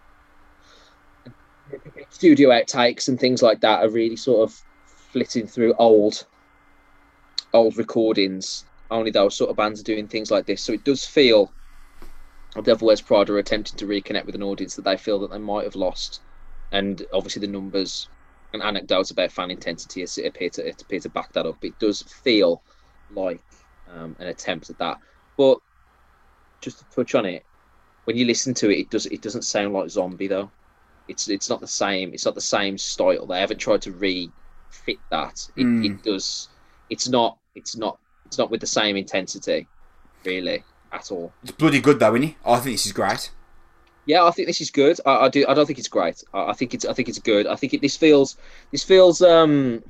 studio 2.10 2.50
outtakes 2.50 3.08
and 3.08 3.18
things 3.18 3.42
like 3.42 3.60
that 3.60 3.84
are 3.84 3.90
really 3.90 4.16
sort 4.16 4.48
of 4.48 4.56
flitting 5.12 5.46
through 5.46 5.74
old 5.74 6.26
old 7.52 7.76
recordings. 7.76 8.64
Only 8.90 9.10
those 9.10 9.36
sort 9.36 9.50
of 9.50 9.56
bands 9.56 9.80
are 9.80 9.84
doing 9.84 10.06
things 10.06 10.30
like 10.30 10.46
this, 10.46 10.62
so 10.62 10.72
it 10.72 10.84
does 10.84 11.04
feel 11.04 11.52
Devil 12.62 12.86
Wears 12.86 13.00
Prada 13.00 13.32
are 13.32 13.38
attempting 13.38 13.78
to 13.78 13.86
reconnect 13.86 14.26
with 14.26 14.34
an 14.34 14.42
audience 14.42 14.76
that 14.76 14.84
they 14.84 14.96
feel 14.96 15.18
that 15.20 15.30
they 15.30 15.38
might 15.38 15.64
have 15.64 15.74
lost, 15.74 16.20
and 16.70 17.04
obviously 17.12 17.40
the 17.40 17.52
numbers 17.52 18.08
and 18.52 18.62
anecdotes 18.62 19.10
about 19.10 19.32
fan 19.32 19.50
intensity 19.50 20.02
as 20.02 20.18
it 20.18 20.26
appear 20.26 20.50
to 20.50 20.70
appear 20.70 21.00
to 21.00 21.08
back 21.08 21.32
that 21.32 21.46
up. 21.46 21.64
It 21.64 21.78
does 21.78 22.02
feel 22.02 22.62
like 23.10 23.40
um, 23.90 24.16
an 24.18 24.28
attempt 24.28 24.70
at 24.70 24.78
that, 24.78 24.98
but 25.36 25.58
just 26.60 26.78
to 26.78 26.84
touch 26.94 27.14
on 27.14 27.26
it, 27.26 27.44
when 28.04 28.16
you 28.16 28.24
listen 28.24 28.54
to 28.54 28.70
it, 28.70 28.78
it 28.78 28.90
does 28.90 29.06
it 29.06 29.22
doesn't 29.22 29.42
sound 29.42 29.72
like 29.72 29.90
Zombie 29.90 30.28
though. 30.28 30.50
It's 31.08 31.28
it's 31.28 31.48
not 31.50 31.60
the 31.60 31.66
same. 31.66 32.12
It's 32.12 32.24
not 32.24 32.34
the 32.34 32.40
same 32.40 32.78
style. 32.78 33.26
They 33.26 33.40
haven't 33.40 33.58
tried 33.58 33.82
to 33.82 33.92
refit 33.92 34.98
that. 35.10 35.48
It, 35.56 35.64
mm. 35.64 35.84
it 35.84 36.02
does. 36.02 36.48
It's 36.90 37.08
not. 37.08 37.38
It's 37.54 37.76
not. 37.76 37.98
It's 38.26 38.38
not 38.38 38.50
with 38.50 38.60
the 38.60 38.66
same 38.66 38.96
intensity, 38.96 39.66
really, 40.24 40.64
at 40.92 41.10
all. 41.10 41.32
It's 41.42 41.52
bloody 41.52 41.80
good 41.80 41.98
though, 41.98 42.14
isn't 42.14 42.30
it? 42.30 42.36
I 42.46 42.58
think 42.60 42.74
this 42.74 42.86
is 42.86 42.92
great. 42.92 43.30
Yeah, 44.06 44.24
I 44.24 44.30
think 44.30 44.48
this 44.48 44.60
is 44.60 44.70
good. 44.70 44.98
I, 45.06 45.26
I 45.26 45.28
do. 45.28 45.44
I 45.48 45.54
don't 45.54 45.66
think 45.66 45.78
it's 45.78 45.88
great. 45.88 46.22
I, 46.34 46.50
I, 46.50 46.52
think 46.52 46.74
it's. 46.74 46.84
I 46.84 46.92
think 46.92 47.08
it's 47.08 47.18
good. 47.18 47.46
I 47.46 47.56
think 47.56 47.74
it, 47.74 47.80
this 47.80 47.96
feels. 47.96 48.36
This 48.70 48.82
feels. 48.82 49.22
Um, 49.22 49.82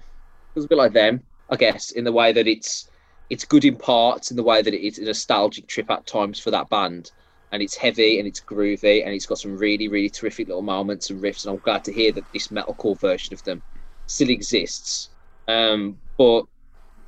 feels 0.55 0.66
a 0.66 0.68
bit 0.68 0.78
like 0.78 0.93
them, 0.93 1.22
I 1.48 1.56
guess, 1.56 1.93
in 1.93 2.05
the 2.05 2.12
way 2.12 2.32
that 2.32 2.47
it's. 2.47 2.89
It's 3.30 3.47
good 3.47 3.64
in 3.64 3.76
parts, 3.76 4.30
in 4.30 4.36
the 4.36 4.43
way 4.43 4.60
that 4.60 4.74
it's 4.74 4.98
a 4.98 5.05
nostalgic 5.05 5.66
trip 5.66 5.90
at 5.90 6.06
times 6.06 6.39
for 6.39 6.51
that 6.51 6.68
band, 6.68 7.12
and 7.51 7.62
it's 7.62 7.74
heavy 7.74 8.18
and 8.18 8.28
it's 8.28 8.40
groovy 8.40 9.02
and 9.05 9.14
it's 9.14 9.24
got 9.24 9.39
some 9.39 9.56
really, 9.56 9.89
really 9.89 10.10
terrific 10.10 10.48
little 10.48 10.62
moments 10.62 11.09
and 11.09 11.22
riffs. 11.22 11.47
And 11.47 11.55
I'm 11.55 11.62
glad 11.62 11.82
to 11.84 11.93
hear 11.93 12.12
that 12.12 12.30
this 12.34 12.48
metalcore 12.48 12.98
version 13.01 13.32
of 13.32 13.43
them 13.44 13.62
still 14.05 14.28
exists. 14.28 15.09
Um, 15.48 15.98
but 16.18 16.44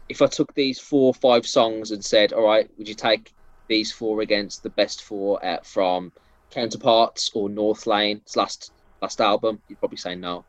if 0.09 0.22
I 0.22 0.26
took 0.26 0.55
these 0.55 0.81
four 0.81 1.09
or 1.09 1.14
five 1.14 1.47
songs 1.47 1.90
and 1.90 2.02
said, 2.02 2.32
"All 2.32 2.47
right, 2.47 2.70
would 2.78 2.89
you 2.89 2.94
take 2.94 3.35
these 3.68 3.93
four 3.93 4.22
against 4.22 4.62
the 4.62 4.70
best 4.70 5.02
four 5.02 5.44
uh, 5.44 5.60
from?" 5.62 6.12
Counterparts 6.55 7.31
or 7.35 7.48
Northlane's 7.48 8.36
last 8.36 8.72
last 9.02 9.20
album, 9.20 9.60
you'd 9.68 9.78
probably 9.78 9.98
say 9.98 10.14
no. 10.14 10.44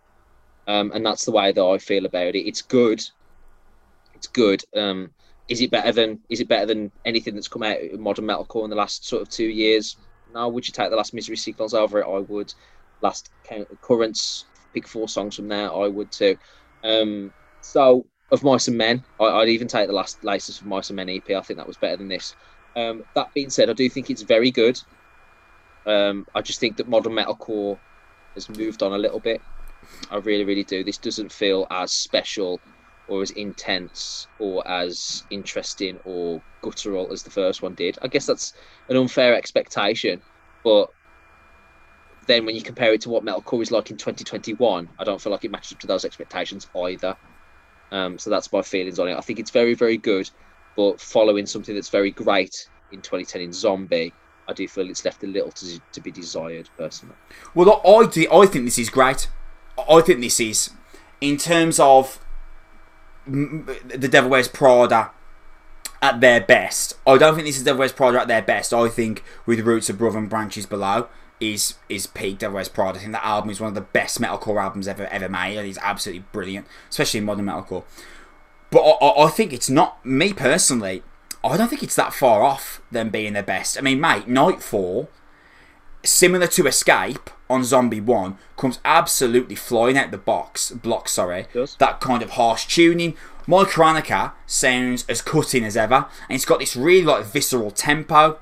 Um, 0.67 0.91
and 0.93 1.05
that's 1.05 1.25
the 1.25 1.31
way 1.31 1.51
that 1.51 1.63
I 1.63 1.77
feel 1.77 2.05
about 2.05 2.35
it. 2.35 2.47
It's 2.47 2.61
good. 2.61 3.03
It's 4.13 4.27
good. 4.27 4.63
Um, 4.75 5.11
is 5.47 5.61
it 5.61 5.71
better 5.71 5.91
than 5.91 6.21
is 6.29 6.39
it 6.39 6.47
better 6.47 6.65
than 6.65 6.91
anything 7.05 7.35
that's 7.35 7.47
come 7.47 7.63
out 7.63 7.81
of 7.81 7.99
modern 7.99 8.25
metalcore 8.25 8.63
in 8.63 8.69
the 8.69 8.75
last 8.75 9.05
sort 9.05 9.21
of 9.21 9.29
two 9.29 9.45
years? 9.45 9.97
No. 10.33 10.47
Would 10.47 10.67
you 10.67 10.73
take 10.73 10.89
the 10.89 10.95
last 10.95 11.13
Misery 11.13 11.37
Signals 11.37 11.73
over 11.73 11.99
it? 11.99 12.07
I 12.07 12.19
would. 12.19 12.53
Last 13.01 13.29
currents, 13.81 14.45
pick 14.73 14.87
four 14.87 15.07
songs 15.09 15.35
from 15.35 15.47
there. 15.47 15.71
I 15.71 15.87
would 15.87 16.11
too. 16.11 16.37
Um, 16.83 17.33
so 17.61 18.05
of 18.31 18.43
Mice 18.43 18.67
and 18.67 18.77
Men, 18.77 19.03
I, 19.19 19.37
would 19.37 19.49
even 19.49 19.67
take 19.67 19.87
the 19.87 19.93
last 19.93 20.23
latest 20.23 20.61
of 20.61 20.67
Mice 20.67 20.89
and 20.89 20.95
Men 20.95 21.09
EP. 21.09 21.29
I 21.29 21.41
think 21.41 21.57
that 21.57 21.67
was 21.67 21.77
better 21.77 21.97
than 21.97 22.07
this. 22.07 22.35
Um, 22.75 23.03
that 23.13 23.33
being 23.33 23.49
said, 23.49 23.69
I 23.69 23.73
do 23.73 23.89
think 23.89 24.09
it's 24.09 24.21
very 24.21 24.51
good. 24.51 24.79
Um, 25.85 26.25
I 26.33 26.41
just 26.41 26.59
think 26.59 26.77
that 26.77 26.87
modern 26.87 27.13
metalcore 27.13 27.77
has 28.33 28.49
moved 28.49 28.83
on 28.83 28.93
a 28.93 28.97
little 28.97 29.19
bit. 29.19 29.41
I 30.09 30.17
really, 30.17 30.43
really 30.43 30.63
do. 30.63 30.83
This 30.83 30.97
doesn't 30.97 31.31
feel 31.31 31.67
as 31.69 31.91
special 31.91 32.59
or 33.07 33.21
as 33.21 33.31
intense 33.31 34.27
or 34.39 34.67
as 34.67 35.23
interesting 35.29 35.99
or 36.05 36.41
guttural 36.61 37.11
as 37.11 37.23
the 37.23 37.29
first 37.29 37.61
one 37.61 37.75
did. 37.75 37.97
I 38.01 38.07
guess 38.07 38.25
that's 38.25 38.53
an 38.89 38.97
unfair 38.97 39.35
expectation, 39.35 40.21
but 40.63 40.89
then 42.25 42.45
when 42.45 42.55
you 42.55 42.61
compare 42.61 42.93
it 42.93 43.01
to 43.01 43.09
what 43.09 43.23
metalcore 43.23 43.61
is 43.61 43.71
like 43.71 43.91
in 43.91 43.97
2021, 43.97 44.89
I 44.97 45.03
don't 45.03 45.21
feel 45.21 45.31
like 45.31 45.45
it 45.45 45.51
matches 45.51 45.73
up 45.73 45.79
to 45.79 45.87
those 45.87 46.05
expectations 46.05 46.67
either. 46.75 47.15
Um, 47.91 48.17
so 48.17 48.31
that's 48.31 48.51
my 48.51 48.63
feelings 48.63 48.97
on 48.97 49.07
it. 49.07 49.15
I 49.15 49.21
think 49.21 49.37
it's 49.37 49.51
very, 49.51 49.75
very 49.75 49.97
good, 49.97 50.29
but 50.75 50.99
following 50.99 51.45
something 51.45 51.75
that's 51.75 51.89
very 51.89 52.09
great 52.09 52.67
in 52.91 53.01
2010 53.01 53.41
in 53.41 53.53
Zombie 53.53 54.13
I 54.47 54.53
do 54.53 54.67
feel 54.67 54.89
it's 54.89 55.03
left 55.05 55.23
a 55.23 55.27
little 55.27 55.51
to, 55.51 55.79
to 55.91 56.01
be 56.01 56.11
desired, 56.11 56.69
personally. 56.77 57.15
Well, 57.53 57.81
I, 57.85 58.05
do, 58.05 58.27
I 58.31 58.45
think 58.45 58.65
this 58.65 58.77
is 58.77 58.89
great. 58.89 59.27
I 59.89 60.01
think 60.01 60.21
this 60.21 60.39
is, 60.39 60.71
in 61.19 61.37
terms 61.37 61.79
of 61.79 62.19
the 63.27 64.07
Devil 64.09 64.29
Wears 64.29 64.47
Prada 64.47 65.11
at 66.01 66.21
their 66.21 66.41
best. 66.41 66.95
I 67.07 67.17
don't 67.17 67.35
think 67.35 67.47
this 67.47 67.57
is 67.57 67.63
Devil 67.63 67.79
Wears 67.79 67.91
Prada 67.91 68.21
at 68.21 68.27
their 68.27 68.41
best. 68.41 68.73
I 68.73 68.87
think 68.87 69.23
with 69.45 69.61
Roots 69.61 69.89
Above 69.89 70.15
and 70.15 70.29
Branches 70.29 70.65
Below 70.65 71.07
is 71.39 71.75
is 71.89 72.07
peak 72.07 72.39
Devil 72.39 72.55
Wears 72.55 72.69
Prada. 72.69 72.99
I 72.99 73.01
think 73.01 73.13
that 73.13 73.25
album 73.25 73.49
is 73.49 73.59
one 73.59 73.69
of 73.69 73.75
the 73.75 73.81
best 73.81 74.21
metalcore 74.21 74.61
albums 74.61 74.87
ever 74.87 75.07
ever 75.07 75.27
made. 75.27 75.57
It's 75.57 75.79
absolutely 75.81 76.25
brilliant, 76.31 76.67
especially 76.89 77.19
in 77.19 77.25
modern 77.25 77.45
metalcore. 77.45 77.83
But 78.69 78.81
I, 78.81 79.25
I 79.25 79.29
think 79.29 79.53
it's 79.53 79.69
not 79.69 80.05
me 80.05 80.33
personally. 80.33 81.03
I 81.51 81.57
don't 81.57 81.67
think 81.67 81.83
it's 81.83 81.95
that 81.95 82.13
far 82.13 82.43
off 82.43 82.81
them 82.91 83.09
being 83.09 83.33
their 83.33 83.43
best. 83.43 83.77
I 83.77 83.81
mean, 83.81 83.99
mate, 83.99 84.27
Nightfall, 84.27 85.09
similar 86.03 86.47
to 86.47 86.67
Escape 86.67 87.29
on 87.49 87.63
Zombie 87.63 88.01
1, 88.01 88.37
comes 88.57 88.79
absolutely 88.83 89.55
flying 89.55 89.97
out 89.97 90.11
the 90.11 90.17
box, 90.17 90.71
block, 90.71 91.07
sorry. 91.07 91.45
That 91.77 91.99
kind 91.99 92.23
of 92.23 92.31
harsh 92.31 92.65
tuning. 92.65 93.15
Mike 93.47 93.69
Hranica 93.69 94.31
sounds 94.47 95.05
as 95.07 95.21
cutting 95.21 95.63
as 95.63 95.77
ever, 95.77 96.07
and 96.27 96.35
it's 96.35 96.45
got 96.45 96.59
this 96.59 96.75
really 96.75 97.05
like 97.05 97.25
visceral 97.25 97.69
tempo 97.69 98.39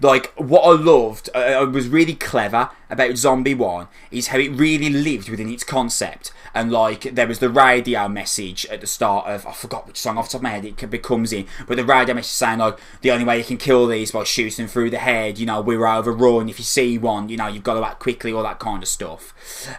like 0.00 0.32
what 0.34 0.62
I 0.62 0.80
loved, 0.80 1.30
uh, 1.34 1.68
was 1.72 1.88
really 1.88 2.14
clever 2.14 2.70
about 2.88 3.16
Zombie 3.16 3.54
One 3.54 3.88
is 4.10 4.28
how 4.28 4.38
it 4.38 4.48
really 4.48 4.90
lived 4.90 5.28
within 5.28 5.50
its 5.50 5.64
concept. 5.64 6.32
And 6.54 6.72
like 6.72 7.02
there 7.02 7.26
was 7.26 7.38
the 7.38 7.48
radio 7.48 8.08
message 8.08 8.66
at 8.66 8.80
the 8.80 8.86
start 8.86 9.26
of 9.26 9.46
I 9.46 9.52
forgot 9.52 9.86
which 9.86 9.98
song 9.98 10.18
off 10.18 10.26
the 10.26 10.32
top 10.32 10.38
of 10.40 10.42
my 10.42 10.50
head 10.50 10.64
it 10.64 10.90
becomes 10.90 11.32
in, 11.32 11.46
but 11.66 11.76
the 11.76 11.84
radio 11.84 12.14
message 12.14 12.32
saying 12.32 12.58
like 12.58 12.78
the 13.02 13.10
only 13.10 13.24
way 13.24 13.38
you 13.38 13.44
can 13.44 13.56
kill 13.56 13.86
these 13.86 14.10
by 14.10 14.24
shooting 14.24 14.66
through 14.66 14.90
the 14.90 14.98
head. 14.98 15.38
You 15.38 15.46
know 15.46 15.60
we're 15.60 15.86
overrun. 15.86 16.48
If 16.48 16.58
you 16.58 16.64
see 16.64 16.98
one, 16.98 17.28
you 17.28 17.36
know 17.36 17.46
you've 17.46 17.62
got 17.62 17.74
to 17.74 17.86
act 17.86 18.00
quickly, 18.00 18.32
all 18.32 18.42
that 18.42 18.58
kind 18.58 18.82
of 18.82 18.88
stuff. 18.88 19.34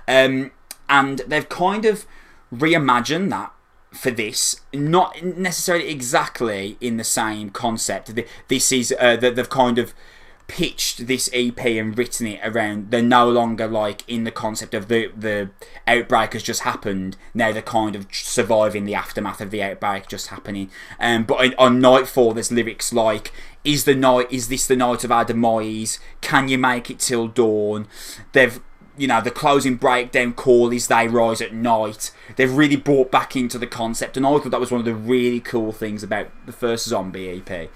Um, 0.07 0.51
and 0.87 1.19
they've 1.27 1.47
kind 1.47 1.85
of 1.85 2.05
reimagined 2.53 3.29
that 3.29 3.53
for 3.91 4.11
this, 4.11 4.61
not 4.73 5.21
necessarily 5.21 5.89
exactly 5.89 6.77
in 6.79 6.97
the 6.97 7.03
same 7.03 7.49
concept. 7.49 8.17
This 8.47 8.71
is 8.71 8.93
uh, 8.97 9.17
they've 9.17 9.49
kind 9.49 9.77
of 9.77 9.93
pitched 10.51 11.07
this 11.07 11.29
EP 11.31 11.65
and 11.65 11.97
written 11.97 12.27
it 12.27 12.41
around 12.43 12.91
they're 12.91 13.01
no 13.01 13.29
longer 13.29 13.69
like 13.69 14.03
in 14.05 14.25
the 14.25 14.31
concept 14.31 14.73
of 14.73 14.89
the 14.89 15.09
the 15.15 15.49
outbreak 15.87 16.33
has 16.33 16.43
just 16.43 16.63
happened. 16.63 17.15
Now 17.33 17.53
they're 17.53 17.61
kind 17.61 17.95
of 17.95 18.05
surviving 18.11 18.83
the 18.83 18.93
aftermath 18.93 19.39
of 19.39 19.49
the 19.49 19.63
outbreak 19.63 20.09
just 20.09 20.27
happening. 20.27 20.69
Um, 20.99 21.23
but 21.23 21.39
on, 21.39 21.55
on 21.57 21.79
nightfall 21.79 22.33
there's 22.33 22.51
lyrics 22.51 22.91
like 22.91 23.31
is 23.63 23.85
the 23.85 23.95
night 23.95 24.29
is 24.29 24.49
this 24.49 24.67
the 24.67 24.75
night 24.75 25.05
of 25.05 25.11
our 25.11 25.23
demise 25.23 25.99
can 26.19 26.49
you 26.49 26.57
make 26.57 26.91
it 26.91 26.99
till 26.99 27.29
dawn? 27.29 27.87
They've 28.33 28.59
you 28.97 29.07
know 29.07 29.21
the 29.21 29.31
closing 29.31 29.75
breakdown 29.77 30.33
call 30.33 30.73
is 30.73 30.87
they 30.87 31.07
rise 31.07 31.41
at 31.41 31.53
night. 31.53 32.11
They've 32.35 32.53
really 32.53 32.75
brought 32.75 33.09
back 33.09 33.37
into 33.37 33.57
the 33.57 33.67
concept 33.67 34.17
and 34.17 34.25
i 34.25 34.37
thought 34.37 34.51
that 34.51 34.59
was 34.59 34.71
one 34.71 34.81
of 34.81 34.85
the 34.85 34.95
really 34.95 35.39
cool 35.39 35.71
things 35.71 36.03
about 36.03 36.27
the 36.45 36.51
first 36.51 36.87
zombie 36.87 37.29
ep 37.29 37.69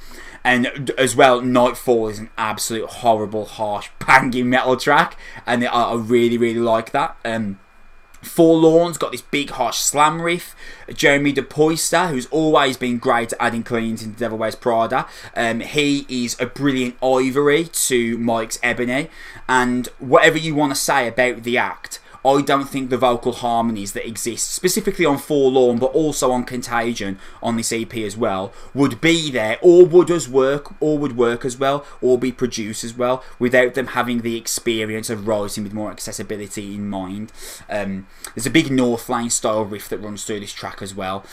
and 0.45 0.91
as 0.91 1.15
well, 1.15 1.41
Nightfall 1.41 2.07
is 2.07 2.19
an 2.19 2.29
absolute 2.37 2.87
horrible, 2.87 3.45
harsh, 3.45 3.89
banging 4.05 4.47
metal 4.47 4.77
track, 4.77 5.17
and 5.45 5.67
I, 5.67 5.95
really, 5.95 6.37
really 6.37 6.59
like 6.59 6.91
that. 6.91 7.17
Um, 7.25 7.59
Forlorn's 8.21 8.97
got 8.99 9.11
this 9.11 9.21
big 9.23 9.49
harsh 9.49 9.77
slam 9.77 10.21
riff. 10.21 10.55
Jeremy 10.93 11.33
DePoyster, 11.33 12.09
who's 12.09 12.27
always 12.27 12.77
been 12.77 12.99
great 12.99 13.33
at 13.33 13.41
adding 13.41 13.63
cleans 13.63 14.03
into 14.03 14.19
Devil 14.19 14.37
Wears 14.37 14.55
Prada, 14.55 15.07
um, 15.35 15.61
he 15.61 16.05
is 16.07 16.39
a 16.39 16.45
brilliant 16.45 16.95
ivory 17.01 17.65
to 17.65 18.17
Mike's 18.19 18.59
ebony. 18.61 19.09
And 19.49 19.87
whatever 19.97 20.37
you 20.37 20.53
want 20.53 20.73
to 20.73 20.79
say 20.79 21.07
about 21.07 21.41
the 21.41 21.57
act, 21.57 21.99
I 22.25 22.41
don't 22.41 22.67
think 22.67 22.89
the 22.89 22.97
vocal 22.97 23.33
harmonies 23.33 23.93
that 23.93 24.07
exist, 24.07 24.51
specifically 24.51 25.05
on 25.05 25.19
Forlorn, 25.19 25.77
but 25.77 25.91
also 25.93 26.31
on 26.31 26.43
Contagion 26.43 27.19
on 27.43 27.55
this 27.55 27.71
EP 27.71 27.93
as 27.97 28.17
well, 28.17 28.51
would 28.73 28.99
be 28.99 29.29
there, 29.29 29.59
or 29.61 29.85
would 29.85 30.09
as 30.09 30.27
work, 30.27 30.73
or 30.81 30.97
would 30.97 31.15
work 31.15 31.45
as 31.45 31.57
well, 31.57 31.85
or 32.01 32.17
be 32.17 32.31
produced 32.31 32.83
as 32.83 32.95
well, 32.95 33.23
without 33.37 33.75
them 33.75 33.87
having 33.87 34.21
the 34.21 34.37
experience 34.37 35.09
of 35.09 35.27
writing 35.27 35.63
with 35.63 35.73
more 35.73 35.91
accessibility 35.91 36.73
in 36.73 36.89
mind. 36.89 37.31
Um, 37.69 38.07
there's 38.33 38.47
a 38.47 38.51
big 38.51 38.67
Northlane 38.67 39.31
style 39.31 39.63
riff 39.63 39.87
that 39.89 39.99
runs 39.99 40.25
through 40.25 40.39
this 40.39 40.53
track 40.53 40.81
as 40.81 40.95
well. 40.95 41.23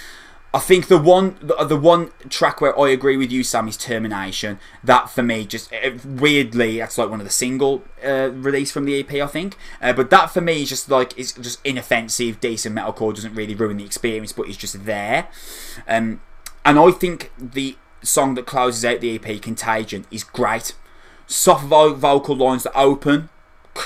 I 0.55 0.59
think 0.59 0.89
the 0.89 0.99
one 0.99 1.37
the, 1.41 1.79
one 1.79 2.11
track 2.29 2.61
where 2.61 2.79
I 2.79 2.91
agree 2.91 3.17
with 3.17 3.33
you, 3.33 3.43
Sam, 3.43 3.69
is 3.69 3.77
Termination. 3.79 4.59
That 4.85 5.09
for 5.09 5.23
me, 5.23 5.47
just 5.47 5.73
uh, 5.73 5.93
weirdly, 6.05 6.79
that's 6.79 6.99
like 6.99 7.09
one 7.09 7.21
of 7.21 7.27
the 7.27 7.33
single 7.33 7.83
uh, 8.05 8.31
release 8.33 8.71
from 8.71 8.85
the 8.85 9.01
EP, 9.01 9.11
I 9.15 9.27
think. 9.27 9.57
Uh, 9.81 9.95
but 9.95 10.11
that 10.11 10.27
for 10.27 10.43
me 10.43 10.63
is 10.63 10.69
just 10.69 10.91
like 10.91 11.19
it's 11.19 11.33
just 11.33 11.59
inoffensive, 11.65 12.39
decent 12.41 12.77
metalcore. 12.77 13.15
Doesn't 13.15 13.35
really 13.35 13.55
ruin 13.55 13.79
the 13.79 13.85
experience, 13.85 14.35
but 14.35 14.47
it's 14.47 14.59
just 14.59 14.85
there. 14.85 15.29
Um, 15.89 16.21
and 16.67 16.79
I 16.79 16.91
think 16.91 17.33
the 17.39 17.77
song 18.03 18.35
that 18.35 18.45
closes 18.45 18.85
out 18.85 19.01
the 19.01 19.15
EP, 19.15 19.41
Contagion, 19.41 20.05
is 20.11 20.23
great. 20.23 20.75
Soft 21.27 21.65
vo- 21.65 21.95
vocal 21.95 22.37
lines 22.37 22.65
that 22.65 22.77
open 22.77 23.31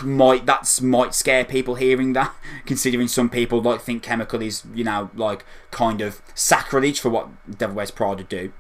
might 0.02 0.46
that's 0.46 0.80
might 0.80 1.14
scare 1.14 1.44
people 1.44 1.76
hearing 1.76 2.12
that 2.12 2.34
considering 2.66 3.08
some 3.08 3.30
people 3.30 3.62
like 3.62 3.80
think 3.80 4.02
chemical 4.02 4.42
is 4.42 4.64
you 4.74 4.84
know 4.84 5.10
like 5.14 5.44
kind 5.70 6.00
of 6.00 6.20
sacrilege 6.34 7.00
for 7.00 7.08
what 7.10 7.28
devil 7.58 7.76
wears 7.76 7.90
prada 7.90 8.24
do. 8.24 8.52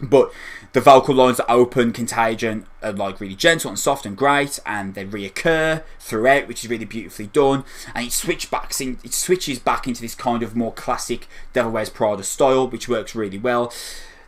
But 0.00 0.32
the 0.72 0.80
vocal 0.80 1.14
lines 1.14 1.36
that 1.36 1.50
open 1.50 1.92
contagion 1.92 2.66
are 2.82 2.92
like 2.92 3.20
really 3.20 3.36
gentle 3.36 3.68
and 3.68 3.78
soft 3.78 4.04
and 4.04 4.16
great 4.16 4.58
and 4.66 4.94
they 4.94 5.04
reoccur 5.04 5.84
throughout 6.00 6.48
which 6.48 6.64
is 6.64 6.70
really 6.70 6.84
beautifully 6.84 7.28
done. 7.28 7.64
And 7.94 8.06
it 8.06 8.12
switch 8.12 8.50
backs 8.50 8.80
in 8.80 8.98
it 9.04 9.14
switches 9.14 9.58
back 9.58 9.86
into 9.86 10.00
this 10.00 10.14
kind 10.14 10.42
of 10.42 10.56
more 10.56 10.72
classic 10.72 11.28
devil 11.52 11.70
wears 11.70 11.90
prada 11.90 12.24
style 12.24 12.68
which 12.68 12.88
works 12.88 13.14
really 13.14 13.38
well. 13.38 13.72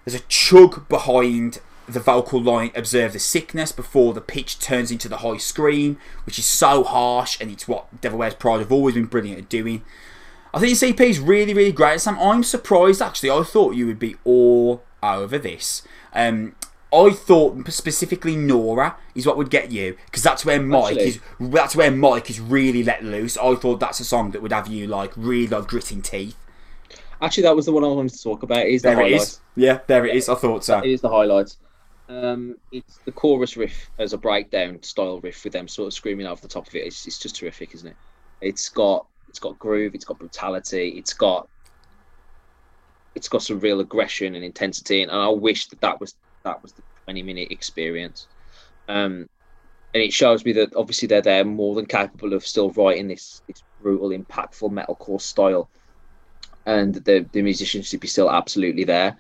There's 0.05 0.20
a 0.20 0.24
chug 0.28 0.88
behind 0.88 1.60
the 1.86 2.01
vocal 2.01 2.40
line 2.40 2.70
observe 2.74 3.12
the 3.12 3.19
sickness 3.19 3.73
before 3.73 4.15
the 4.15 4.20
pitch 4.20 4.59
turns 4.59 4.90
into 4.90 5.09
the 5.09 5.19
high 5.19 5.36
scream, 5.36 5.98
which 6.24 6.39
is 6.39 6.47
so 6.47 6.82
harsh, 6.85 7.39
and 7.40 7.51
it's 7.51 7.69
what 7.69 8.01
Devil 8.01 8.19
Wears 8.19 8.35
Prada 8.35 8.61
have 8.61 8.73
always 8.73 8.94
been 8.94 9.06
brilliant 9.06 9.39
at 9.39 9.48
doing. 9.48 9.82
I 10.52 10.61
think 10.61 10.70
this 10.70 10.82
EP 10.82 11.01
is 11.01 11.19
really, 11.19 11.52
really 11.52 11.73
great. 11.73 12.01
Sam, 12.01 12.19
I'm 12.19 12.44
surprised 12.44 13.02
actually. 13.02 13.31
I 13.31 13.43
thought 13.43 13.74
you 13.74 13.86
would 13.86 13.98
be 13.98 14.16
all 14.24 14.82
over 15.02 15.36
this. 15.36 15.82
Um, 16.12 16.55
I 16.93 17.11
thought 17.11 17.69
specifically 17.73 18.36
Nora 18.36 18.97
is 19.16 19.27
what 19.27 19.36
would 19.36 19.51
get 19.51 19.73
you 19.73 19.97
because 20.06 20.23
that's 20.23 20.44
where 20.44 20.62
Mike 20.62 20.93
actually. 20.93 21.09
is. 21.09 21.20
That's 21.40 21.74
where 21.74 21.90
Mike 21.90 22.31
is 22.31 22.39
really 22.39 22.85
let 22.85 23.02
loose. 23.02 23.36
I 23.36 23.56
thought 23.56 23.81
that's 23.81 23.98
a 23.98 24.05
song 24.05 24.31
that 24.31 24.43
would 24.43 24.52
have 24.52 24.69
you 24.69 24.86
like 24.86 25.12
really 25.16 25.48
like 25.48 25.66
gritting 25.66 26.02
teeth. 26.02 26.36
Actually, 27.20 27.44
that 27.44 27.56
was 27.56 27.66
the 27.66 27.73
one 27.73 27.82
I 27.82 27.89
wanted 27.89 28.12
to 28.12 28.23
talk 28.23 28.44
about. 28.44 28.66
Is 28.66 28.82
the 28.82 28.90
there 28.90 28.97
highlights. 28.97 29.12
it 29.12 29.27
is. 29.27 29.40
Yeah, 29.56 29.81
there 29.89 30.06
it 30.06 30.15
is. 30.15 30.28
I 30.28 30.36
thought 30.36 30.65
so. 30.65 30.78
It 30.78 30.90
is 30.90 31.01
the 31.01 31.09
highlights. 31.09 31.56
Um, 32.09 32.56
it's 32.70 32.98
the 32.98 33.12
chorus 33.12 33.56
riff 33.56 33.90
as 33.98 34.12
a 34.12 34.18
breakdown 34.18 34.82
style 34.82 35.20
riff 35.20 35.43
with 35.44 35.52
them 35.52 35.68
sort 35.68 35.86
of 35.86 35.94
screaming 35.94 36.26
over 36.26 36.40
the 36.40 36.48
top 36.48 36.66
of 36.66 36.74
it. 36.74 36.86
It's, 36.86 37.06
it's 37.06 37.18
just 37.18 37.36
terrific, 37.36 37.74
isn't 37.74 37.89
it? 37.89 37.97
It's 38.40 38.68
got 38.68 39.06
it's 39.28 39.39
got 39.39 39.59
groove, 39.59 39.94
it's 39.94 40.05
got 40.05 40.18
brutality, 40.18 40.94
it's 40.97 41.14
got 41.14 41.48
it's 43.14 43.28
got 43.28 43.43
some 43.43 43.60
real 43.60 43.81
aggression 43.81 44.35
and 44.35 44.44
intensity, 44.44 45.02
and 45.02 45.10
I 45.10 45.28
wish 45.28 45.66
that 45.68 45.81
that 45.81 46.01
was 46.01 46.14
that 46.44 46.62
was 46.62 46.72
the 46.72 46.82
twenty 47.05 47.22
minute 47.22 47.51
experience. 47.51 48.26
Um, 48.89 49.28
and 49.94 50.02
it 50.02 50.12
shows 50.12 50.44
me 50.44 50.52
that 50.52 50.74
obviously 50.74 51.09
they're 51.09 51.22
there 51.22 51.44
more 51.44 51.74
than 51.74 51.86
capable 51.86 52.35
of 52.35 52.44
still 52.44 52.70
writing 52.70 53.06
this, 53.06 53.43
this 53.47 53.62
brutal, 53.81 54.10
impactful 54.10 54.70
metalcore 54.70 55.20
style, 55.20 55.70
and 56.66 56.94
the 56.97 57.26
the 57.32 57.43
musicians 57.43 57.89
should 57.89 58.01
be 58.01 58.09
still 58.09 58.31
absolutely 58.31 58.85
there. 58.85 59.16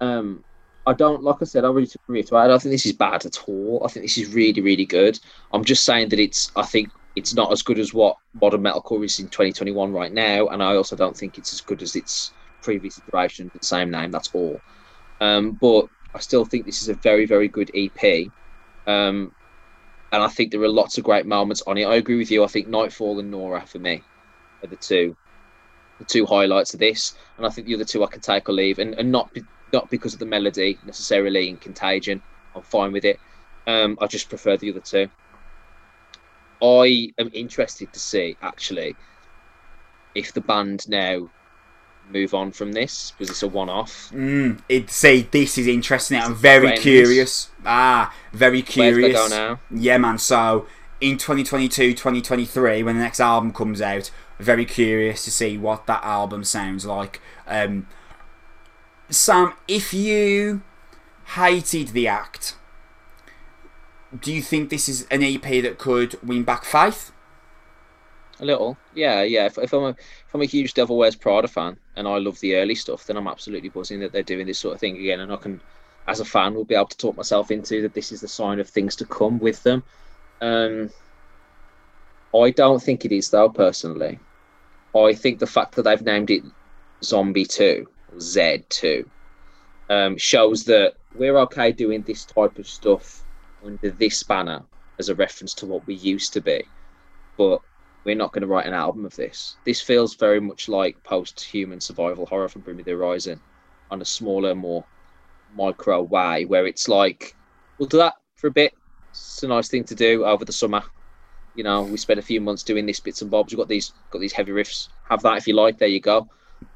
Um, 0.00 0.44
I 0.86 0.92
don't 0.94 1.22
like 1.22 1.36
I 1.40 1.44
said. 1.44 1.64
I 1.64 1.68
really 1.68 1.88
reiterate. 2.08 2.44
I 2.44 2.48
don't 2.48 2.60
think 2.60 2.72
this 2.72 2.86
is 2.86 2.92
bad 2.92 3.24
at 3.24 3.38
all. 3.46 3.82
I 3.84 3.88
think 3.88 4.04
this 4.04 4.18
is 4.18 4.34
really, 4.34 4.60
really 4.60 4.84
good. 4.84 5.18
I'm 5.52 5.64
just 5.64 5.84
saying 5.84 6.08
that 6.10 6.18
it's. 6.18 6.50
I 6.56 6.64
think 6.64 6.90
it's 7.14 7.34
not 7.34 7.52
as 7.52 7.62
good 7.62 7.78
as 7.78 7.94
what 7.94 8.16
modern 8.40 8.62
metalcore 8.62 9.04
is 9.04 9.20
in 9.20 9.28
2021 9.28 9.92
right 9.92 10.12
now, 10.12 10.48
and 10.48 10.62
I 10.62 10.74
also 10.74 10.96
don't 10.96 11.16
think 11.16 11.38
it's 11.38 11.52
as 11.52 11.60
good 11.60 11.82
as 11.82 11.94
its 11.94 12.32
previous 12.62 12.98
iteration, 12.98 13.50
the 13.52 13.64
same 13.64 13.90
name. 13.90 14.10
That's 14.10 14.30
all. 14.34 14.60
Um, 15.20 15.52
but 15.52 15.88
I 16.14 16.18
still 16.18 16.44
think 16.44 16.66
this 16.66 16.82
is 16.82 16.88
a 16.88 16.94
very, 16.94 17.26
very 17.26 17.48
good 17.48 17.70
EP. 17.74 18.28
Um, 18.86 19.32
and 20.10 20.22
I 20.22 20.28
think 20.28 20.50
there 20.50 20.62
are 20.62 20.68
lots 20.68 20.98
of 20.98 21.04
great 21.04 21.26
moments 21.26 21.62
on 21.66 21.78
it. 21.78 21.84
I 21.84 21.94
agree 21.94 22.18
with 22.18 22.30
you. 22.30 22.44
I 22.44 22.48
think 22.48 22.68
Nightfall 22.68 23.18
and 23.18 23.30
Nora 23.30 23.64
for 23.66 23.78
me 23.78 24.02
are 24.62 24.68
the 24.68 24.76
two, 24.76 25.16
the 25.98 26.04
two 26.04 26.26
highlights 26.26 26.74
of 26.74 26.80
this. 26.80 27.14
And 27.36 27.46
I 27.46 27.50
think 27.50 27.66
the 27.66 27.74
other 27.74 27.84
two 27.84 28.04
I 28.04 28.08
can 28.08 28.20
take 28.20 28.48
or 28.48 28.52
leave, 28.52 28.78
and, 28.78 28.94
and 28.94 29.10
not 29.10 29.32
not 29.72 29.90
because 29.90 30.12
of 30.12 30.20
the 30.20 30.26
melody 30.26 30.78
necessarily 30.84 31.48
in 31.48 31.56
Contagion. 31.56 32.22
I'm 32.54 32.62
fine 32.62 32.92
with 32.92 33.04
it. 33.04 33.18
Um, 33.66 33.96
I 34.00 34.06
just 34.06 34.28
prefer 34.28 34.56
the 34.56 34.70
other 34.70 34.80
two. 34.80 35.08
I 36.62 37.12
am 37.18 37.30
interested 37.32 37.92
to 37.92 37.98
see 37.98 38.36
actually 38.42 38.94
if 40.14 40.32
the 40.32 40.40
band 40.40 40.88
now 40.88 41.28
move 42.10 42.34
on 42.34 42.52
from 42.52 42.72
this 42.72 43.12
because 43.12 43.30
it's 43.30 43.42
a 43.42 43.48
one-off. 43.48 44.10
Mm, 44.12 44.60
it 44.68 44.90
say 44.90 45.22
this 45.22 45.58
is 45.58 45.66
interesting. 45.66 46.18
I'm 46.20 46.34
very 46.34 46.68
Friends. 46.68 46.82
curious. 46.82 47.50
Ah, 47.64 48.14
very 48.32 48.62
curious. 48.62 48.96
Where 48.96 49.08
do 49.08 49.12
they 49.12 49.12
go 49.12 49.28
now? 49.28 49.60
Yeah, 49.70 49.98
man. 49.98 50.18
So 50.18 50.66
in 51.00 51.18
2022, 51.18 51.92
2023, 51.92 52.82
when 52.82 52.96
the 52.96 53.02
next 53.02 53.20
album 53.20 53.52
comes 53.52 53.80
out, 53.80 54.10
very 54.38 54.64
curious 54.64 55.24
to 55.24 55.30
see 55.30 55.56
what 55.56 55.86
that 55.86 56.02
album 56.04 56.44
sounds 56.44 56.84
like. 56.84 57.20
Um, 57.46 57.86
Sam, 59.12 59.52
if 59.68 59.92
you 59.92 60.62
hated 61.34 61.88
the 61.88 62.08
act, 62.08 62.56
do 64.18 64.32
you 64.32 64.40
think 64.40 64.70
this 64.70 64.88
is 64.88 65.06
an 65.10 65.22
EP 65.22 65.42
that 65.62 65.76
could 65.78 66.20
win 66.22 66.44
back 66.44 66.64
faith? 66.64 67.12
A 68.40 68.44
little, 68.46 68.78
yeah, 68.94 69.22
yeah. 69.22 69.46
If, 69.46 69.58
if 69.58 69.72
I'm 69.74 69.82
a 69.82 69.90
if 69.90 70.34
I'm 70.34 70.40
a 70.40 70.46
huge 70.46 70.72
Devil 70.72 70.96
Wears 70.96 71.14
Prada 71.14 71.46
fan 71.46 71.76
and 71.94 72.08
I 72.08 72.16
love 72.16 72.40
the 72.40 72.56
early 72.56 72.74
stuff, 72.74 73.06
then 73.06 73.18
I'm 73.18 73.28
absolutely 73.28 73.68
buzzing 73.68 74.00
that 74.00 74.12
they're 74.12 74.22
doing 74.22 74.46
this 74.46 74.58
sort 74.58 74.74
of 74.74 74.80
thing 74.80 74.96
again, 74.96 75.20
and 75.20 75.30
I 75.30 75.36
can, 75.36 75.60
as 76.08 76.20
a 76.20 76.24
fan, 76.24 76.54
will 76.54 76.64
be 76.64 76.74
able 76.74 76.86
to 76.86 76.96
talk 76.96 77.16
myself 77.16 77.50
into 77.50 77.82
that 77.82 77.92
this 77.94 78.12
is 78.12 78.22
the 78.22 78.28
sign 78.28 78.60
of 78.60 78.68
things 78.68 78.96
to 78.96 79.04
come 79.04 79.38
with 79.38 79.62
them. 79.62 79.82
Um, 80.40 80.90
I 82.34 82.50
don't 82.50 82.82
think 82.82 83.04
it 83.04 83.12
is 83.12 83.28
though, 83.28 83.50
personally. 83.50 84.18
I 84.96 85.12
think 85.12 85.38
the 85.38 85.46
fact 85.46 85.74
that 85.74 85.82
they've 85.82 86.02
named 86.02 86.30
it 86.30 86.42
Zombie 87.02 87.44
Two 87.44 87.86
Z2 88.16 89.06
um, 89.90 90.16
shows 90.16 90.64
that 90.64 90.94
we're 91.14 91.38
okay 91.38 91.72
doing 91.72 92.02
this 92.02 92.24
type 92.24 92.58
of 92.58 92.66
stuff 92.66 93.24
under 93.64 93.90
this 93.90 94.22
banner 94.22 94.62
as 94.98 95.08
a 95.08 95.14
reference 95.14 95.54
to 95.54 95.66
what 95.66 95.86
we 95.86 95.94
used 95.94 96.32
to 96.32 96.40
be, 96.40 96.62
but 97.36 97.60
we're 98.04 98.16
not 98.16 98.32
going 98.32 98.42
to 98.42 98.48
write 98.48 98.66
an 98.66 98.74
album 98.74 99.04
of 99.04 99.14
this. 99.16 99.56
This 99.64 99.80
feels 99.80 100.14
very 100.14 100.40
much 100.40 100.68
like 100.68 101.02
post-human 101.04 101.80
survival 101.80 102.26
horror 102.26 102.48
from 102.48 102.62
Bring 102.62 102.76
Me 102.76 102.82
the 102.82 102.92
Horizon 102.92 103.40
on 103.90 104.02
a 104.02 104.04
smaller, 104.04 104.54
more 104.54 104.84
micro 105.54 106.02
way, 106.02 106.44
where 106.44 106.66
it's 106.66 106.88
like 106.88 107.36
we'll 107.78 107.88
do 107.88 107.98
that 107.98 108.14
for 108.34 108.48
a 108.48 108.50
bit. 108.50 108.74
It's 109.10 109.42
a 109.42 109.48
nice 109.48 109.68
thing 109.68 109.84
to 109.84 109.94
do 109.94 110.24
over 110.24 110.44
the 110.44 110.52
summer. 110.52 110.82
You 111.54 111.64
know, 111.64 111.82
we 111.82 111.98
spent 111.98 112.18
a 112.18 112.22
few 112.22 112.40
months 112.40 112.62
doing 112.62 112.86
this 112.86 113.00
bits 113.00 113.20
and 113.20 113.30
bobs. 113.30 113.52
We've 113.52 113.58
got 113.58 113.68
these 113.68 113.92
got 114.10 114.20
these 114.20 114.32
heavy 114.32 114.52
riffs. 114.52 114.88
Have 115.08 115.22
that 115.22 115.36
if 115.36 115.46
you 115.46 115.54
like. 115.54 115.78
There 115.78 115.88
you 115.88 116.00
go. 116.00 116.28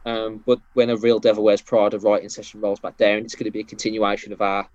Um, 0.04 0.42
but 0.46 0.60
when 0.74 0.90
a 0.90 0.96
real 0.96 1.18
Devil 1.18 1.44
Wears 1.44 1.62
Prada 1.62 1.98
writing 1.98 2.28
session 2.28 2.60
rolls 2.60 2.80
back 2.80 2.96
down, 2.96 3.18
it's 3.18 3.34
going 3.34 3.44
to 3.44 3.50
be 3.50 3.60
a 3.60 3.64
continuation 3.64 4.32
of 4.32 4.40
our. 4.40 4.68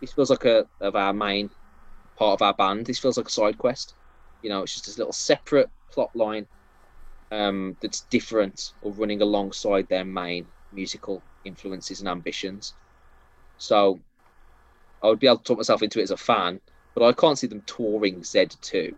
This 0.00 0.12
feels 0.12 0.30
like 0.30 0.44
a 0.44 0.66
of 0.80 0.96
our 0.96 1.12
main 1.12 1.50
part 2.16 2.34
of 2.34 2.42
our 2.42 2.54
band. 2.54 2.86
This 2.86 2.98
feels 2.98 3.16
like 3.16 3.28
a 3.28 3.32
side 3.32 3.58
quest. 3.58 3.94
You 4.42 4.50
know, 4.50 4.62
it's 4.62 4.74
just 4.74 4.86
this 4.86 4.98
little 4.98 5.12
separate 5.12 5.70
plot 5.92 6.10
line 6.14 6.46
um, 7.30 7.76
that's 7.80 8.02
different 8.02 8.72
or 8.80 8.92
running 8.92 9.22
alongside 9.22 9.88
their 9.88 10.04
main 10.04 10.46
musical 10.72 11.22
influences 11.44 12.00
and 12.00 12.08
ambitions. 12.08 12.74
So 13.56 14.00
I 15.02 15.08
would 15.08 15.18
be 15.18 15.26
able 15.26 15.38
to 15.38 15.44
talk 15.44 15.58
myself 15.58 15.82
into 15.82 16.00
it 16.00 16.04
as 16.04 16.10
a 16.10 16.16
fan, 16.16 16.60
but 16.94 17.04
I 17.04 17.12
can't 17.12 17.38
see 17.38 17.46
them 17.46 17.62
touring 17.66 18.20
Z2. 18.22 18.92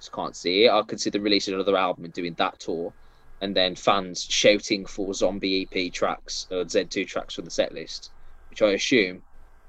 Just 0.00 0.12
can't 0.12 0.36
see 0.36 0.64
it. 0.64 0.70
I 0.70 0.82
could 0.82 1.00
see 1.00 1.10
them 1.10 1.22
releasing 1.22 1.54
another 1.54 1.76
album 1.76 2.04
and 2.04 2.12
doing 2.14 2.34
that 2.34 2.58
tour, 2.60 2.94
and 3.42 3.56
then 3.56 3.74
fans 3.74 4.24
shouting 4.30 4.86
for 4.86 5.12
Zombie 5.12 5.68
EP 5.70 5.92
tracks 5.92 6.46
or 6.50 6.64
Z2 6.64 7.06
tracks 7.08 7.34
from 7.34 7.44
the 7.44 7.50
set 7.50 7.74
list, 7.74 8.12
which 8.48 8.62
I 8.62 8.70
assume 8.70 9.20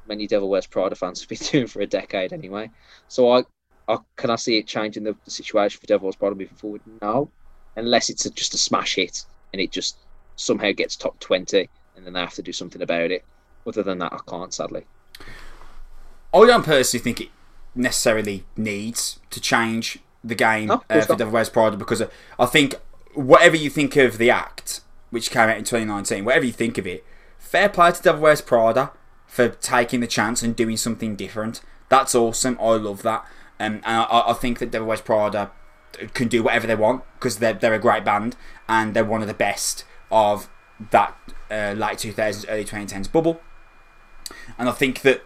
many 0.07 0.27
Devil 0.27 0.47
Wears 0.47 0.67
Prada 0.67 0.95
fans 0.95 1.19
have 1.19 1.27
been 1.27 1.39
doing 1.51 1.67
for 1.67 1.81
a 1.81 1.87
decade 1.87 2.31
anyway. 2.31 2.69
So 3.07 3.31
I, 3.31 3.43
I 3.87 3.97
can 4.15 4.29
I 4.29 4.35
see 4.35 4.59
it 4.59 4.67
changing 4.67 5.03
the, 5.03 5.15
the 5.25 5.31
situation 5.31 5.81
for 5.81 5.87
Devil 5.87 6.05
Wears 6.05 6.15
Prada 6.15 6.35
moving 6.35 6.55
forward? 6.55 6.81
No, 7.01 7.31
unless 7.75 8.11
it's 8.11 8.27
a, 8.27 8.29
just 8.29 8.53
a 8.53 8.59
smash 8.59 8.95
hit 8.95 9.25
and 9.51 9.59
it 9.59 9.71
just 9.71 9.97
somehow 10.35 10.71
gets 10.71 10.95
top 10.95 11.19
twenty, 11.19 11.67
and 11.95 12.05
then 12.05 12.13
they 12.13 12.19
have 12.19 12.35
to 12.35 12.43
do 12.43 12.53
something 12.53 12.81
about 12.83 13.09
it. 13.09 13.25
Other 13.65 13.81
than 13.81 13.97
that, 13.97 14.13
I 14.13 14.19
can't 14.29 14.53
sadly. 14.53 14.85
I 16.31 16.45
don't 16.45 16.63
personally 16.63 17.03
think 17.03 17.21
it 17.21 17.29
necessarily 17.73 18.45
needs 18.55 19.19
to 19.31 19.41
change 19.41 19.97
the 20.23 20.35
game 20.35 20.67
No, 20.67 20.83
uh, 20.91 21.01
for. 21.01 21.15
Devil 21.15 21.33
Wears 21.33 21.49
Prada 21.49 21.75
because 21.75 22.01
uh, 22.01 22.09
I 22.37 22.45
think 22.45 22.75
whatever 23.13 23.55
you 23.55 23.69
think 23.69 23.95
of 23.95 24.17
the 24.17 24.29
act, 24.29 24.81
which 25.09 25.31
came 25.31 25.49
out 25.49 25.57
in 25.57 25.63
2019, 25.63 26.25
whatever 26.25 26.45
you 26.45 26.51
think 26.51 26.77
of 26.77 26.87
it, 26.87 27.05
fair 27.37 27.69
play 27.69 27.91
to 27.91 28.01
Devil 28.01 28.21
Wears 28.21 28.41
Prada 28.41 28.91
for 29.27 29.49
taking 29.49 29.99
the 29.99 30.07
chance 30.07 30.43
and 30.43 30.55
doing 30.55 30.77
something 30.77 31.15
different. 31.15 31.61
That's 31.89 32.15
awesome. 32.15 32.57
I 32.59 32.71
love 32.75 33.03
that. 33.03 33.25
Um, 33.59 33.81
and 33.85 34.05
I, 34.09 34.23
I 34.27 34.33
think 34.33 34.59
that 34.59 34.71
Devil 34.71 34.87
Wears 34.87 35.01
Prada 35.01 35.51
can 36.13 36.27
do 36.27 36.43
whatever 36.43 36.67
they 36.67 36.75
want 36.75 37.03
because 37.15 37.37
they're, 37.37 37.53
they're 37.53 37.73
a 37.73 37.79
great 37.79 38.03
band 38.03 38.35
and 38.67 38.93
they're 38.93 39.05
one 39.05 39.21
of 39.21 39.27
the 39.27 39.33
best 39.33 39.85
of 40.11 40.49
that 40.91 41.15
uh, 41.51 41.73
late 41.77 41.97
2000s, 41.97 42.45
early 42.49 42.65
2010s 42.65 43.11
bubble. 43.11 43.41
And 44.57 44.67
I 44.67 44.71
think 44.71 45.01
that 45.01 45.23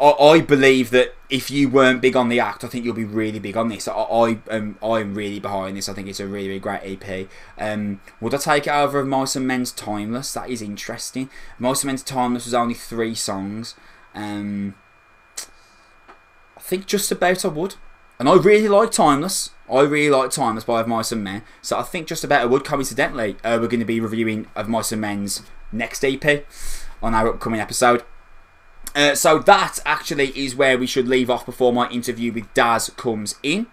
I, 0.00 0.40
believe 0.40 0.90
that 0.90 1.14
if 1.28 1.50
you 1.50 1.68
weren't 1.68 2.00
big 2.00 2.16
on 2.16 2.28
the 2.28 2.40
act, 2.40 2.64
I 2.64 2.68
think 2.68 2.84
you'll 2.84 2.94
be 2.94 3.04
really 3.04 3.38
big 3.38 3.56
on 3.56 3.68
this. 3.68 3.86
I, 3.86 3.92
I 3.92 4.38
um, 4.50 4.78
I'm 4.82 5.14
really 5.14 5.40
behind 5.40 5.76
this. 5.76 5.88
I 5.88 5.92
think 5.92 6.08
it's 6.08 6.20
a 6.20 6.26
really, 6.26 6.48
really 6.48 6.60
great 6.60 7.02
EP. 7.02 7.28
Um, 7.58 8.00
would 8.20 8.34
I 8.34 8.38
take 8.38 8.66
it 8.66 8.70
over 8.70 8.98
of 8.98 9.06
Mice 9.06 9.36
and 9.36 9.46
Men's 9.46 9.72
Timeless? 9.72 10.32
That 10.32 10.48
is 10.48 10.62
interesting. 10.62 11.28
Mice 11.58 11.82
and 11.82 11.88
Men's 11.88 12.02
Timeless 12.02 12.46
was 12.46 12.54
only 12.54 12.74
three 12.74 13.14
songs. 13.14 13.74
Um, 14.14 14.74
I 16.56 16.60
think 16.60 16.86
just 16.86 17.12
about 17.12 17.44
I 17.44 17.48
would. 17.48 17.74
And 18.18 18.28
I 18.28 18.34
really 18.34 18.68
like 18.68 18.90
Timeless. 18.90 19.50
I 19.70 19.82
really 19.82 20.10
like 20.10 20.30
Timeless 20.30 20.64
by 20.64 20.80
Of 20.80 20.88
Mice 20.88 21.12
and 21.12 21.22
Men. 21.22 21.42
So 21.60 21.78
I 21.78 21.82
think 21.82 22.06
just 22.06 22.24
about 22.24 22.40
I 22.40 22.46
would. 22.46 22.64
Coincidentally, 22.64 23.36
uh, 23.44 23.58
we're 23.60 23.68
going 23.68 23.80
to 23.80 23.86
be 23.86 24.00
reviewing 24.00 24.46
Of 24.56 24.68
Mice 24.68 24.92
and 24.92 25.00
Men's 25.02 25.42
next 25.72 26.02
EP 26.04 26.46
on 27.02 27.14
our 27.14 27.28
upcoming 27.28 27.60
episode. 27.60 28.02
Uh, 28.94 29.14
so 29.14 29.38
that 29.38 29.78
actually 29.84 30.36
is 30.38 30.56
where 30.56 30.78
we 30.78 30.86
should 30.86 31.08
leave 31.08 31.30
off 31.30 31.46
before 31.46 31.72
my 31.72 31.88
interview 31.90 32.32
with 32.32 32.52
Daz 32.54 32.90
comes 32.96 33.36
in. 33.42 33.66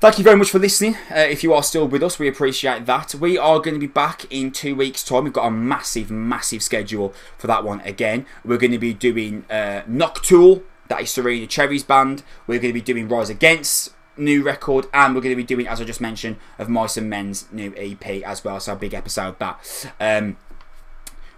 Thank 0.00 0.18
you 0.18 0.24
very 0.24 0.36
much 0.36 0.50
for 0.50 0.58
listening. 0.58 0.96
Uh, 1.10 1.20
if 1.20 1.42
you 1.42 1.54
are 1.54 1.62
still 1.62 1.88
with 1.88 2.02
us, 2.02 2.18
we 2.18 2.28
appreciate 2.28 2.84
that. 2.84 3.14
We 3.14 3.38
are 3.38 3.58
going 3.58 3.74
to 3.74 3.80
be 3.80 3.86
back 3.86 4.26
in 4.30 4.50
two 4.50 4.74
weeks' 4.74 5.02
time. 5.02 5.24
We've 5.24 5.32
got 5.32 5.46
a 5.46 5.50
massive, 5.50 6.10
massive 6.10 6.62
schedule 6.62 7.14
for 7.38 7.46
that 7.46 7.64
one 7.64 7.80
again. 7.80 8.26
We're 8.44 8.58
going 8.58 8.72
to 8.72 8.78
be 8.78 8.92
doing 8.92 9.46
uh, 9.48 9.82
Noctule, 9.88 10.62
that 10.88 11.00
is 11.00 11.10
Serena 11.10 11.46
Cherry's 11.46 11.84
band. 11.84 12.22
We're 12.46 12.58
going 12.58 12.74
to 12.74 12.78
be 12.78 12.82
doing 12.82 13.08
Rise 13.08 13.30
Against 13.30 13.94
new 14.16 14.42
record, 14.42 14.86
and 14.92 15.14
we're 15.14 15.20
going 15.20 15.32
to 15.32 15.36
be 15.36 15.44
doing, 15.44 15.66
as 15.66 15.80
I 15.80 15.84
just 15.84 16.00
mentioned, 16.00 16.36
of 16.58 16.68
Mice 16.68 16.96
and 16.96 17.08
Men's 17.08 17.50
new 17.52 17.72
EP 17.76 18.06
as 18.26 18.44
well. 18.44 18.60
So 18.60 18.74
a 18.74 18.76
big 18.76 18.94
episode 18.94 19.38
that. 19.38 19.90
Um, 19.98 20.36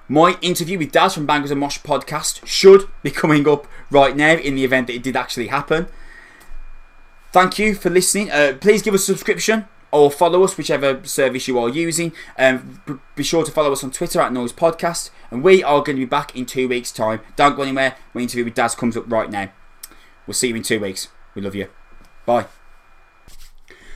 my 0.08 0.38
interview 0.40 0.78
with 0.78 0.92
Daz 0.92 1.14
from 1.14 1.26
Bangers 1.26 1.50
and 1.50 1.60
Mosh 1.60 1.78
podcast 1.80 2.44
should 2.46 2.88
be 3.02 3.10
coming 3.10 3.48
up 3.48 3.66
right 3.90 4.16
now 4.16 4.34
in 4.34 4.54
the 4.54 4.64
event 4.64 4.86
that 4.86 4.94
it 4.94 5.02
did 5.02 5.16
actually 5.16 5.48
happen. 5.48 5.86
Thank 7.32 7.58
you 7.58 7.74
for 7.74 7.90
listening. 7.90 8.30
Uh, 8.30 8.56
please 8.60 8.82
give 8.82 8.94
us 8.94 9.02
a 9.02 9.06
subscription 9.06 9.66
or 9.90 10.10
follow 10.10 10.42
us, 10.42 10.56
whichever 10.56 11.04
service 11.04 11.48
you 11.48 11.58
are 11.58 11.68
using. 11.68 12.12
Um, 12.38 13.00
be 13.14 13.22
sure 13.22 13.44
to 13.44 13.52
follow 13.52 13.72
us 13.72 13.82
on 13.82 13.90
Twitter 13.90 14.20
at 14.20 14.32
Noise 14.32 14.52
Podcast. 14.52 15.10
And 15.30 15.42
we 15.42 15.62
are 15.62 15.82
going 15.82 15.96
to 15.96 16.02
be 16.02 16.06
back 16.06 16.36
in 16.36 16.46
two 16.46 16.68
weeks' 16.68 16.92
time. 16.92 17.20
Don't 17.34 17.56
go 17.56 17.62
anywhere. 17.62 17.96
My 18.14 18.20
interview 18.20 18.44
with 18.44 18.54
Daz 18.54 18.74
comes 18.74 18.96
up 18.96 19.10
right 19.10 19.30
now. 19.30 19.50
We'll 20.26 20.34
see 20.34 20.48
you 20.48 20.56
in 20.56 20.62
two 20.62 20.80
weeks. 20.80 21.08
We 21.34 21.42
love 21.42 21.54
you. 21.54 21.68
Bye. 22.24 22.46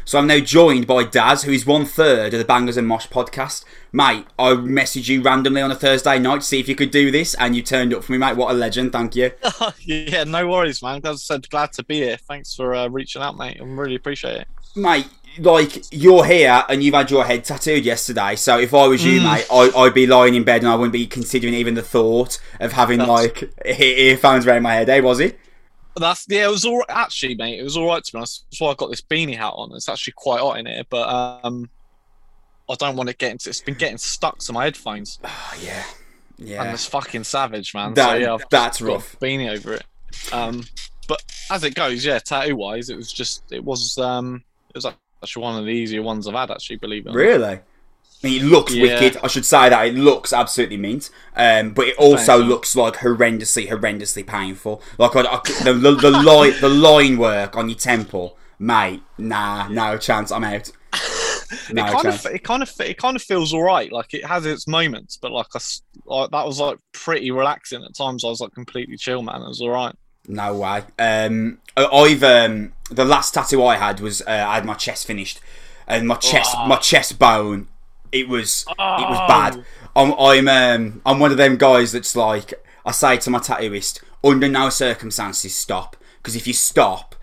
So 0.04 0.18
I'm 0.18 0.26
now 0.26 0.40
joined 0.40 0.86
by 0.86 1.04
Daz, 1.04 1.44
who 1.44 1.52
is 1.52 1.64
one 1.64 1.84
third 1.84 2.34
of 2.34 2.38
the 2.38 2.44
Bangers 2.44 2.76
and 2.76 2.86
Mosh 2.86 3.06
podcast. 3.08 3.64
Mate, 3.92 4.26
I 4.38 4.50
messaged 4.52 5.08
you 5.08 5.20
randomly 5.22 5.60
on 5.62 5.70
a 5.72 5.74
Thursday 5.74 6.18
night 6.18 6.42
to 6.42 6.46
see 6.46 6.60
if 6.60 6.68
you 6.68 6.76
could 6.76 6.92
do 6.92 7.10
this, 7.10 7.34
and 7.34 7.56
you 7.56 7.62
turned 7.62 7.92
up 7.92 8.04
for 8.04 8.12
me, 8.12 8.18
mate. 8.18 8.36
What 8.36 8.50
a 8.52 8.54
legend! 8.54 8.92
Thank 8.92 9.16
you. 9.16 9.32
yeah, 9.84 10.24
no 10.24 10.46
worries, 10.48 10.80
man. 10.82 11.00
As 11.04 11.16
I 11.30 11.34
said, 11.34 11.50
glad 11.50 11.72
to 11.72 11.82
be 11.84 11.96
here. 11.96 12.16
Thanks 12.16 12.54
for 12.54 12.74
uh, 12.74 12.88
reaching 12.88 13.20
out, 13.22 13.36
mate. 13.36 13.58
I 13.60 13.64
really 13.64 13.96
appreciate 13.96 14.36
it. 14.42 14.48
mate, 14.76 15.08
like 15.38 15.84
you're 15.92 16.24
here 16.24 16.62
and 16.68 16.82
you've 16.84 16.94
had 16.94 17.10
your 17.10 17.24
head 17.24 17.44
tattooed 17.44 17.84
yesterday. 17.84 18.36
So 18.36 18.58
if 18.58 18.72
I 18.74 18.86
was 18.86 19.04
you, 19.04 19.20
Mm. 19.20 19.32
mate, 19.32 19.46
I, 19.50 19.80
I'd 19.80 19.94
be 19.94 20.06
lying 20.06 20.34
in 20.36 20.44
bed 20.44 20.62
and 20.62 20.68
I 20.70 20.74
wouldn't 20.76 20.92
be 20.92 21.06
considering 21.06 21.54
even 21.54 21.74
the 21.74 21.82
thought 21.82 22.40
of 22.60 22.72
having 22.72 22.98
That's- 22.98 23.24
like 23.24 23.52
earphones 23.66 24.46
around 24.46 24.62
my 24.62 24.74
head. 24.74 24.88
Eh, 24.88 25.00
was 25.00 25.18
it? 25.20 25.38
That's 25.96 26.24
yeah, 26.28 26.46
it 26.46 26.50
was 26.50 26.64
all 26.64 26.84
actually, 26.88 27.34
mate. 27.34 27.58
It 27.58 27.64
was 27.64 27.76
all 27.76 27.88
right 27.88 28.02
to 28.04 28.12
be 28.12 28.18
honest. 28.18 28.44
That's 28.50 28.60
why 28.60 28.70
I 28.70 28.74
got 28.74 28.90
this 28.90 29.02
beanie 29.02 29.36
hat 29.36 29.52
on. 29.56 29.72
It's 29.74 29.88
actually 29.88 30.12
quite 30.16 30.38
hot 30.40 30.58
in 30.60 30.66
here, 30.66 30.84
but 30.88 31.08
um, 31.44 31.68
I 32.70 32.74
don't 32.76 32.96
want 32.96 33.08
to 33.08 33.16
get 33.16 33.32
into. 33.32 33.50
It's 33.50 33.60
been 33.60 33.74
getting 33.74 33.98
stuck 33.98 34.38
to 34.40 34.52
my 34.52 34.64
headphones, 34.64 35.18
Oh, 35.24 35.54
yeah, 35.62 35.84
yeah. 36.38 36.62
and 36.62 36.72
it's 36.72 36.86
fucking 36.86 37.24
savage, 37.24 37.74
man. 37.74 37.94
That- 37.94 38.10
so 38.10 38.14
yeah, 38.16 38.34
I've 38.34 38.48
that's 38.50 38.80
rough. 38.80 39.16
Beanie 39.20 39.50
over 39.50 39.74
it. 39.74 39.84
Um, 40.32 40.64
but 41.08 41.22
as 41.50 41.64
it 41.64 41.74
goes, 41.74 42.04
yeah, 42.04 42.18
tattoo 42.20 42.56
wise, 42.56 42.90
it 42.90 42.96
was 42.96 43.12
just 43.12 43.42
it 43.52 43.64
was 43.64 43.98
um, 43.98 44.42
it 44.70 44.76
was 44.76 44.86
actually 45.22 45.42
one 45.42 45.58
of 45.58 45.64
the 45.64 45.70
easier 45.72 46.02
ones 46.02 46.26
I've 46.28 46.34
had. 46.34 46.50
Actually, 46.50 46.76
believe 46.76 47.06
it. 47.06 47.10
or. 47.10 47.14
Really? 47.18 47.58
I 48.22 48.26
mean, 48.26 48.42
it 48.42 48.44
looks 48.46 48.74
Yeah. 48.74 49.00
wicked. 49.00 49.18
I 49.24 49.28
should 49.28 49.46
say 49.46 49.70
that 49.70 49.86
it 49.86 49.94
looks 49.94 50.32
absolutely 50.34 50.76
mint, 50.76 51.08
um, 51.36 51.70
but 51.72 51.88
it 51.88 51.96
also 51.96 52.36
Thanks. 52.38 52.48
looks 52.48 52.76
like 52.76 52.96
horrendously, 52.96 53.68
horrendously 53.68 54.26
painful. 54.26 54.82
Like 54.98 55.16
I, 55.16 55.20
I, 55.22 55.40
the 55.64 55.72
the, 55.72 55.94
the 55.94 56.10
line 56.10 56.52
the 56.60 56.68
line 56.68 57.16
work 57.16 57.56
on 57.56 57.68
your 57.70 57.78
temple, 57.78 58.36
mate. 58.58 59.02
Nah, 59.16 59.68
no 59.68 59.96
chance. 59.96 60.30
I'm 60.30 60.44
out. 60.44 60.70
No 61.72 61.84
it 61.86 61.92
kind 61.92 62.06
of 62.06 62.26
it 62.26 62.44
kind 62.44 62.62
of 62.62 62.72
it 62.80 62.96
kind 62.98 63.16
of 63.16 63.22
feels 63.22 63.52
all 63.52 63.62
right. 63.62 63.90
Like 63.92 64.14
it 64.14 64.24
has 64.24 64.46
its 64.46 64.66
moments, 64.68 65.16
but 65.16 65.32
like 65.32 65.46
I 65.54 65.60
like 66.06 66.30
that 66.30 66.46
was 66.46 66.60
like 66.60 66.78
pretty 66.92 67.30
relaxing 67.30 67.82
at 67.84 67.94
times. 67.94 68.24
I 68.24 68.28
was 68.28 68.40
like 68.40 68.52
completely 68.52 68.96
chill, 68.96 69.22
man. 69.22 69.42
It 69.42 69.48
was 69.48 69.60
all 69.60 69.70
right. 69.70 69.94
No 70.28 70.54
way. 70.56 70.82
Um, 70.98 71.58
I've 71.76 72.22
um, 72.22 72.72
the 72.90 73.04
last 73.04 73.34
tattoo 73.34 73.64
I 73.64 73.76
had 73.76 74.00
was 74.00 74.20
uh, 74.22 74.26
I 74.48 74.54
had 74.56 74.64
my 74.64 74.74
chest 74.74 75.06
finished, 75.06 75.40
and 75.86 76.06
my 76.06 76.16
chest 76.16 76.54
Oh. 76.56 76.66
my 76.66 76.76
chest 76.76 77.18
bone. 77.18 77.68
It 78.12 78.28
was 78.28 78.64
it 78.68 78.76
was 78.78 79.18
Oh. 79.20 79.28
bad. 79.28 79.64
I'm 79.96 80.12
I'm 80.18 80.48
um, 80.48 81.02
I'm 81.06 81.18
one 81.18 81.30
of 81.32 81.36
them 81.36 81.56
guys 81.56 81.92
that's 81.92 82.14
like 82.14 82.54
I 82.84 82.92
say 82.92 83.16
to 83.18 83.30
my 83.30 83.38
tattooist, 83.38 84.00
under 84.22 84.48
no 84.48 84.68
circumstances 84.68 85.54
stop, 85.54 85.96
because 86.18 86.36
if 86.36 86.46
you 86.46 86.52
stop, 86.52 87.14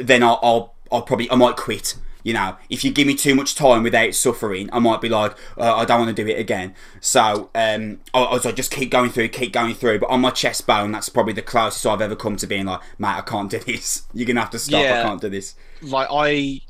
then 0.00 0.22
I'll, 0.22 0.38
I'll 0.42 0.74
I'll 0.92 1.02
probably 1.02 1.30
I 1.30 1.34
might 1.36 1.56
quit. 1.56 1.96
You 2.24 2.32
know, 2.32 2.56
if 2.68 2.82
you 2.82 2.90
give 2.90 3.06
me 3.06 3.14
too 3.14 3.34
much 3.36 3.54
time 3.54 3.84
without 3.84 4.14
suffering, 4.14 4.68
I 4.72 4.80
might 4.80 5.00
be 5.00 5.08
like, 5.08 5.36
uh, 5.56 5.76
I 5.76 5.84
don't 5.84 6.00
want 6.00 6.16
to 6.16 6.24
do 6.24 6.28
it 6.28 6.38
again. 6.40 6.74
So, 7.00 7.50
um, 7.54 8.00
I, 8.12 8.22
I 8.22 8.32
was 8.32 8.44
like, 8.44 8.56
just 8.56 8.72
keep 8.72 8.90
going 8.90 9.10
through, 9.10 9.28
keep 9.28 9.52
going 9.52 9.74
through. 9.74 10.00
But 10.00 10.10
on 10.10 10.20
my 10.22 10.30
chest 10.30 10.66
bone, 10.66 10.90
that's 10.90 11.08
probably 11.08 11.34
the 11.34 11.42
closest 11.42 11.86
I've 11.86 12.00
ever 12.00 12.16
come 12.16 12.36
to 12.36 12.46
being 12.48 12.64
like, 12.66 12.80
mate, 12.98 13.18
I 13.18 13.20
can't 13.20 13.48
do 13.50 13.58
this. 13.60 14.02
You're 14.12 14.26
gonna 14.26 14.40
have 14.40 14.50
to 14.50 14.58
stop. 14.58 14.80
I 14.80 15.02
can't 15.02 15.20
do 15.20 15.28
this. 15.28 15.54
Like 15.82 16.08
I, 16.10 16.60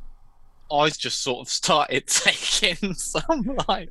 I 0.73 0.89
just 0.91 1.23
sort 1.23 1.47
of 1.47 1.49
started 1.53 2.07
taking 2.09 2.95
some 2.95 3.57
like 3.69 3.91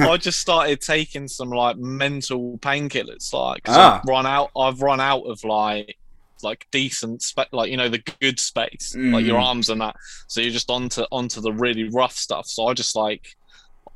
I 0.00 0.16
just 0.16 0.40
started 0.40 0.80
taking 0.80 1.28
some 1.28 1.50
like 1.50 1.76
mental 1.76 2.58
painkillers. 2.58 3.32
like 3.32 3.62
Ah. 3.68 4.00
I've 4.00 4.08
run 4.08 4.26
out. 4.26 4.50
I've 4.56 4.82
run 4.82 5.00
out 5.00 5.22
of 5.22 5.44
like 5.44 5.96
like 6.42 6.66
decent 6.70 7.22
spa- 7.22 7.46
like 7.52 7.70
you 7.70 7.76
know 7.76 7.88
the 7.88 8.02
good 8.20 8.38
space 8.40 8.94
like 8.96 9.24
your 9.24 9.38
Mm. 9.38 9.44
arms 9.44 9.68
and 9.70 9.80
that 9.80 9.96
so 10.26 10.40
you're 10.40 10.50
just 10.50 10.70
onto 10.70 11.02
onto 11.12 11.40
the 11.40 11.52
really 11.52 11.84
rough 11.90 12.14
stuff 12.16 12.46
so 12.46 12.66
i 12.66 12.74
just 12.74 12.96
like 12.96 13.36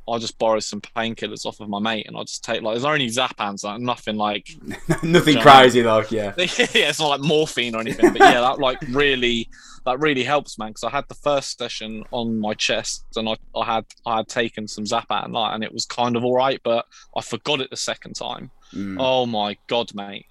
i 0.07 0.17
just 0.17 0.39
borrow 0.39 0.59
some 0.59 0.81
painkillers 0.81 1.45
off 1.45 1.59
of 1.59 1.69
my 1.69 1.79
mate 1.79 2.07
and 2.07 2.17
i 2.17 2.21
just 2.23 2.43
take 2.43 2.61
like 2.63 2.73
there's 2.73 2.85
only 2.85 3.07
zapains 3.07 3.63
like 3.63 3.79
nothing 3.79 4.15
like 4.15 4.47
Nothing 5.03 5.35
Giant. 5.35 5.41
crazy, 5.41 5.83
like 5.83 6.11
yeah. 6.11 6.33
yeah 6.37 6.89
it's 6.89 6.99
not 6.99 7.07
like 7.09 7.21
morphine 7.21 7.75
or 7.75 7.81
anything 7.81 8.11
but 8.13 8.19
yeah 8.19 8.41
that 8.41 8.57
like 8.59 8.79
really 8.89 9.47
that 9.85 9.99
really 9.99 10.23
helps 10.23 10.57
man 10.57 10.69
because 10.69 10.83
i 10.83 10.89
had 10.89 11.05
the 11.09 11.15
first 11.15 11.57
session 11.57 12.03
on 12.11 12.39
my 12.39 12.53
chest 12.55 13.05
and 13.15 13.29
i, 13.29 13.35
I 13.55 13.65
had 13.65 13.85
i 14.05 14.17
had 14.17 14.27
taken 14.27 14.67
some 14.67 14.85
zapain 14.85 15.31
like, 15.31 15.53
and 15.53 15.63
it 15.63 15.71
was 15.73 15.85
kind 15.85 16.15
of 16.15 16.23
all 16.23 16.35
right 16.35 16.59
but 16.63 16.85
i 17.15 17.21
forgot 17.21 17.61
it 17.61 17.69
the 17.69 17.77
second 17.77 18.13
time 18.15 18.49
Mm. 18.71 18.97
oh 18.99 19.25
my 19.25 19.57
god 19.65 19.95
mate 19.95 20.27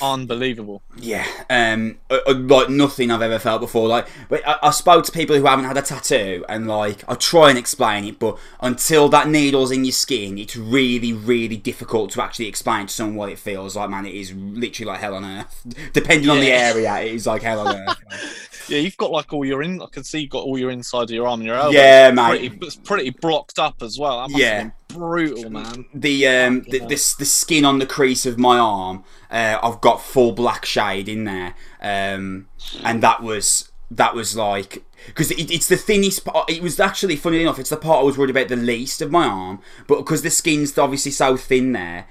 unbelievable. 0.00 0.82
Yeah, 0.96 1.26
um, 1.50 1.98
uh, 2.10 2.18
uh, 2.26 2.34
like 2.34 2.68
nothing 2.68 3.10
I've 3.10 3.22
ever 3.22 3.38
felt 3.38 3.60
before. 3.60 3.88
Like, 3.88 4.06
I, 4.30 4.58
I 4.62 4.70
spoke 4.70 5.04
to 5.04 5.12
people 5.12 5.36
who 5.36 5.44
haven't 5.46 5.64
had 5.64 5.76
a 5.76 5.82
tattoo, 5.82 6.44
and 6.48 6.66
like, 6.66 7.04
I 7.08 7.14
try 7.14 7.50
and 7.50 7.58
explain 7.58 8.04
it, 8.04 8.18
but 8.18 8.38
until 8.60 9.08
that 9.10 9.28
needle's 9.28 9.70
in 9.70 9.84
your 9.84 9.92
skin, 9.92 10.38
it's 10.38 10.56
really, 10.56 11.12
really 11.12 11.56
difficult 11.56 12.10
to 12.12 12.22
actually 12.22 12.46
explain 12.46 12.86
to 12.86 12.92
someone 12.92 13.16
what 13.16 13.28
it 13.28 13.38
feels 13.38 13.76
like. 13.76 13.90
Man, 13.90 14.06
it 14.06 14.14
is 14.14 14.32
literally 14.34 14.90
like 14.90 15.00
hell 15.00 15.14
on 15.14 15.24
earth. 15.24 15.66
Depending 15.92 16.30
on 16.30 16.40
the 16.40 16.50
area, 16.52 17.00
it 17.00 17.14
is 17.14 17.26
like 17.26 17.42
hell 17.42 17.66
on 17.66 17.76
earth. 17.76 18.38
Yeah, 18.68 18.78
you've 18.78 18.96
got 18.96 19.10
like 19.10 19.32
all 19.32 19.44
your 19.44 19.62
in. 19.62 19.82
I 19.82 19.86
can 19.86 20.04
see 20.04 20.20
you've 20.20 20.30
got 20.30 20.44
all 20.44 20.56
your 20.56 20.70
inside 20.70 21.02
of 21.02 21.10
your 21.10 21.26
arm 21.26 21.40
and 21.40 21.46
your 21.46 21.56
elbow. 21.56 21.70
Yeah, 21.72 22.08
it's 22.08 22.16
mate. 22.16 22.28
Pretty, 22.28 22.66
it's 22.66 22.76
pretty 22.76 23.10
blocked 23.10 23.58
up 23.58 23.82
as 23.82 23.98
well. 23.98 24.18
That 24.20 24.30
must 24.30 24.40
Yeah. 24.40 24.70
Have 24.92 25.00
been 25.00 25.08
brutal, 25.08 25.50
man. 25.50 25.84
the 25.94 26.26
um 26.26 26.62
the, 26.68 26.78
Yeah. 26.78 26.86
the, 26.86 27.14
the 27.18 27.24
skin 27.24 27.64
on 27.64 27.78
the 27.78 27.86
crease 27.86 28.26
of 28.26 28.38
my 28.38 28.58
arm 28.58 29.04
uh, 29.30 29.58
I've 29.62 29.80
got 29.80 30.02
full 30.02 30.32
black 30.32 30.64
shade 30.64 31.08
in 31.08 31.24
there 31.24 31.54
um 31.80 32.48
and 32.84 33.02
that 33.02 33.22
was 33.22 33.70
that 33.90 34.14
was 34.14 34.36
like 34.36 34.84
because 35.06 35.30
it, 35.32 35.50
it's 35.50 35.68
the 35.68 35.76
thinnest 35.76 36.24
part 36.24 36.48
it 36.50 36.62
was 36.62 36.78
actually 36.80 37.16
funny 37.16 37.42
enough 37.42 37.58
it's 37.58 37.70
the 37.70 37.76
part 37.76 38.00
I 38.00 38.02
was 38.04 38.16
worried 38.16 38.30
about 38.30 38.48
the 38.48 38.56
least 38.56 39.02
of 39.02 39.10
my 39.10 39.26
arm 39.26 39.60
but 39.86 39.98
because 39.98 40.22
the 40.22 40.30
skin's 40.30 40.76
obviously 40.78 41.12
so 41.12 41.36
thin 41.36 41.72
there 41.72 42.06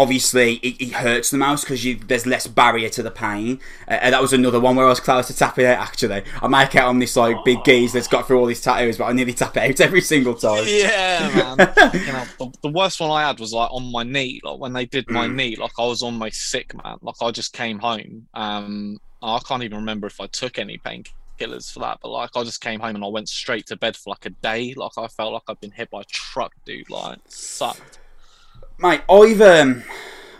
obviously 0.00 0.54
it, 0.56 0.80
it 0.80 0.92
hurts 0.92 1.30
the 1.30 1.36
most 1.36 1.64
because 1.64 1.84
there's 2.06 2.26
less 2.26 2.46
barrier 2.46 2.88
to 2.88 3.02
the 3.02 3.10
pain 3.10 3.60
uh, 3.86 3.92
and 3.92 4.14
that 4.14 4.22
was 4.22 4.32
another 4.32 4.58
one 4.58 4.74
where 4.76 4.86
I 4.86 4.88
was 4.88 5.00
close 5.00 5.26
to 5.26 5.36
tapping 5.36 5.66
out 5.66 5.78
actually 5.78 6.22
I 6.42 6.48
make 6.48 6.74
out 6.76 6.88
on 6.88 6.98
this 6.98 7.16
like 7.16 7.36
big 7.44 7.62
geese 7.64 7.92
that's 7.92 8.08
got 8.08 8.26
through 8.26 8.38
all 8.38 8.46
these 8.46 8.62
tattoos 8.62 8.96
but 8.96 9.04
I 9.04 9.12
nearly 9.12 9.34
tap 9.34 9.56
out 9.56 9.80
every 9.80 10.00
single 10.00 10.34
time 10.34 10.64
Yeah, 10.66 11.54
man. 11.56 11.72
you 11.94 12.12
know, 12.12 12.24
the, 12.38 12.52
the 12.62 12.68
worst 12.68 13.00
one 13.00 13.10
I 13.10 13.26
had 13.26 13.38
was 13.38 13.52
like 13.52 13.70
on 13.72 13.90
my 13.90 14.02
knee. 14.02 14.40
Like 14.42 14.58
when 14.58 14.72
they 14.72 14.86
did 14.86 15.10
my 15.10 15.26
knee, 15.26 15.56
like 15.56 15.72
I 15.78 15.86
was 15.86 16.02
almost 16.02 16.50
sick, 16.50 16.72
man. 16.82 16.98
Like 17.02 17.16
I 17.20 17.30
just 17.30 17.52
came 17.52 17.78
home. 17.78 18.26
Um, 18.34 19.00
I 19.22 19.38
can't 19.46 19.62
even 19.62 19.78
remember 19.78 20.06
if 20.06 20.20
I 20.20 20.26
took 20.26 20.58
any 20.58 20.78
painkillers 20.78 21.72
for 21.72 21.80
that, 21.80 21.98
but 22.02 22.10
like 22.10 22.30
I 22.34 22.44
just 22.44 22.60
came 22.60 22.80
home 22.80 22.96
and 22.96 23.04
I 23.04 23.08
went 23.08 23.28
straight 23.28 23.66
to 23.66 23.76
bed 23.76 23.96
for 23.96 24.10
like 24.10 24.26
a 24.26 24.30
day. 24.30 24.74
Like 24.74 24.92
I 24.96 25.08
felt 25.08 25.32
like 25.32 25.42
I'd 25.48 25.60
been 25.60 25.70
hit 25.70 25.90
by 25.90 26.02
a 26.02 26.04
truck, 26.04 26.52
dude. 26.64 26.90
Like 26.90 27.18
sucked. 27.28 27.99
Mate, 28.80 29.02
I've 29.10 29.40
um, 29.42 29.84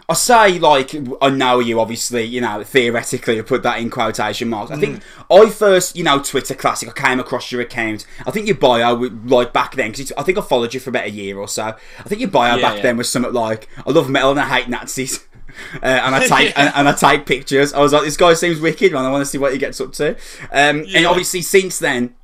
I 0.08 0.14
say 0.14 0.58
like 0.58 0.94
I 1.20 1.30
know 1.30 1.58
you 1.60 1.78
obviously, 1.78 2.24
you 2.24 2.40
know, 2.40 2.62
theoretically 2.64 3.38
I 3.38 3.42
put 3.42 3.62
that 3.62 3.78
in 3.80 3.90
quotation 3.90 4.48
marks. 4.48 4.70
I 4.70 4.76
think 4.78 5.02
I 5.30 5.48
first, 5.50 5.94
you 5.94 6.02
know, 6.04 6.20
Twitter 6.20 6.54
classic. 6.54 6.88
I 6.88 7.08
came 7.08 7.20
across 7.20 7.52
your 7.52 7.60
account. 7.60 8.06
I 8.26 8.30
think 8.30 8.46
your 8.46 8.56
bio, 8.56 8.94
like 8.94 9.52
back 9.52 9.76
then, 9.76 9.90
because 9.92 10.12
I 10.16 10.22
think 10.22 10.38
I 10.38 10.40
followed 10.40 10.72
you 10.74 10.80
for 10.80 10.90
about 10.90 11.04
a 11.04 11.10
year 11.10 11.38
or 11.38 11.48
so. 11.48 11.64
I 11.98 12.02
think 12.04 12.20
your 12.20 12.30
bio 12.30 12.56
Yeah, 12.56 12.62
back 12.62 12.76
yeah. 12.78 12.82
then 12.82 12.96
was 12.96 13.08
something 13.10 13.32
like, 13.32 13.68
"I 13.86 13.90
love 13.90 14.08
metal 14.08 14.30
and 14.30 14.40
I 14.40 14.48
hate 14.48 14.68
Nazis." 14.68 15.26
Uh, 15.82 15.86
and 15.86 16.14
I 16.14 16.26
take 16.28 16.56
and, 16.56 16.72
and 16.76 16.88
I 16.88 16.92
take 16.92 17.26
pictures. 17.26 17.72
I 17.74 17.80
was 17.80 17.92
like, 17.92 18.04
this 18.04 18.16
guy 18.16 18.34
seems 18.34 18.60
wicked, 18.60 18.92
man. 18.92 19.04
I 19.04 19.10
want 19.10 19.22
to 19.22 19.26
see 19.26 19.36
what 19.36 19.52
he 19.52 19.58
gets 19.58 19.80
up 19.80 19.92
to. 19.94 20.10
Um, 20.52 20.86
And 20.94 21.04
obviously, 21.04 21.42
since 21.42 21.80
then, 21.80 22.14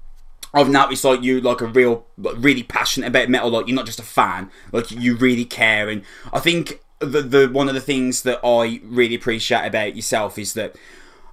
I've 0.57 0.71
noticed 0.71 1.05
like 1.05 1.23
you 1.23 1.41
like 1.43 1.61
a 1.61 1.67
real 1.67 2.07
really 2.17 2.63
passionate 2.63 3.09
about 3.09 3.29
metal 3.29 3.51
like 3.51 3.69
you're 3.69 3.77
not 3.77 3.85
just 3.85 4.01
a 4.01 4.05
fan 4.05 4.51
like 4.73 4.91
you 4.91 5.15
really 5.15 5.45
care. 5.45 5.91
And 5.91 6.03
I 6.33 6.41
think 6.41 6.81
the 6.99 7.21
the 7.21 7.49
one 7.49 7.69
of 7.69 7.75
the 7.75 7.81
things 7.81 8.23
that 8.23 8.41
I 8.43 8.81
really 8.83 9.15
appreciate 9.15 9.67
about 9.67 9.95
yourself 9.95 10.39
is 10.39 10.55
that 10.55 10.75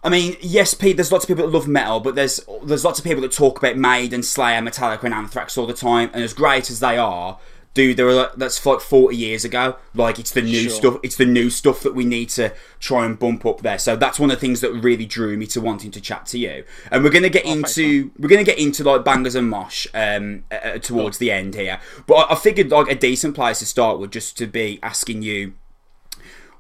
I 0.04 0.10
mean 0.10 0.36
yes 0.42 0.74
Pete 0.74 0.98
there's 0.98 1.12
lots 1.12 1.24
of 1.24 1.30
people 1.30 1.46
that 1.46 1.54
love 1.54 1.70
metal 1.70 2.02
but 2.02 2.16
there's 2.16 2.42
there's 2.64 2.84
lots 2.84 3.00
of 3.00 3.06
people 3.06 3.22
that 3.22 3.32
talk 3.32 3.60
about 3.60 3.78
Maiden 3.78 4.24
Slayer 4.24 4.62
Metallica 4.62 5.06
and 5.06 5.14
Anthrax 5.14 5.58
all 5.58 5.68
the 5.68 5.74
time 5.74 6.10
and 6.14 6.22
as 6.22 6.34
great 6.34 6.70
as 6.70 6.82
they 6.82 6.98
are 6.98 7.40
dude 7.74 7.98
there 7.98 8.08
are 8.10 8.32
that's 8.38 8.64
like 8.66 8.80
40 8.82 9.16
years 9.16 9.44
ago. 9.44 9.78
Like 9.96 10.20
it's 10.20 10.32
the 10.32 10.42
new 10.42 10.64
Sure. 10.64 10.70
stuff 10.70 10.98
it's 11.04 11.16
the 11.16 11.26
new 11.26 11.50
stuff 11.50 11.82
that 11.82 11.96
we 11.96 12.06
need 12.06 12.30
to 12.30 12.54
try 12.80 13.06
and 13.06 13.18
bump 13.18 13.46
up 13.46 13.62
there. 13.62 13.80
So 13.80 13.96
that's 13.96 14.20
one 14.20 14.30
of 14.32 14.38
the 14.38 14.42
things 14.42 14.62
that 14.62 14.72
really 14.72 15.06
drew 15.06 15.36
me 15.38 15.48
to 15.48 15.62
wanting 15.62 15.92
to 15.92 16.02
chat 16.02 16.26
to 16.28 16.38
you. 16.38 16.64
And 16.92 17.04
we're 17.04 17.10
going 17.10 17.24
to 17.24 17.30
get 17.30 17.46
Oh, 17.46 17.52
into 17.52 18.12
we're 18.20 18.30
to 18.30 18.44
get 18.44 18.60
into 18.60 18.84
like 18.84 19.04
bangers 19.04 19.36
and 19.36 19.50
mosh 19.50 19.88
um, 19.94 20.44
uh, 20.52 20.56
uh, 20.56 20.78
towards 20.78 21.18
the 21.18 21.32
end 21.32 21.56
here. 21.56 21.80
But 22.06 22.16
I, 22.16 22.34
I 22.34 22.36
figured 22.36 22.70
like 22.70 22.90
a 22.90 22.96
decent 22.96 23.36
place 23.36 23.60
to 23.60 23.66
start 23.66 24.00
would 24.00 24.12
just 24.12 24.38
to 24.38 24.48
be 24.48 24.80
asking 24.84 25.22
you 25.24 25.54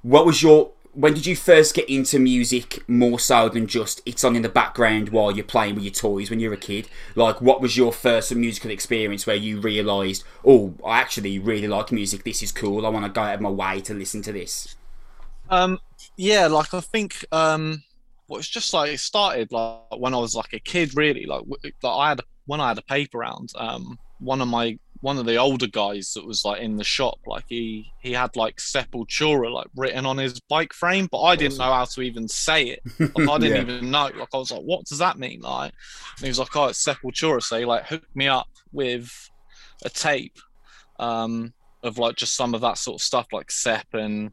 what 0.02 0.26
was 0.26 0.42
your 0.44 0.72
when 0.94 1.14
did 1.14 1.26
you 1.26 1.36
first 1.36 1.74
get 1.74 1.90
into 1.90 2.20
music 2.20 2.88
more 2.88 3.20
so 3.20 3.50
than 3.50 3.68
just 3.68 4.02
it's 4.06 4.24
on 4.24 4.36
in 4.36 4.42
the 4.44 4.50
background 4.50 5.10
while 5.10 5.32
you're 5.32 5.44
playing 5.44 5.76
with 5.76 5.84
your 5.84 5.94
toys 5.94 6.30
when 6.30 6.40
you're 6.40 6.54
a 6.54 6.58
kid 6.58 6.88
like 7.16 7.42
what 7.42 7.62
was 7.62 7.76
your 7.78 7.92
first 7.92 8.34
musical 8.36 8.72
experience 8.72 9.26
where 9.26 9.36
you 9.36 9.60
realized 9.60 10.24
oh 10.46 10.74
i 10.86 11.00
actually 11.00 11.40
really 11.40 11.68
like 11.68 11.92
music 11.92 12.24
this 12.24 12.44
is 12.44 12.52
cool 12.52 12.86
i 12.86 12.90
want 12.90 13.06
to 13.06 13.12
go 13.12 13.22
out 13.22 13.36
of 13.36 13.42
my 13.42 13.50
way 13.50 13.82
to 13.82 13.94
listen 13.94 14.22
to 14.22 14.32
this 14.32 14.76
Um, 15.50 15.80
yeah, 16.18 16.48
like 16.48 16.74
I 16.74 16.80
think 16.82 17.26
um, 17.32 17.84
well, 18.28 18.40
it's 18.40 18.48
just 18.50 18.74
like 18.74 18.92
it 18.92 19.00
started 19.00 19.52
like 19.52 19.82
when 19.98 20.14
I 20.14 20.18
was 20.18 20.36
like 20.36 20.54
a 20.54 20.60
kid, 20.60 20.96
really. 20.96 21.26
Like, 21.26 21.44
like 21.64 21.76
I 21.84 22.10
had 22.10 22.22
when 22.46 22.62
I 22.62 22.70
had 22.70 22.78
a 22.78 22.84
paper 22.84 23.20
round. 23.20 23.52
Um, 23.56 24.00
one 24.20 24.42
of 24.42 24.48
my 24.48 24.80
one 25.04 25.18
of 25.18 25.26
the 25.26 25.36
older 25.36 25.68
guys 25.68 26.14
that 26.14 26.26
was 26.26 26.46
like 26.46 26.62
in 26.62 26.78
the 26.78 26.84
shop, 26.86 27.20
like 27.28 27.44
he 27.50 27.92
he 28.00 28.14
had 28.14 28.36
like 28.38 28.56
Sepultura 28.56 29.52
like 29.52 29.68
written 29.76 30.06
on 30.06 30.18
his 30.18 30.40
bike 30.50 30.72
frame, 30.72 31.10
but 31.12 31.22
I 31.22 31.36
didn't 31.36 31.58
know 31.58 31.66
how 31.74 31.84
to 31.84 32.02
even 32.02 32.30
say 32.30 32.68
it. 32.70 32.80
Like 33.14 33.28
I 33.30 33.38
didn't 33.38 33.68
Yeah. 33.68 33.74
even 33.74 33.92
know. 33.92 34.10
Like 34.16 34.30
I 34.34 34.38
was 34.38 34.50
like, 34.52 34.62
what 34.62 34.86
does 34.86 35.00
that 35.00 35.20
mean? 35.20 35.42
Like, 35.42 35.74
and 36.18 36.24
he 36.26 36.30
was 36.30 36.40
like, 36.40 36.56
oh, 36.56 36.68
it's 36.68 36.82
Sepultura. 36.84 37.44
So 37.44 37.60
he 37.60 37.66
like 37.66 37.86
hooked 37.86 38.16
me 38.16 38.30
up 38.30 38.48
with 38.72 39.12
a 39.84 39.90
tape 39.90 40.38
um, 41.00 41.54
of 41.84 41.98
like 41.98 42.16
just 42.16 42.36
some 42.38 42.54
of 42.54 42.62
that 42.62 42.78
sort 42.78 43.02
of 43.02 43.04
stuff, 43.04 43.28
like 43.34 43.52
Sep 43.52 43.88
and 43.94 44.32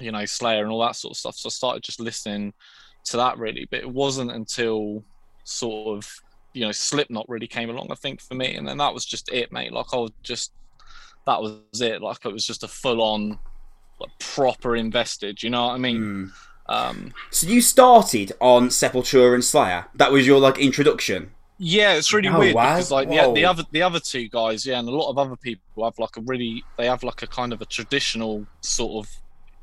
you 0.00 0.10
know 0.12 0.24
Slayer 0.24 0.62
and 0.62 0.72
all 0.72 0.80
that 0.80 0.96
sort 0.96 1.12
of 1.12 1.18
stuff. 1.18 1.36
So 1.36 1.48
I 1.48 1.50
started 1.50 1.82
just 1.82 2.00
listening 2.00 2.54
to 3.04 3.18
that 3.18 3.36
really, 3.36 3.68
but 3.70 3.80
it 3.80 3.90
wasn't 3.90 4.30
until 4.32 5.04
sort 5.44 5.98
of 5.98 6.10
you 6.54 6.62
know 6.62 6.72
Slipknot 6.72 7.28
really 7.28 7.48
came 7.48 7.70
along, 7.70 7.88
I 7.90 7.96
think 7.96 8.20
for 8.22 8.34
me, 8.34 8.54
and 8.56 8.66
then 8.68 8.78
that 8.78 8.94
was 8.94 9.04
just 9.04 9.30
it, 9.32 9.52
mate. 9.52 9.72
Like 9.72 9.86
I 9.92 9.96
was 9.98 10.12
just 10.22 10.52
that 11.26 11.40
was 11.42 11.60
it. 11.80 12.02
Like 12.02 12.24
it 12.24 12.32
was 12.32 12.46
just 12.46 12.62
a 12.64 12.68
full 12.68 13.02
on 13.02 13.38
like 14.00 14.10
proper 14.18 14.76
invested. 14.76 15.42
You 15.42 15.50
know 15.50 15.66
what 15.66 15.74
I 15.74 15.78
mean? 15.78 16.00
Mm. 16.02 16.32
Um, 16.66 17.14
so 17.30 17.46
you 17.46 17.60
started 17.60 18.32
on 18.40 18.68
sepultura 18.68 19.34
and 19.34 19.44
slayer 19.44 19.86
that 19.96 20.10
was 20.12 20.26
your 20.26 20.40
like 20.40 20.58
introduction 20.58 21.32
Yeah, 21.58 21.94
it's 21.94 22.12
really 22.12 22.28
Oh, 22.28 22.38
weird 22.38 22.54
wow. 22.54 22.74
because 22.74 22.90
like 22.90 23.08
the, 23.08 23.30
the 23.32 23.44
other 23.44 23.64
the 23.70 23.82
other 23.82 24.00
two 24.00 24.28
guys, 24.28 24.66
yeah, 24.66 24.78
and 24.78 24.88
a 24.88 24.92
lot 24.92 25.10
of 25.10 25.18
other 25.18 25.36
people 25.36 25.84
have 25.84 25.98
like 25.98 26.16
a 26.16 26.20
really 26.22 26.64
they 26.76 26.86
have 26.86 27.02
like 27.04 27.22
a 27.22 27.26
kind 27.28 27.52
of 27.52 27.60
a 27.60 27.66
traditional 27.66 28.46
sort 28.60 29.06
of, 29.06 29.12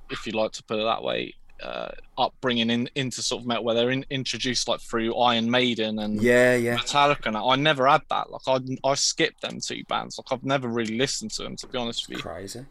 if 0.10 0.26
you 0.26 0.32
like 0.34 0.52
to 0.54 0.64
put 0.64 0.80
it 0.80 0.84
that 0.84 1.04
way, 1.04 1.34
uh, 1.64 1.92
upbringing 2.18 2.70
in 2.70 2.90
into 2.96 3.22
sort 3.22 3.42
of 3.42 3.48
metal 3.48 3.64
where 3.64 3.76
they're 3.76 3.92
in, 3.92 4.06
introduced 4.10 4.68
like 4.68 4.82
through 4.82 5.16
Iron 5.18 5.50
Maiden 5.50 6.00
and 6.00 6.22
yeah 6.22 6.56
yeah 6.56 6.78
Metallica. 6.78 7.28
And. 7.28 7.38
I 7.38 7.56
never 7.56 7.88
had 7.88 8.02
that. 8.10 8.32
Like 8.32 8.42
I 8.48 8.60
I 8.84 8.94
skipped 8.96 9.42
them 9.42 9.60
two 9.62 9.84
bands. 9.88 10.18
Like 10.18 10.32
I've 10.32 10.44
never 10.44 10.68
really 10.68 10.98
listened 10.98 11.32
to 11.32 11.44
them 11.44 11.56
to 11.58 11.68
be 11.68 11.78
honest 11.78 12.08
with 12.08 12.18
you. 12.18 12.24
crazy 12.24 12.66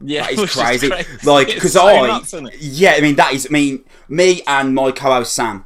Yeah, 0.00 0.22
That 0.22 0.32
is 0.32 0.40
which 0.40 0.50
crazy. 0.52 0.88
Like, 1.24 1.48
because 1.48 1.72
so 1.72 1.86
I, 1.86 2.06
nuts, 2.06 2.34
yeah, 2.58 2.94
I 2.96 3.00
mean, 3.00 3.16
that 3.16 3.32
is, 3.32 3.46
I 3.48 3.52
mean, 3.52 3.84
me 4.08 4.42
and 4.46 4.74
my 4.74 4.90
co-host 4.92 5.32
Sam, 5.34 5.64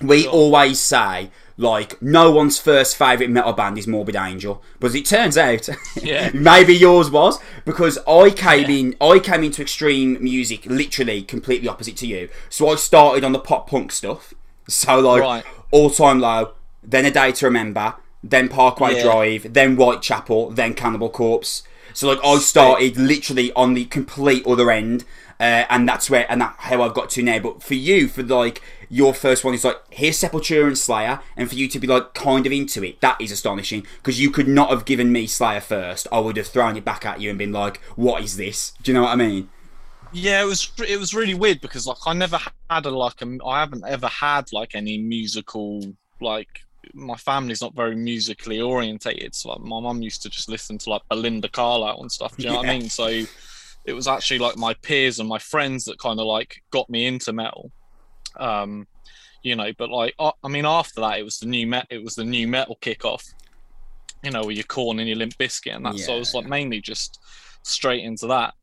we 0.00 0.22
Sure. 0.22 0.32
always 0.32 0.80
say 0.80 1.30
like 1.56 2.00
no 2.02 2.30
one's 2.30 2.58
first 2.58 2.96
favorite 2.96 3.30
metal 3.30 3.52
band 3.52 3.78
is 3.78 3.86
Morbid 3.86 4.14
Angel, 4.16 4.62
but 4.78 4.88
as 4.88 4.94
it 4.94 5.06
turns 5.06 5.38
out, 5.38 5.68
Yeah. 6.02 6.30
maybe 6.34 6.74
yours 6.74 7.10
was 7.10 7.38
because 7.64 7.98
I 8.06 8.30
came 8.30 8.70
Yeah. 8.70 8.76
in, 8.76 8.94
I 9.00 9.18
came 9.18 9.42
into 9.42 9.62
extreme 9.62 10.18
music 10.22 10.66
literally 10.66 11.22
completely 11.22 11.68
opposite 11.68 11.96
to 11.98 12.06
you. 12.06 12.28
So 12.50 12.68
I 12.68 12.74
started 12.76 13.24
on 13.24 13.32
the 13.32 13.38
pop 13.38 13.68
punk 13.70 13.90
stuff, 13.92 14.34
so 14.68 14.98
like 15.00 15.22
Right. 15.22 15.44
all 15.70 15.90
time 15.90 16.20
low, 16.20 16.52
then 16.82 17.04
a 17.06 17.10
day 17.10 17.32
to 17.32 17.46
remember, 17.46 17.94
then 18.22 18.48
Parkway 18.48 18.96
Yeah. 18.96 19.02
Drive, 19.04 19.52
then 19.54 19.76
Whitechapel, 19.76 20.50
then 20.50 20.74
Cannibal 20.74 21.08
Corpse. 21.10 21.62
So 21.94 22.08
like 22.08 22.18
I 22.22 22.38
started 22.38 22.98
literally 22.98 23.50
on 23.54 23.72
the 23.72 23.86
complete 23.86 24.46
other 24.46 24.70
end, 24.70 25.04
uh, 25.38 25.64
and 25.68 25.88
that's 25.88 26.08
where 26.08 26.30
and 26.30 26.40
that's 26.40 26.56
how 26.58 26.82
I've 26.82 26.94
got 26.94 27.10
to 27.10 27.22
now. 27.22 27.38
But 27.38 27.62
for 27.62 27.74
you, 27.74 28.08
for 28.08 28.22
like 28.22 28.62
your 28.88 29.14
first 29.14 29.44
one 29.44 29.54
is 29.54 29.64
like 29.64 29.80
here's 29.90 30.18
Sepultura 30.18 30.66
and 30.66 30.78
Slayer, 30.78 31.20
and 31.36 31.48
for 31.48 31.54
you 31.54 31.68
to 31.68 31.78
be 31.78 31.86
like 31.86 32.14
kind 32.14 32.46
of 32.46 32.52
into 32.52 32.82
it, 32.84 33.00
that 33.00 33.20
is 33.20 33.30
astonishing 33.30 33.86
because 33.98 34.20
you 34.20 34.30
could 34.30 34.48
not 34.48 34.70
have 34.70 34.84
given 34.84 35.12
me 35.12 35.26
Slayer 35.26 35.60
first. 35.60 36.06
I 36.10 36.20
would 36.20 36.36
have 36.36 36.46
thrown 36.46 36.76
it 36.76 36.84
back 36.84 37.04
at 37.04 37.20
you 37.20 37.30
and 37.30 37.38
been 37.38 37.52
like, 37.52 37.78
"What 37.96 38.22
is 38.22 38.36
this?" 38.36 38.72
Do 38.82 38.90
you 38.90 38.94
know 38.94 39.02
what 39.02 39.12
I 39.12 39.16
mean? 39.16 39.50
Yeah, 40.12 40.42
it 40.42 40.46
was 40.46 40.72
it 40.86 40.98
was 40.98 41.14
really 41.14 41.34
weird 41.34 41.60
because 41.60 41.86
like 41.86 41.98
I 42.06 42.14
never 42.14 42.38
had 42.70 42.86
a 42.86 42.90
like 42.90 43.20
a, 43.22 43.38
I 43.44 43.60
haven't 43.60 43.84
ever 43.86 44.08
had 44.08 44.52
like 44.52 44.74
any 44.74 44.98
musical 44.98 45.82
like 46.20 46.60
my 46.94 47.16
family's 47.16 47.60
not 47.60 47.74
very 47.74 47.96
musically 47.96 48.60
orientated. 48.60 49.34
So 49.34 49.50
like 49.50 49.60
my 49.60 49.80
mum 49.80 50.02
used 50.02 50.22
to 50.22 50.30
just 50.30 50.48
listen 50.48 50.78
to 50.78 50.90
like 50.90 51.02
Belinda 51.08 51.48
Carlisle 51.48 52.00
and 52.00 52.10
stuff. 52.10 52.36
Do 52.36 52.44
you 52.44 52.48
know 52.50 52.56
what 52.56 52.68
I 52.68 52.72
mean? 52.78 52.88
So 52.88 53.24
it 53.86 53.92
was 53.92 54.08
actually 54.08 54.38
like 54.38 54.56
my 54.56 54.74
peers 54.74 55.20
and 55.20 55.28
my 55.28 55.38
friends 55.38 55.84
that 55.84 55.98
kind 55.98 56.18
of 56.18 56.26
like 56.26 56.62
got 56.70 56.90
me 56.90 57.06
into 57.06 57.32
metal. 57.32 57.70
Um, 58.36 58.86
you 59.42 59.54
know, 59.54 59.72
but 59.78 59.90
like 59.90 60.14
I, 60.18 60.32
I 60.42 60.48
mean 60.48 60.66
after 60.66 61.00
that 61.00 61.18
it 61.18 61.22
was 61.22 61.38
the 61.38 61.46
new 61.46 61.66
met 61.66 61.86
it 61.88 62.02
was 62.02 62.16
the 62.16 62.24
nu 62.24 62.48
metal 62.48 62.76
kickoff. 62.82 63.32
You 64.24 64.32
know, 64.32 64.44
with 64.44 64.56
your 64.56 64.64
Korn 64.64 64.98
and 64.98 65.08
your 65.08 65.18
Limp 65.18 65.38
Bizkit 65.38 65.76
and 65.76 65.86
that. 65.86 65.98
So 65.98 66.14
I 66.14 66.18
was 66.18 66.34
like 66.34 66.46
mainly 66.46 66.80
just 66.80 67.20
straight 67.62 68.02
into 68.02 68.26
that 68.26 68.54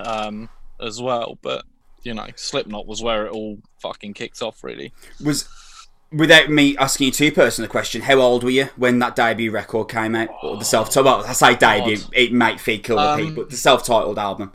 um, 0.00 0.48
as 0.80 1.02
well. 1.02 1.38
But 1.42 1.64
you 2.02 2.14
know, 2.14 2.26
Slipknot 2.36 2.86
was 2.86 3.02
where 3.02 3.26
it 3.26 3.32
all 3.32 3.58
fucking 3.82 4.14
kicked 4.14 4.40
off. 4.40 4.64
Really. 4.64 4.92
Was 5.22 5.46
without 6.14 6.48
me 6.50 6.76
asking 6.78 7.06
you 7.06 7.12
too 7.12 7.32
personal 7.32 7.66
a 7.66 7.70
question, 7.70 8.02
how 8.02 8.16
old 8.20 8.44
were 8.44 8.50
you 8.50 8.66
when 8.76 8.98
that 9.00 9.16
debut 9.16 9.50
record 9.50 9.88
came 9.88 10.14
out? 10.14 10.28
Or 10.42 10.56
the 10.56 10.64
self-titled? 10.64 11.04
Well, 11.06 11.24
I 11.26 11.32
say 11.32 11.54
debut, 11.56 11.98
God. 11.98 12.10
it 12.12 12.32
might 12.32 12.60
feel 12.60 12.78
kill 12.80 12.96
the 12.96 13.02
Um, 13.02 13.18
people, 13.20 13.34
but 13.44 13.50
the 13.50 13.56
self-titled 13.56 14.18
album. 14.18 14.52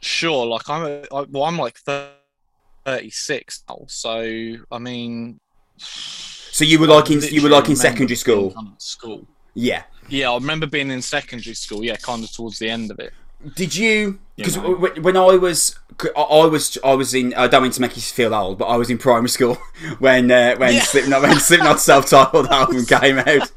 Sure, 0.00 0.46
like 0.46 0.68
I'm, 0.68 0.82
a, 0.84 1.00
I, 1.14 1.22
well, 1.30 1.44
I'm 1.44 1.58
like 1.58 1.78
36 1.78 3.64
now, 3.68 3.84
so 3.86 4.56
I 4.70 4.78
mean, 4.78 5.38
So 5.78 6.64
you 6.64 6.78
were 6.80 6.86
like 6.86 7.10
in 7.10 7.20
you 7.22 7.42
were 7.42 7.48
like 7.48 7.68
in 7.68 7.76
secondary 7.76 8.16
school. 8.16 8.42
being 8.48 8.54
kind 8.54 8.68
of 8.68 8.82
school. 8.82 9.26
Yeah. 9.54 9.84
Yeah, 10.08 10.30
I 10.30 10.34
remember 10.34 10.66
being 10.66 10.90
in 10.90 11.00
secondary 11.02 11.54
school. 11.54 11.84
Yeah, 11.84 11.96
kind 11.96 12.24
of 12.24 12.32
towards 12.32 12.58
the 12.58 12.68
end 12.68 12.90
of 12.90 12.98
it. 12.98 13.12
Did 13.56 13.74
you? 13.76 14.18
Because 14.36 14.56
know. 14.56 14.74
when 15.00 15.16
I 15.16 15.36
was, 15.36 15.78
I 16.16 16.20
I 16.20 16.46
was, 16.46 16.78
I 16.82 16.94
was 16.94 17.12
in. 17.14 17.34
I 17.34 17.48
don't 17.48 17.62
mean 17.62 17.72
to 17.72 17.80
make 17.80 17.94
you 17.96 18.02
feel 18.02 18.34
old, 18.34 18.58
but 18.58 18.64
I 18.64 18.76
was 18.76 18.88
in 18.90 18.98
primary 18.98 19.28
school 19.28 19.54
when 19.98 20.30
uh, 20.30 20.56
when 20.56 20.74
Yeah. 20.74 20.80
Slipknot 20.80 21.22
when 21.22 21.38
Slipknot's 21.38 21.82
self-titled 21.84 22.46
album 22.46 22.84
came 22.86 23.18
out, 23.18 23.52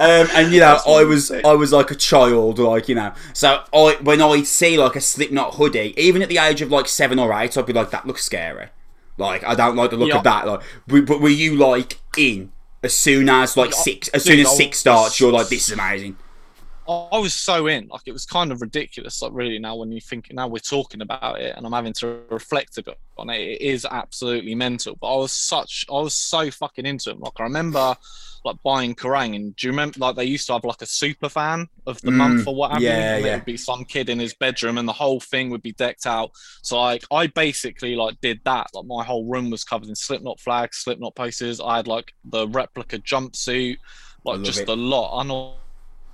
um, 0.00 0.28
and 0.34 0.52
you 0.52 0.60
know 0.60 0.78
I 0.86 1.04
was. 1.04 1.30
I 1.30 1.52
was 1.54 1.72
like 1.72 1.90
a 1.90 1.94
child, 1.94 2.58
like 2.58 2.88
you 2.88 2.94
know. 2.94 3.12
So 3.32 3.64
I 3.74 3.96
when 4.02 4.22
I 4.22 4.42
see 4.44 4.78
like 4.78 4.96
a 4.96 5.00
Slipknot 5.00 5.54
hoodie, 5.54 5.94
even 5.96 6.22
at 6.22 6.28
the 6.28 6.38
age 6.38 6.62
of 6.62 6.70
like 6.70 6.86
seven 6.88 7.18
or 7.18 7.32
eight, 7.34 7.56
I'd 7.58 7.66
be 7.66 7.72
like, 7.72 7.90
that 7.90 8.06
looks 8.06 8.24
scary. 8.24 8.68
Like 9.18 9.44
I 9.44 9.54
don't 9.54 9.76
like 9.76 9.90
the 9.90 9.96
look 9.96 10.08
Yeah. 10.08 10.18
of 10.18 10.24
that. 10.24 10.46
Like, 10.46 10.60
but 11.06 11.20
were 11.20 11.28
you 11.28 11.56
like 11.56 11.98
in 12.16 12.52
as 12.82 12.96
soon 12.96 13.28
as 13.28 13.56
like 13.56 13.72
six, 13.72 14.08
as 14.08 14.24
soon 14.24 14.38
as 14.40 14.56
six 14.56 14.78
starts, 14.78 15.18
you're 15.18 15.32
like, 15.32 15.48
this 15.48 15.68
is 15.68 15.72
amazing. 15.72 16.16
I 16.88 17.08
I 17.12 17.18
was 17.18 17.34
so 17.34 17.66
in, 17.66 17.88
like 17.88 18.02
it 18.06 18.12
was 18.12 18.26
kind 18.26 18.52
of 18.52 18.60
ridiculous. 18.60 19.22
Like 19.22 19.32
really, 19.34 19.58
now 19.58 19.76
when 19.76 19.92
you 19.92 20.00
think, 20.00 20.28
now 20.32 20.48
we're 20.48 20.58
talking 20.58 21.00
about 21.00 21.40
it, 21.40 21.54
and 21.56 21.64
I'm 21.66 21.72
having 21.72 21.92
to 21.94 22.22
reflect 22.30 22.78
a 22.78 22.82
bit 22.82 22.98
on 23.16 23.30
it. 23.30 23.40
It 23.40 23.60
is 23.60 23.86
absolutely 23.90 24.54
mental. 24.54 24.96
But 25.00 25.14
I 25.14 25.16
was 25.18 25.32
such, 25.32 25.84
I 25.88 25.94
was 25.94 26.14
so 26.14 26.50
fucking 26.50 26.86
into 26.86 27.10
it. 27.10 27.18
Like 27.20 27.32
I 27.38 27.44
remember, 27.44 27.94
like 28.44 28.56
buying 28.62 28.94
Kerrang, 28.94 29.34
and 29.36 29.56
do 29.56 29.66
you 29.66 29.72
remember, 29.72 29.98
like 29.98 30.16
they 30.16 30.24
used 30.24 30.46
to 30.48 30.52
have 30.54 30.64
like 30.64 30.82
a 30.82 30.86
super 30.86 31.28
fan 31.28 31.66
of 31.86 32.02
the 32.04 32.12
Mm, 32.12 32.12
month 32.12 32.46
or 32.46 32.54
whatever. 32.54 32.92
yeah, 32.92 33.18
yeah. 33.18 33.30
It 33.30 33.32
would 33.32 33.44
be 33.44 33.56
some 33.56 33.84
kid 33.84 34.08
in 34.10 34.18
his 34.18 34.34
bedroom, 34.34 34.76
and 34.78 34.86
the 34.88 34.92
whole 34.92 35.20
thing 35.20 35.50
would 35.50 35.62
be 35.62 35.72
decked 35.72 36.06
out. 36.06 36.32
So 36.62 36.78
like 36.80 37.04
I 37.10 37.28
basically 37.28 37.96
like 37.96 38.20
did 38.20 38.40
that. 38.44 38.66
Like 38.74 38.86
my 38.86 39.04
whole 39.04 39.26
room 39.26 39.50
was 39.50 39.64
covered 39.64 39.88
in 39.88 39.94
Slipknot 39.96 40.40
flags, 40.40 40.78
Slipknot 40.78 41.14
posters. 41.16 41.60
I 41.60 41.76
had 41.76 41.86
like 41.88 42.12
the 42.24 42.46
replica 42.48 42.98
jumpsuit, 42.98 43.76
like 44.24 44.42
just 44.42 44.68
it. 44.68 44.68
a 44.68 44.74
lot. 44.74 45.63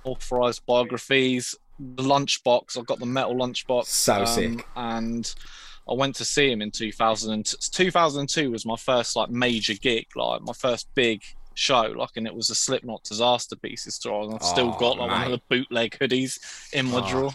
Unauthorized 0.05 0.65
biographies, 0.65 1.55
the 1.79 2.03
lunchbox. 2.03 2.77
I've 2.77 2.85
got 2.85 2.99
the 2.99 3.05
metal 3.05 3.35
lunchbox. 3.35 3.85
So 3.85 4.21
um, 4.21 4.25
sick. 4.27 4.65
And 4.75 5.33
I 5.89 5.93
went 5.93 6.15
to 6.15 6.25
see 6.25 6.51
him 6.51 6.61
in 6.61 6.71
2000. 6.71 7.53
2002 7.71 8.51
was 8.51 8.65
my 8.65 8.75
first 8.75 9.15
like 9.15 9.29
major 9.29 9.73
gig, 9.73 10.07
like 10.15 10.41
my 10.41 10.53
first 10.53 10.87
big 10.95 11.21
show. 11.53 11.81
Like, 11.95 12.11
and 12.15 12.27
it 12.27 12.33
was 12.35 12.49
a 12.49 12.55
Slipknot 12.55 13.03
Disaster 13.03 13.55
Pieces 13.55 13.97
tour. 13.99 14.23
And 14.23 14.33
I've 14.35 14.43
still 14.43 14.73
Oh, 14.75 14.79
got 14.79 14.97
like 14.97 15.09
one 15.11 15.23
of 15.23 15.31
the 15.31 15.41
bootleg 15.49 15.97
hoodies 15.99 16.39
in 16.73 16.87
my 16.87 17.01
Oh, 17.05 17.09
drawer. 17.09 17.33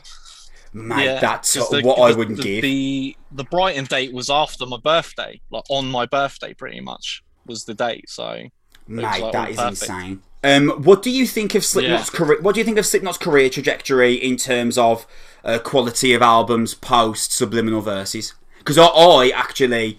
Mate, 0.72 1.04
Yeah, 1.04 1.20
that's 1.20 1.54
the- 1.54 1.80
what 1.82 1.98
I 1.98 2.12
wouldn't 2.14 2.36
the, 2.38 2.42
give. 2.42 2.62
The 2.62 3.16
the 3.32 3.44
Brighton 3.44 3.84
date 3.86 4.12
was 4.12 4.28
after 4.28 4.66
my 4.66 4.76
birthday, 4.78 5.40
like 5.50 5.64
on 5.70 5.86
my 5.86 6.04
birthday, 6.06 6.52
pretty 6.54 6.80
much 6.80 7.22
was 7.46 7.64
the 7.64 7.74
date. 7.74 8.10
So 8.10 8.42
Mate, 8.86 9.02
like, 9.22 9.32
that 9.32 9.50
is 9.50 9.56
perfect. 9.56 9.82
insane. 9.82 10.22
Um, 10.46 10.68
what 10.84 11.02
do 11.02 11.10
you 11.10 11.26
think 11.26 11.56
of 11.56 11.64
Slipknot's 11.64 12.08
career? 12.08 12.40
What 12.40 12.54
do 12.54 12.60
you 12.60 12.64
think 12.64 12.78
of 12.78 12.86
Slipknot's 12.86 13.18
career 13.18 13.50
trajectory 13.50 14.14
in 14.14 14.36
terms 14.36 14.78
of 14.78 15.04
uh, 15.44 15.58
quality 15.58 16.14
of 16.14 16.22
albums 16.22 16.72
post 16.72 17.32
Subliminal 17.32 17.80
Verses? 17.80 18.32
Because 18.58 18.78
I, 18.78 18.84
I 18.86 19.30
actually, 19.34 19.98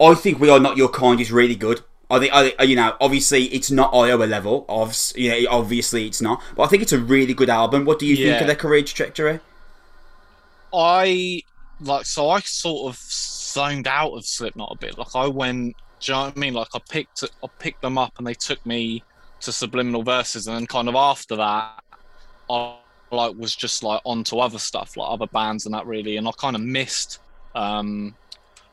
I 0.00 0.14
think 0.14 0.38
We 0.38 0.50
Are 0.50 0.60
Not 0.60 0.76
Your 0.76 0.88
Kind 0.88 1.20
is 1.20 1.32
really 1.32 1.56
good. 1.56 1.80
I 2.08 2.20
think, 2.20 2.32
I, 2.32 2.62
you 2.62 2.76
know, 2.76 2.96
obviously 3.00 3.46
it's 3.46 3.72
not 3.72 3.92
Iowa 3.92 4.22
level. 4.22 4.64
Of, 4.68 4.96
you 5.16 5.30
know, 5.30 5.50
obviously 5.50 6.06
it's 6.06 6.22
not. 6.22 6.40
But 6.54 6.62
I 6.62 6.66
think 6.68 6.84
it's 6.84 6.92
a 6.92 7.00
really 7.00 7.34
good 7.34 7.50
album. 7.50 7.84
What 7.84 7.98
do 7.98 8.06
you 8.06 8.16
think 8.16 8.40
of 8.40 8.46
their 8.46 8.54
career 8.54 8.82
trajectory? 8.82 9.40
I 10.72 11.42
like 11.80 12.06
so 12.06 12.30
I 12.30 12.38
sort 12.40 12.94
of 12.94 13.00
zoned 13.00 13.88
out 13.88 14.12
of 14.12 14.24
Slipknot 14.24 14.76
a 14.76 14.78
bit. 14.78 14.96
Like 14.96 15.16
I 15.16 15.26
went, 15.26 15.76
do 15.98 16.12
you 16.12 16.16
know 16.16 16.26
what 16.26 16.36
I 16.36 16.38
mean? 16.38 16.54
Like 16.54 16.68
I 16.72 16.78
picked 16.88 17.24
I 17.24 17.46
picked 17.58 17.82
them 17.82 17.98
up 17.98 18.14
and 18.18 18.26
they 18.26 18.34
took 18.34 18.64
me 18.64 19.02
to 19.40 19.52
Subliminal 19.52 20.02
Verses, 20.02 20.46
and 20.46 20.56
then 20.56 20.66
kind 20.66 20.88
of 20.88 20.94
after 20.94 21.36
that, 21.36 21.82
I 22.50 22.76
like 23.10 23.36
was 23.36 23.54
just 23.56 23.82
like 23.82 24.00
onto 24.04 24.38
other 24.38 24.58
stuff, 24.58 24.96
like 24.96 25.10
other 25.10 25.26
bands 25.28 25.64
and 25.66 25.74
that 25.74 25.86
really, 25.86 26.16
and 26.16 26.26
I 26.28 26.32
kind 26.32 26.56
of 26.56 26.62
missed. 26.62 27.20
um 27.54 28.14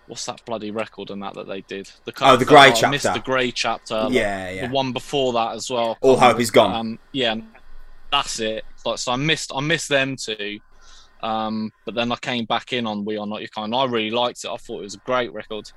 What's 0.07 0.25
that 0.27 0.45
bloody 0.45 0.69
record 0.69 1.09
and 1.09 1.23
that 1.23 1.33
that 1.33 1.47
they 1.47 1.61
did? 1.61 1.89
The 2.05 2.13
Oh, 2.21 2.35
the 2.37 2.45
Grey 2.45 2.71
I 2.71 2.89
missed 2.91 3.05
Chapter. 3.05 3.19
the 3.19 3.25
Grey 3.25 3.51
Chapter. 3.51 4.03
like, 4.03 4.13
yeah, 4.13 4.51
yeah. 4.51 4.67
the 4.67 4.73
one 4.73 4.91
before 4.93 5.33
that 5.33 5.55
as 5.55 5.67
well. 5.71 5.97
All 6.01 6.15
Hope 6.15 6.39
Is 6.39 6.51
Gone. 6.51 6.75
Um, 6.75 6.99
yeah, 7.11 7.35
that's 8.11 8.39
it. 8.39 8.63
Like, 8.85 8.99
so 8.99 9.13
I 9.13 9.15
missed, 9.15 9.51
I 9.55 9.61
missed 9.61 9.89
them 9.89 10.15
too. 10.15 10.59
Um, 11.23 11.71
but 11.87 11.95
then 11.95 12.11
I 12.11 12.17
came 12.17 12.45
back 12.45 12.71
in 12.71 12.85
on 12.85 13.03
We 13.03 13.17
Are 13.17 13.25
Not 13.25 13.39
Your 13.41 13.47
Kind. 13.47 13.73
I 13.73 13.85
really 13.85 14.11
liked 14.11 14.43
it. 14.43 14.49
I 14.51 14.57
thought 14.57 14.81
it 14.81 14.83
was 14.83 14.93
a 14.93 14.99
great 14.99 15.33
record. 15.33 15.71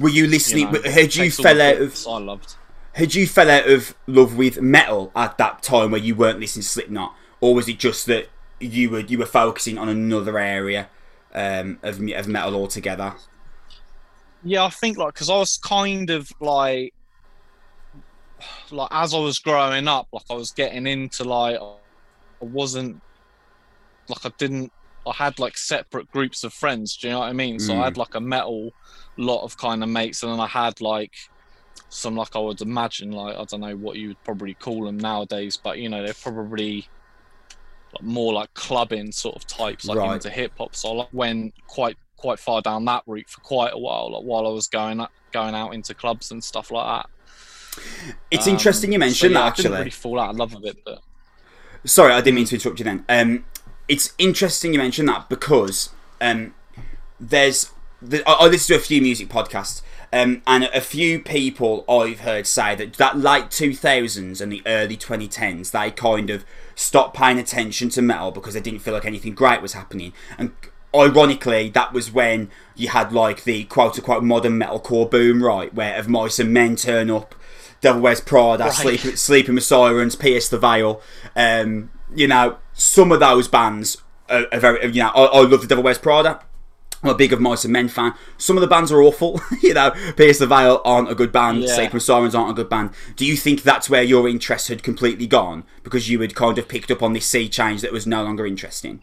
Were 0.00 0.08
you 0.08 0.24
You 0.24 0.30
listening? 0.30 0.72
know, 0.72 0.82
had 0.82 1.14
you 1.14 1.30
fell 1.30 1.62
out 1.62 1.76
of? 1.80 1.96
I 2.08 2.18
loved. 2.18 2.56
Had 2.94 3.14
you 3.14 3.26
fell 3.26 3.50
out 3.50 3.68
of 3.68 3.94
love 4.06 4.36
with 4.36 4.60
metal 4.60 5.12
at 5.14 5.38
that 5.38 5.62
time 5.62 5.92
where 5.92 6.00
you 6.00 6.14
weren't 6.14 6.40
listening 6.40 6.62
to 6.62 6.68
Slipknot, 6.68 7.14
or 7.40 7.54
was 7.54 7.68
it 7.68 7.78
just 7.78 8.06
that 8.06 8.28
you 8.58 8.90
were 8.90 9.00
you 9.00 9.18
were 9.18 9.26
focusing 9.26 9.78
on 9.78 9.88
another 9.88 10.38
area 10.38 10.90
um, 11.32 11.78
of 11.82 12.00
of 12.10 12.28
metal 12.28 12.54
altogether? 12.54 13.14
Yeah, 14.42 14.64
I 14.64 14.70
think 14.70 14.96
like 14.98 15.14
because 15.14 15.28
I 15.30 15.36
was 15.38 15.58
kind 15.58 16.10
of 16.10 16.28
like, 16.40 16.94
like 18.70 18.88
as 18.90 19.14
I 19.14 19.18
was 19.18 19.38
growing 19.38 19.88
up, 19.88 20.08
like 20.12 20.24
I 20.30 20.34
was 20.34 20.52
getting 20.52 20.86
into 20.86 21.24
like, 21.24 21.58
I 21.60 21.76
wasn't 22.40 23.02
like 24.08 24.24
I 24.24 24.30
didn't. 24.38 24.72
I 25.06 25.12
had 25.16 25.38
like 25.38 25.56
separate 25.56 26.10
groups 26.10 26.44
of 26.44 26.52
friends. 26.52 26.96
Do 26.96 27.06
you 27.08 27.12
know 27.14 27.20
what 27.20 27.28
I 27.30 27.32
mean? 27.32 27.58
So 27.58 27.74
Mm. 27.74 27.80
I 27.80 27.84
had 27.84 27.96
like 27.96 28.14
a 28.14 28.20
metal 28.20 28.74
lot 29.16 29.44
of 29.44 29.56
kind 29.56 29.82
of 29.82 29.88
mates, 29.88 30.22
and 30.22 30.32
then 30.32 30.40
I 30.40 30.46
had 30.46 30.80
like 30.80 31.12
some 31.90 32.16
like 32.16 32.36
I 32.36 32.40
would 32.40 32.62
imagine 32.62 33.12
like 33.12 33.36
I 33.36 33.44
don't 33.46 33.60
know 33.60 33.76
what 33.76 33.96
you 33.98 34.08
would 34.10 34.24
probably 34.24 34.54
call 34.56 34.86
them 34.86 34.98
nowadays, 34.98 35.58
but 35.58 35.78
you 35.78 35.88
know 35.90 36.02
they're 36.04 36.14
probably 36.14 36.90
more 38.02 38.32
like 38.32 38.52
clubbing 38.54 39.12
sort 39.12 39.36
of 39.36 39.46
types, 39.46 39.88
like 39.88 39.98
Right. 39.98 40.04
into 40.04 40.30
hip 40.30 40.52
hop. 40.58 40.74
So 40.76 40.90
I 40.90 40.92
like, 40.94 41.08
went 41.12 41.54
quite 41.66 41.96
quite 42.16 42.38
far 42.38 42.62
down 42.62 42.84
that 42.86 43.02
route 43.06 43.28
for 43.30 43.40
quite 43.40 43.72
a 43.72 43.78
while, 43.78 44.12
like 44.12 44.22
while 44.22 44.46
I 44.46 44.50
was 44.50 44.68
going 44.68 45.04
going 45.32 45.54
out 45.54 45.70
into 45.74 45.94
clubs 45.94 46.30
and 46.30 46.42
stuff 46.44 46.70
like 46.70 46.86
that. 46.86 47.06
It's 48.30 48.46
Um, 48.46 48.46
interesting 48.46 48.92
you 48.92 48.98
so, 49.06 49.06
mentioned 49.06 49.28
yeah, 49.28 49.42
that 49.42 49.44
I 49.44 49.50
didn't 49.50 49.72
actually. 49.72 49.76
really 49.76 49.90
fall 49.90 50.18
out 50.20 50.30
of 50.30 50.36
love 50.36 50.54
with 50.54 50.64
it, 50.64 50.78
but 50.84 51.00
Sorry, 51.84 52.12
I 52.12 52.20
didn't 52.20 52.34
mean 52.36 52.44
to 52.46 52.56
interrupt 52.56 52.78
you 52.78 52.84
then. 52.84 53.04
Um, 53.08 53.44
it's 53.88 54.12
interesting 54.18 54.72
you 54.72 54.78
mentioned 54.78 55.08
that 55.08 55.28
because 55.28 55.90
um, 56.20 56.54
there's 57.18 57.70
the, 58.02 58.28
I, 58.28 58.32
I 58.34 58.46
listen 58.48 58.74
to 58.76 58.80
a 58.80 58.84
few 58.84 59.02
music 59.02 59.28
podcasts, 59.28 59.82
um, 60.12 60.42
and 60.46 60.64
a 60.64 60.80
few 60.80 61.20
people 61.20 61.84
I've 61.88 62.20
heard 62.20 62.46
say 62.46 62.74
that 62.74 62.94
that 62.94 63.18
late 63.18 63.44
2000s 63.46 64.40
and 64.40 64.52
the 64.52 64.62
early 64.66 64.96
2010s 64.96 65.70
they 65.70 65.90
kind 65.90 66.30
of 66.30 66.44
stopped 66.74 67.16
paying 67.16 67.38
attention 67.38 67.88
to 67.90 68.02
metal 68.02 68.30
because 68.30 68.54
they 68.54 68.60
didn't 68.60 68.80
feel 68.80 68.94
like 68.94 69.04
anything 69.04 69.34
great 69.34 69.62
was 69.62 69.74
happening, 69.74 70.12
and 70.38 70.52
ironically 70.94 71.68
that 71.70 71.92
was 71.92 72.10
when 72.10 72.50
you 72.74 72.88
had 72.88 73.12
like 73.12 73.44
the 73.44 73.64
quote 73.64 73.96
unquote 73.98 74.24
modern 74.24 74.58
metalcore 74.58 75.10
boom, 75.10 75.42
right, 75.42 75.72
where 75.74 75.96
of 75.96 76.08
mice 76.08 76.38
and 76.38 76.52
men 76.52 76.76
turn 76.76 77.10
up. 77.10 77.34
Devil 77.80 78.02
Wears 78.02 78.20
Prada, 78.20 78.64
Right. 78.64 78.72
Sleep, 78.72 79.16
Sleeping 79.16 79.54
with 79.54 79.64
Sirens, 79.64 80.14
Pierce 80.14 80.50
the 80.50 80.58
Veil. 80.58 81.00
Um, 81.34 81.90
you 82.14 82.26
know, 82.26 82.58
some 82.74 83.10
of 83.10 83.20
those 83.20 83.48
bands 83.48 83.96
are, 84.28 84.46
are 84.52 84.60
very. 84.60 84.84
You 84.92 85.02
know, 85.02 85.08
I, 85.14 85.24
I 85.24 85.40
love 85.40 85.62
the 85.62 85.66
Devil 85.66 85.84
Wears 85.84 85.96
Prada. 85.96 86.40
I'm 87.02 87.10
a 87.10 87.14
big 87.14 87.32
of 87.32 87.40
Mice 87.40 87.64
and 87.64 87.72
Men 87.72 87.88
fan. 87.88 88.14
Some 88.36 88.56
of 88.56 88.60
the 88.60 88.66
bands 88.66 88.92
are 88.92 89.02
awful. 89.02 89.40
you 89.62 89.74
know, 89.74 89.90
Pierce 90.16 90.38
the 90.38 90.46
Veil 90.46 90.82
aren't 90.84 91.10
a 91.10 91.14
good 91.14 91.32
band. 91.32 91.62
Yeah. 91.62 91.90
With 91.92 92.02
Sirens 92.02 92.34
aren't 92.34 92.50
a 92.50 92.54
good 92.54 92.68
band. 92.68 92.90
Do 93.16 93.24
you 93.24 93.36
think 93.36 93.62
that's 93.62 93.88
where 93.88 94.02
your 94.02 94.28
interest 94.28 94.68
had 94.68 94.82
completely 94.82 95.26
gone 95.26 95.64
because 95.82 96.10
you 96.10 96.20
had 96.20 96.34
kind 96.34 96.58
of 96.58 96.68
picked 96.68 96.90
up 96.90 97.02
on 97.02 97.14
this 97.14 97.26
sea 97.26 97.48
change 97.48 97.80
that 97.80 97.92
was 97.92 98.06
no 98.06 98.22
longer 98.22 98.46
interesting? 98.46 99.02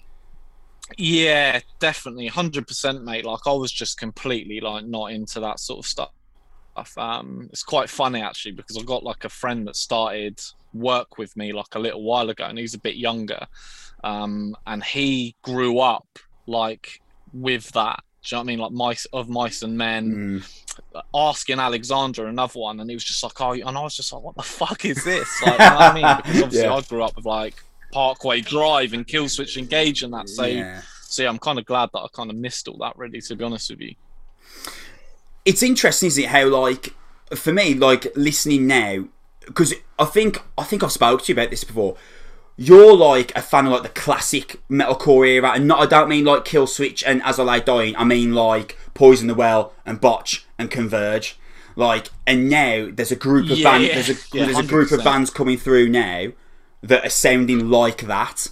Yeah, 0.97 1.59
definitely, 1.79 2.27
hundred 2.27 2.67
percent, 2.67 3.03
mate. 3.03 3.25
Like 3.25 3.41
I 3.45 3.51
was 3.51 3.71
just 3.71 3.97
completely 3.97 4.61
like 4.61 4.85
not 4.85 5.11
into 5.11 5.39
that 5.41 5.59
sort 5.59 5.79
of 5.79 5.85
stuff. 5.85 6.11
Um, 6.95 7.49
it's 7.51 7.63
quite 7.63 7.89
funny 7.89 8.21
actually 8.21 8.51
because 8.51 8.77
I've 8.77 8.85
got 8.85 9.03
like 9.03 9.25
a 9.25 9.29
friend 9.29 9.67
that 9.67 9.75
started 9.75 10.39
work 10.73 11.17
with 11.17 11.35
me 11.35 11.51
like 11.51 11.73
a 11.73 11.79
little 11.79 12.03
while 12.03 12.29
ago, 12.29 12.45
and 12.45 12.57
he's 12.57 12.73
a 12.73 12.79
bit 12.79 12.95
younger, 12.95 13.47
um, 14.03 14.55
and 14.65 14.83
he 14.83 15.35
grew 15.41 15.79
up 15.79 16.07
like 16.45 17.01
with 17.33 17.71
that. 17.71 18.03
Do 18.23 18.35
you 18.35 18.37
know 18.37 18.39
what 18.39 18.43
I 18.43 18.47
mean? 18.47 18.59
Like 18.59 18.71
mice 18.71 19.05
of 19.13 19.29
mice 19.29 19.61
and 19.63 19.77
men, 19.77 20.41
Mm. 20.43 20.53
Asking 21.15 21.59
Alexandria 21.59 22.27
another 22.29 22.59
one, 22.59 22.79
and 22.79 22.87
he 22.89 22.95
was 22.95 23.03
just 23.03 23.23
like, 23.23 23.39
"Oh," 23.41 23.53
and 23.53 23.75
I 23.77 23.81
was 23.81 23.95
just 23.95 24.13
like, 24.13 24.21
"What 24.21 24.35
the 24.35 24.43
fuck 24.43 24.85
is 24.85 25.03
this?" 25.03 25.27
Like, 25.41 25.53
you 25.53 25.65
know 25.65 25.77
I 25.77 25.93
mean? 25.93 26.03
Because 26.17 26.43
obviously 26.43 26.67
Yeah. 26.67 26.75
I 26.75 26.81
grew 26.81 27.03
up 27.03 27.15
with 27.15 27.25
like 27.25 27.55
Parkway 27.91 28.41
Drive 28.41 28.93
and 28.93 29.07
Killswitch 29.07 29.57
Engage 29.57 30.03
and 30.03 30.13
that. 30.13 30.29
So, 30.29 30.45
yeah. 30.45 30.81
so 31.01 31.23
yeah, 31.23 31.29
I'm 31.29 31.39
kind 31.39 31.57
of 31.57 31.65
glad 31.65 31.89
that 31.93 31.99
I 31.99 32.07
kind 32.13 32.29
of 32.29 32.35
missed 32.35 32.67
all 32.67 32.77
that. 32.77 32.95
Really, 32.95 33.21
to 33.21 33.35
be 33.35 33.43
honest 33.43 33.71
with 33.71 33.81
you. 33.81 33.95
it's 35.45 35.63
interesting, 35.63 36.07
isn't 36.07 36.23
it? 36.25 36.29
How 36.29 36.45
like 36.47 36.93
for 37.33 37.51
me, 37.53 37.73
like 37.73 38.07
listening 38.15 38.67
now, 38.67 39.05
because 39.47 39.73
I 39.97 40.05
think 40.05 40.41
I 40.59 40.63
think 40.63 40.83
I've 40.83 40.91
spoke 40.91 41.23
to 41.23 41.31
you 41.33 41.39
about 41.39 41.49
this 41.49 41.63
before. 41.63 41.97
You're 42.59 42.95
like 42.95 43.31
a 43.37 43.41
fan 43.41 43.67
of 43.67 43.71
like 43.71 43.83
the 43.83 43.89
classic 43.89 44.59
metalcore 44.69 45.27
era, 45.27 45.51
and 45.53 45.67
not 45.67 45.79
I 45.79 45.85
don't 45.85 46.09
mean 46.09 46.25
like 46.25 46.43
Kill 46.43 46.65
Switch 46.67 47.03
and 47.03 47.21
As 47.23 47.37
I 47.39 47.43
Lay 47.43 47.59
Dying. 47.61 47.95
I 47.95 48.03
mean 48.03 48.33
like 48.33 48.77
Poison 48.95 49.27
the 49.27 49.35
Well 49.35 49.73
and 49.85 50.01
Botch 50.01 50.45
and 50.57 50.71
Converge. 50.71 51.37
Like, 51.75 52.07
and 52.25 52.49
now 52.49 52.89
there's 52.91 53.11
a 53.11 53.15
group 53.15 53.51
of 53.51 53.59
Yeah, 53.59 53.71
bands. 53.71 53.87
yeah. 53.87 53.93
There's 53.93 54.09
a 54.09 54.13
Yeah, 54.37 54.45
there's 54.45 54.57
a 54.57 54.63
group 54.67 54.91
of 54.91 55.03
bands 55.03 55.29
coming 55.29 55.57
through 55.57 55.89
now 55.89 56.29
that 56.81 57.05
are 57.05 57.09
sounding 57.09 57.69
like 57.69 58.01
that. 58.07 58.47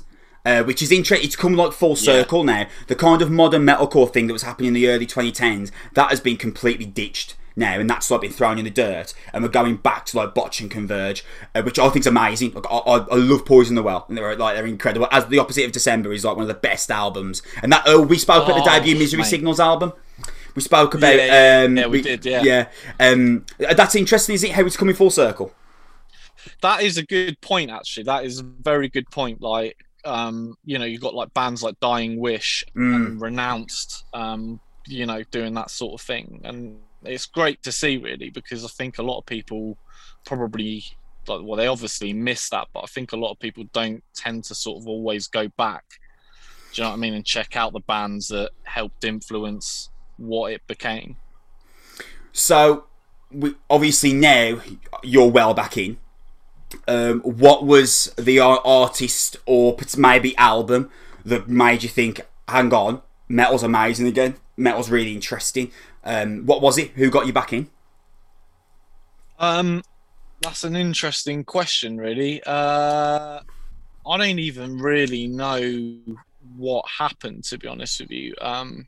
Uh, 0.46 0.62
which 0.62 0.84
is 0.84 0.92
interesting. 0.92 1.26
It's 1.26 1.36
come 1.36 1.56
like 1.56 1.72
full 1.72 1.96
circle 1.96 2.44
now. 2.44 2.68
The 2.86 2.94
kind 2.94 3.24
of 3.24 3.32
modern 3.32 3.64
metalcore 3.64 4.14
thing 4.14 4.28
that 4.28 4.34
was 4.34 4.44
happening 4.44 4.68
in 4.68 4.74
the 4.76 4.88
early 4.88 5.08
2010s 5.08 5.72
that 5.96 6.12
has 6.12 6.20
been 6.20 6.38
completely 6.38 6.86
ditched 6.86 7.36
now, 7.56 7.80
and 7.80 7.90
that's 7.90 8.10
like 8.12 8.22
been 8.22 8.32
thrown 8.32 8.58
in 8.60 8.66
the 8.66 8.72
dirt. 8.72 9.14
And 9.34 9.44
we're 9.44 9.50
going 9.50 9.78
back 9.78 10.06
to 10.08 10.18
like 10.18 10.34
Botch 10.34 10.60
and 10.62 10.70
Converge, 10.70 11.24
uh, 11.54 11.62
which 11.64 11.80
I 11.80 11.90
think 11.90 12.02
is 12.04 12.08
amazing. 12.08 12.54
Like, 12.54 12.66
I, 12.70 12.78
I, 12.78 12.98
I 13.12 13.16
love 13.16 13.46
Poison 13.46 13.76
the 13.76 13.84
Well, 13.84 14.06
and 14.08 14.18
they're 14.18 14.36
like 14.36 14.56
they're 14.56 14.66
incredible. 14.66 15.08
As 15.12 15.26
the 15.28 15.40
opposite 15.40 15.66
of 15.66 15.72
December 15.72 16.12
is 16.14 16.26
like 16.26 16.36
one 16.36 16.44
of 16.44 16.48
the 16.50 16.54
best 16.54 16.92
albums. 16.92 17.42
And 17.62 17.72
that 17.72 17.84
oh, 17.86 18.02
we 18.02 18.18
spoke 18.18 18.46
about 18.46 18.64
the 18.64 18.70
Oh, 18.70 18.80
debut 18.80 18.98
Misery 18.98 19.20
mate. 19.22 19.28
Signals 19.28 19.60
album. 19.60 19.94
We 20.56 20.62
spoke 20.62 20.94
about 20.94 21.16
Yeah, 21.16 21.26
yeah, 21.62 21.66
um, 21.66 21.78
yeah, 21.78 21.88
we 21.88 22.02
did, 22.02 22.26
yeah. 22.26 22.42
yeah. 22.42 22.68
Um, 23.00 23.46
that's 23.60 23.94
interesting, 23.96 24.36
is 24.36 24.44
it? 24.46 24.52
How 24.52 24.66
it's 24.66 24.78
coming 24.78 24.96
full 24.96 25.10
circle. 25.10 25.54
that 26.62 26.82
is 26.84 26.98
a 26.98 27.04
good 27.04 27.40
point 27.42 27.72
actually 27.72 28.04
that 28.04 28.24
is 28.26 28.40
a 28.40 28.44
very 28.44 28.88
good 28.90 29.10
point 29.10 29.42
like 29.42 29.76
um 30.04 30.56
you 30.64 30.78
know 30.78 30.86
you've 30.86 31.02
got 31.02 31.16
like 31.16 31.34
bands 31.34 31.64
like 31.64 31.80
dying 31.80 32.20
wish 32.20 32.64
Mm. 32.76 32.96
and 32.96 33.22
renounced 33.22 34.06
um 34.14 34.60
you 34.88 35.06
know 35.06 35.24
doing 35.32 35.54
that 35.56 35.72
sort 35.72 36.00
of 36.00 36.06
thing 36.06 36.42
and 36.44 36.78
it's 37.08 37.26
great 37.26 37.62
to 37.64 37.72
see 37.72 37.98
really 37.98 38.30
because 38.30 38.64
i 38.66 38.68
think 38.68 38.98
a 38.98 39.04
lot 39.04 39.20
of 39.20 39.26
people 39.26 39.78
probably 40.26 40.84
like 41.28 41.42
well 41.44 41.56
they 41.56 41.68
obviously 41.68 42.14
miss 42.14 42.50
that 42.50 42.68
but 42.74 42.82
i 42.82 42.88
think 42.88 43.12
a 43.12 43.18
lot 43.18 43.32
of 43.32 43.40
people 43.40 43.64
don't 43.74 44.04
tend 44.14 44.44
to 44.44 44.56
sort 44.56 44.82
of 44.82 44.88
always 44.88 45.28
go 45.28 45.48
back 45.58 45.84
do 46.74 46.82
you 46.82 46.84
know 46.84 46.90
what 46.90 46.96
i 46.96 47.00
mean 47.00 47.14
and 47.14 47.26
check 47.26 47.56
out 47.56 47.74
the 47.74 47.80
bands 47.82 48.28
that 48.28 48.52
helped 48.64 49.04
influence 49.04 49.90
what 50.18 50.52
it 50.52 50.66
became 50.68 51.16
So, 52.32 52.86
we, 53.32 53.56
obviously 53.70 54.12
now 54.12 54.60
you're 55.04 55.32
well 55.32 55.54
back 55.54 55.78
in. 55.78 55.98
Um, 56.86 57.22
what 57.22 57.66
was 57.66 58.14
the 58.18 58.40
artist 58.40 59.38
or 59.46 59.78
maybe 59.98 60.36
album 60.38 60.92
that 61.24 61.48
made 61.48 61.82
you 61.84 61.90
think, 61.90 62.20
hang 62.50 62.74
on, 62.74 63.02
metal's 63.30 63.64
amazing 63.64 64.08
again? 64.08 64.36
Metal's 64.58 64.90
really 64.90 65.14
interesting. 65.14 65.72
Um, 66.06 66.46
what 66.46 66.62
was 66.62 66.78
it? 66.78 66.92
Who 66.92 67.10
got 67.10 67.26
you 67.28 67.34
back 67.34 67.52
in? 67.54 67.70
Um, 69.40 69.84
that's 70.42 70.64
an 70.64 70.76
interesting 70.76 71.44
question, 71.44 71.98
really. 71.98 72.42
Uh, 72.46 73.40
I 74.08 74.18
don't 74.18 74.40
even 74.40 74.78
really 74.78 75.28
know 75.28 75.98
what 76.56 76.86
happened, 76.88 77.44
to 77.46 77.58
be 77.58 77.68
honest 77.68 78.00
with 78.02 78.12
you. 78.12 78.34
Um, 78.40 78.88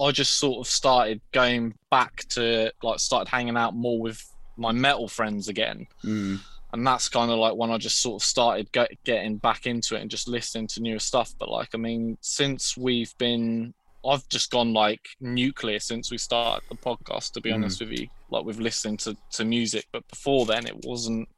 I 0.00 0.10
just 0.10 0.38
sort 0.38 0.66
of 0.66 0.70
started 0.70 1.20
going 1.32 1.74
back 1.90 2.24
to 2.30 2.72
like 2.82 2.98
started 3.00 3.30
hanging 3.30 3.56
out 3.56 3.74
more 3.74 4.00
with 4.00 4.24
my 4.56 4.72
metal 4.72 5.08
friends 5.08 5.48
again, 5.48 5.86
Mm. 6.04 6.40
and 6.72 6.86
that's 6.86 7.08
kind 7.08 7.30
of 7.30 7.38
like 7.38 7.54
when 7.54 7.70
I 7.70 7.78
just 7.78 8.00
sort 8.02 8.22
of 8.22 8.26
started 8.26 8.70
get, 8.72 8.90
getting 9.04 9.36
back 9.36 9.66
into 9.66 9.96
it 9.96 10.02
and 10.02 10.10
just 10.10 10.28
listening 10.28 10.66
to 10.68 10.82
newer 10.82 10.98
stuff. 10.98 11.32
But 11.38 11.48
like, 11.48 11.70
I 11.74 11.78
mean, 11.78 12.18
since 12.20 12.76
we've 12.76 13.16
been, 13.18 13.72
I've 14.06 14.26
just 14.28 14.50
gone 14.50 14.72
like 14.72 15.08
nuclear 15.20 15.78
since 15.78 16.10
we 16.10 16.18
started 16.18 16.66
the 16.70 16.76
podcast. 16.76 17.32
To 17.32 17.40
be 17.40 17.50
Mm. 17.50 17.54
honest 17.56 17.80
with 17.80 17.90
you, 17.92 18.08
like 18.30 18.44
we've 18.44 18.60
listened 18.60 19.00
to 19.00 19.16
to 19.32 19.44
music, 19.44 19.86
but 19.92 20.06
before 20.08 20.46
then 20.46 20.66
it 20.66 20.84
wasn't 20.84 21.28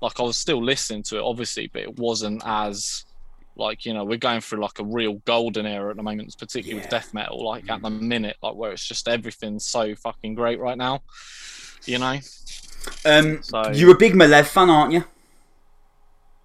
like 0.00 0.18
I 0.20 0.22
was 0.22 0.36
still 0.38 0.62
listening 0.62 1.02
to 1.04 1.18
it, 1.18 1.22
obviously, 1.22 1.66
but 1.72 1.82
it 1.82 1.98
wasn't 1.98 2.42
as 2.46 3.04
like 3.56 3.84
you 3.86 3.94
know 3.94 4.04
we're 4.04 4.16
going 4.18 4.40
through 4.40 4.60
like 4.60 4.78
a 4.80 4.84
real 4.84 5.14
golden 5.26 5.66
era 5.66 5.90
at 5.90 5.96
the 5.96 6.02
moment, 6.02 6.34
particularly 6.38 6.76
Yeah. 6.78 6.82
with 6.82 6.90
death 6.90 7.12
metal. 7.14 7.44
Like 7.44 7.68
at 7.70 7.82
the 7.82 7.90
minute, 7.90 8.36
like 8.42 8.54
where 8.54 8.72
it's 8.72 8.86
just 8.86 9.06
everything's 9.06 9.66
so 9.66 9.94
fucking 9.94 10.34
great 10.34 10.58
right 10.58 10.78
now. 10.78 11.02
You 11.86 11.98
know. 11.98 12.18
Um, 13.04 13.42
So- 13.42 13.70
you're 13.72 13.92
a 13.94 13.98
big 13.98 14.14
Malev 14.14 14.46
fan, 14.46 14.70
aren't 14.70 14.92
you? 14.92 15.04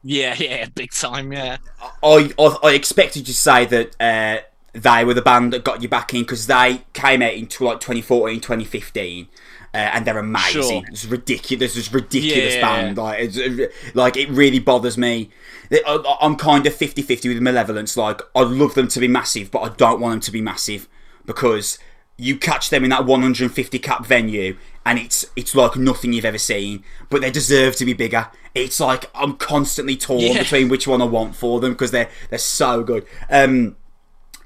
Yeah, 0.04 0.36
yeah, 0.40 0.66
big 0.74 0.92
time, 0.92 1.32
yeah. 1.34 1.58
I, 2.04 2.34
I 2.38 2.58
I 2.64 2.72
expected 2.74 3.20
you 3.22 3.26
to 3.26 3.34
say 3.34 3.66
that 3.66 3.96
uh, 4.02 4.42
they 4.74 5.04
were 5.06 5.14
the 5.14 5.22
band 5.22 5.54
that 5.54 5.64
got 5.64 5.82
you 5.82 5.90
back 5.90 6.14
in 6.14 6.22
because 6.22 6.48
they 6.48 6.84
came 6.94 7.22
out 7.22 7.34
into 7.34 7.64
like 7.64 7.80
2014, 7.80 8.40
2015. 8.40 9.28
Uh, 9.72 9.78
and 9.78 10.08
they're 10.08 10.18
amazing. 10.18 10.64
Sure. 10.64 10.82
It's 10.88 11.06
ridiculous. 11.06 11.78
It's 11.78 11.94
ridiculous 11.94 12.56
Yeah. 12.56 12.62
band. 12.62 12.98
Like, 12.98 13.20
it's, 13.20 13.96
like 13.96 14.18
it 14.18 14.28
really 14.30 14.58
bothers 14.58 14.98
me. 14.98 15.30
I, 15.72 16.18
I'm 16.22 16.36
kind 16.38 16.66
of 16.66 16.74
50-50 16.74 17.30
with 17.30 17.40
Malevolence. 17.40 17.96
Like, 17.96 18.22
I 18.36 18.42
love 18.42 18.74
them 18.74 18.88
to 18.88 19.00
be 19.00 19.08
massive, 19.08 19.52
but 19.52 19.60
I 19.60 19.70
don't 19.70 20.00
want 20.00 20.14
them 20.14 20.22
to 20.22 20.32
be 20.32 20.42
massive 20.42 20.88
because 21.24 21.78
you 22.18 22.36
catch 22.38 22.72
them 22.72 22.84
in 22.84 22.90
that 22.90 23.06
150 23.06 23.78
cap 23.80 24.06
venue, 24.06 24.58
and 24.86 24.98
it's 25.00 25.24
it's 25.36 25.54
like 25.56 25.76
nothing 25.78 26.14
you've 26.14 26.26
ever 26.26 26.38
seen. 26.40 26.84
But 27.10 27.22
they 27.22 27.30
deserve 27.32 27.76
to 27.78 27.86
be 27.86 27.94
bigger. 27.94 28.28
It's 28.56 28.80
like 28.80 29.10
I'm 29.14 29.38
constantly 29.38 29.96
torn 29.96 30.20
Yeah. 30.22 30.40
between 30.40 30.68
which 30.70 30.88
one 30.88 31.02
I 31.02 31.06
want 31.06 31.36
for 31.36 31.60
them 31.60 31.74
because 31.74 31.92
they're 31.92 32.10
they're 32.32 32.40
so 32.40 32.84
good. 32.84 33.06
Um, 33.30 33.76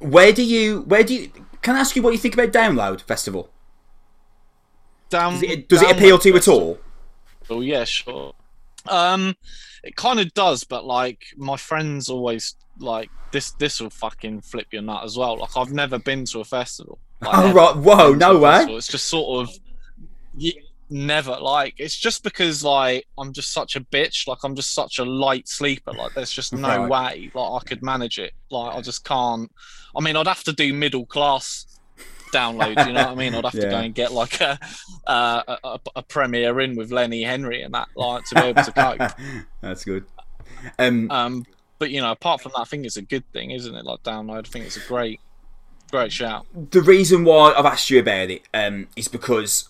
where 0.04 0.32
do 0.32 0.44
you 0.44 0.82
where 0.82 1.04
do 1.04 1.14
you? 1.16 1.32
Can 1.62 1.76
I 1.76 1.80
ask 1.80 1.96
you 1.96 2.02
what 2.02 2.12
you 2.12 2.18
think 2.20 2.34
about 2.34 2.52
Download 2.52 3.02
Festival? 3.02 3.50
Down, 5.10 5.34
Does 5.34 5.44
it, 5.44 5.70
does 5.70 5.82
it 5.82 5.92
appeal 5.92 6.18
to 6.20 6.30
you 6.30 6.36
at 6.36 6.48
all? 6.48 6.80
Oh 7.50 7.62
yeah, 7.62 7.84
sure. 7.84 8.34
Um, 8.88 9.36
it 9.84 9.96
kind 9.96 10.20
of 10.20 10.34
does, 10.34 10.64
but 10.64 10.86
like 10.86 11.26
my 11.38 11.56
friends 11.56 12.10
always 12.10 12.56
like 12.80 13.10
this. 13.32 13.52
This 13.52 13.80
will 13.80 13.90
fucking 13.92 14.42
flip 14.42 14.68
your 14.72 14.82
nut 14.82 15.04
as 15.04 15.18
well. 15.18 15.38
Like 15.38 15.56
I've 15.56 15.72
never 15.72 16.00
been 16.00 16.26
to 16.26 16.40
a 16.40 16.44
festival. 16.46 16.98
Like, 17.22 17.34
Oh 17.38 17.54
right, 17.54 17.76
whoa, 17.76 18.14
no 18.14 18.40
way. 18.40 18.52
festival. 18.52 18.78
It's 18.78 18.88
just 18.88 19.08
sort 19.08 19.48
of 19.48 19.56
y- 20.38 20.52
never 20.94 21.36
like. 21.42 21.74
It's 21.78 21.98
just 21.98 22.24
because 22.24 22.64
like 22.64 23.06
I'm 23.18 23.34
just 23.34 23.52
such 23.52 23.76
a 23.76 23.82
bitch. 23.82 24.28
Like 24.28 24.40
I'm 24.44 24.56
just 24.56 24.74
such 24.74 25.00
a 25.00 25.04
light 25.04 25.48
sleeper. 25.50 25.92
Like 25.92 26.14
there's 26.14 26.32
just 26.32 26.54
no 26.54 26.86
Right. 26.86 26.90
way 26.90 27.32
like 27.34 27.62
I 27.64 27.66
could 27.68 27.84
manage 27.84 28.20
it. 28.20 28.34
Like 28.52 28.76
I 28.76 28.82
just 28.82 29.04
can't. 29.04 29.52
I 29.96 30.02
mean, 30.02 30.16
I'd 30.16 30.28
have 30.28 30.44
to 30.46 30.54
do 30.54 30.74
middle 30.74 31.06
class 31.06 31.66
download. 32.32 32.86
You 32.88 32.94
know 32.94 33.04
what 33.06 33.12
I 33.12 33.16
mean? 33.16 33.36
I'd 33.36 33.44
have 33.44 33.54
to 33.54 33.62
go 33.70 33.78
and 33.78 33.94
get 33.94 34.12
like 34.14 34.40
a 34.42 34.58
uh, 35.08 35.44
a, 35.48 35.58
a, 35.64 35.80
a 35.98 36.04
Premier 36.04 36.60
Inn 36.60 36.76
with 36.76 36.92
Lenny 36.92 37.24
Henry 37.24 37.62
and 37.64 37.74
that 37.74 37.90
like 37.96 38.24
to 38.26 38.36
be 38.36 38.42
able 38.42 38.64
to 38.64 38.72
cope. 38.72 39.12
That's 39.62 39.84
good. 39.84 40.06
Um, 40.80 41.12
Um, 41.12 41.46
but 41.80 41.90
you 41.92 42.00
know, 42.02 42.12
apart 42.12 42.42
from 42.42 42.54
that, 42.56 42.62
I 42.62 42.66
think 42.66 42.86
it's 42.86 42.98
a 42.98 43.02
good 43.02 43.30
thing, 43.34 43.52
isn't 43.52 43.76
it? 43.76 43.84
Like 43.86 44.04
download, 44.04 44.48
I 44.48 44.50
think 44.50 44.66
it's 44.66 44.78
a 44.78 44.88
great, 44.88 45.20
great 45.92 46.12
shout. 46.12 46.46
the 46.72 46.82
reason 46.82 47.26
why 47.26 47.54
I've 47.54 47.66
asked 47.66 47.90
you 47.90 48.00
about 48.00 48.30
it 48.30 48.44
um, 48.54 48.88
is 48.96 49.08
because 49.10 49.68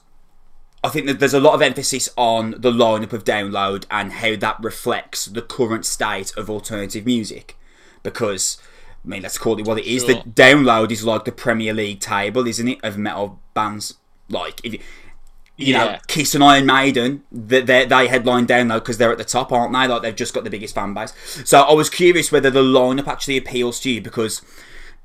I 0.84 0.90
think 0.90 1.08
that 1.08 1.20
there's 1.20 1.34
a 1.34 1.40
lot 1.40 1.54
of 1.54 1.62
emphasis 1.62 2.10
on 2.18 2.56
the 2.58 2.72
lineup 2.72 3.14
of 3.14 3.24
download 3.24 3.86
and 3.90 4.12
how 4.14 4.36
that 4.36 4.62
reflects 4.62 5.26
the 5.26 5.42
current 5.42 5.86
state 5.86 6.36
of 6.36 6.50
alternative 6.50 7.06
music. 7.06 7.58
Because, 8.04 8.58
I 9.06 9.08
mean, 9.08 9.22
let's 9.22 9.38
call 9.38 9.58
it 9.60 9.66
what 9.66 9.80
it 9.80 9.86
is. 9.86 10.04
Sure. 10.04 10.16
The 10.16 10.30
download 10.30 10.92
is 10.92 11.06
like 11.06 11.24
the 11.24 11.32
Premier 11.32 11.74
League 11.74 12.02
table, 12.02 12.46
isn't 12.48 12.68
it, 12.68 12.80
of 12.84 12.98
metal 12.98 13.40
bands? 13.54 13.96
Like, 14.28 14.60
if 14.66 14.74
you, 14.74 14.80
you 15.56 15.74
know, 15.74 15.98
Kiss 16.08 16.36
and 16.36 16.44
Iron 16.44 16.66
Maiden, 16.66 17.24
they, 17.32 17.62
they, 17.62 17.86
they 17.86 18.08
headline 18.08 18.46
download 18.46 18.80
because 18.80 18.98
they're 18.98 19.12
at 19.12 19.18
the 19.18 19.24
top, 19.24 19.54
aren't 19.54 19.72
they? 19.72 19.88
Like, 19.88 20.02
they've 20.02 20.16
just 20.16 20.34
got 20.34 20.44
the 20.44 20.50
biggest 20.50 20.76
fan 20.76 20.94
base. 20.94 21.14
So 21.46 21.62
I 21.62 21.74
was 21.74 21.90
curious 21.90 22.32
whether 22.32 22.50
the 22.50 22.62
lineup 22.62 23.08
actually 23.08 23.38
appeals 23.38 23.80
to 23.82 23.90
you 23.92 24.02
because 24.02 24.42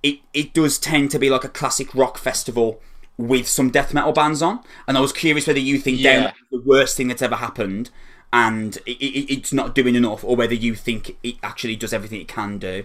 it, 0.02 0.18
it 0.34 0.54
does 0.54 0.78
tend 0.78 1.12
to 1.12 1.20
be 1.20 1.30
like 1.30 1.44
a 1.44 1.48
classic 1.48 1.94
rock 1.94 2.18
festival 2.18 2.80
with 3.18 3.48
some 3.48 3.70
death 3.70 3.92
metal 3.92 4.12
bands 4.12 4.40
on. 4.42 4.60
And 4.86 4.96
I 4.96 5.00
was 5.00 5.12
curious 5.12 5.46
whether 5.46 5.58
you 5.58 5.78
think 5.78 5.98
Yeah. 5.98 6.28
Is 6.28 6.34
the 6.50 6.62
worst 6.64 6.96
thing 6.96 7.08
that's 7.08 7.22
ever 7.22 7.36
happened 7.36 7.90
and 8.32 8.76
it, 8.86 8.92
it, 9.02 9.32
it's 9.32 9.52
not 9.52 9.74
doing 9.74 9.94
enough, 9.94 10.22
or 10.24 10.36
whether 10.36 10.54
you 10.54 10.74
think 10.74 11.16
it 11.22 11.36
actually 11.42 11.76
does 11.76 11.92
everything 11.92 12.20
it 12.20 12.28
can 12.28 12.58
do. 12.58 12.84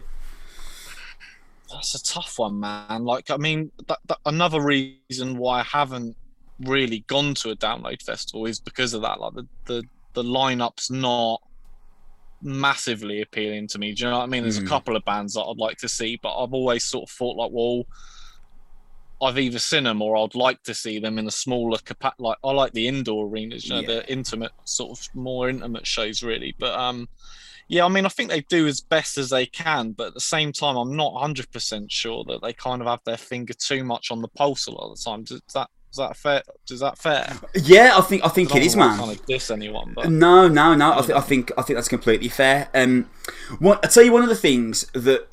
That's 1.71 1.95
a 1.95 2.03
tough 2.03 2.37
one, 2.37 2.59
man. 2.59 3.03
Like, 3.03 3.31
I 3.31 3.37
mean, 3.37 3.71
that, 3.87 3.99
that, 4.07 4.19
another 4.25 4.61
reason 4.61 5.37
why 5.37 5.61
I 5.61 5.63
haven't 5.63 6.15
really 6.59 6.99
gone 7.07 7.33
to 7.35 7.49
a 7.49 7.55
download 7.55 8.01
festival 8.03 8.45
is 8.45 8.59
because 8.59 8.93
of 8.93 9.01
that. 9.01 9.19
Like, 9.19 9.33
the 9.33 9.47
the, 9.65 9.83
the 10.13 10.23
lineup's 10.23 10.91
not 10.91 11.41
massively 12.41 13.21
appealing 13.21 13.67
to 13.69 13.79
me. 13.79 13.93
Do 13.93 14.03
you 14.03 14.09
know 14.11 14.17
what 14.19 14.25
I 14.25 14.27
mean? 14.27 14.43
There's 14.43 14.59
Mm. 14.59 14.65
a 14.65 14.69
couple 14.69 14.95
of 14.95 15.05
bands 15.05 15.33
that 15.33 15.41
I'd 15.41 15.57
like 15.57 15.77
to 15.79 15.89
see, 15.89 16.19
but 16.21 16.37
I've 16.37 16.53
always 16.53 16.85
sort 16.85 17.09
of 17.09 17.15
thought 17.15 17.37
like, 17.37 17.51
well, 17.51 17.83
I've 19.21 19.39
either 19.39 19.59
seen 19.59 19.83
them 19.85 20.01
or 20.01 20.17
I'd 20.17 20.35
like 20.35 20.61
to 20.63 20.73
see 20.73 20.99
them 20.99 21.17
in 21.17 21.27
a 21.27 21.31
smaller 21.31 21.77
capa- 21.85 22.15
like 22.19 22.37
I 22.43 22.51
like 22.51 22.73
the 22.73 22.87
indoor 22.87 23.27
arenas, 23.27 23.65
you 23.67 23.75
know, 23.75 23.81
Yeah. 23.81 23.87
the 23.87 24.11
intimate 24.11 24.51
sort 24.65 24.99
of 24.99 25.07
more 25.15 25.49
intimate 25.49 25.87
shows 25.87 26.21
really. 26.23 26.55
But 26.59 26.77
um 26.77 27.07
yeah, 27.69 27.85
I 27.85 27.87
mean 27.87 28.05
I 28.05 28.09
think 28.09 28.29
they 28.29 28.41
do 28.41 28.67
as 28.67 28.81
best 28.81 29.17
as 29.17 29.29
they 29.29 29.45
can, 29.45 29.91
but 29.93 30.07
at 30.07 30.13
the 30.13 30.19
same 30.19 30.51
time 30.51 30.75
I'm 30.75 30.95
not 30.95 31.13
100% 31.13 31.85
sure 31.89 32.23
that 32.25 32.41
they 32.41 32.51
kind 32.53 32.81
of 32.81 32.87
have 32.87 32.99
their 33.05 33.17
finger 33.17 33.53
too 33.53 33.83
much 33.85 34.11
on 34.11 34.21
the 34.21 34.27
pulse 34.27 34.67
a 34.67 34.71
lot 34.71 34.91
of 34.91 34.97
the 34.97 35.03
time. 35.03 35.23
Does 35.23 35.41
that 35.53 35.69
is 35.91 35.97
that 35.97 36.17
fair? 36.17 36.41
Is 36.71 36.79
that 36.79 36.97
fair? 36.97 37.31
Yeah, 37.53 37.93
I 37.95 38.01
think 38.01 38.25
I 38.25 38.27
think 38.27 38.53
it 38.55 38.63
is, 38.63 38.75
man. 38.75 38.97
Kind 38.97 39.11
of 39.17 39.25
diss 39.27 39.51
anyone, 39.51 39.93
but 39.95 40.09
No, 40.11 40.47
no, 40.47 40.73
no. 40.73 40.97
I, 40.97 41.01
th- 41.01 41.11
I 41.11 41.21
think 41.21 41.51
I 41.55 41.61
think 41.61 41.77
that's 41.77 41.87
completely 41.87 42.29
fair. 42.29 42.67
Um, 42.73 43.09
one, 43.59 43.77
I 43.83 43.87
tell 43.87 44.01
you 44.03 44.11
one 44.11 44.23
of 44.23 44.29
the 44.29 44.35
things 44.35 44.87
that 44.93 45.27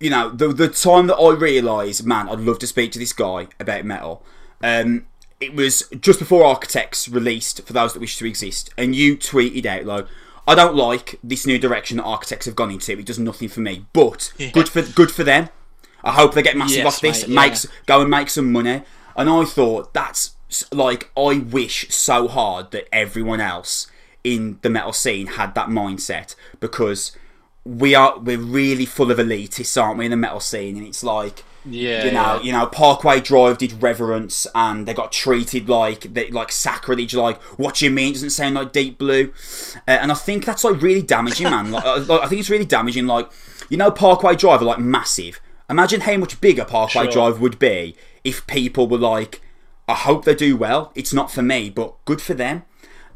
you 0.00 0.10
know 0.10 0.30
the 0.30 0.48
the 0.48 0.68
time 0.68 1.06
that 1.08 1.16
I 1.16 1.32
realised, 1.34 2.04
man, 2.06 2.28
I'd 2.28 2.40
love 2.40 2.58
to 2.60 2.66
speak 2.66 2.90
to 2.92 2.98
this 2.98 3.12
guy 3.12 3.48
about 3.60 3.84
metal. 3.84 4.24
Um, 4.62 5.06
it 5.40 5.54
was 5.54 5.88
just 6.00 6.18
before 6.18 6.44
Architects 6.44 7.08
released 7.08 7.62
for 7.66 7.72
those 7.72 7.92
that 7.94 8.00
wish 8.00 8.16
to 8.18 8.26
exist, 8.26 8.70
and 8.76 8.94
you 8.94 9.16
tweeted 9.16 9.66
out 9.66 9.84
like. 9.84 10.06
I 10.48 10.54
don't 10.56 10.74
like 10.74 11.16
this 11.22 11.46
new 11.46 11.60
direction 11.60 11.98
that 11.98 12.02
architects 12.04 12.46
have 12.46 12.56
gone 12.56 12.72
into. 12.72 12.98
It 12.98 13.06
does 13.06 13.20
nothing 13.20 13.48
for 13.48 13.60
me. 13.60 13.84
But 13.92 14.32
Yeah. 14.36 14.50
good 14.50 14.68
for 14.68 14.82
good 14.82 15.12
for 15.12 15.22
them. 15.22 15.48
I 16.02 16.12
hope 16.12 16.34
they 16.34 16.42
get 16.42 16.56
massive 16.56 16.78
Yes, 16.78 16.86
off 16.94 17.00
this. 17.00 17.20
mate, 17.22 17.28
yeah. 17.28 17.40
Makes 17.40 17.66
go 17.86 18.00
and 18.00 18.10
make 18.10 18.30
some 18.30 18.50
money. 18.50 18.82
And 19.14 19.30
I 19.30 19.44
thought 19.44 19.92
that's 19.94 20.32
like 20.72 21.10
I 21.16 21.34
wish 21.38 21.86
so 21.90 22.26
hard 22.26 22.72
that 22.72 22.88
everyone 22.92 23.40
else 23.40 23.86
in 24.24 24.58
the 24.62 24.70
metal 24.70 24.92
scene 24.92 25.26
had 25.28 25.54
that 25.54 25.68
mindset 25.68 26.34
because 26.58 27.12
we 27.70 27.94
are 27.94 28.18
we're 28.18 28.38
really 28.38 28.86
full 28.86 29.10
of 29.10 29.18
elitists, 29.18 29.80
aren't 29.80 29.98
we, 29.98 30.04
in 30.06 30.10
the 30.10 30.16
metal 30.16 30.40
scene? 30.40 30.76
And 30.76 30.86
it's 30.86 31.04
like 31.04 31.44
yeah, 31.64 32.04
you 32.04 32.10
know, 32.10 32.36
yeah. 32.36 32.40
you 32.42 32.52
know, 32.52 32.66
Parkway 32.66 33.20
Drive 33.20 33.58
did 33.58 33.82
reverence, 33.82 34.46
and 34.54 34.86
they 34.86 34.94
got 34.94 35.12
treated 35.12 35.68
like 35.68 36.12
they, 36.14 36.30
like 36.30 36.50
sacrilege. 36.50 37.14
Like, 37.14 37.40
what 37.58 37.76
do 37.76 37.84
you 37.84 37.90
mean? 37.90 38.10
It 38.10 38.14
doesn't 38.14 38.30
sound 38.30 38.54
like 38.54 38.72
Deep 38.72 38.98
Blue, 38.98 39.32
uh, 39.86 39.90
and 39.90 40.10
I 40.10 40.14
think 40.14 40.44
that's 40.44 40.64
like 40.64 40.82
really 40.82 41.02
damaging, 41.02 41.50
man. 41.50 41.70
Like, 41.70 41.84
uh, 41.84 42.20
I 42.20 42.26
think 42.26 42.40
it's 42.40 42.50
really 42.50 42.64
damaging. 42.64 43.06
Like, 43.06 43.30
you 43.68 43.76
know, 43.76 43.90
Parkway 43.90 44.34
Drive 44.36 44.62
are 44.62 44.66
like 44.66 44.78
massive. 44.80 45.40
Imagine 45.68 46.00
how 46.00 46.16
much 46.16 46.40
bigger 46.40 46.64
Parkway 46.64 47.04
Sure. 47.04 47.12
Drive 47.12 47.40
would 47.40 47.58
be 47.60 47.94
if 48.24 48.44
people 48.48 48.88
were 48.88 48.98
like, 48.98 49.40
I 49.86 49.94
hope 49.94 50.24
they 50.24 50.34
do 50.34 50.56
well. 50.56 50.90
It's 50.96 51.12
not 51.12 51.30
for 51.30 51.42
me, 51.42 51.70
but 51.70 51.94
good 52.04 52.20
for 52.20 52.34
them. 52.34 52.64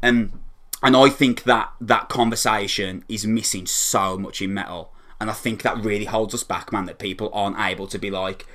Um, 0.01 0.39
and 0.85 0.95
I 0.95 1.09
think 1.09 1.45
that 1.45 1.73
that 1.81 2.09
conversation 2.09 3.03
is 3.09 3.25
missing 3.25 3.65
so 3.65 4.19
much 4.19 4.39
in 4.39 4.53
metal. 4.53 4.93
And 5.19 5.31
I 5.31 5.33
think 5.33 5.63
that 5.63 5.83
really 5.83 6.05
holds 6.05 6.35
us 6.35 6.43
back, 6.43 6.71
man, 6.71 6.85
that 6.85 6.99
people 6.99 7.31
aren't 7.33 7.57
able 7.57 7.87
to 7.87 7.97
be 7.97 8.11
like, 8.11 8.45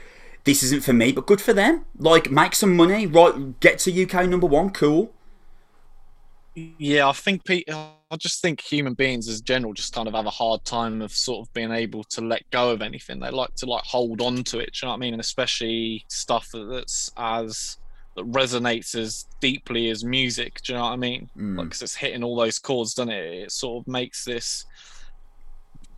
this 0.44 0.62
isn't 0.62 0.84
for 0.84 0.92
me, 0.92 1.10
but 1.10 1.26
good 1.26 1.40
for 1.40 1.52
them. 1.52 1.86
Like, 1.98 2.30
make 2.30 2.54
some 2.54 2.76
money, 2.76 3.04
right? 3.04 3.58
Get 3.58 3.80
to 3.80 4.04
UK 4.04 4.28
number 4.28 4.46
one, 4.46 4.70
cool. 4.70 5.12
Yeah, 6.54 7.08
I 7.08 7.12
think 7.14 7.44
pe- 7.44 7.64
I 7.68 8.16
just 8.16 8.40
think 8.40 8.60
human 8.60 8.94
beings 8.94 9.26
as 9.26 9.40
general 9.40 9.72
just 9.72 9.92
kind 9.92 10.06
of 10.06 10.14
have 10.14 10.26
a 10.26 10.30
hard 10.30 10.64
time 10.64 11.02
of 11.02 11.10
sort 11.10 11.44
of 11.44 11.52
being 11.52 11.72
able 11.72 12.04
to 12.04 12.20
let 12.20 12.48
go 12.52 12.70
of 12.70 12.80
anything. 12.80 13.18
They 13.18 13.30
like 13.30 13.56
to 13.56 13.66
like 13.66 13.82
hold 13.82 14.20
on 14.20 14.44
to 14.44 14.60
it. 14.60 14.80
You 14.80 14.86
know 14.86 14.90
what 14.90 14.98
I 14.98 15.00
mean? 15.00 15.14
And 15.14 15.20
especially 15.20 16.04
stuff 16.06 16.50
that's 16.54 17.10
as 17.16 17.78
that 18.16 18.24
resonates 18.30 18.94
as 18.94 19.26
deeply 19.40 19.88
as 19.90 20.04
music. 20.04 20.60
Do 20.62 20.72
you 20.72 20.78
know 20.78 20.84
what 20.84 20.92
I 20.92 20.96
mean? 20.96 21.30
Mm. 21.36 21.58
Like, 21.58 21.68
it's 21.80 21.94
hitting 21.94 22.24
all 22.24 22.36
those 22.36 22.58
chords, 22.58 22.94
doesn't 22.94 23.12
it? 23.12 23.34
It 23.44 23.52
sort 23.52 23.82
of 23.84 23.88
makes 23.88 24.24
this 24.24 24.66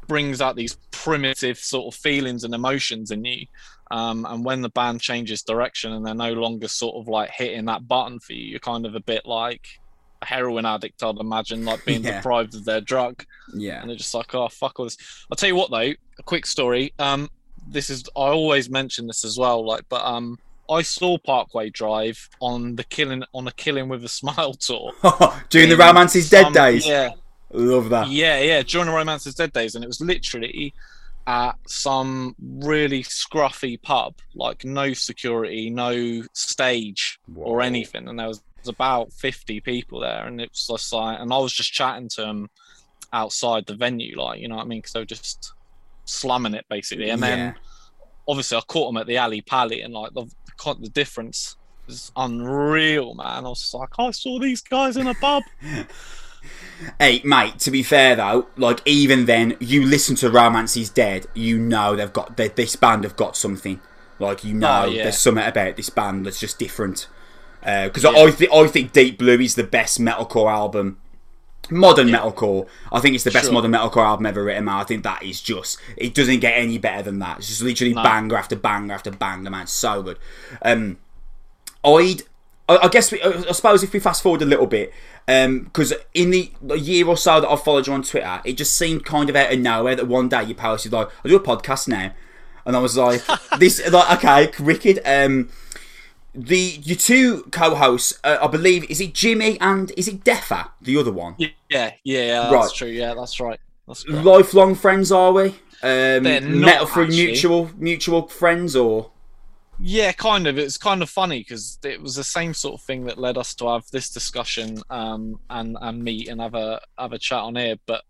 brings 0.09 0.41
out 0.41 0.57
these 0.57 0.77
primitive 0.91 1.59
sort 1.59 1.95
of 1.95 1.99
feelings 1.99 2.45
and 2.45 2.55
emotions 2.55 3.11
in 3.11 3.25
you. 3.25 3.47
Um, 3.91 4.27
and 4.29 4.45
when 4.45 4.63
the 4.63 4.69
band 4.71 5.01
changes 5.01 5.43
direction 5.43 5.93
and 5.93 6.05
they're 6.05 6.15
no 6.15 6.33
longer 6.33 6.67
sort 6.69 6.97
of 6.97 7.09
like 7.09 7.31
hitting 7.31 7.67
that 7.67 7.87
button 7.87 8.19
for 8.21 8.33
you, 8.33 8.45
you're 8.51 8.59
kind 8.61 8.87
of 8.87 8.95
a 8.95 9.01
bit 9.01 9.27
like 9.27 9.67
a 10.23 10.27
heroin 10.27 10.65
addict, 10.67 11.03
I'd 11.03 11.19
imagine, 11.19 11.65
like 11.65 11.85
being 11.85 12.03
Yeah. 12.05 12.17
deprived 12.17 12.55
of 12.55 12.65
their 12.65 12.81
drug. 12.81 13.25
Yeah. 13.55 13.81
And 13.81 13.89
they're 13.91 13.97
just 13.97 14.15
like, 14.15 14.35
oh, 14.35 14.49
fuck 14.49 14.79
all 14.79 14.87
this. 14.87 14.97
I'll 15.31 15.37
tell 15.37 15.49
you 15.49 15.57
what, 15.57 15.71
though, 15.71 15.79
a 15.79 16.23
quick 16.25 16.47
story. 16.47 16.93
Um, 16.99 17.29
this 17.69 17.91
is, 17.91 18.03
I 18.17 18.23
always 18.29 18.69
mention 18.71 19.07
this 19.07 19.25
as 19.25 19.39
well, 19.39 19.65
like, 19.67 19.83
but 19.89 20.05
um, 20.05 20.39
I 20.73 20.83
saw 20.83 21.19
Parkway 21.19 21.71
Drive 21.71 22.29
on 22.41 22.77
the 22.77 22.85
killing 22.85 23.23
on 23.35 23.47
a 23.47 23.53
Killing 23.53 23.89
with 23.89 24.05
a 24.05 24.09
Smile 24.21 24.55
tour. 24.55 24.93
During 25.51 25.69
the 25.69 25.75
in 25.75 25.81
Romance 25.81 26.17
is 26.17 26.29
Dead 26.31 26.45
some- 26.45 26.53
days. 26.53 26.87
Yeah, 26.87 27.11
Love 27.53 27.89
that. 27.91 28.09
yeah, 28.09 28.41
yeah. 28.41 28.63
During 28.63 28.87
the 28.89 28.93
Romance 28.95 29.27
is 29.27 29.35
Dead 29.35 29.53
days, 29.53 29.75
and 29.75 29.85
it 29.85 29.87
was 29.89 30.01
literally 30.01 30.73
at 31.27 31.53
some 31.69 32.35
really 32.41 33.03
scruffy 33.05 33.81
pub, 33.81 34.15
like 34.35 34.65
no 34.65 34.93
security, 34.93 35.71
no 35.71 36.23
stage 36.33 37.21
or 37.37 37.63
anything, 37.63 38.09
and 38.09 38.19
there 38.19 38.27
was, 38.27 38.43
was 38.59 38.69
about 38.69 39.13
fifty 39.13 39.61
people 39.61 40.01
there, 40.01 40.27
and 40.27 40.41
it 40.41 40.51
was 40.51 40.67
just 40.67 40.93
like, 40.93 41.21
and 41.21 41.33
I 41.33 41.39
was 41.39 41.53
just 41.53 41.73
chatting 41.73 42.09
to 42.11 42.23
them 42.23 42.51
outside 43.13 43.67
the 43.67 43.75
venue, 43.75 44.19
like 44.21 44.41
you 44.41 44.49
know 44.49 44.57
what 44.57 44.65
I 44.65 44.69
mean, 44.69 44.79
because 44.81 44.95
they 44.95 45.01
were 45.01 45.05
just 45.05 45.53
slumming 46.07 46.55
it 46.55 46.65
basically, 46.69 47.11
and 47.11 47.23
then 47.23 47.39
Yeah. 47.39 47.53
Obviously 48.29 48.59
I 48.59 48.61
caught 48.63 48.93
them 48.93 49.01
at 49.01 49.07
the 49.07 49.17
Ally 49.17 49.41
Pally, 49.45 49.83
and 49.83 49.95
like 49.95 50.13
the 50.15 50.27
the 50.81 50.89
difference 50.89 51.57
is 51.89 52.13
unreal, 52.17 53.15
man. 53.15 53.45
I 53.45 53.49
was 53.49 53.61
just 53.61 53.75
like, 53.75 53.89
I 53.99 54.11
saw 54.13 54.39
these 54.39 54.61
guys 54.61 54.97
in 54.97 55.07
a 55.07 55.15
pub. 55.15 55.43
Hey, 56.99 57.21
mate, 57.25 57.61
to 57.61 57.71
be 57.71 57.85
fair 57.85 58.17
though, 58.17 58.49
like 58.57 58.81
even 58.85 59.27
then, 59.27 59.57
you 59.61 59.87
listen 59.87 60.17
to 60.17 60.31
Romance 60.31 60.77
is 60.77 60.91
Dead, 60.91 61.27
you 61.35 61.57
know 61.57 61.95
they've 61.95 62.13
got 62.13 62.37
they, 62.37 62.49
this 62.49 62.75
band 62.75 63.05
have 63.05 63.15
got 63.17 63.37
something. 63.37 63.81
Like 64.19 64.43
you 64.43 64.55
oh, 64.57 64.59
know, 64.59 64.83
Oh, 64.83 64.91
yeah. 64.91 65.05
there's 65.05 65.19
something 65.19 65.45
about 65.45 65.77
this 65.77 65.91
band 65.91 66.27
that's 66.27 66.41
just 66.41 66.59
different. 66.59 67.07
Uh, 67.63 67.87
because 67.87 68.03
Yeah. 68.03 68.11
I 68.11 68.31
think 68.33 68.53
I 68.53 68.67
think 68.67 68.93
Deep 68.93 69.19
Blue 69.19 69.39
is 69.39 69.55
the 69.55 69.63
best 69.63 70.01
metalcore 70.01 70.51
album, 70.51 70.99
modern 71.71 72.09
metalcore. 72.09 72.67
I 72.91 73.01
think 73.01 73.15
it's 73.15 73.25
the 73.25 73.31
best 73.31 73.47
Sure. 73.47 73.55
modern 73.55 73.73
metalcore 73.73 74.05
album 74.05 74.27
ever 74.27 74.43
written. 74.45 74.65
Man, 74.65 74.77
I 74.77 74.85
think 74.85 75.05
that 75.05 75.23
is 75.23 75.41
just 75.41 75.79
it 75.97 76.15
doesn't 76.15 76.41
get 76.41 76.53
any 76.57 76.79
better 76.79 77.03
than 77.03 77.19
that. 77.21 77.39
It's 77.39 77.49
just 77.49 77.63
literally 77.63 77.95
No. 77.95 78.03
banger 78.03 78.37
after 78.37 78.57
banger 78.57 78.95
after 78.95 79.11
banger, 79.11 79.51
man. 79.51 79.67
So 79.67 80.03
good. 80.03 80.19
Um, 80.63 80.99
I'd, 81.85 82.23
I 82.69 82.89
guess, 82.89 83.11
we, 83.13 83.21
I 83.23 83.53
suppose 83.53 83.83
if 83.83 83.93
we 83.93 83.99
fast 83.99 84.23
forward 84.23 84.41
a 84.43 84.47
little 84.47 84.67
bit, 84.67 84.93
because 85.27 85.93
in 86.15 86.31
the 86.31 86.51
year 86.77 87.07
or 87.07 87.17
so 87.17 87.41
that 87.41 87.49
I've 87.49 87.63
followed 87.63 87.87
you 87.87 87.93
on 87.93 88.03
Twitter, 88.03 88.41
it 88.45 88.55
just 88.55 88.77
seemed 88.77 89.05
kind 89.05 89.29
of 89.29 89.37
out 89.37 89.53
of 89.53 89.59
nowhere 89.59 89.97
that 89.97 90.07
one 90.07 90.29
day 90.29 90.43
you 90.45 90.55
posted 90.55 90.93
like, 90.93 91.09
"I 91.25 91.29
do 91.29 91.37
a 91.37 91.41
podcast 91.41 91.89
now," 91.89 92.13
and 92.65 92.77
I 92.77 92.79
was 92.79 92.97
like, 92.97 93.23
"This, 93.59 93.81
like, 93.91 94.25
okay, 94.25 94.51
wicked." 94.63 95.01
Um, 95.05 95.49
the 96.35 96.59
your 96.83 96.97
two 96.97 97.43
co-hosts, 97.53 98.19
uh, 98.25 98.39
I 98.41 98.47
believe, 98.47 98.85
is 98.91 99.01
it 99.01 99.15
Jimmy 99.15 99.61
and 99.61 99.93
is 99.97 100.09
it 100.09 100.25
Defa, 100.25 100.71
the 100.81 100.97
other 100.97 101.13
one? 101.13 101.35
Yeah, 101.39 101.49
yeah, 101.69 101.93
yeah, 102.05 102.41
that's 102.51 102.53
Right. 102.53 102.73
true. 102.75 102.89
Yeah, 102.89 103.15
that's 103.15 103.39
right. 103.41 103.61
That's. 103.87 104.07
Lifelong 104.07 104.75
friends, 104.75 105.13
are 105.13 105.33
we? 105.33 105.47
Um, 105.85 106.23
They're 106.23 106.41
not, 106.41 106.65
met 106.81 106.89
through 106.89 107.05
actually. 107.05 107.27
mutual 107.27 107.71
mutual 107.77 108.29
friends, 108.29 108.77
or 108.77 109.11
Yeah, 109.81 110.13
kind 110.13 110.47
of. 110.47 110.59
It's 110.59 110.79
kind 110.79 111.03
of 111.03 111.11
funny 111.11 111.41
because 111.41 111.79
it 111.85 112.01
was 112.01 112.15
the 112.15 112.25
same 112.25 112.55
sort 112.55 112.75
of 112.81 112.87
thing 112.87 113.05
that 113.07 113.19
led 113.19 113.37
us 113.37 113.55
to 113.57 113.67
have 113.69 113.85
this 113.91 114.09
discussion 114.11 114.81
um, 114.91 115.41
and 115.51 115.77
and 115.81 116.03
meet 116.03 116.29
and 116.29 116.41
have 116.41 116.55
a 116.55 116.81
have 116.99 117.13
a 117.13 117.19
chat 117.19 117.41
on 117.41 117.57
here. 117.57 117.77
But 117.87 118.05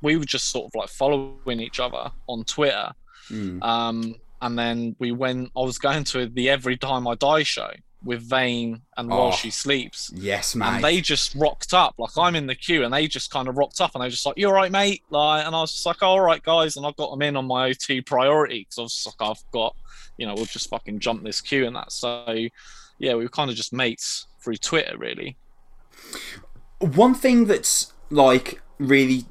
we 0.00 0.16
were 0.16 0.24
just 0.24 0.48
sort 0.50 0.66
of 0.66 0.72
like 0.74 0.88
following 0.88 1.60
each 1.60 1.78
other 1.80 2.10
on 2.28 2.44
Twitter, 2.44 2.92
Hmm. 3.28 3.62
um, 3.62 4.14
and 4.40 4.58
then 4.58 4.96
we 4.98 5.12
went. 5.12 5.50
I 5.56 5.60
was 5.60 5.78
going 5.78 6.04
to 6.04 6.26
the 6.26 6.48
Every 6.50 6.76
Time 6.76 7.06
I 7.08 7.14
Die 7.14 7.42
show 7.42 7.70
with 8.04 8.22
Vane 8.22 8.80
and 8.96 9.12
oh. 9.12 9.16
While 9.16 9.28
Oh. 9.28 9.32
She 9.32 9.50
Sleeps. 9.50 10.10
yes, 10.14 10.54
mate. 10.54 10.66
And 10.66 10.84
they 10.84 11.00
just 11.00 11.34
rocked 11.34 11.74
up. 11.74 11.94
Like 11.98 12.16
I'm 12.16 12.36
in 12.36 12.46
the 12.46 12.54
queue, 12.54 12.84
and 12.84 12.94
they 12.94 13.08
just 13.08 13.30
kind 13.30 13.48
of 13.48 13.56
rocked 13.56 13.80
up, 13.80 13.92
and 13.94 14.02
they 14.04 14.08
just 14.08 14.24
like, 14.24 14.36
"You're 14.38 14.52
right, 14.54 14.70
mate?" 14.70 15.02
Like, 15.10 15.44
and 15.46 15.54
I 15.54 15.60
was 15.60 15.72
just 15.72 15.84
like, 15.86 15.96
oh, 16.02 16.06
"All 16.08 16.20
right, 16.20 16.42
guys," 16.42 16.76
and 16.76 16.86
I 16.86 16.92
got 16.96 17.10
them 17.10 17.22
in 17.22 17.36
on 17.36 17.46
my 17.46 17.70
O2 17.70 18.06
priority 18.06 18.60
because 18.60 18.78
I 18.78 18.82
was 18.82 19.06
like, 19.18 19.30
"I've 19.30 19.50
got, 19.52 19.74
you 20.16 20.26
know, 20.26 20.34
we'll 20.34 20.44
just 20.44 20.70
fucking 20.70 21.00
jump 21.00 21.24
this 21.24 21.40
queue 21.40 21.66
and 21.66 21.74
that." 21.74 21.90
So, 21.92 22.24
yeah, 22.98 23.14
we 23.14 23.24
were 23.24 23.28
kind 23.28 23.50
of 23.50 23.56
just 23.56 23.72
mates 23.72 24.26
through 24.40 24.56
Twitter, 24.58 24.96
really. 24.96 25.36
one 26.80 27.14
thing 27.14 27.46
that's 27.46 27.92
like 28.10 28.62
really 28.78 29.24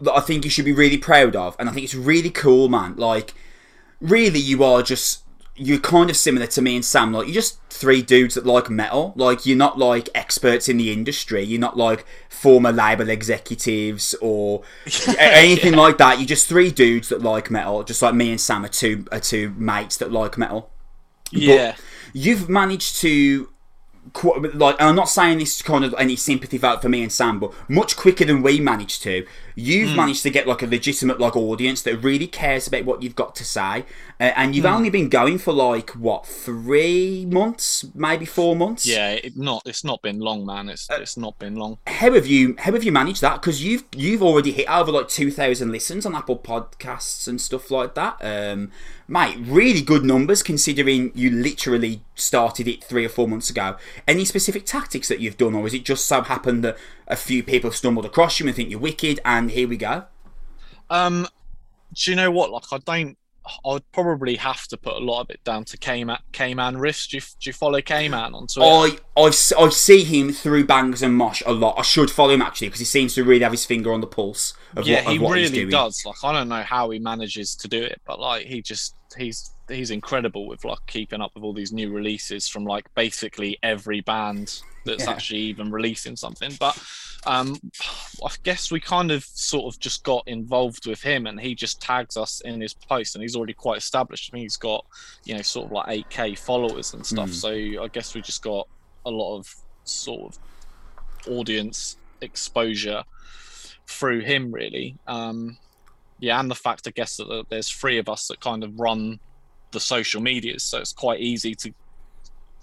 that 0.00 0.14
I 0.14 0.20
think 0.20 0.44
you 0.44 0.50
should 0.50 0.64
be 0.64 0.72
really 0.72 0.96
proud 0.96 1.36
of, 1.36 1.54
and 1.58 1.68
I 1.68 1.72
think 1.72 1.84
it's 1.84 1.94
really 1.94 2.30
cool, 2.30 2.68
man. 2.70 2.96
Like, 2.96 3.34
really, 4.00 4.40
you 4.40 4.64
are 4.64 4.82
just 4.82 5.24
you're 5.60 5.78
kind 5.78 6.08
of 6.08 6.16
similar 6.16 6.46
to 6.46 6.62
me 6.62 6.74
and 6.74 6.84
Sam. 6.84 7.12
Like, 7.12 7.26
you're 7.26 7.34
just 7.34 7.60
three 7.68 8.00
dudes 8.00 8.34
that 8.34 8.46
like 8.46 8.70
metal. 8.70 9.12
Like, 9.14 9.44
you're 9.44 9.58
not 9.58 9.78
like 9.78 10.08
experts 10.14 10.70
in 10.70 10.78
the 10.78 10.90
industry. 10.90 11.42
You're 11.42 11.60
not 11.60 11.76
like 11.76 12.06
former 12.30 12.72
label 12.72 13.10
executives 13.10 14.14
or 14.22 14.62
anything 15.18 15.74
like 15.74 15.98
that. 15.98 16.18
You're 16.18 16.26
just 16.26 16.48
three 16.48 16.70
dudes 16.70 17.10
that 17.10 17.20
like 17.20 17.50
metal. 17.50 17.82
Just 17.82 18.00
like 18.00 18.14
me 18.14 18.30
and 18.30 18.40
Sam 18.40 18.64
are 18.64 18.68
two 18.68 19.06
are 19.12 19.20
two 19.20 19.50
mates 19.50 19.98
that 19.98 20.10
like 20.10 20.38
metal. 20.38 20.70
Yeah, 21.30 21.76
You've 22.12 22.48
managed 22.48 22.96
to 23.02 23.50
like, 24.24 24.76
and 24.80 24.88
I'm 24.88 24.96
not 24.96 25.08
saying 25.08 25.38
this 25.38 25.56
is 25.56 25.62
kind 25.62 25.84
of 25.84 25.94
any 25.98 26.16
sympathy 26.16 26.58
vote 26.58 26.82
for 26.82 26.88
me 26.88 27.02
and 27.02 27.12
Sam, 27.12 27.38
but 27.38 27.52
much 27.68 27.96
quicker 27.96 28.24
than 28.24 28.42
we 28.42 28.58
managed 28.58 29.02
to. 29.04 29.26
You've 29.54 29.96
managed 29.96 30.22
to 30.22 30.30
get 30.30 30.46
like 30.46 30.62
a 30.62 30.66
legitimate 30.66 31.20
like 31.20 31.36
audience 31.36 31.82
that 31.82 31.96
really 31.98 32.26
cares 32.26 32.66
about 32.66 32.84
what 32.84 33.02
you've 33.02 33.16
got 33.16 33.34
to 33.36 33.44
say, 33.44 33.84
uh, 34.20 34.32
and 34.36 34.54
you've 34.54 34.66
only 34.66 34.90
been 34.90 35.08
going 35.08 35.38
for 35.38 35.52
like 35.52 35.90
what 35.90 36.26
three 36.26 37.26
months, 37.26 37.84
maybe 37.94 38.24
four 38.24 38.56
months. 38.56 38.86
Yeah, 38.86 39.12
it 39.12 39.36
not 39.36 39.62
it's 39.66 39.84
not 39.84 40.02
been 40.02 40.18
long, 40.18 40.46
man. 40.46 40.68
It's 40.68 40.88
it's 40.90 41.16
not 41.16 41.38
been 41.38 41.56
long. 41.56 41.78
How 41.86 42.12
have 42.12 42.26
you 42.26 42.54
how 42.58 42.72
have 42.72 42.84
you 42.84 42.92
managed 42.92 43.20
that? 43.22 43.40
Because 43.40 43.64
you've 43.64 43.84
you've 43.94 44.22
already 44.22 44.52
hit 44.52 44.70
over 44.70 44.92
like 44.92 45.08
two 45.08 45.30
thousand 45.30 45.72
listens 45.72 46.06
on 46.06 46.14
Apple 46.14 46.38
Podcasts 46.38 47.28
and 47.28 47.40
stuff 47.40 47.70
like 47.70 47.94
that. 47.94 48.16
Um, 48.20 48.70
mate, 49.08 49.36
really 49.40 49.82
good 49.82 50.04
numbers 50.04 50.42
considering 50.42 51.10
you 51.14 51.30
literally 51.30 52.02
started 52.14 52.68
it 52.68 52.84
three 52.84 53.04
or 53.04 53.08
four 53.08 53.26
months 53.26 53.50
ago. 53.50 53.76
Any 54.06 54.24
specific 54.24 54.64
tactics 54.64 55.08
that 55.08 55.20
you've 55.20 55.36
done, 55.36 55.54
or 55.54 55.66
is 55.66 55.74
it 55.74 55.84
just 55.84 56.06
so 56.06 56.22
happened 56.22 56.64
that 56.64 56.76
a 57.10 57.16
few 57.16 57.42
people 57.42 57.72
stumbled 57.72 58.06
across 58.06 58.40
you 58.40 58.46
and 58.46 58.56
think 58.56 58.70
you're 58.70 58.80
wicked, 58.80 59.20
and 59.24 59.50
here 59.50 59.68
we 59.68 59.76
go? 59.76 60.04
Um, 60.88 61.26
do 61.94 62.10
you 62.10 62.16
know 62.16 62.30
what? 62.30 62.50
Like, 62.50 62.64
I 62.72 62.78
don't. 62.78 63.16
I'd 63.66 63.90
probably 63.92 64.36
have 64.36 64.68
to 64.68 64.76
put 64.76 64.94
a 64.94 64.98
lot 64.98 65.22
of 65.22 65.30
it 65.30 65.42
down 65.44 65.64
to 65.64 65.78
K-Man, 65.78 66.18
K-Man 66.30 66.76
Riffs. 66.76 67.08
Do 67.08 67.16
you, 67.16 67.20
do 67.20 67.48
you 67.48 67.52
follow 67.52 67.80
K-Man 67.80 68.34
on 68.34 68.46
Twitter? 68.46 68.70
I 68.70 68.98
I've, 69.16 69.32
s- 69.32 69.52
I 69.58 69.68
see 69.70 70.04
him 70.04 70.30
through 70.32 70.66
Bangs 70.66 71.02
and 71.02 71.16
Mosh 71.16 71.42
a 71.46 71.52
lot. 71.52 71.76
I 71.78 71.82
should 71.82 72.10
follow 72.10 72.30
him 72.30 72.42
actually 72.42 72.68
because 72.68 72.80
he 72.80 72.84
seems 72.86 73.14
to 73.14 73.24
really 73.24 73.42
have 73.42 73.52
his 73.52 73.64
finger 73.64 73.92
on 73.92 74.02
the 74.02 74.06
pulse 74.06 74.52
of 74.76 74.86
yeah, 74.86 75.04
what, 75.04 75.12
he 75.12 75.18
what 75.18 75.32
really 75.32 75.64
does. 75.64 76.04
Like, 76.04 76.22
I 76.22 76.32
don't 76.32 76.48
know 76.48 76.62
how 76.62 76.90
he 76.90 76.98
manages 76.98 77.56
to 77.56 77.66
do 77.66 77.82
it, 77.82 78.00
but 78.06 78.20
like, 78.20 78.46
he 78.46 78.62
just 78.62 78.94
he's 79.16 79.50
he's 79.68 79.90
incredible 79.90 80.46
with 80.46 80.64
like 80.64 80.78
keeping 80.86 81.20
up 81.20 81.32
with 81.34 81.42
all 81.42 81.54
these 81.54 81.72
new 81.72 81.90
releases 81.90 82.46
from 82.46 82.64
like 82.64 82.92
basically 82.94 83.58
every 83.62 84.00
band 84.02 84.60
that's 84.84 85.04
Yeah. 85.04 85.10
actually 85.10 85.40
even 85.40 85.70
releasing 85.70 86.16
something. 86.16 86.52
But 86.58 86.76
um, 87.26 87.56
I 88.24 88.30
guess 88.42 88.70
we 88.70 88.80
kind 88.80 89.10
of 89.10 89.24
sort 89.24 89.72
of 89.72 89.80
just 89.80 90.02
got 90.04 90.24
involved 90.26 90.86
with 90.86 91.02
him, 91.02 91.26
and 91.26 91.38
he 91.40 91.54
just 91.54 91.80
tags 91.80 92.16
us 92.16 92.40
in 92.42 92.60
his 92.60 92.74
post, 92.74 93.14
and 93.14 93.22
he's 93.22 93.36
already 93.36 93.54
quite 93.54 93.78
established. 93.78 94.30
I 94.32 94.36
mean, 94.36 94.44
he's 94.44 94.56
got 94.56 94.84
you 95.24 95.34
know 95.34 95.42
sort 95.42 95.66
of 95.66 95.72
like 95.72 96.08
8k 96.10 96.38
followers 96.38 96.94
and 96.94 97.04
stuff. 97.04 97.30
Mm. 97.30 97.34
So 97.76 97.82
I 97.84 97.88
guess 97.92 98.14
we 98.14 98.22
just 98.22 98.42
got 98.42 98.66
a 99.04 99.10
lot 99.10 99.38
of 99.38 99.46
sort 99.84 100.32
of 100.34 100.38
audience 101.26 101.96
exposure 102.22 103.02
through 103.88 104.20
him 104.20 104.52
really 104.52 104.96
um 105.06 105.56
yeah 106.20 106.38
and 106.38 106.50
the 106.50 106.54
fact 106.54 106.86
i 106.86 106.90
guess 106.90 107.16
that 107.16 107.44
there's 107.50 107.68
three 107.68 107.98
of 107.98 108.08
us 108.08 108.28
that 108.28 108.38
kind 108.40 108.62
of 108.62 108.78
run 108.78 109.18
the 109.72 109.80
social 109.80 110.20
medias 110.20 110.62
so 110.62 110.78
it's 110.78 110.92
quite 110.92 111.20
easy 111.20 111.54
to 111.54 111.72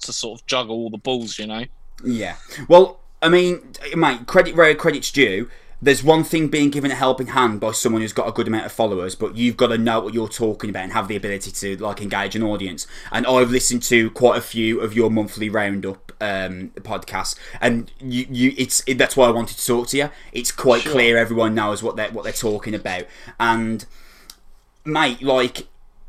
to 0.01 0.13
sort 0.13 0.39
of 0.39 0.45
juggle 0.47 0.75
all 0.75 0.89
the 0.89 0.97
balls 0.99 1.37
you 1.37 1.45
know 1.47 1.63
Yeah. 2.03 2.35
Well, 2.67 2.99
I 3.21 3.29
mean, 3.29 3.73
mate, 3.95 4.27
credit 4.27 4.55
where 4.55 4.73
credit's 4.75 5.11
due. 5.11 5.49
There's 5.79 6.03
one 6.03 6.23
thing 6.23 6.47
being 6.47 6.71
given 6.71 6.89
a 6.89 6.95
helping 6.95 7.27
hand 7.27 7.59
by 7.59 7.71
someone 7.71 8.01
who's 8.01 8.13
got 8.13 8.27
a 8.27 8.31
good 8.31 8.47
amount 8.47 8.65
of 8.65 8.71
followers, 8.71 9.13
but 9.13 9.35
you've 9.35 9.57
got 9.57 9.67
to 9.67 9.77
know 9.77 9.99
what 9.99 10.11
you're 10.11 10.27
talking 10.27 10.71
about 10.71 10.83
and 10.85 10.93
have 10.93 11.07
the 11.07 11.15
ability 11.15 11.51
to 11.51 11.77
like 11.77 12.01
engage 12.01 12.35
an 12.35 12.41
audience. 12.41 12.87
And 13.11 13.27
I've 13.27 13.51
listened 13.51 13.83
to 13.83 14.09
quite 14.09 14.37
a 14.39 14.41
few 14.41 14.79
of 14.81 14.95
your 14.95 15.11
monthly 15.11 15.49
roundup 15.49 16.11
um, 16.19 16.71
podcasts, 16.77 17.35
and 17.61 17.91
you, 17.99 18.25
you, 18.27 18.55
it's 18.57 18.81
it, 18.87 18.97
that's 18.97 19.15
why 19.15 19.27
I 19.27 19.29
wanted 19.29 19.57
to 19.57 19.65
talk 19.67 19.87
to 19.89 19.97
you. 19.97 20.09
It's 20.31 20.51
quite 20.51 20.81
Sure. 20.81 20.93
clear 20.93 21.15
everyone 21.15 21.53
knows 21.53 21.83
what 21.83 21.95
they 21.95 22.07
are 22.07 22.11
what 22.11 22.23
they're 22.23 22.33
talking 22.33 22.73
about, 22.73 23.03
and 23.39 23.85
mate, 24.83 25.21
like 25.21 25.67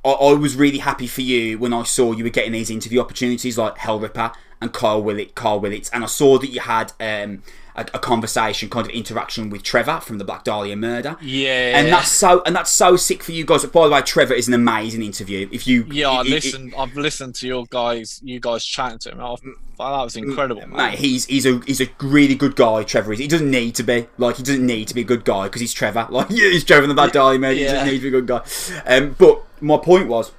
I, 0.09 0.31
I 0.31 0.33
was 0.35 0.57
really 0.57 0.79
happy 0.79 1.07
for 1.07 1.23
you 1.23 1.59
when 1.59 1.73
I 1.73 1.83
saw 1.85 2.13
you 2.13 2.25
were 2.25 2.31
getting 2.31 2.53
these 2.53 2.71
interview 2.71 3.01
opportunities 3.01 3.59
like 3.59 3.79
Hell 3.79 3.99
Ripper 4.01 4.33
and 4.61 4.73
Karl 4.73 5.03
Willett, 5.03 5.35
Karl 5.35 5.61
Willetts, 5.61 5.89
and 5.93 6.03
I 6.03 6.09
saw 6.09 6.39
that 6.39 6.49
you 6.49 6.61
had 6.61 6.93
um, 6.99 7.43
a, 7.77 7.83
a 7.95 7.99
conversation, 8.01 8.69
kind 8.69 8.85
of 8.85 8.91
interaction 8.93 9.51
with 9.51 9.63
Trevor 9.63 10.01
from 10.01 10.19
the 10.19 10.25
Black 10.25 10.43
Dahlia 10.43 10.75
Murder. 10.75 11.17
yeah 11.23 11.79
And 11.79 11.93
that's 11.93 12.11
so, 12.11 12.43
and 12.45 12.57
that's 12.57 12.71
so 12.73 12.97
sick 12.97 13.23
for 13.23 13.31
you 13.31 13.45
guys. 13.45 13.65
By 13.67 13.87
the 13.87 13.93
way, 13.95 14.03
Trevor 14.03 14.35
is 14.35 14.49
an 14.49 14.55
amazing 14.55 15.03
interview. 15.03 15.49
If 15.53 15.67
you, 15.69 15.87
yeah 15.93 16.11
i 16.11 16.23
listened 16.23 16.75
i've 16.77 16.97
listened 16.97 17.37
to 17.37 17.47
your 17.47 17.67
guys 17.71 18.21
you 18.25 18.41
guys 18.41 18.65
chatting 18.65 18.99
to 18.99 19.13
him 19.13 19.21
I've, 19.21 19.41
that 19.43 20.03
was 20.03 20.17
incredible 20.17 20.67
man. 20.67 20.91
Mate, 20.91 20.99
he's 20.99 21.25
he's 21.27 21.47
a 21.47 21.61
he's 21.67 21.81
a 21.81 21.87
really 22.01 22.35
good 22.35 22.57
guy. 22.57 22.83
Trevor 22.83 23.13
is. 23.13 23.21
He 23.21 23.29
doesn't 23.29 23.49
need 23.49 23.77
to 23.77 23.85
be 23.85 24.09
like 24.19 24.37
he 24.39 24.43
doesn't 24.43 24.67
need 24.67 24.89
to 24.89 24.95
be 24.95 25.03
a 25.03 25.05
good 25.05 25.25
guy 25.25 25.45
because 25.45 25.61
he's 25.61 25.73
Trevor. 25.73 26.09
Like 26.11 26.31
yeah, 26.31 26.49
he's 26.51 26.65
Trevor 26.65 26.89
the 26.89 26.95
Bad 26.95 27.13
Dahlia 27.13 27.39
man. 27.39 27.55
He 27.55 27.63
Yeah. 27.63 27.75
doesn't 27.75 27.87
need 27.89 27.99
to 27.99 28.11
be 28.11 28.17
a 28.17 28.21
good 28.21 28.27
guy. 28.27 28.43
Um, 28.87 29.15
but 29.17 29.45
my 29.61 29.79
point 29.79 30.09
was, 30.09 30.33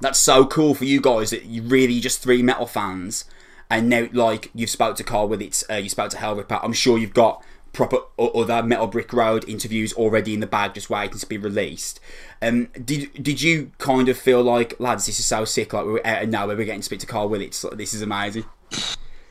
that's 0.00 0.18
so 0.18 0.46
cool 0.46 0.74
for 0.74 0.84
you 0.84 1.00
guys 1.00 1.30
that 1.30 1.44
you 1.44 1.62
really 1.62 2.00
just 2.00 2.22
three 2.22 2.42
metal 2.42 2.66
fans, 2.66 3.24
and 3.70 3.88
now 3.88 4.08
like 4.12 4.50
you've 4.54 4.70
spoke 4.70 4.96
to 4.96 5.04
Karl 5.04 5.28
Willetts. 5.28 5.64
Uh, 5.70 5.74
you 5.74 5.88
spoke 5.88 6.10
to 6.10 6.18
Hell 6.18 6.34
Ripper. 6.34 6.60
I'm 6.62 6.72
sure 6.72 6.98
you've 6.98 7.14
got 7.14 7.42
proper 7.72 7.98
other 8.18 8.62
Metal 8.62 8.86
Brick 8.86 9.12
Road 9.12 9.46
interviews 9.46 9.92
already 9.92 10.32
in 10.32 10.40
the 10.40 10.46
bag, 10.46 10.74
just 10.74 10.88
waiting 10.88 11.18
to 11.18 11.26
be 11.26 11.36
released. 11.36 12.00
Um, 12.40 12.68
did 12.84 13.10
did 13.22 13.42
you 13.42 13.72
kind 13.78 14.08
of 14.08 14.18
feel 14.18 14.42
like 14.42 14.78
lads, 14.80 15.06
this 15.06 15.18
is 15.18 15.26
so 15.26 15.44
sick? 15.44 15.72
Like 15.72 15.84
we're 15.84 16.00
out 16.04 16.22
of 16.24 16.28
nowhere, 16.28 16.56
we're 16.56 16.64
getting 16.64 16.80
to 16.80 16.84
speak 16.84 17.00
to 17.00 17.06
Karl 17.06 17.28
Willetts. 17.28 17.64
Like, 17.64 17.76
this 17.76 17.94
is 17.94 18.02
amazing. 18.02 18.44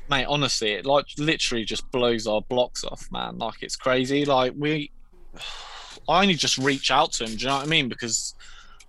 mate 0.10 0.26
honestly 0.26 0.72
it 0.72 0.86
like 0.86 1.06
literally 1.18 1.66
just 1.66 1.90
blows 1.92 2.28
our 2.28 2.42
blocks 2.42 2.84
off 2.84 3.08
man 3.12 3.38
like 3.40 3.56
it's 3.62 3.76
crazy 3.76 4.24
like 4.24 4.54
we 4.56 4.92
i 6.08 6.22
only 6.22 6.36
just 6.36 6.58
reach 6.60 6.92
out 6.92 7.12
to 7.12 7.24
him 7.24 7.32
do 7.32 7.38
you 7.38 7.48
know 7.48 7.56
what 7.56 7.66
i 7.66 7.68
mean 7.68 7.90
because 7.90 8.36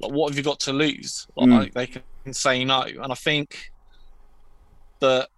like 0.00 0.12
what 0.12 0.30
have 0.30 0.36
you 0.36 0.42
got 0.44 0.60
to 0.60 0.72
lose 0.72 1.26
like 1.36 1.48
Mm. 1.48 1.72
they 1.72 1.86
can 1.86 2.02
say 2.32 2.64
no 2.64 2.82
and 2.82 3.10
i 3.12 3.14
think 3.14 3.70
that 5.00 5.28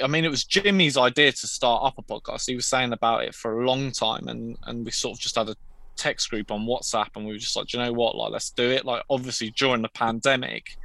I 0.00 0.06
mean, 0.06 0.24
it 0.24 0.28
was 0.30 0.44
Jimmy's 0.44 0.96
idea 0.96 1.32
to 1.32 1.46
start 1.48 1.82
up 1.84 1.98
a 1.98 2.02
podcast. 2.02 2.44
He 2.46 2.54
was 2.54 2.66
saying 2.66 2.92
about 2.92 3.24
it 3.24 3.34
for 3.34 3.60
a 3.60 3.66
long 3.66 3.90
time, 3.90 4.28
and 4.28 4.56
and 4.66 4.84
we 4.84 4.92
sort 4.92 5.16
of 5.16 5.20
just 5.20 5.34
had 5.34 5.48
a 5.48 5.56
text 5.96 6.30
group 6.30 6.52
on 6.52 6.64
WhatsApp, 6.64 7.08
and 7.16 7.26
we 7.26 7.32
were 7.32 7.38
just 7.38 7.56
like, 7.56 7.66
"Do 7.66 7.78
you 7.78 7.84
know 7.84 7.92
what? 7.92 8.14
Like, 8.16 8.30
let's 8.30 8.50
do 8.50 8.70
it. 8.70 8.84
Like, 8.84 9.02
obviously 9.10 9.50
during 9.50 9.82
the 9.82 9.88
pandemic 9.88 10.76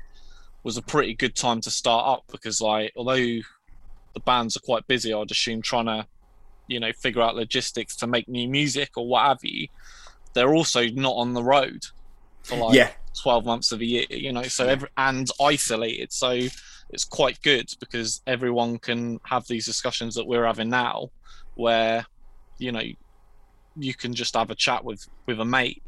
was 0.63 0.77
a 0.77 0.81
pretty 0.81 1.13
good 1.13 1.35
time 1.35 1.61
to 1.61 1.69
start 1.69 2.07
up 2.07 2.23
because, 2.31 2.59
like, 2.61 2.93
although 2.95 3.13
the 3.15 4.19
bands 4.25 4.57
are 4.57 4.61
quite 4.61 4.87
busy, 4.87 5.13
I'd 5.13 5.29
assume 5.29 5.61
trying 5.61 5.85
to, 5.85 6.07
you 6.67 6.79
know, 6.79 6.91
figure 6.93 7.21
out 7.21 7.35
logistics 7.35 7.95
to 7.97 8.07
make 8.07 8.27
new 8.27 8.47
music 8.47 8.97
or 8.97 9.07
what 9.07 9.27
have 9.27 9.43
you. 9.43 9.67
They're 10.33 10.55
also 10.55 10.87
not 10.87 11.13
on 11.13 11.33
the 11.33 11.43
road 11.43 11.85
for 12.45 12.57
like 12.57 12.75
Yeah. 12.75 12.91
12 13.21 13.45
months 13.45 13.71
of 13.71 13.81
a 13.81 13.85
year, 13.85 14.05
you 14.09 14.31
know, 14.31 14.43
so 14.43 14.67
every 14.67 14.89
and 14.97 15.29
isolated. 15.41 16.11
So 16.11 16.39
it's 16.89 17.05
quite 17.05 17.41
good 17.41 17.73
because 17.79 18.21
everyone 18.27 18.77
can 18.77 19.19
have 19.23 19.47
these 19.47 19.65
discussions 19.65 20.15
that 20.15 20.27
we're 20.27 20.45
having 20.45 20.69
now 20.69 21.09
where, 21.55 22.05
you 22.57 22.71
know, 22.71 22.83
you 23.77 23.93
can 23.93 24.13
just 24.13 24.35
have 24.35 24.49
a 24.49 24.55
chat 24.55 24.83
with 24.83 25.07
with 25.25 25.39
a 25.39 25.45
mate. 25.45 25.81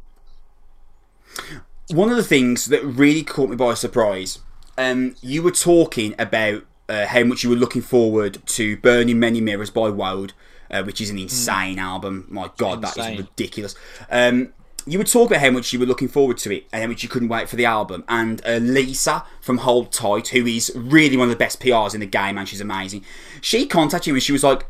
One 1.88 2.10
of 2.10 2.16
the 2.16 2.24
things 2.24 2.66
that 2.66 2.84
really 2.84 3.22
caught 3.22 3.48
me 3.48 3.56
by 3.56 3.74
surprise, 3.74 4.40
um, 4.76 5.14
you 5.22 5.42
were 5.42 5.50
talking 5.50 6.14
about 6.18 6.64
uh, 6.88 7.06
how 7.06 7.24
much 7.24 7.44
you 7.44 7.50
were 7.50 7.56
looking 7.56 7.82
forward 7.82 8.38
to 8.46 8.76
Burn 8.78 9.08
in 9.08 9.18
Many 9.18 9.40
Mirrors 9.40 9.70
by 9.70 9.88
Wode, 9.88 10.32
uh, 10.70 10.82
which 10.82 11.00
is 11.00 11.10
an 11.10 11.18
insane 11.18 11.78
album. 11.78 12.26
My 12.28 12.50
God, 12.56 12.82
that 12.82 12.96
Insane. 12.96 13.14
is 13.14 13.20
ridiculous. 13.20 13.74
Um, 14.10 14.52
you 14.92 14.98
were 14.98 15.04
talking 15.04 15.36
about 15.36 15.40
how 15.44 15.50
much 15.50 15.72
you 15.72 15.78
were 15.78 15.86
looking 15.86 16.08
forward 16.08 16.38
to 16.38 16.54
it 16.54 16.66
and 16.72 16.82
how 16.82 16.88
much 16.88 17.02
you 17.02 17.08
couldn't 17.08 17.28
wait 17.28 17.48
for 17.48 17.56
the 17.56 17.64
album. 17.64 18.04
And 18.08 18.40
uh, 18.46 18.56
Lisa 18.56 19.24
from 19.40 19.58
Hold 19.58 19.92
Tight, 19.92 20.28
who 20.28 20.46
is 20.46 20.72
really 20.74 21.16
one 21.16 21.28
of 21.28 21.30
the 21.30 21.36
best 21.44 21.60
PRs 21.60 21.94
in 21.94 22.00
the 22.00 22.06
game, 22.06 22.38
and 22.38 22.48
she's 22.48 22.60
amazing, 22.60 23.04
she 23.40 23.66
contacted 23.66 24.06
you 24.08 24.14
and 24.14 24.22
she 24.22 24.32
was 24.32 24.44
like, 24.44 24.66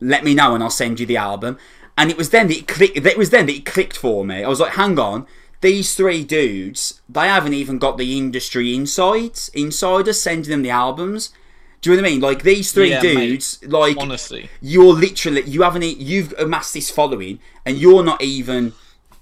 "Let 0.00 0.24
me 0.24 0.34
know 0.34 0.54
and 0.54 0.62
I'll 0.62 0.70
send 0.70 1.00
you 1.00 1.06
the 1.06 1.16
album." 1.16 1.58
And 1.98 2.10
it 2.10 2.16
was 2.18 2.30
then 2.30 2.48
that 2.48 2.56
it 2.58 2.68
clicked. 2.68 2.96
It 2.96 3.16
was 3.18 3.30
then 3.30 3.46
that 3.46 3.54
it 3.56 3.64
clicked 3.64 3.96
for 3.96 4.24
me. 4.24 4.44
I 4.44 4.48
was 4.48 4.60
like, 4.60 4.72
"Hang 4.74 4.98
on." 4.98 5.26
These 5.62 5.94
three 5.94 6.22
dudes, 6.22 7.00
they 7.08 7.28
haven't 7.28 7.54
even 7.54 7.78
got 7.78 7.96
the 7.96 8.16
industry 8.18 8.74
insights, 8.74 9.48
insiders 9.48 10.20
sending 10.20 10.50
them 10.50 10.62
the 10.62 10.70
albums. 10.70 11.32
Do 11.80 11.90
you 11.90 11.96
know 11.96 12.02
what 12.02 12.08
I 12.08 12.10
mean? 12.12 12.20
Like 12.20 12.42
these 12.42 12.72
three 12.72 12.90
Yeah, 12.90 13.00
mate. 13.02 13.14
dudes, 13.14 13.58
like 13.66 13.96
Honestly, 13.98 14.50
you're 14.60 14.92
literally 14.92 15.42
you 15.42 15.62
haven't 15.62 15.82
you've 15.82 16.34
amassed 16.38 16.74
this 16.74 16.90
following 16.90 17.38
and 17.64 17.78
you're 17.78 18.02
not 18.04 18.20
even 18.22 18.74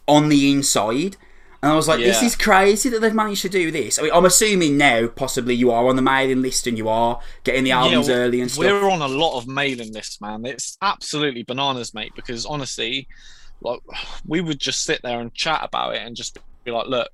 on 0.07 0.29
the 0.29 0.51
inside 0.53 1.17
and 1.63 1.73
I 1.73 1.77
was 1.77 1.89
like 1.89 2.01
this 2.01 2.23
is 2.23 2.37
crazy 2.37 2.91
that 2.91 3.01
they've 3.01 3.15
managed 3.15 3.43
to 3.43 3.49
do 3.49 3.71
this 3.71 3.99
I 3.99 4.03
mean 4.03 4.13
I'm 4.13 4.27
assuming 4.27 4.77
now 4.77 5.07
possibly 5.07 5.55
you 5.55 5.71
are 5.71 5.87
on 5.89 5.97
the 5.97 6.03
mailing 6.03 6.43
list 6.43 6.67
and 6.67 6.77
you 6.77 6.89
are 6.91 7.21
getting 7.43 7.65
the 7.65 7.71
albums 7.73 8.09
Yeah, 8.09 8.17
early 8.17 8.41
and 8.43 8.51
stuff 8.51 8.65
we're 8.65 8.91
on 8.91 9.01
a 9.01 9.09
lot 9.09 9.39
of 9.39 9.47
mailing 9.47 9.93
lists, 9.93 10.21
man. 10.21 10.45
It's 10.45 10.77
absolutely 10.83 11.43
bananas, 11.43 11.95
mate. 11.95 12.13
Because 12.15 12.45
honestly, 12.45 13.09
like 13.63 13.81
we 14.27 14.43
would 14.43 14.61
just 14.61 14.85
sit 14.85 15.01
there 15.03 15.21
and 15.21 15.33
chat 15.33 15.61
about 15.63 15.95
it 15.95 16.03
and 16.03 16.15
just 16.15 16.39
be 16.65 16.71
like, 16.71 16.87
look, 16.87 17.09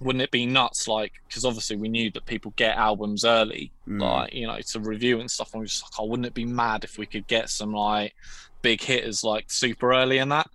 wouldn't 0.00 0.22
it 0.22 0.30
be 0.32 0.46
nuts? 0.46 0.88
Like, 0.88 1.12
because 1.28 1.44
obviously 1.44 1.76
we 1.76 1.88
knew 1.88 2.10
that 2.12 2.26
people 2.26 2.52
get 2.56 2.76
albums 2.76 3.24
early, 3.24 3.70
Mm. 3.86 4.00
like 4.00 4.34
you 4.34 4.46
know, 4.48 4.58
to 4.58 4.80
review 4.80 5.20
and 5.20 5.30
stuff. 5.30 5.52
And 5.52 5.60
we're 5.60 5.66
just 5.66 5.84
like, 5.84 5.92
oh, 6.00 6.06
wouldn't 6.06 6.26
it 6.26 6.34
be 6.34 6.44
mad 6.44 6.82
if 6.82 6.98
we 6.98 7.06
could 7.06 7.26
get 7.28 7.50
some 7.50 7.72
like 7.72 8.14
big 8.62 8.82
hitters 8.82 9.22
like 9.22 9.44
super 9.48 9.92
early 9.92 10.18
in 10.18 10.30
that? 10.30 10.48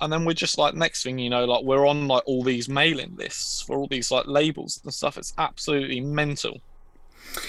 And 0.00 0.12
then 0.12 0.24
we're 0.24 0.34
just 0.34 0.58
like, 0.58 0.74
next 0.74 1.02
thing 1.02 1.18
you 1.18 1.30
know, 1.30 1.44
like 1.44 1.64
we're 1.64 1.86
on 1.86 2.06
like 2.08 2.22
all 2.26 2.42
these 2.42 2.68
mailing 2.68 3.14
lists 3.16 3.60
for 3.62 3.76
all 3.76 3.86
these 3.88 4.10
like 4.10 4.26
labels 4.26 4.80
and 4.84 4.92
stuff. 4.94 5.16
It's 5.18 5.32
absolutely 5.38 6.00
mental. 6.00 6.60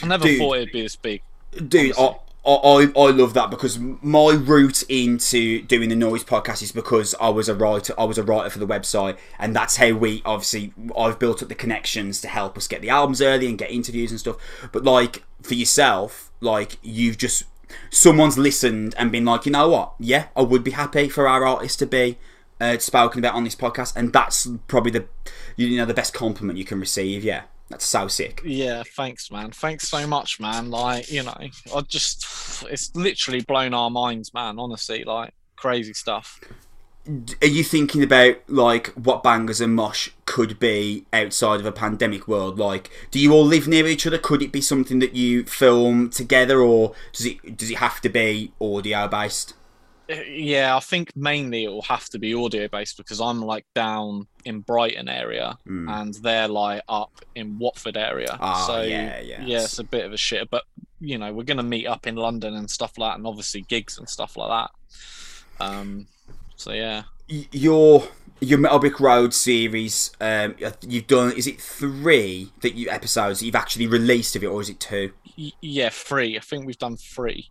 I 0.02 0.08
never 0.08 0.24
Dude. 0.26 0.40
thought 0.40 0.58
it'd 0.58 0.72
be 0.72 0.82
this 0.82 0.96
big. 0.96 1.22
dude 1.68 1.96
I, 1.98 2.16
I 2.46 2.92
I 2.96 3.12
love 3.12 3.34
that 3.34 3.50
because 3.50 3.80
my 3.80 4.32
route 4.32 4.84
into 4.90 5.62
doing 5.64 5.90
the 5.90 5.96
noise 5.96 6.24
podcast 6.24 6.62
is 6.62 6.72
because 6.72 7.16
I 7.20 7.30
was 7.30 7.50
a 7.50 7.56
writer 7.56 7.94
I 7.98 8.04
was 8.06 8.18
a 8.18 8.24
writer 8.24 8.50
for 8.50 8.60
the 8.60 8.68
website 8.68 9.18
and 9.38 9.56
that's 9.56 9.78
how 9.78 9.92
we 9.94 10.22
obviously 10.26 10.74
I've 10.98 11.20
built 11.20 11.42
up 11.44 11.50
the 11.50 11.56
connections 11.56 12.22
to 12.22 12.28
help 12.28 12.58
us 12.58 12.68
get 12.68 12.82
the 12.82 12.90
albums 12.90 13.22
early 13.22 13.48
and 13.48 13.58
get 13.58 13.72
interviews 13.72 14.12
and 14.12 14.20
stuff 14.20 14.38
but 14.72 14.84
like 14.84 15.24
for 15.42 15.54
yourself 15.54 16.32
like 16.40 16.78
you've 16.82 17.18
just 17.18 17.44
someone's 17.90 18.38
listened 18.38 18.96
and 18.98 19.12
been 19.12 19.26
like 19.26 19.46
you 19.46 19.52
know 19.52 19.70
what 19.70 19.94
yeah 20.00 20.28
I 20.36 20.42
would 20.42 20.64
be 20.64 20.72
happy 20.72 21.10
for 21.10 21.28
our 21.28 21.46
artist 21.46 21.80
to 21.80 21.86
be 21.86 22.18
uh, 22.60 22.78
spoken 22.78 23.20
about 23.20 23.36
on 23.36 23.44
this 23.44 23.56
podcast 23.56 23.96
and 23.96 24.12
that's 24.14 24.48
probably 24.68 24.92
the 24.92 25.06
you 25.56 25.78
know 25.78 25.86
the 25.86 25.94
best 25.94 26.14
compliment 26.14 26.58
you 26.58 26.66
can 26.66 26.80
receive 26.80 27.24
yeah 27.24 27.44
that's 27.70 27.86
so 27.86 28.08
sick. 28.08 28.42
Yeah, 28.44 28.84
thanks, 28.96 29.30
man. 29.30 29.52
Thanks 29.52 29.88
so 29.88 30.08
much, 30.08 30.40
man. 30.40 30.72
Like, 30.72 31.12
you 31.12 31.22
know, 31.22 31.38
I 31.76 31.82
just, 31.82 32.26
it's 32.68 32.94
literally 32.96 33.42
blown 33.42 33.76
our 33.76 33.92
minds, 33.92 34.34
man. 34.34 34.58
Honestly, 34.58 35.04
like, 35.04 35.34
crazy 35.56 35.94
stuff. 35.94 36.42
Are 37.42 37.48
you 37.48 37.64
thinking 37.64 38.04
about 38.04 38.36
like 38.48 38.88
what 38.90 39.24
bangers 39.24 39.62
and 39.62 39.74
mosh 39.74 40.10
could 40.26 40.60
be 40.60 41.06
outside 41.12 41.60
of 41.60 41.66
a 41.66 41.72
pandemic 41.72 42.28
world? 42.28 42.60
Like, 42.60 42.92
do 43.10 43.20
you 43.20 43.34
all 43.34 43.46
live 43.46 43.68
near 43.68 43.88
each 43.88 44.06
other? 44.06 44.20
Could 44.20 44.44
it 44.44 44.52
be 44.52 44.62
something 44.62 45.00
that 45.00 45.16
you 45.16 45.44
film 45.46 46.10
together, 46.10 46.60
or 46.60 46.94
does 47.14 47.26
it 47.26 47.58
does 47.58 47.72
it 47.72 47.78
have 47.78 48.00
to 48.02 48.10
be 48.10 48.52
audio 48.62 49.08
based? 49.08 49.56
Yeah, 50.10 50.76
I 50.76 50.80
think 50.80 51.16
mainly 51.16 51.66
it 51.66 51.70
will 51.70 51.84
have 51.84 52.10
to 52.10 52.20
be 52.20 52.34
audio 52.34 52.68
based 52.68 52.98
because 52.98 53.22
I'm 53.22 53.42
like 53.42 53.66
down 53.76 54.28
in 54.46 54.62
Brighton 54.62 55.08
area 55.08 55.58
Mm. 55.68 55.90
and 55.90 56.14
they're 56.16 56.48
like 56.48 56.82
up 56.90 57.12
in 57.36 57.60
Watford 57.60 57.96
area. 57.98 58.38
Ah, 58.40 58.66
so 58.66 58.82
yeah, 58.82 59.20
yeah. 59.20 59.42
yeah, 59.44 59.62
it's 59.64 59.80
a 59.80 59.84
bit 59.84 60.06
of 60.06 60.14
a 60.14 60.18
shit. 60.18 60.50
But 60.50 60.64
you 61.00 61.18
know, 61.18 61.32
we're 61.34 61.44
gonna 61.44 61.64
meet 61.64 61.86
up 61.88 62.08
in 62.08 62.16
London 62.16 62.56
and 62.56 62.70
stuff 62.70 62.98
like 62.98 63.12
that, 63.12 63.18
and 63.18 63.28
obviously 63.28 63.62
gigs 63.62 63.98
and 63.98 64.10
stuff 64.10 64.36
like 64.36 64.50
that. 64.50 65.66
Um, 65.66 66.08
so 66.56 66.72
yeah, 66.74 67.04
Your 67.28 68.08
your 68.42 68.58
Metal 68.58 68.80
Brick 68.80 69.00
Road 69.00 69.34
series, 69.34 70.12
um, 70.22 70.56
you've 70.88 71.08
done. 71.08 71.34
Is 71.34 71.46
it 71.46 71.62
three 71.62 72.52
that 72.62 72.74
you 72.76 72.90
episodes 72.90 73.40
that 73.40 73.46
you've 73.46 73.56
actually 73.56 73.88
released 73.88 74.36
of 74.36 74.44
it, 74.44 74.48
or 74.48 74.62
is 74.62 74.70
it 74.70 74.80
two? 74.80 75.12
Y- 75.38 75.52
yeah, 75.62 75.90
three. 75.90 76.38
I 76.38 76.42
think 76.42 76.66
we've 76.66 76.78
done 76.78 76.98
three. 76.98 77.50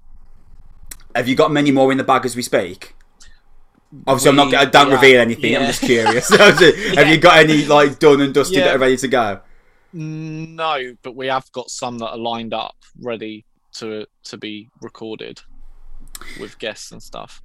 Have 1.19 1.29
you 1.29 1.35
got 1.35 1.51
many 1.51 1.71
more 1.71 1.91
in 1.93 1.99
the 1.99 2.05
bag 2.05 2.25
as 2.25 2.35
we 2.37 2.43
speak? 2.43 2.95
Obviously, 4.07 4.31
I'm 4.31 4.37
not. 4.37 4.49
We- 4.49 4.57
I 4.57 4.65
don't 4.67 4.89
yeah, 4.89 4.95
reveal 4.95 5.21
anything. 5.21 5.57
I'm 5.57 5.67
just 5.67 5.81
curious. 5.83 6.29
Have 6.39 7.09
you 7.09 7.19
got 7.19 7.39
any 7.39 7.65
like 7.65 7.99
done 7.99 8.21
and 8.21 8.33
dusted 8.33 8.59
Yeah. 8.59 8.65
that 8.67 8.77
are 8.77 8.79
ready 8.79 8.97
to 8.99 9.09
go? 9.09 9.41
No, 9.93 10.95
but 11.03 11.17
we 11.17 11.29
have 11.29 11.51
got 11.53 11.71
some 11.71 11.99
that 11.99 12.09
are 12.11 12.19
lined 12.19 12.53
up, 12.55 12.77
ready 13.01 13.47
to 13.75 14.07
to 14.25 14.37
be 14.37 14.69
recorded 14.81 15.41
with 16.39 16.59
guests 16.59 16.93
and 16.93 17.03
stuff. 17.03 17.43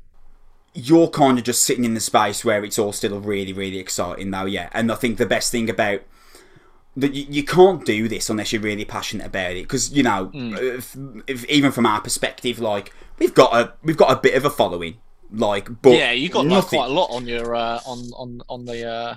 You're 0.73 1.07
kind 1.07 1.37
of 1.37 1.43
just 1.45 1.63
sitting 1.63 1.85
in 1.85 1.93
the 1.93 1.99
space 1.99 2.43
where 2.43 2.63
it's 2.65 2.77
all 2.79 2.91
still 2.93 3.19
really, 3.21 3.53
really 3.53 3.79
exciting, 3.79 4.31
though. 4.31 4.45
Yeah, 4.45 4.69
and 4.73 4.91
I 4.91 4.95
think 4.95 5.17
the 5.17 5.25
best 5.25 5.51
thing 5.51 5.69
about 5.69 6.01
that 6.95 7.13
you, 7.13 7.25
you 7.29 7.43
can't 7.43 7.85
do 7.85 8.07
this 8.07 8.29
unless 8.29 8.53
you're 8.53 8.61
really 8.61 8.85
passionate 8.85 9.25
about 9.25 9.51
it 9.51 9.63
because 9.63 9.91
you 9.91 10.03
know 10.03 10.29
Mm. 10.33 10.57
if, 10.77 10.95
if, 11.27 11.45
even 11.45 11.71
from 11.71 11.85
our 11.85 12.01
perspective 12.01 12.59
like 12.59 12.93
we've 13.19 13.33
got 13.33 13.53
a 13.55 13.73
we've 13.83 13.97
got 13.97 14.11
a 14.11 14.19
bit 14.19 14.35
of 14.35 14.45
a 14.45 14.49
following 14.49 14.97
like 15.31 15.69
but 15.81 15.93
yeah, 15.93 16.11
you 16.11 16.29
got 16.29 16.45
like, 16.45 16.65
quite 16.65 16.89
a 16.89 16.93
lot 16.93 17.09
on 17.09 17.27
your 17.27 17.55
uh, 17.55 17.79
on 17.85 18.11
on 18.15 18.41
on 18.49 18.65
the 18.65 18.87
uh, 18.87 19.15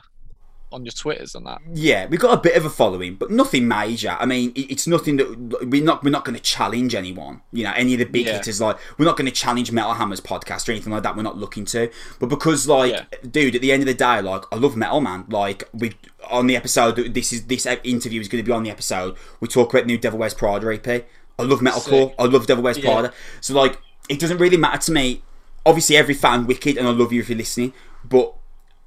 on 0.76 0.84
your 0.84 0.92
twitters 0.92 1.34
and 1.34 1.44
that. 1.46 1.60
Yeah, 1.74 2.06
we've 2.06 2.20
got 2.20 2.38
a 2.38 2.40
bit 2.40 2.56
of 2.56 2.64
a 2.64 2.70
following, 2.70 3.16
but 3.16 3.30
nothing 3.30 3.66
major. 3.66 4.16
I 4.20 4.26
mean, 4.26 4.52
it's 4.54 4.86
nothing 4.86 5.16
that 5.16 5.66
we're 5.66 5.82
not 5.82 6.04
we're 6.04 6.10
not 6.10 6.24
going 6.24 6.36
to 6.36 6.42
challenge 6.42 6.94
anyone. 6.94 7.40
You 7.52 7.64
know, 7.64 7.72
any 7.74 7.94
of 7.94 7.98
the 7.98 8.04
big 8.04 8.26
Yeah. 8.26 8.34
hitters. 8.34 8.60
Like, 8.60 8.76
we're 8.98 9.06
not 9.06 9.16
going 9.16 9.26
to 9.26 9.32
challenge 9.32 9.72
Metal 9.72 9.94
Hammers 9.94 10.20
podcast 10.20 10.68
or 10.68 10.72
anything 10.72 10.92
like 10.92 11.02
that. 11.02 11.16
We're 11.16 11.22
not 11.22 11.36
looking 11.38 11.64
to. 11.66 11.90
But 12.20 12.28
because, 12.28 12.68
like, 12.68 12.92
Yeah. 12.92 13.04
dude, 13.28 13.56
at 13.56 13.60
the 13.62 13.72
end 13.72 13.82
of 13.82 13.86
the 13.86 13.94
day, 13.94 14.20
like, 14.22 14.44
I 14.52 14.56
love 14.56 14.76
metal, 14.76 15.00
man. 15.00 15.24
Like, 15.28 15.64
we 15.72 15.94
on 16.30 16.46
the 16.46 16.54
episode. 16.56 16.96
This 17.14 17.32
is 17.32 17.46
this 17.46 17.66
interview 17.82 18.20
is 18.20 18.28
going 18.28 18.44
to 18.44 18.46
be 18.46 18.52
on 18.52 18.62
the 18.62 18.70
episode. 18.70 19.16
We 19.40 19.48
talk 19.48 19.72
about 19.74 19.86
new 19.86 19.98
Devil 19.98 20.18
Wears 20.20 20.34
Prada 20.34 20.68
EP. 20.72 21.04
I 21.38 21.42
love 21.42 21.60
metalcore. 21.60 22.08
Sick. 22.10 22.14
I 22.18 22.24
love 22.24 22.46
Devil 22.46 22.62
Wears 22.62 22.78
Yeah. 22.78 22.84
Prada. 22.92 23.12
So 23.40 23.54
like, 23.54 23.78
it 24.08 24.20
doesn't 24.20 24.38
really 24.38 24.56
matter 24.56 24.78
to 24.78 24.92
me. 24.92 25.22
Obviously, 25.64 25.96
every 25.96 26.14
fan 26.14 26.46
wicked, 26.46 26.76
and 26.76 26.86
I 26.86 26.92
love 26.92 27.12
you 27.12 27.20
if 27.20 27.28
you're 27.28 27.38
listening. 27.38 27.72
But 28.04 28.34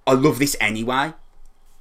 I 0.07 0.13
love 0.13 0.39
this 0.39 0.55
anyway. 0.61 1.13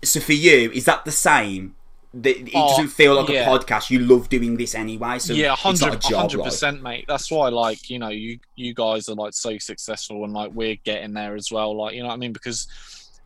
So 0.02 0.20
for 0.20 0.32
you, 0.32 0.70
is 0.72 0.84
that 0.84 1.04
the 1.04 1.12
same? 1.12 1.74
That 2.14 2.36
it 2.38 2.50
Oh, 2.54 2.70
doesn't 2.70 2.88
feel 2.88 3.16
like 3.16 3.28
yeah. 3.28 3.52
a 3.52 3.58
podcast. 3.58 3.90
You 3.90 3.98
love 3.98 4.28
doing 4.28 4.56
this 4.56 4.74
anyway. 4.74 5.18
So 5.18 5.34
yeah, 5.34 5.54
hundred 5.54 5.94
a 5.94 5.96
job. 5.98 6.20
hundred 6.20 6.38
like. 6.38 6.44
percent, 6.46 6.82
mate. 6.82 7.04
That's 7.06 7.30
why, 7.30 7.48
like, 7.50 7.90
you 7.90 7.98
know, 7.98 8.08
you 8.08 8.38
you 8.56 8.72
guys 8.74 9.08
are 9.08 9.14
like 9.14 9.34
so 9.34 9.58
successful, 9.58 10.24
and 10.24 10.32
like 10.32 10.52
we're 10.54 10.76
getting 10.84 11.12
there 11.12 11.34
as 11.34 11.50
well. 11.52 11.76
Like, 11.76 11.94
you 11.94 12.00
know 12.02 12.08
what 12.08 12.14
I 12.14 12.18
mean? 12.18 12.32
Because 12.32 12.66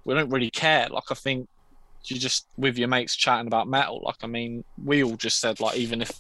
we 0.05 0.15
don't 0.15 0.31
really 0.31 0.51
care. 0.51 0.89
Like, 0.90 1.05
I 1.11 1.15
think 1.15 1.49
you 2.07 2.19
just 2.19 2.47
with 2.57 2.77
your 2.77 2.89
mates 2.89 3.15
chatting 3.15 3.47
about 3.47 3.69
metal. 3.69 4.03
Like, 4.05 4.16
I 4.23 4.27
mean, 4.27 4.65
we 4.85 5.05
all 5.05 5.16
just 5.16 5.39
said 5.40 5.61
like, 5.61 5.77
even 5.77 6.03
if 6.03 6.11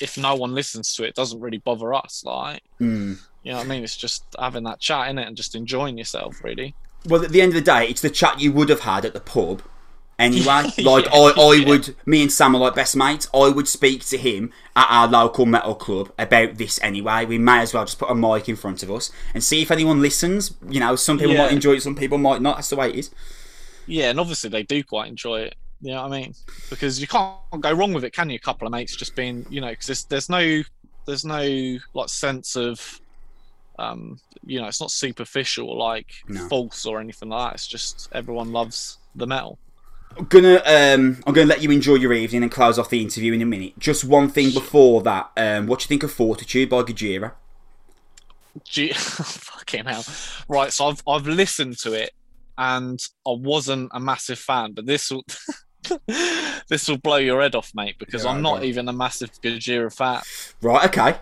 if 0.00 0.16
no 0.16 0.34
one 0.34 0.54
listens 0.54 0.94
to 0.94 1.04
it, 1.04 1.08
it 1.08 1.14
doesn't 1.16 1.40
really 1.40 1.58
bother 1.58 1.92
us. 1.92 2.22
Like, 2.24 2.62
Mm. 2.80 3.18
you 3.42 3.50
know 3.52 3.58
what 3.58 3.66
I 3.66 3.68
mean? 3.68 3.84
It's 3.84 3.96
just 3.96 4.24
having 4.38 4.64
that 4.64 4.80
chat 4.80 5.10
in 5.10 5.18
it 5.18 5.28
and 5.28 5.36
just 5.36 5.54
enjoying 5.54 5.98
yourself, 5.98 6.42
really. 6.42 6.74
Well, 7.06 7.22
at 7.22 7.30
the 7.32 7.42
end 7.42 7.50
of 7.50 7.56
the 7.56 7.60
day, 7.70 7.86
it's 7.88 8.00
the 8.00 8.08
chat 8.08 8.40
you 8.40 8.52
would 8.52 8.70
have 8.70 8.80
had 8.80 9.04
at 9.04 9.12
the 9.12 9.20
pub. 9.20 9.60
Anyway, 10.20 10.70
like 10.78 11.06
Yeah, 11.06 11.10
I, 11.12 11.32
I 11.36 11.54
yeah. 11.54 11.68
would, 11.68 11.96
me 12.06 12.22
and 12.22 12.30
Sam 12.32 12.54
are 12.54 12.60
like 12.60 12.76
best 12.76 12.96
mates. 12.96 13.28
I 13.34 13.48
would 13.48 13.66
speak 13.68 14.04
to 14.06 14.18
him 14.18 14.52
at 14.76 14.86
our 14.90 15.08
local 15.08 15.46
metal 15.46 15.74
club 15.74 16.12
about 16.18 16.56
this 16.58 16.78
anyway. 16.82 17.24
We 17.24 17.38
may 17.38 17.60
as 17.60 17.74
well 17.74 17.86
just 17.86 17.98
put 17.98 18.10
a 18.10 18.14
mic 18.14 18.48
in 18.48 18.56
front 18.56 18.82
of 18.84 18.90
us 18.92 19.10
and 19.34 19.42
see 19.42 19.62
if 19.62 19.70
anyone 19.72 20.02
listens. 20.02 20.54
You 20.68 20.80
know, 20.80 20.96
some 20.96 21.18
people 21.18 21.34
Yeah. 21.34 21.44
might 21.44 21.52
enjoy 21.52 21.74
it, 21.74 21.82
some 21.82 21.96
people 21.96 22.18
might 22.18 22.42
not. 22.42 22.56
That's 22.56 22.70
the 22.70 22.76
way 22.76 22.90
it 22.90 22.96
is. 22.96 23.10
Yeah, 23.86 24.10
and 24.10 24.20
obviously 24.20 24.50
they 24.50 24.62
do 24.62 24.84
quite 24.84 25.08
enjoy 25.08 25.40
it. 25.42 25.56
You 25.80 25.92
know 25.92 26.02
what 26.02 26.12
I 26.12 26.20
mean? 26.20 26.34
Because 26.68 27.00
you 27.00 27.06
can't 27.06 27.38
go 27.60 27.72
wrong 27.72 27.92
with 27.94 28.04
it, 28.04 28.12
can 28.12 28.30
you? 28.30 28.36
A 28.36 28.40
couple 28.40 28.66
of 28.66 28.72
mates 28.72 28.94
just 28.96 29.16
being, 29.16 29.46
you 29.48 29.60
know, 29.60 29.70
because 29.70 29.86
there's, 29.86 30.04
there's 30.04 30.28
no, 30.28 30.62
there's 31.06 31.24
no 31.24 31.78
like 31.94 32.08
sense 32.10 32.56
of, 32.56 33.00
um, 33.78 34.18
you 34.44 34.60
know, 34.60 34.68
it's 34.68 34.80
not 34.80 34.90
superficial 34.90 35.78
like 35.78 36.08
No. 36.28 36.48
false 36.48 36.86
or 36.86 37.00
anything 37.00 37.30
like 37.30 37.50
that. 37.50 37.54
It's 37.54 37.66
just 37.66 38.08
everyone 38.12 38.52
loves 38.52 38.98
the 39.14 39.26
metal. 39.26 39.58
I'm 40.16 40.24
gonna 40.24 40.56
um, 40.66 41.22
I'm 41.26 41.32
gonna 41.32 41.46
let 41.46 41.62
you 41.62 41.70
enjoy 41.70 41.94
your 41.94 42.12
evening 42.12 42.42
and 42.42 42.50
close 42.50 42.78
off 42.78 42.90
the 42.90 43.00
interview 43.00 43.32
in 43.32 43.42
a 43.42 43.46
minute. 43.46 43.78
Just 43.78 44.04
one 44.04 44.28
thing 44.28 44.52
before 44.52 45.02
that. 45.02 45.30
Um, 45.36 45.66
what 45.66 45.80
do 45.80 45.84
you 45.84 45.88
think 45.88 46.02
of 46.02 46.12
Fortitude 46.12 46.68
by 46.68 46.82
Gojira? 46.82 47.32
Gee, 48.64 48.92
fucking 48.94 49.86
hell! 49.86 50.04
Right, 50.48 50.72
so 50.72 50.88
I've 50.88 51.02
I've 51.06 51.26
listened 51.26 51.78
to 51.78 51.92
it, 51.92 52.10
and 52.58 53.00
I 53.26 53.30
wasn't 53.30 53.90
a 53.92 54.00
massive 54.00 54.38
fan, 54.38 54.72
but 54.72 54.86
this 54.86 55.10
will. 55.10 55.24
this 56.68 56.88
will 56.88 56.98
blow 56.98 57.16
your 57.16 57.40
head 57.40 57.54
off, 57.54 57.72
mate, 57.74 57.96
because 57.98 58.24
Yeah, 58.24 58.32
I'm 58.32 58.42
not 58.42 58.64
even 58.64 58.86
a 58.88 58.92
massive 58.92 59.30
Gojira 59.40 59.92
fan. 59.92 60.20
Right. 60.60 60.84
Okay. 60.86 61.18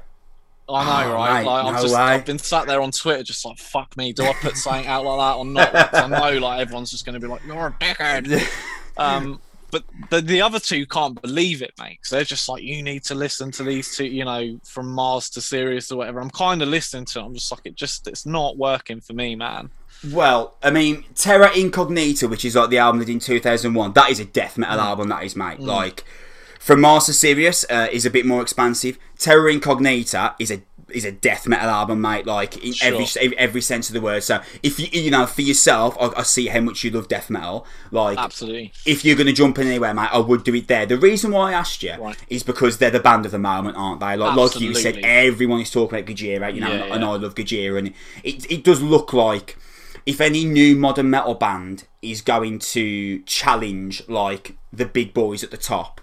I 0.68 1.04
know, 1.04 1.10
Oh, 1.10 1.14
right? 1.14 1.40
mate, 1.42 1.46
like 1.50 1.64
I've 1.64 1.82
just 1.82 1.94
way. 1.94 2.00
I've 2.00 2.24
been 2.26 2.38
sat 2.38 2.66
there 2.66 2.80
on 2.82 2.90
Twitter 2.90 3.22
just 3.22 3.44
like 3.44 3.58
fuck 3.58 3.96
me, 3.96 4.12
do 4.12 4.24
I 4.24 4.32
put 4.34 4.56
something 4.56 4.86
out 4.86 5.04
like 5.04 5.18
that 5.18 5.36
or 5.38 5.44
not? 5.44 5.72
Like, 5.74 5.94
I 5.94 6.06
know 6.06 6.38
like 6.38 6.60
everyone's 6.60 6.90
just 6.90 7.06
gonna 7.06 7.20
be 7.20 7.26
like, 7.26 7.42
You're 7.46 7.68
a 7.68 7.72
dickhead. 7.72 8.42
Um 8.98 9.40
but 9.70 9.84
the, 10.08 10.22
the 10.22 10.40
other 10.40 10.58
two 10.58 10.86
can't 10.86 11.20
believe 11.20 11.60
it, 11.60 11.72
mate. 11.78 11.98
'cause 12.02 12.08
they're 12.10 12.24
just 12.24 12.48
like, 12.48 12.62
you 12.62 12.82
need 12.82 13.04
to 13.04 13.14
listen 13.14 13.50
to 13.52 13.62
these 13.62 13.94
two, 13.94 14.06
you 14.06 14.24
know, 14.24 14.58
from 14.64 14.90
Mars 14.90 15.28
to 15.30 15.42
Sirius 15.42 15.92
or 15.92 15.96
whatever. 15.98 16.20
I'm 16.20 16.30
kind 16.30 16.62
of 16.62 16.68
listening 16.68 17.04
to 17.04 17.18
it. 17.20 17.22
I'm 17.22 17.34
just 17.34 17.50
like, 17.52 17.60
it 17.66 17.74
just, 17.74 18.08
it's 18.08 18.24
not 18.24 18.56
working 18.56 19.02
for 19.02 19.12
me, 19.12 19.36
man. 19.36 19.68
Well, 20.10 20.54
I 20.62 20.70
mean, 20.70 21.04
Terra 21.14 21.50
Incognita, 21.54 22.28
which 22.28 22.46
is 22.46 22.56
like 22.56 22.70
the 22.70 22.78
album 22.78 23.00
that 23.00 23.10
in 23.10 23.18
2001, 23.18 23.92
that 23.92 24.08
is 24.10 24.20
a 24.20 24.24
death 24.24 24.54
Mm. 24.54 24.58
metal 24.58 24.80
album, 24.80 25.08
that 25.10 25.22
is, 25.24 25.36
mate. 25.36 25.60
Like, 25.60 26.02
from 26.58 26.80
Mars 26.80 27.06
to 27.06 27.12
Sirius 27.12 27.64
uh, 27.70 27.88
is 27.90 28.04
a 28.06 28.10
bit 28.10 28.26
more 28.26 28.42
expansive. 28.42 28.98
Terra 29.18 29.52
Incognita 29.52 30.34
is 30.38 30.50
a 30.50 30.62
is 30.90 31.04
a 31.04 31.12
death 31.12 31.46
metal 31.46 31.68
album, 31.68 32.00
mate. 32.00 32.24
Like 32.26 32.56
in 32.64 32.72
every 32.82 33.04
Sure. 33.04 33.22
every 33.36 33.60
sense 33.60 33.90
of 33.90 33.92
the 33.94 34.00
word. 34.00 34.22
So 34.22 34.40
if 34.62 34.78
you 34.80 34.86
you 34.90 35.10
know 35.10 35.26
for 35.26 35.42
yourself, 35.42 35.96
I, 36.00 36.10
I 36.20 36.22
see 36.22 36.46
how 36.46 36.60
much 36.60 36.82
you 36.82 36.90
love 36.90 37.08
death 37.08 37.28
metal. 37.28 37.66
Like 37.90 38.16
Absolutely. 38.18 38.72
if 38.86 39.04
you're 39.04 39.16
going 39.16 39.26
to 39.26 39.32
jump 39.34 39.58
in 39.58 39.66
anywhere, 39.66 39.92
mate, 39.92 40.08
I 40.12 40.18
would 40.18 40.44
do 40.44 40.54
it 40.54 40.66
there. 40.68 40.86
The 40.86 40.96
reason 40.98 41.30
why 41.32 41.50
I 41.50 41.52
asked 41.54 41.82
you 41.82 41.94
Right. 41.98 42.16
is 42.28 42.42
because 42.42 42.78
they're 42.78 42.90
the 42.90 43.00
band 43.00 43.26
of 43.26 43.32
the 43.32 43.38
moment, 43.38 43.76
aren't 43.76 44.00
they? 44.00 44.16
Like, 44.16 44.34
like 44.36 44.60
you 44.60 44.74
said, 44.74 44.96
everyone 45.04 45.60
is 45.60 45.70
talking 45.70 45.98
about 45.98 46.08
Gojira, 46.10 46.54
you 46.54 46.60
know, 46.62 46.68
Yeah, 46.68 46.84
and, 46.84 46.92
and. 46.94 47.04
I 47.04 47.16
love 47.16 47.34
Gojira, 47.34 47.78
and 47.78 47.88
it, 48.24 48.50
it 48.50 48.64
does 48.64 48.80
look 48.80 49.12
like 49.12 49.58
if 50.06 50.22
any 50.22 50.46
new 50.46 50.74
modern 50.74 51.10
metal 51.10 51.34
band 51.34 51.84
is 52.00 52.22
going 52.22 52.58
to 52.60 53.18
challenge 53.24 54.08
like 54.08 54.56
the 54.72 54.86
big 54.86 55.12
boys 55.12 55.44
at 55.44 55.50
the 55.50 55.56
top, 55.58 56.00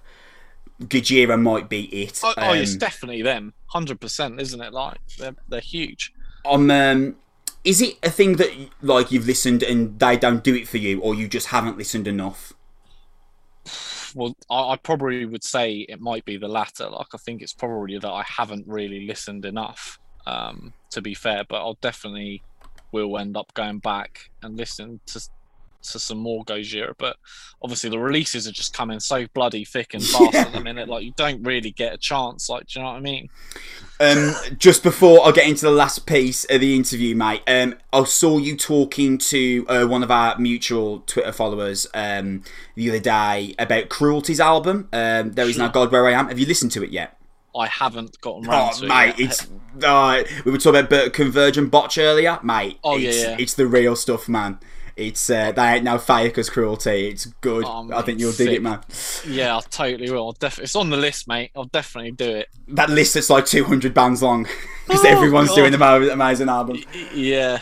Gojira 0.81 1.41
might 1.41 1.69
be 1.69 1.83
it. 1.85 2.19
Oh, 2.23 2.33
oh, 2.37 2.53
it's 2.53 2.73
Um, 2.73 2.79
definitely 2.79 3.21
them. 3.21 3.53
100%, 3.73 4.39
isn't 4.41 4.61
it? 4.61 4.73
Like, 4.73 4.99
they're, 5.17 5.35
they're 5.47 5.59
huge. 5.59 6.13
on 6.43 6.69
um, 6.71 7.15
is 7.63 7.81
it 7.81 7.97
a 8.03 8.11
thing 8.11 8.33
that 8.37 8.51
like 8.81 9.11
you've 9.11 9.25
listened 9.25 9.63
and 9.63 9.99
they 9.99 10.17
don't 10.17 10.43
do 10.43 10.53
it 10.55 10.67
for 10.67 10.77
you, 10.77 11.01
or 11.01 11.15
you 11.15 11.27
just 11.27 11.47
haven't 11.47 11.77
listened 11.77 12.07
enough? 12.07 12.53
well, 14.15 14.35
I, 14.49 14.73
I 14.73 14.77
probably 14.77 15.25
would 15.25 15.43
say 15.43 15.85
it 15.89 15.99
might 15.99 16.25
be 16.25 16.37
the 16.37 16.47
latter. 16.47 16.89
Like, 16.89 17.07
I 17.13 17.17
think 17.17 17.41
it's 17.41 17.53
probably 17.53 17.97
that 17.99 18.09
I 18.09 18.23
haven't 18.25 18.65
really 18.67 19.05
listened 19.05 19.45
enough. 19.45 19.99
Um, 20.27 20.73
to 20.89 21.01
be 21.01 21.13
fair, 21.13 21.43
but 21.47 21.57
I'll 21.57 21.77
definitely 21.81 22.41
will 22.91 23.17
end 23.17 23.37
up 23.37 23.53
going 23.53 23.79
back 23.79 24.31
and 24.41 24.57
listening 24.57 24.99
to 25.07 25.21
to 25.91 25.99
some 25.99 26.17
more 26.17 26.43
Gojira. 26.45 26.93
But 26.97 27.17
obviously, 27.61 27.89
the 27.89 27.99
releases 27.99 28.47
are 28.47 28.51
just 28.51 28.73
coming 28.73 28.99
so 28.99 29.25
bloody 29.33 29.65
thick 29.65 29.93
and 29.93 30.03
fast 30.03 30.33
Yeah. 30.33 30.41
at 30.41 30.53
the 30.53 30.61
minute. 30.61 30.87
Like, 30.89 31.03
you 31.03 31.13
don't 31.15 31.43
really 31.43 31.71
get 31.71 31.93
a 31.93 31.97
chance. 31.97 32.49
Like, 32.49 32.67
do 32.67 32.79
you 32.79 32.83
know 32.85 32.91
what 32.91 32.97
I 32.97 33.01
mean? 33.01 33.29
Um, 33.97 34.33
just 34.57 34.83
before 34.83 35.25
I 35.25 35.31
get 35.31 35.47
into 35.47 35.61
the 35.65 35.71
last 35.71 36.05
piece 36.05 36.43
of 36.45 36.59
the 36.59 36.75
interview, 36.75 37.15
mate, 37.15 37.41
um, 37.47 37.75
I 37.93 38.03
saw 38.03 38.37
you 38.37 38.57
talking 38.57 39.17
to 39.19 39.65
uh, 39.69 39.85
one 39.85 40.03
of 40.03 40.11
our 40.11 40.37
mutual 40.37 40.99
Twitter 41.07 41.31
followers 41.31 41.87
um, 41.93 42.43
the 42.75 42.89
other 42.89 42.99
day 42.99 43.55
about 43.57 43.87
Cruelty's 43.87 44.41
album. 44.41 44.89
Um, 44.91 45.31
there 45.31 45.47
is 45.47 45.57
no 45.57 45.69
God 45.69 45.93
where 45.93 46.05
I 46.07 46.11
am. 46.11 46.27
Have 46.27 46.37
you 46.39 46.45
listened 46.45 46.71
to 46.73 46.83
it 46.83 46.89
yet? 46.89 47.17
I 47.57 47.67
haven't 47.67 48.19
gotten 48.19 48.43
round 48.49 48.71
Oh, 48.75 48.79
to 48.81 48.87
mate, 48.87 49.09
it. 49.11 49.19
yet. 49.19 49.29
it's 49.29 49.47
uh, 49.81 50.23
we 50.43 50.51
were 50.51 50.57
talking 50.57 50.81
about 50.81 51.13
Converge 51.13 51.57
and 51.57 51.71
Botch 51.71 51.97
earlier, 51.97 52.37
mate. 52.43 52.77
Oh, 52.83 52.97
yeah, 52.97 53.11
yeah. 53.11 53.37
it's 53.39 53.53
the 53.53 53.65
real 53.65 53.95
stuff, 53.95 54.27
man. 54.27 54.59
It's 54.95 55.29
uh, 55.29 55.51
they 55.51 55.61
ain't 55.73 55.83
no 55.83 55.97
fake 55.97 56.37
as 56.37 56.49
cruelty. 56.49 57.09
It's 57.09 57.25
good. 57.25 57.65
Oh, 57.67 57.89
I 57.93 58.01
think 58.01 58.19
you'll 58.19 58.31
dig 58.31 58.49
it, 58.49 58.61
man. 58.61 58.79
Yeah, 59.27 59.57
I 59.57 59.61
totally 59.69 60.09
will. 60.09 60.27
I'll 60.27 60.31
def- 60.31 60.59
it's 60.59 60.75
on 60.75 60.89
the 60.89 60.95
list, 60.97 61.27
mate. 61.27 61.51
I'll 61.55 61.65
definitely 61.65 62.11
do 62.11 62.29
it. 62.29 62.47
That 62.69 62.89
list 62.89 63.15
that's 63.15 63.29
like 63.29 63.45
200 63.45 63.93
bands 63.93 64.23
long 64.23 64.43
because 64.87 65.03
Oh, 65.03 65.09
everyone's 65.09 65.49
God. 65.49 65.55
doing 65.55 65.71
the 65.73 66.11
amazing 66.13 66.47
album. 66.47 66.81
Yeah, 67.13 67.59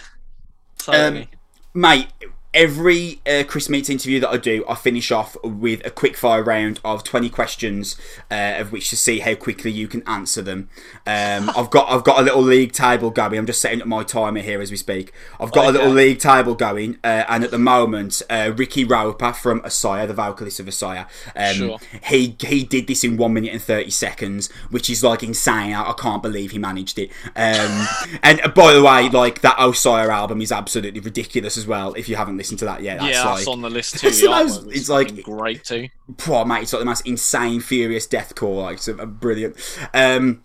totally. 0.77 1.27
Mate, 1.73 2.07
every 2.53 3.19
uh, 3.25 3.43
Chris 3.47 3.69
Meets 3.69 3.89
interview 3.89 4.19
that 4.19 4.29
I 4.29 4.37
do, 4.37 4.63
I 4.67 4.75
finish 4.75 5.11
off 5.11 5.35
with 5.43 5.85
a 5.85 5.89
quick 5.89 6.15
fire 6.15 6.43
round 6.43 6.79
of 6.85 7.03
20 7.03 7.29
questions, 7.29 7.95
uh, 8.29 8.55
of 8.57 8.71
which 8.71 8.89
to 8.91 8.97
see 8.97 9.19
how 9.19 9.35
quickly 9.35 9.71
you 9.71 9.87
can 9.87 10.03
answer 10.07 10.41
them. 10.41 10.69
Um, 11.07 11.49
I've 11.55 11.69
got 11.69 11.89
I've 11.89 12.03
got 12.03 12.19
a 12.19 12.23
little 12.23 12.41
league 12.41 12.71
table 12.71 13.09
going. 13.09 13.37
I'm 13.37 13.45
just 13.45 13.61
setting 13.61 13.81
up 13.81 13.87
my 13.87 14.03
timer 14.03 14.41
here 14.41 14.61
as 14.61 14.71
we 14.71 14.77
speak. 14.77 15.11
I've 15.39 15.51
got 15.51 15.67
a 15.67 15.71
little 15.71 15.91
league 15.91 16.19
table 16.19 16.55
going, 16.55 16.97
uh, 17.03 17.23
and 17.27 17.43
at 17.43 17.51
the 17.51 17.59
moment, 17.59 18.21
uh, 18.29 18.51
Ricky 18.55 18.83
Roper 18.83 19.33
from 19.33 19.61
Osiah, 19.63 20.07
the 20.07 20.13
vocalist 20.13 20.59
of 20.59 20.67
Osiah, 20.67 21.05
um, 21.35 21.53
Sure. 21.53 21.79
he 22.03 22.35
he 22.41 22.63
did 22.63 22.87
this 22.87 23.03
in 23.03 23.17
one 23.17 23.33
minute 23.33 23.51
and 23.53 23.61
30 23.61 23.89
seconds, 23.89 24.51
which 24.69 24.89
is 24.89 25.03
like 25.03 25.23
insane. 25.23 25.73
I, 25.73 25.89
I 25.89 25.93
can't 25.93 26.21
believe 26.21 26.51
he 26.51 26.59
managed 26.59 26.99
it. 26.99 27.09
Um, 27.35 27.87
and 28.23 28.41
uh, 28.41 28.49
by 28.49 28.73
the 28.73 28.83
way, 28.83 29.09
like 29.09 29.41
that 29.41 29.55
Osiah 29.59 30.09
album 30.09 30.41
is 30.41 30.51
absolutely 30.51 30.99
ridiculous 30.99 31.57
as 31.57 31.65
well. 31.65 31.93
If 31.93 32.07
you 32.09 32.15
haven't 32.15 32.37
listened 32.43 32.59
to 32.59 32.65
that 32.65 32.81
yet, 32.81 32.99
that's 32.99 33.11
yeah, 33.13 33.23
like, 33.25 33.35
that's 33.37 33.47
on 33.47 33.61
the 33.61 33.69
list 33.69 33.97
too. 33.99 34.07
It's 34.07 34.19
The 34.19 34.27
the 34.27 34.31
most- 34.31 34.67
it's 34.67 34.89
like- 34.89 35.23
great 35.23 35.63
too. 35.63 35.87
poor 36.17 36.45
mate, 36.45 36.63
it's 36.63 36.73
like 36.73 36.81
the 36.81 36.85
most 36.85 37.07
insane, 37.07 37.59
furious 37.61 38.07
deathcore. 38.07 38.63
Like, 38.63 38.75
it's 38.77 38.87
uh, 38.89 39.05
brilliant. 39.05 39.55
Um, 39.93 40.43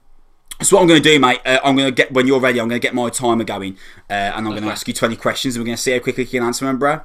so 0.60 0.76
what 0.76 0.82
I'm 0.82 0.88
going 0.88 1.02
to 1.02 1.08
do, 1.08 1.20
mate, 1.20 1.40
uh, 1.46 1.60
I'm 1.62 1.76
going 1.76 1.86
to 1.88 1.92
get 1.94 2.12
when 2.12 2.26
you're 2.26 2.40
ready. 2.40 2.60
I'm 2.60 2.68
going 2.68 2.80
to 2.80 2.84
get 2.84 2.94
my 2.94 3.10
timer 3.10 3.44
going, 3.44 3.76
uh, 4.10 4.12
and 4.12 4.46
I'm 4.46 4.52
going 4.52 4.62
to 4.64 4.70
ask 4.70 4.88
you 4.88 4.94
20 4.94 5.14
questions, 5.16 5.54
and 5.56 5.62
we're 5.62 5.66
going 5.66 5.76
to 5.76 5.82
see 5.82 5.92
how 5.92 5.98
quickly 6.00 6.24
you 6.24 6.30
can 6.30 6.42
answer 6.42 6.64
them, 6.66 6.78
bro. 6.78 7.00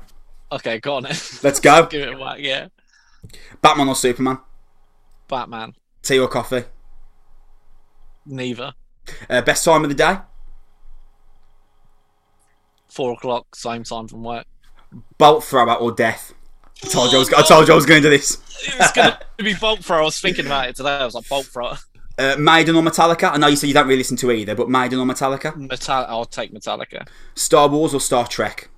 Okay, 0.52 0.80
go 0.80 0.96
on. 0.96 1.04
Let's 1.04 1.60
go. 1.60 1.86
Give 1.90 2.02
it 2.08 2.14
a 2.14 2.18
whack. 2.18 2.38
Yeah, 2.40 2.68
Batman 3.62 3.90
or 3.90 3.96
Superman? 3.96 4.40
Batman. 5.28 5.74
Tea 6.02 6.20
or 6.20 6.28
coffee? 6.28 6.64
Neither. 8.26 8.74
Uh, 9.30 9.42
best 9.42 9.66
time 9.66 9.84
of 9.84 9.90
the 9.90 9.96
day? 9.96 10.18
Four 12.90 13.14
o'clock, 13.14 13.56
same 13.56 13.84
time 13.84 14.08
from 14.08 14.24
work. 14.24 14.46
Bolt 15.18 15.44
thrower 15.44 15.76
or 15.76 15.92
death? 15.92 16.34
I 16.84 16.88
told 16.88 17.12
you 17.12 17.18
I 17.18 17.20
was, 17.20 17.34
I 17.34 17.42
told 17.44 17.68
you 17.68 17.74
I 17.74 17.76
was 17.76 17.86
going 17.86 18.02
to 18.02 18.10
do 18.10 18.18
this. 18.18 18.38
It's 18.66 18.94
gonna 18.94 19.20
be 19.38 19.54
bolt 19.56 19.84
thrower. 19.84 20.02
I 20.02 20.06
was 20.06 20.22
thinking 20.22 20.46
about 20.46 20.70
it 20.70 20.78
today. 20.78 20.92
I 20.92 21.04
was 21.04 21.16
like 21.16 21.28
bolt 21.28 21.48
thrower. 21.48 21.78
Uh, 22.18 22.36
Maiden 22.38 22.76
or 22.78 22.84
Metallica? 22.84 23.32
I 23.34 23.38
know 23.38 23.48
you 23.48 23.56
said 23.58 23.68
you 23.68 23.74
don't 23.74 23.88
really 23.88 23.98
listen 23.98 24.16
to 24.18 24.32
either, 24.32 24.56
but 24.56 24.70
Maiden 24.70 25.00
or 25.00 25.06
Metallica? 25.06 25.54
Metal. 25.58 26.06
I'll 26.08 26.26
take 26.26 26.54
Metallica. 26.54 27.06
Star 27.36 27.68
Wars 27.68 27.94
or 27.94 28.00
Star 28.00 28.26
Trek? 28.28 28.70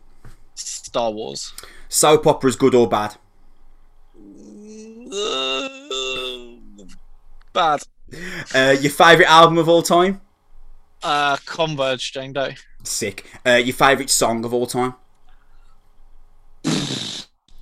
Star 0.55 1.11
Wars. 1.11 1.53
Soap 1.89 2.25
operas, 2.25 2.55
good 2.55 2.73
or 2.73 2.87
bad? 2.87 3.15
Uh, 5.13 5.69
bad. 7.53 7.83
Uh, 8.53 8.75
your 8.79 8.91
favourite 8.91 9.29
album 9.29 9.57
of 9.57 9.67
all 9.69 9.81
time? 9.83 10.21
Uh, 11.03 11.37
Converge, 11.45 12.13
Jane 12.13 12.33
Doe. 12.33 12.51
Sick. 12.83 13.25
Uh, 13.45 13.51
your 13.55 13.75
favourite 13.75 14.09
song 14.09 14.45
of 14.45 14.53
all 14.53 14.65
time? 14.65 14.95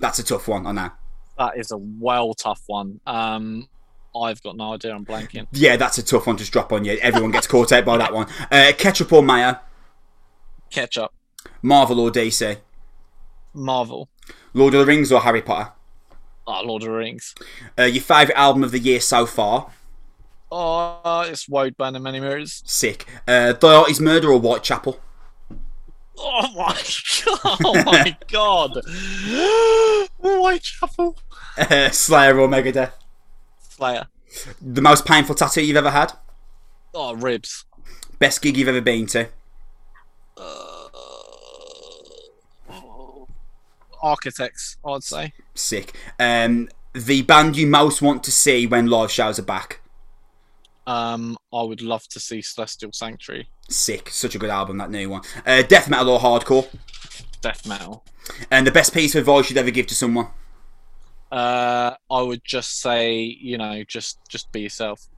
That's 0.04 0.18
a 0.18 0.22
tough 0.22 0.48
one, 0.48 0.66
I 0.66 0.72
know. 0.72 0.90
That 1.38 1.56
is 1.56 1.70
a 1.72 1.78
well 1.78 2.34
tough 2.34 2.60
one. 2.66 3.00
Um, 3.06 3.70
I've 4.14 4.42
got 4.42 4.54
no 4.54 4.74
idea. 4.74 4.94
I'm 4.94 5.02
blanking. 5.06 5.46
Yeah, 5.50 5.78
that's 5.78 5.96
a 5.96 6.02
tough 6.02 6.26
one 6.26 6.36
to 6.36 6.50
drop 6.50 6.74
on 6.74 6.84
you. 6.84 6.98
Everyone 7.00 7.30
gets 7.30 7.46
caught 7.46 7.72
out 7.72 7.86
by 7.86 7.96
that 7.96 8.12
one. 8.12 8.26
Uh, 8.50 8.72
ketchup 8.76 9.10
or 9.14 9.22
mayo? 9.22 9.58
Ketchup. 10.70 11.10
Marvel 11.62 12.00
or 12.00 12.10
DC? 12.10 12.58
Marvel. 13.54 14.10
Lord 14.52 14.74
of 14.74 14.80
the 14.80 14.86
Rings 14.86 15.10
or 15.10 15.22
Harry 15.22 15.40
Potter? 15.40 15.72
Oh, 16.46 16.60
Lord 16.62 16.82
of 16.82 16.90
the 16.90 16.94
Rings. 16.94 17.34
Uh, 17.78 17.84
your 17.84 18.02
favourite 18.02 18.38
album 18.38 18.62
of 18.62 18.72
the 18.72 18.78
year 18.78 19.00
so 19.00 19.24
far? 19.24 19.70
Oh, 20.52 21.24
it's 21.26 21.48
Wode 21.48 21.78
Burn 21.78 21.96
in 21.96 22.02
Many 22.02 22.20
Mirrors. 22.20 22.62
Sick. 22.66 23.06
Uh, 23.26 23.54
Diotis 23.58 24.02
Murder 24.02 24.30
or 24.30 24.38
Whitechapel? 24.38 25.00
Oh 26.26 26.52
my 26.54 26.76
god! 27.24 27.60
Oh 27.64 27.82
my 27.84 28.16
god! 28.28 28.80
Whitechapel. 30.20 31.16
Uh, 31.58 31.90
Slayer 31.90 32.38
or 32.38 32.48
Megadeth? 32.48 32.92
Slayer. 33.60 34.06
The 34.60 34.80
most 34.80 35.04
painful 35.06 35.34
tattoo 35.34 35.64
you've 35.64 35.76
ever 35.76 35.90
had? 35.90 36.12
Oh, 36.94 37.14
ribs. 37.14 37.64
Best 38.18 38.42
gig 38.42 38.56
you've 38.56 38.68
ever 38.68 38.80
been 38.80 39.06
to? 39.06 39.28
Uh, 40.36 40.88
architects, 44.02 44.76
I'd 44.84 45.02
say. 45.02 45.32
Sick. 45.54 45.96
Um, 46.20 46.68
the 46.92 47.22
band 47.22 47.56
you 47.56 47.66
most 47.66 48.00
want 48.02 48.22
to 48.24 48.32
see 48.32 48.66
when 48.66 48.86
live 48.86 49.10
shows 49.10 49.38
are 49.38 49.42
back? 49.42 49.80
Um, 50.86 51.36
I 51.52 51.62
would 51.62 51.80
love 51.82 52.06
to 52.08 52.20
see 52.20 52.42
Celestial 52.42 52.90
Sanctuary, 52.92 53.48
Sick. 53.70 54.10
Such 54.10 54.34
a 54.34 54.38
good 54.38 54.50
album, 54.50 54.76
that 54.78 54.90
new 54.90 55.08
one. 55.08 55.22
Uh, 55.46 55.62
death 55.62 55.88
metal 55.88 56.10
or 56.10 56.20
hardcore? 56.20 56.68
death 57.40 57.66
metal. 57.66 58.04
And 58.50 58.66
the 58.66 58.70
best 58.70 58.92
piece 58.94 59.14
of 59.14 59.20
advice 59.20 59.50
you'd 59.50 59.58
ever 59.58 59.70
give 59.70 59.86
to 59.88 59.94
someone? 59.94 60.28
Uh, 61.30 61.94
I 62.10 62.22
would 62.22 62.42
just 62.44 62.80
say, 62.80 63.18
you 63.20 63.58
know, 63.58 63.82
just 63.86 64.18
just 64.28 64.50
be 64.52 64.60
yourself. 64.60 65.08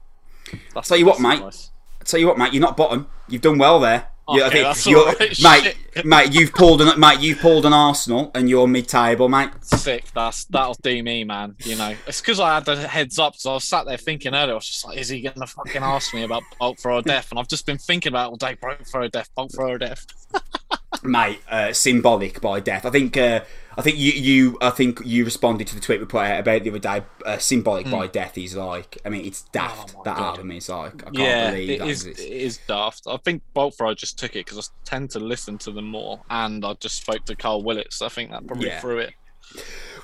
That's 0.73 0.87
Tell 0.87 0.97
you 0.97 1.05
what, 1.05 1.19
mate. 1.19 1.35
advice. 1.37 1.71
tell 2.05 2.19
you 2.19 2.27
what, 2.27 2.37
mate, 2.37 2.53
you're 2.53 2.61
not 2.61 2.75
bottom. 2.77 3.07
You've 3.29 3.41
done 3.41 3.57
well 3.57 3.79
there. 3.79 4.07
You- 4.29 4.43
Okay, 4.43 4.61
that's 4.61 4.85
you're- 4.85 5.01
all 5.01 5.13
right, 5.13 5.41
mate, 5.95 6.05
mate, 6.05 6.33
you've 6.33 6.51
pulled 6.53 6.81
an 6.81 6.99
mate, 6.99 7.19
you've 7.21 7.39
pulled 7.39 7.65
an 7.65 7.73
Arsenal, 7.73 8.29
and 8.35 8.49
you're 8.49 8.67
mid-table, 8.67 9.29
mate. 9.29 9.49
Sick. 9.61 10.03
That's 10.13 10.43
that'll 10.45 10.75
do 10.81 11.01
me, 11.01 11.23
man. 11.23 11.55
You 11.59 11.75
know, 11.77 11.95
it's 12.05 12.19
because 12.19 12.39
I 12.39 12.53
had 12.55 12.65
the 12.65 12.75
heads 12.87 13.19
up. 13.19 13.35
So 13.37 13.51
I 13.51 13.53
was 13.55 13.63
sat 13.63 13.85
there 13.85 13.97
thinking 13.97 14.35
earlier. 14.35 14.51
I 14.53 14.55
was 14.55 14.67
just 14.67 14.85
like, 14.85 14.97
is 14.97 15.09
he 15.09 15.21
gonna 15.21 15.47
fucking 15.47 15.81
ask 15.83 16.13
me 16.13 16.23
about 16.23 16.43
Bolt 16.59 16.79
Thrower 16.79 17.01
Death? 17.01 17.29
And 17.31 17.39
I've 17.39 17.47
just 17.47 17.65
been 17.65 17.77
thinking 17.77 18.11
about 18.11 18.31
all 18.31 18.35
day. 18.37 18.57
Bolt 18.61 18.85
Thrower 18.85 19.07
Death. 19.07 19.29
Bolt 19.35 19.53
Thrower 19.53 19.77
Death. 19.77 20.05
Mate, 21.03 21.39
uh, 21.49 21.71
symbolic 21.73 22.41
by 22.41 22.59
death. 22.59 22.85
I 22.85 22.89
think, 22.89 23.15
uh, 23.17 23.41
I 23.77 23.83
think 23.83 23.97
you, 23.97 24.11
you, 24.11 24.57
I 24.59 24.71
think 24.71 25.01
you 25.05 25.23
responded 25.23 25.67
to 25.67 25.75
the 25.75 25.81
tweet 25.81 25.99
we 25.99 26.07
put 26.07 26.21
out 26.25 26.39
about 26.39 26.63
the 26.63 26.71
other 26.71 26.79
day. 26.79 27.03
Uh, 27.23 27.37
symbolic 27.37 27.89
by 27.89 28.07
death 28.07 28.35
is 28.37 28.55
like, 28.55 28.97
I 29.05 29.09
mean, 29.09 29.23
it's 29.23 29.43
daft. 29.43 29.93
Oh 29.95 29.99
my 29.99 30.03
that 30.05 30.17
God. 30.17 30.25
album 30.29 30.51
is 30.51 30.67
like, 30.67 30.93
I 31.03 31.11
can't 31.11 31.17
yeah, 31.17 31.51
believe 31.51 31.69
it 31.69 31.79
that 31.79 31.87
is. 31.87 32.05
exists. 32.07 32.25
It 32.25 32.31
is 32.31 32.59
daft. 32.67 33.03
I 33.07 33.17
think 33.17 33.43
Bolt 33.53 33.75
Thrower 33.77 33.93
just 33.93 34.17
took 34.17 34.35
it 34.35 34.45
because 34.45 34.57
I 34.57 34.71
tend 34.83 35.11
to 35.11 35.19
listen 35.19 35.59
to 35.59 35.71
them 35.71 35.85
more, 35.85 36.21
and 36.29 36.65
I 36.65 36.73
just 36.79 36.95
spoke 36.95 37.23
to 37.25 37.35
Karl 37.35 37.61
Willett, 37.63 37.93
so 37.93 38.07
I 38.07 38.09
think 38.09 38.31
that 38.31 38.47
probably 38.47 38.67
Yeah. 38.69 38.79
threw 38.79 38.97
it. 38.97 39.13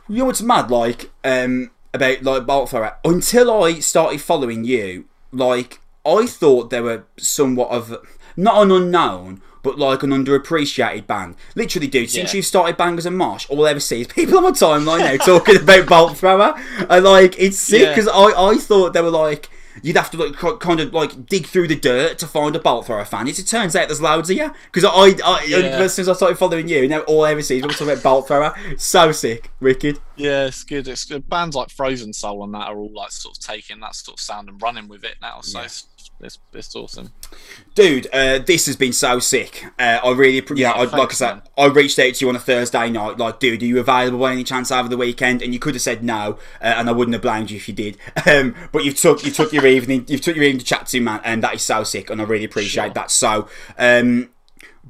You 0.08 0.18
know 0.18 0.26
what's 0.26 0.41
mad, 0.41 0.70
like, 0.70 1.10
um, 1.24 1.72
about 1.95 2.22
like 2.22 2.45
Bolt 2.45 2.70
Thrower? 2.70 2.98
Until 3.04 3.64
I 3.64 3.80
started 3.80 4.22
following 4.22 4.64
you, 4.66 5.06
like, 5.32 5.82
I 6.06 6.28
thought 6.28 6.70
they 6.70 6.82
were 6.82 7.06
somewhat 7.18 7.70
of 7.72 7.98
not 8.38 8.62
an 8.62 8.72
unknown, 8.72 9.41
but 9.64 9.80
like 9.80 10.03
an 10.03 10.11
underappreciated 10.11 11.07
band. 11.07 11.35
Literally, 11.56 11.88
dude, 11.88 12.10
since 12.10 12.34
Yeah. 12.34 12.38
you've 12.38 12.45
started 12.45 12.77
Bangers 12.77 13.06
and 13.06 13.18
Mosh, 13.18 13.49
all 13.49 13.65
I 13.65 13.72
ever 13.72 13.80
see 13.80 14.02
is 14.02 14.07
people 14.07 14.38
on 14.38 14.44
my 14.44 14.52
timeline 14.52 14.99
now 14.99 15.18
talking 15.26 15.57
about 15.61 15.88
Bolt 15.88 16.18
Thrower. 16.18 16.53
And 16.90 17.03
like, 17.06 17.40
it's 17.40 17.57
sick 17.57 17.81
Yeah. 17.81 17.90
because 17.95 18.07
I, 18.07 18.49
I 18.52 18.56
thought 18.57 18.94
they 18.94 19.02
were 19.02 19.10
like. 19.10 19.49
You'd 19.81 19.98
have 19.98 20.11
to 20.11 20.18
like 20.23 20.60
kind 20.60 20.80
of 20.80 20.94
like 20.94 21.26
dig 21.26 21.48
through 21.48 21.68
the 21.68 21.76
dirt 21.76 22.19
to 22.19 22.27
find 22.27 22.56
a 22.56 22.60
Bolt 22.60 22.85
Thrower 22.85 23.03
fan. 23.06 23.27
It 23.27 23.34
turns 23.48 23.76
out 23.76 23.88
there's 23.88 23.99
loads 23.99 24.30
of 24.30 24.38
you 24.38 24.53
because 24.72 24.85
I, 24.85 25.15
I 25.27 25.45
Yeah. 25.48 25.57
as 25.80 25.98
I 26.07 26.14
started 26.14 26.38
following 26.38 26.68
you, 26.68 26.88
now 26.88 26.99
all 26.99 27.26
I 27.26 27.31
ever 27.31 27.41
see 27.41 27.56
is 27.56 27.64
people 27.64 27.73
talking 27.73 27.90
about 27.94 28.03
Bolt 28.03 28.27
Thrower. 28.27 28.53
So 28.77 29.11
sick, 29.11 29.49
wicked. 29.60 29.98
Yeah, 30.15 30.45
it's 30.45 30.64
good. 30.64 30.88
It's 30.88 31.06
good. 31.06 31.27
Bands 31.27 31.56
like 31.56 31.72
Frozen 31.72 32.14
Soul 32.14 32.44
and 32.44 32.53
that 32.53 32.68
are 32.68 32.77
all 32.77 32.94
like 32.94 33.11
sort 33.11 33.35
of 33.35 33.44
taking 33.44 33.80
that 33.80 33.95
sort 33.95 34.19
of 34.19 34.22
sound 34.22 34.48
and 34.48 34.61
running 34.61 34.88
with 34.88 35.03
it 35.03 35.15
now. 35.23 35.41
So 35.41 35.57
Yeah. 35.57 35.65
it's 35.65 35.88
it's, 36.19 36.39
it's 36.53 36.75
awesome. 36.75 37.11
Dude, 37.75 38.07
uh, 38.13 38.39
this 38.39 38.65
has 38.67 38.75
been 38.75 38.93
so 38.93 39.19
sick. 39.19 39.65
Uh, 39.80 39.99
I 40.03 40.11
really, 40.11 40.41
yeah, 40.55 40.71
I, 40.71 40.84
like 40.84 41.11
I 41.11 41.13
said. 41.13 41.41
I 41.57 41.65
reached 41.67 41.99
out 41.99 42.15
to 42.15 42.25
you 42.25 42.30
on 42.30 42.35
a 42.35 42.39
Thursday 42.39 42.89
night, 42.89 43.17
like, 43.17 43.39
dude, 43.39 43.61
are 43.61 43.65
you 43.65 43.80
available 43.80 44.19
by 44.19 44.31
any 44.31 44.43
chance 44.43 44.71
over 44.71 44.88
the 44.89 44.97
weekend? 44.97 45.41
And 45.41 45.53
you 45.53 45.59
could 45.59 45.75
have 45.75 45.81
said 45.81 46.03
no, 46.03 46.38
uh, 46.61 46.65
and 46.77 46.89
I 46.89 46.91
wouldn't 46.91 47.13
have 47.13 47.21
blamed 47.21 47.51
you 47.51 47.57
if 47.57 47.67
you 47.67 47.73
did. 47.73 47.97
Um, 48.25 48.55
but 48.71 48.85
you 48.85 48.93
took, 48.93 49.25
you 49.25 49.31
took 49.31 49.51
your 49.51 49.65
evening, 49.67 50.05
you 50.07 50.17
took 50.17 50.35
your 50.35 50.45
evening 50.45 50.59
to 50.59 50.65
chat 50.65 50.88
to 50.88 50.99
me, 50.99 51.03
man, 51.05 51.19
and 51.25 51.43
that 51.43 51.55
is 51.55 51.61
so 51.61 51.84
sick, 51.84 52.09
and 52.09 52.21
I 52.21 52.23
really 52.23 52.45
appreciate 52.45 52.85
Sure. 52.85 52.93
that. 52.93 53.11
So, 53.11 53.47
um, 53.77 54.30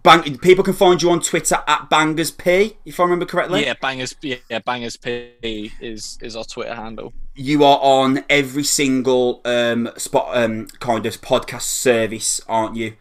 bang, 0.04 0.38
people 0.38 0.64
can 0.64 0.74
find 0.74 1.02
you 1.02 1.10
on 1.10 1.22
Twitter 1.22 1.58
at 1.68 1.90
Bangers 1.90 2.32
P, 2.32 2.78
if 2.86 3.00
I 3.00 3.04
remember 3.04 3.26
correctly. 3.26 3.66
Yeah, 3.66 3.74
bangers. 3.82 4.16
Yeah, 4.22 4.60
bangers. 4.60 4.98
P 4.98 5.72
is 5.82 6.18
is 6.22 6.36
our 6.36 6.44
Twitter 6.44 6.76
handle. 6.76 7.14
You 7.36 7.64
are 7.64 7.80
on 7.82 8.24
every 8.30 8.64
single 8.64 9.42
um, 9.46 9.90
spot, 9.98 10.38
um, 10.38 10.68
kind 10.80 11.06
of 11.06 11.20
podcast 11.22 11.64
service, 11.64 12.42
aren't 12.48 12.76
you? 12.76 12.96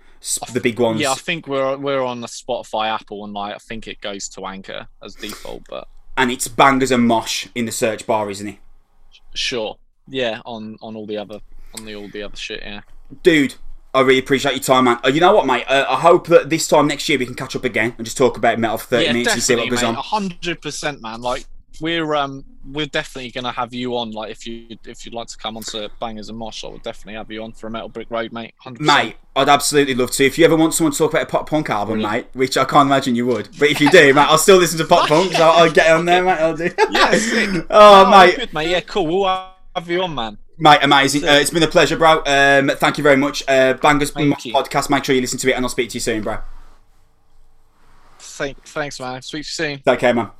The 0.52 0.60
big 0.60 0.78
ones. 0.78 1.00
Yeah, 1.00 1.10
I 1.10 1.16
think 1.16 1.48
we're 1.48 1.76
we're 1.76 2.02
on 2.02 2.20
the 2.20 2.28
Spotify, 2.28 2.88
Apple, 2.88 3.24
and 3.24 3.34
like 3.34 3.54
I 3.54 3.58
think 3.58 3.88
it 3.88 4.00
goes 4.00 4.28
to 4.30 4.46
Anchor 4.46 4.86
as 5.02 5.16
default. 5.16 5.64
But 5.68 5.88
and 6.16 6.30
it's 6.30 6.46
Bangers 6.46 6.92
and 6.92 7.06
Mosh 7.06 7.48
in 7.54 7.66
the 7.66 7.72
search 7.72 8.06
bar, 8.06 8.30
isn't 8.30 8.46
it? 8.46 8.58
sure, 9.34 9.78
yeah, 10.06 10.40
on 10.44 10.76
on 10.80 10.94
all 10.94 11.06
the 11.06 11.16
other 11.16 11.40
on 11.76 11.84
the 11.84 11.94
all 11.96 12.08
the 12.08 12.22
other 12.22 12.36
shit. 12.36 12.62
Yeah, 12.62 12.82
Dude, 13.22 13.54
I 13.94 14.00
really 14.00 14.20
appreciate 14.20 14.52
your 14.54 14.62
time, 14.62 14.84
man. 14.84 14.98
Uh, 15.04 15.08
you 15.08 15.20
know 15.20 15.34
what, 15.34 15.46
mate? 15.46 15.64
Uh, 15.68 15.84
I 15.88 16.00
hope 16.00 16.26
that 16.28 16.48
this 16.48 16.66
time 16.66 16.86
next 16.86 17.08
year 17.08 17.18
we 17.18 17.26
can 17.26 17.34
catch 17.34 17.54
up 17.54 17.64
again 17.64 17.94
and 17.98 18.04
just 18.06 18.16
talk 18.16 18.38
about 18.38 18.58
metal 18.58 18.78
for 18.78 18.86
30 18.86 19.04
yeah, 19.04 19.12
minutes 19.12 19.32
and 19.34 19.42
see 19.42 19.54
what 19.54 19.68
goes 19.68 19.82
mate. 19.82 19.88
on. 19.88 19.94
hundred 19.94 20.62
percent, 20.62 21.02
man. 21.02 21.20
Like 21.20 21.44
we're 21.80 22.14
um 22.14 22.44
we're 22.64 22.86
definitely 22.86 23.30
gonna 23.30 23.52
have 23.52 23.74
you 23.74 23.96
on. 23.96 24.12
Like 24.12 24.30
if 24.30 24.46
you 24.46 24.78
if 24.84 25.04
you'd 25.04 25.14
like 25.14 25.28
to 25.28 25.36
come 25.36 25.56
on 25.56 25.62
to 25.64 25.90
Bangers 26.00 26.28
and 26.28 26.38
Mosh, 26.38 26.64
I 26.64 26.68
would 26.68 26.82
definitely 26.82 27.14
have 27.14 27.30
you 27.30 27.42
on 27.42 27.52
for 27.52 27.66
a 27.66 27.70
Metal 27.70 27.88
Brick 27.88 28.10
Road, 28.10 28.32
mate. 28.32 28.54
100%. 28.64 28.80
Mate, 28.80 29.16
I'd 29.36 29.48
absolutely 29.48 29.94
love 29.94 30.10
to. 30.12 30.24
If 30.24 30.38
you 30.38 30.44
ever 30.44 30.56
want 30.56 30.72
someone 30.72 30.92
to 30.92 30.98
talk 30.98 31.12
about 31.12 31.24
a 31.24 31.26
pop 31.26 31.48
punk 31.48 31.68
album, 31.68 32.00
Brilliant. 32.00 32.26
mate, 32.34 32.38
which 32.38 32.56
I 32.56 32.64
can't 32.64 32.86
imagine 32.86 33.14
you 33.14 33.26
would, 33.26 33.48
but 33.58 33.68
if 33.68 33.80
you 33.80 33.90
do, 33.90 34.14
mate, 34.14 34.22
I'll 34.22 34.38
still 34.38 34.58
listen 34.58 34.78
to 34.78 34.86
pop 34.86 35.08
punk, 35.08 35.32
so 35.32 35.42
I'll 35.42 35.70
get 35.70 35.90
on 35.90 36.04
there, 36.06 36.22
mate. 36.22 36.38
I'll 36.38 36.56
do. 36.56 36.70
yeah, 36.90 37.10
sick. 37.12 37.66
oh, 37.70 38.10
mate, 38.10 38.36
good, 38.36 38.54
mate. 38.54 38.70
Yeah, 38.70 38.80
cool. 38.80 39.06
We'll 39.06 39.26
have 39.74 39.90
you 39.90 40.02
on, 40.02 40.14
man. 40.14 40.38
Mate, 40.62 40.78
amazing. 40.82 41.24
Uh, 41.24 41.32
it's 41.32 41.50
been 41.50 41.62
a 41.62 41.68
pleasure, 41.68 41.96
bro. 41.96 42.22
Um, 42.24 42.70
thank 42.76 42.96
you 42.96 43.04
very 43.04 43.16
much. 43.16 43.42
Uh, 43.48 43.74
Bangers 43.74 44.12
Thank 44.12 44.28
Mosh 44.28 44.46
you. 44.46 44.54
podcast. 44.54 44.88
Make 44.88 45.04
sure 45.04 45.14
you 45.14 45.20
listen 45.20 45.38
to 45.40 45.50
it, 45.50 45.54
and 45.54 45.64
I'll 45.64 45.68
speak 45.68 45.90
to 45.90 45.94
you 45.94 46.00
soon, 46.00 46.22
bro. 46.22 46.38
Thank, 48.18 48.64
thanks, 48.64 48.98
man. 49.00 49.20
Speak 49.20 49.32
to 49.32 49.38
you 49.38 49.42
soon. 49.44 49.82
Take 49.84 49.98
care, 49.98 50.14
man. 50.14 50.30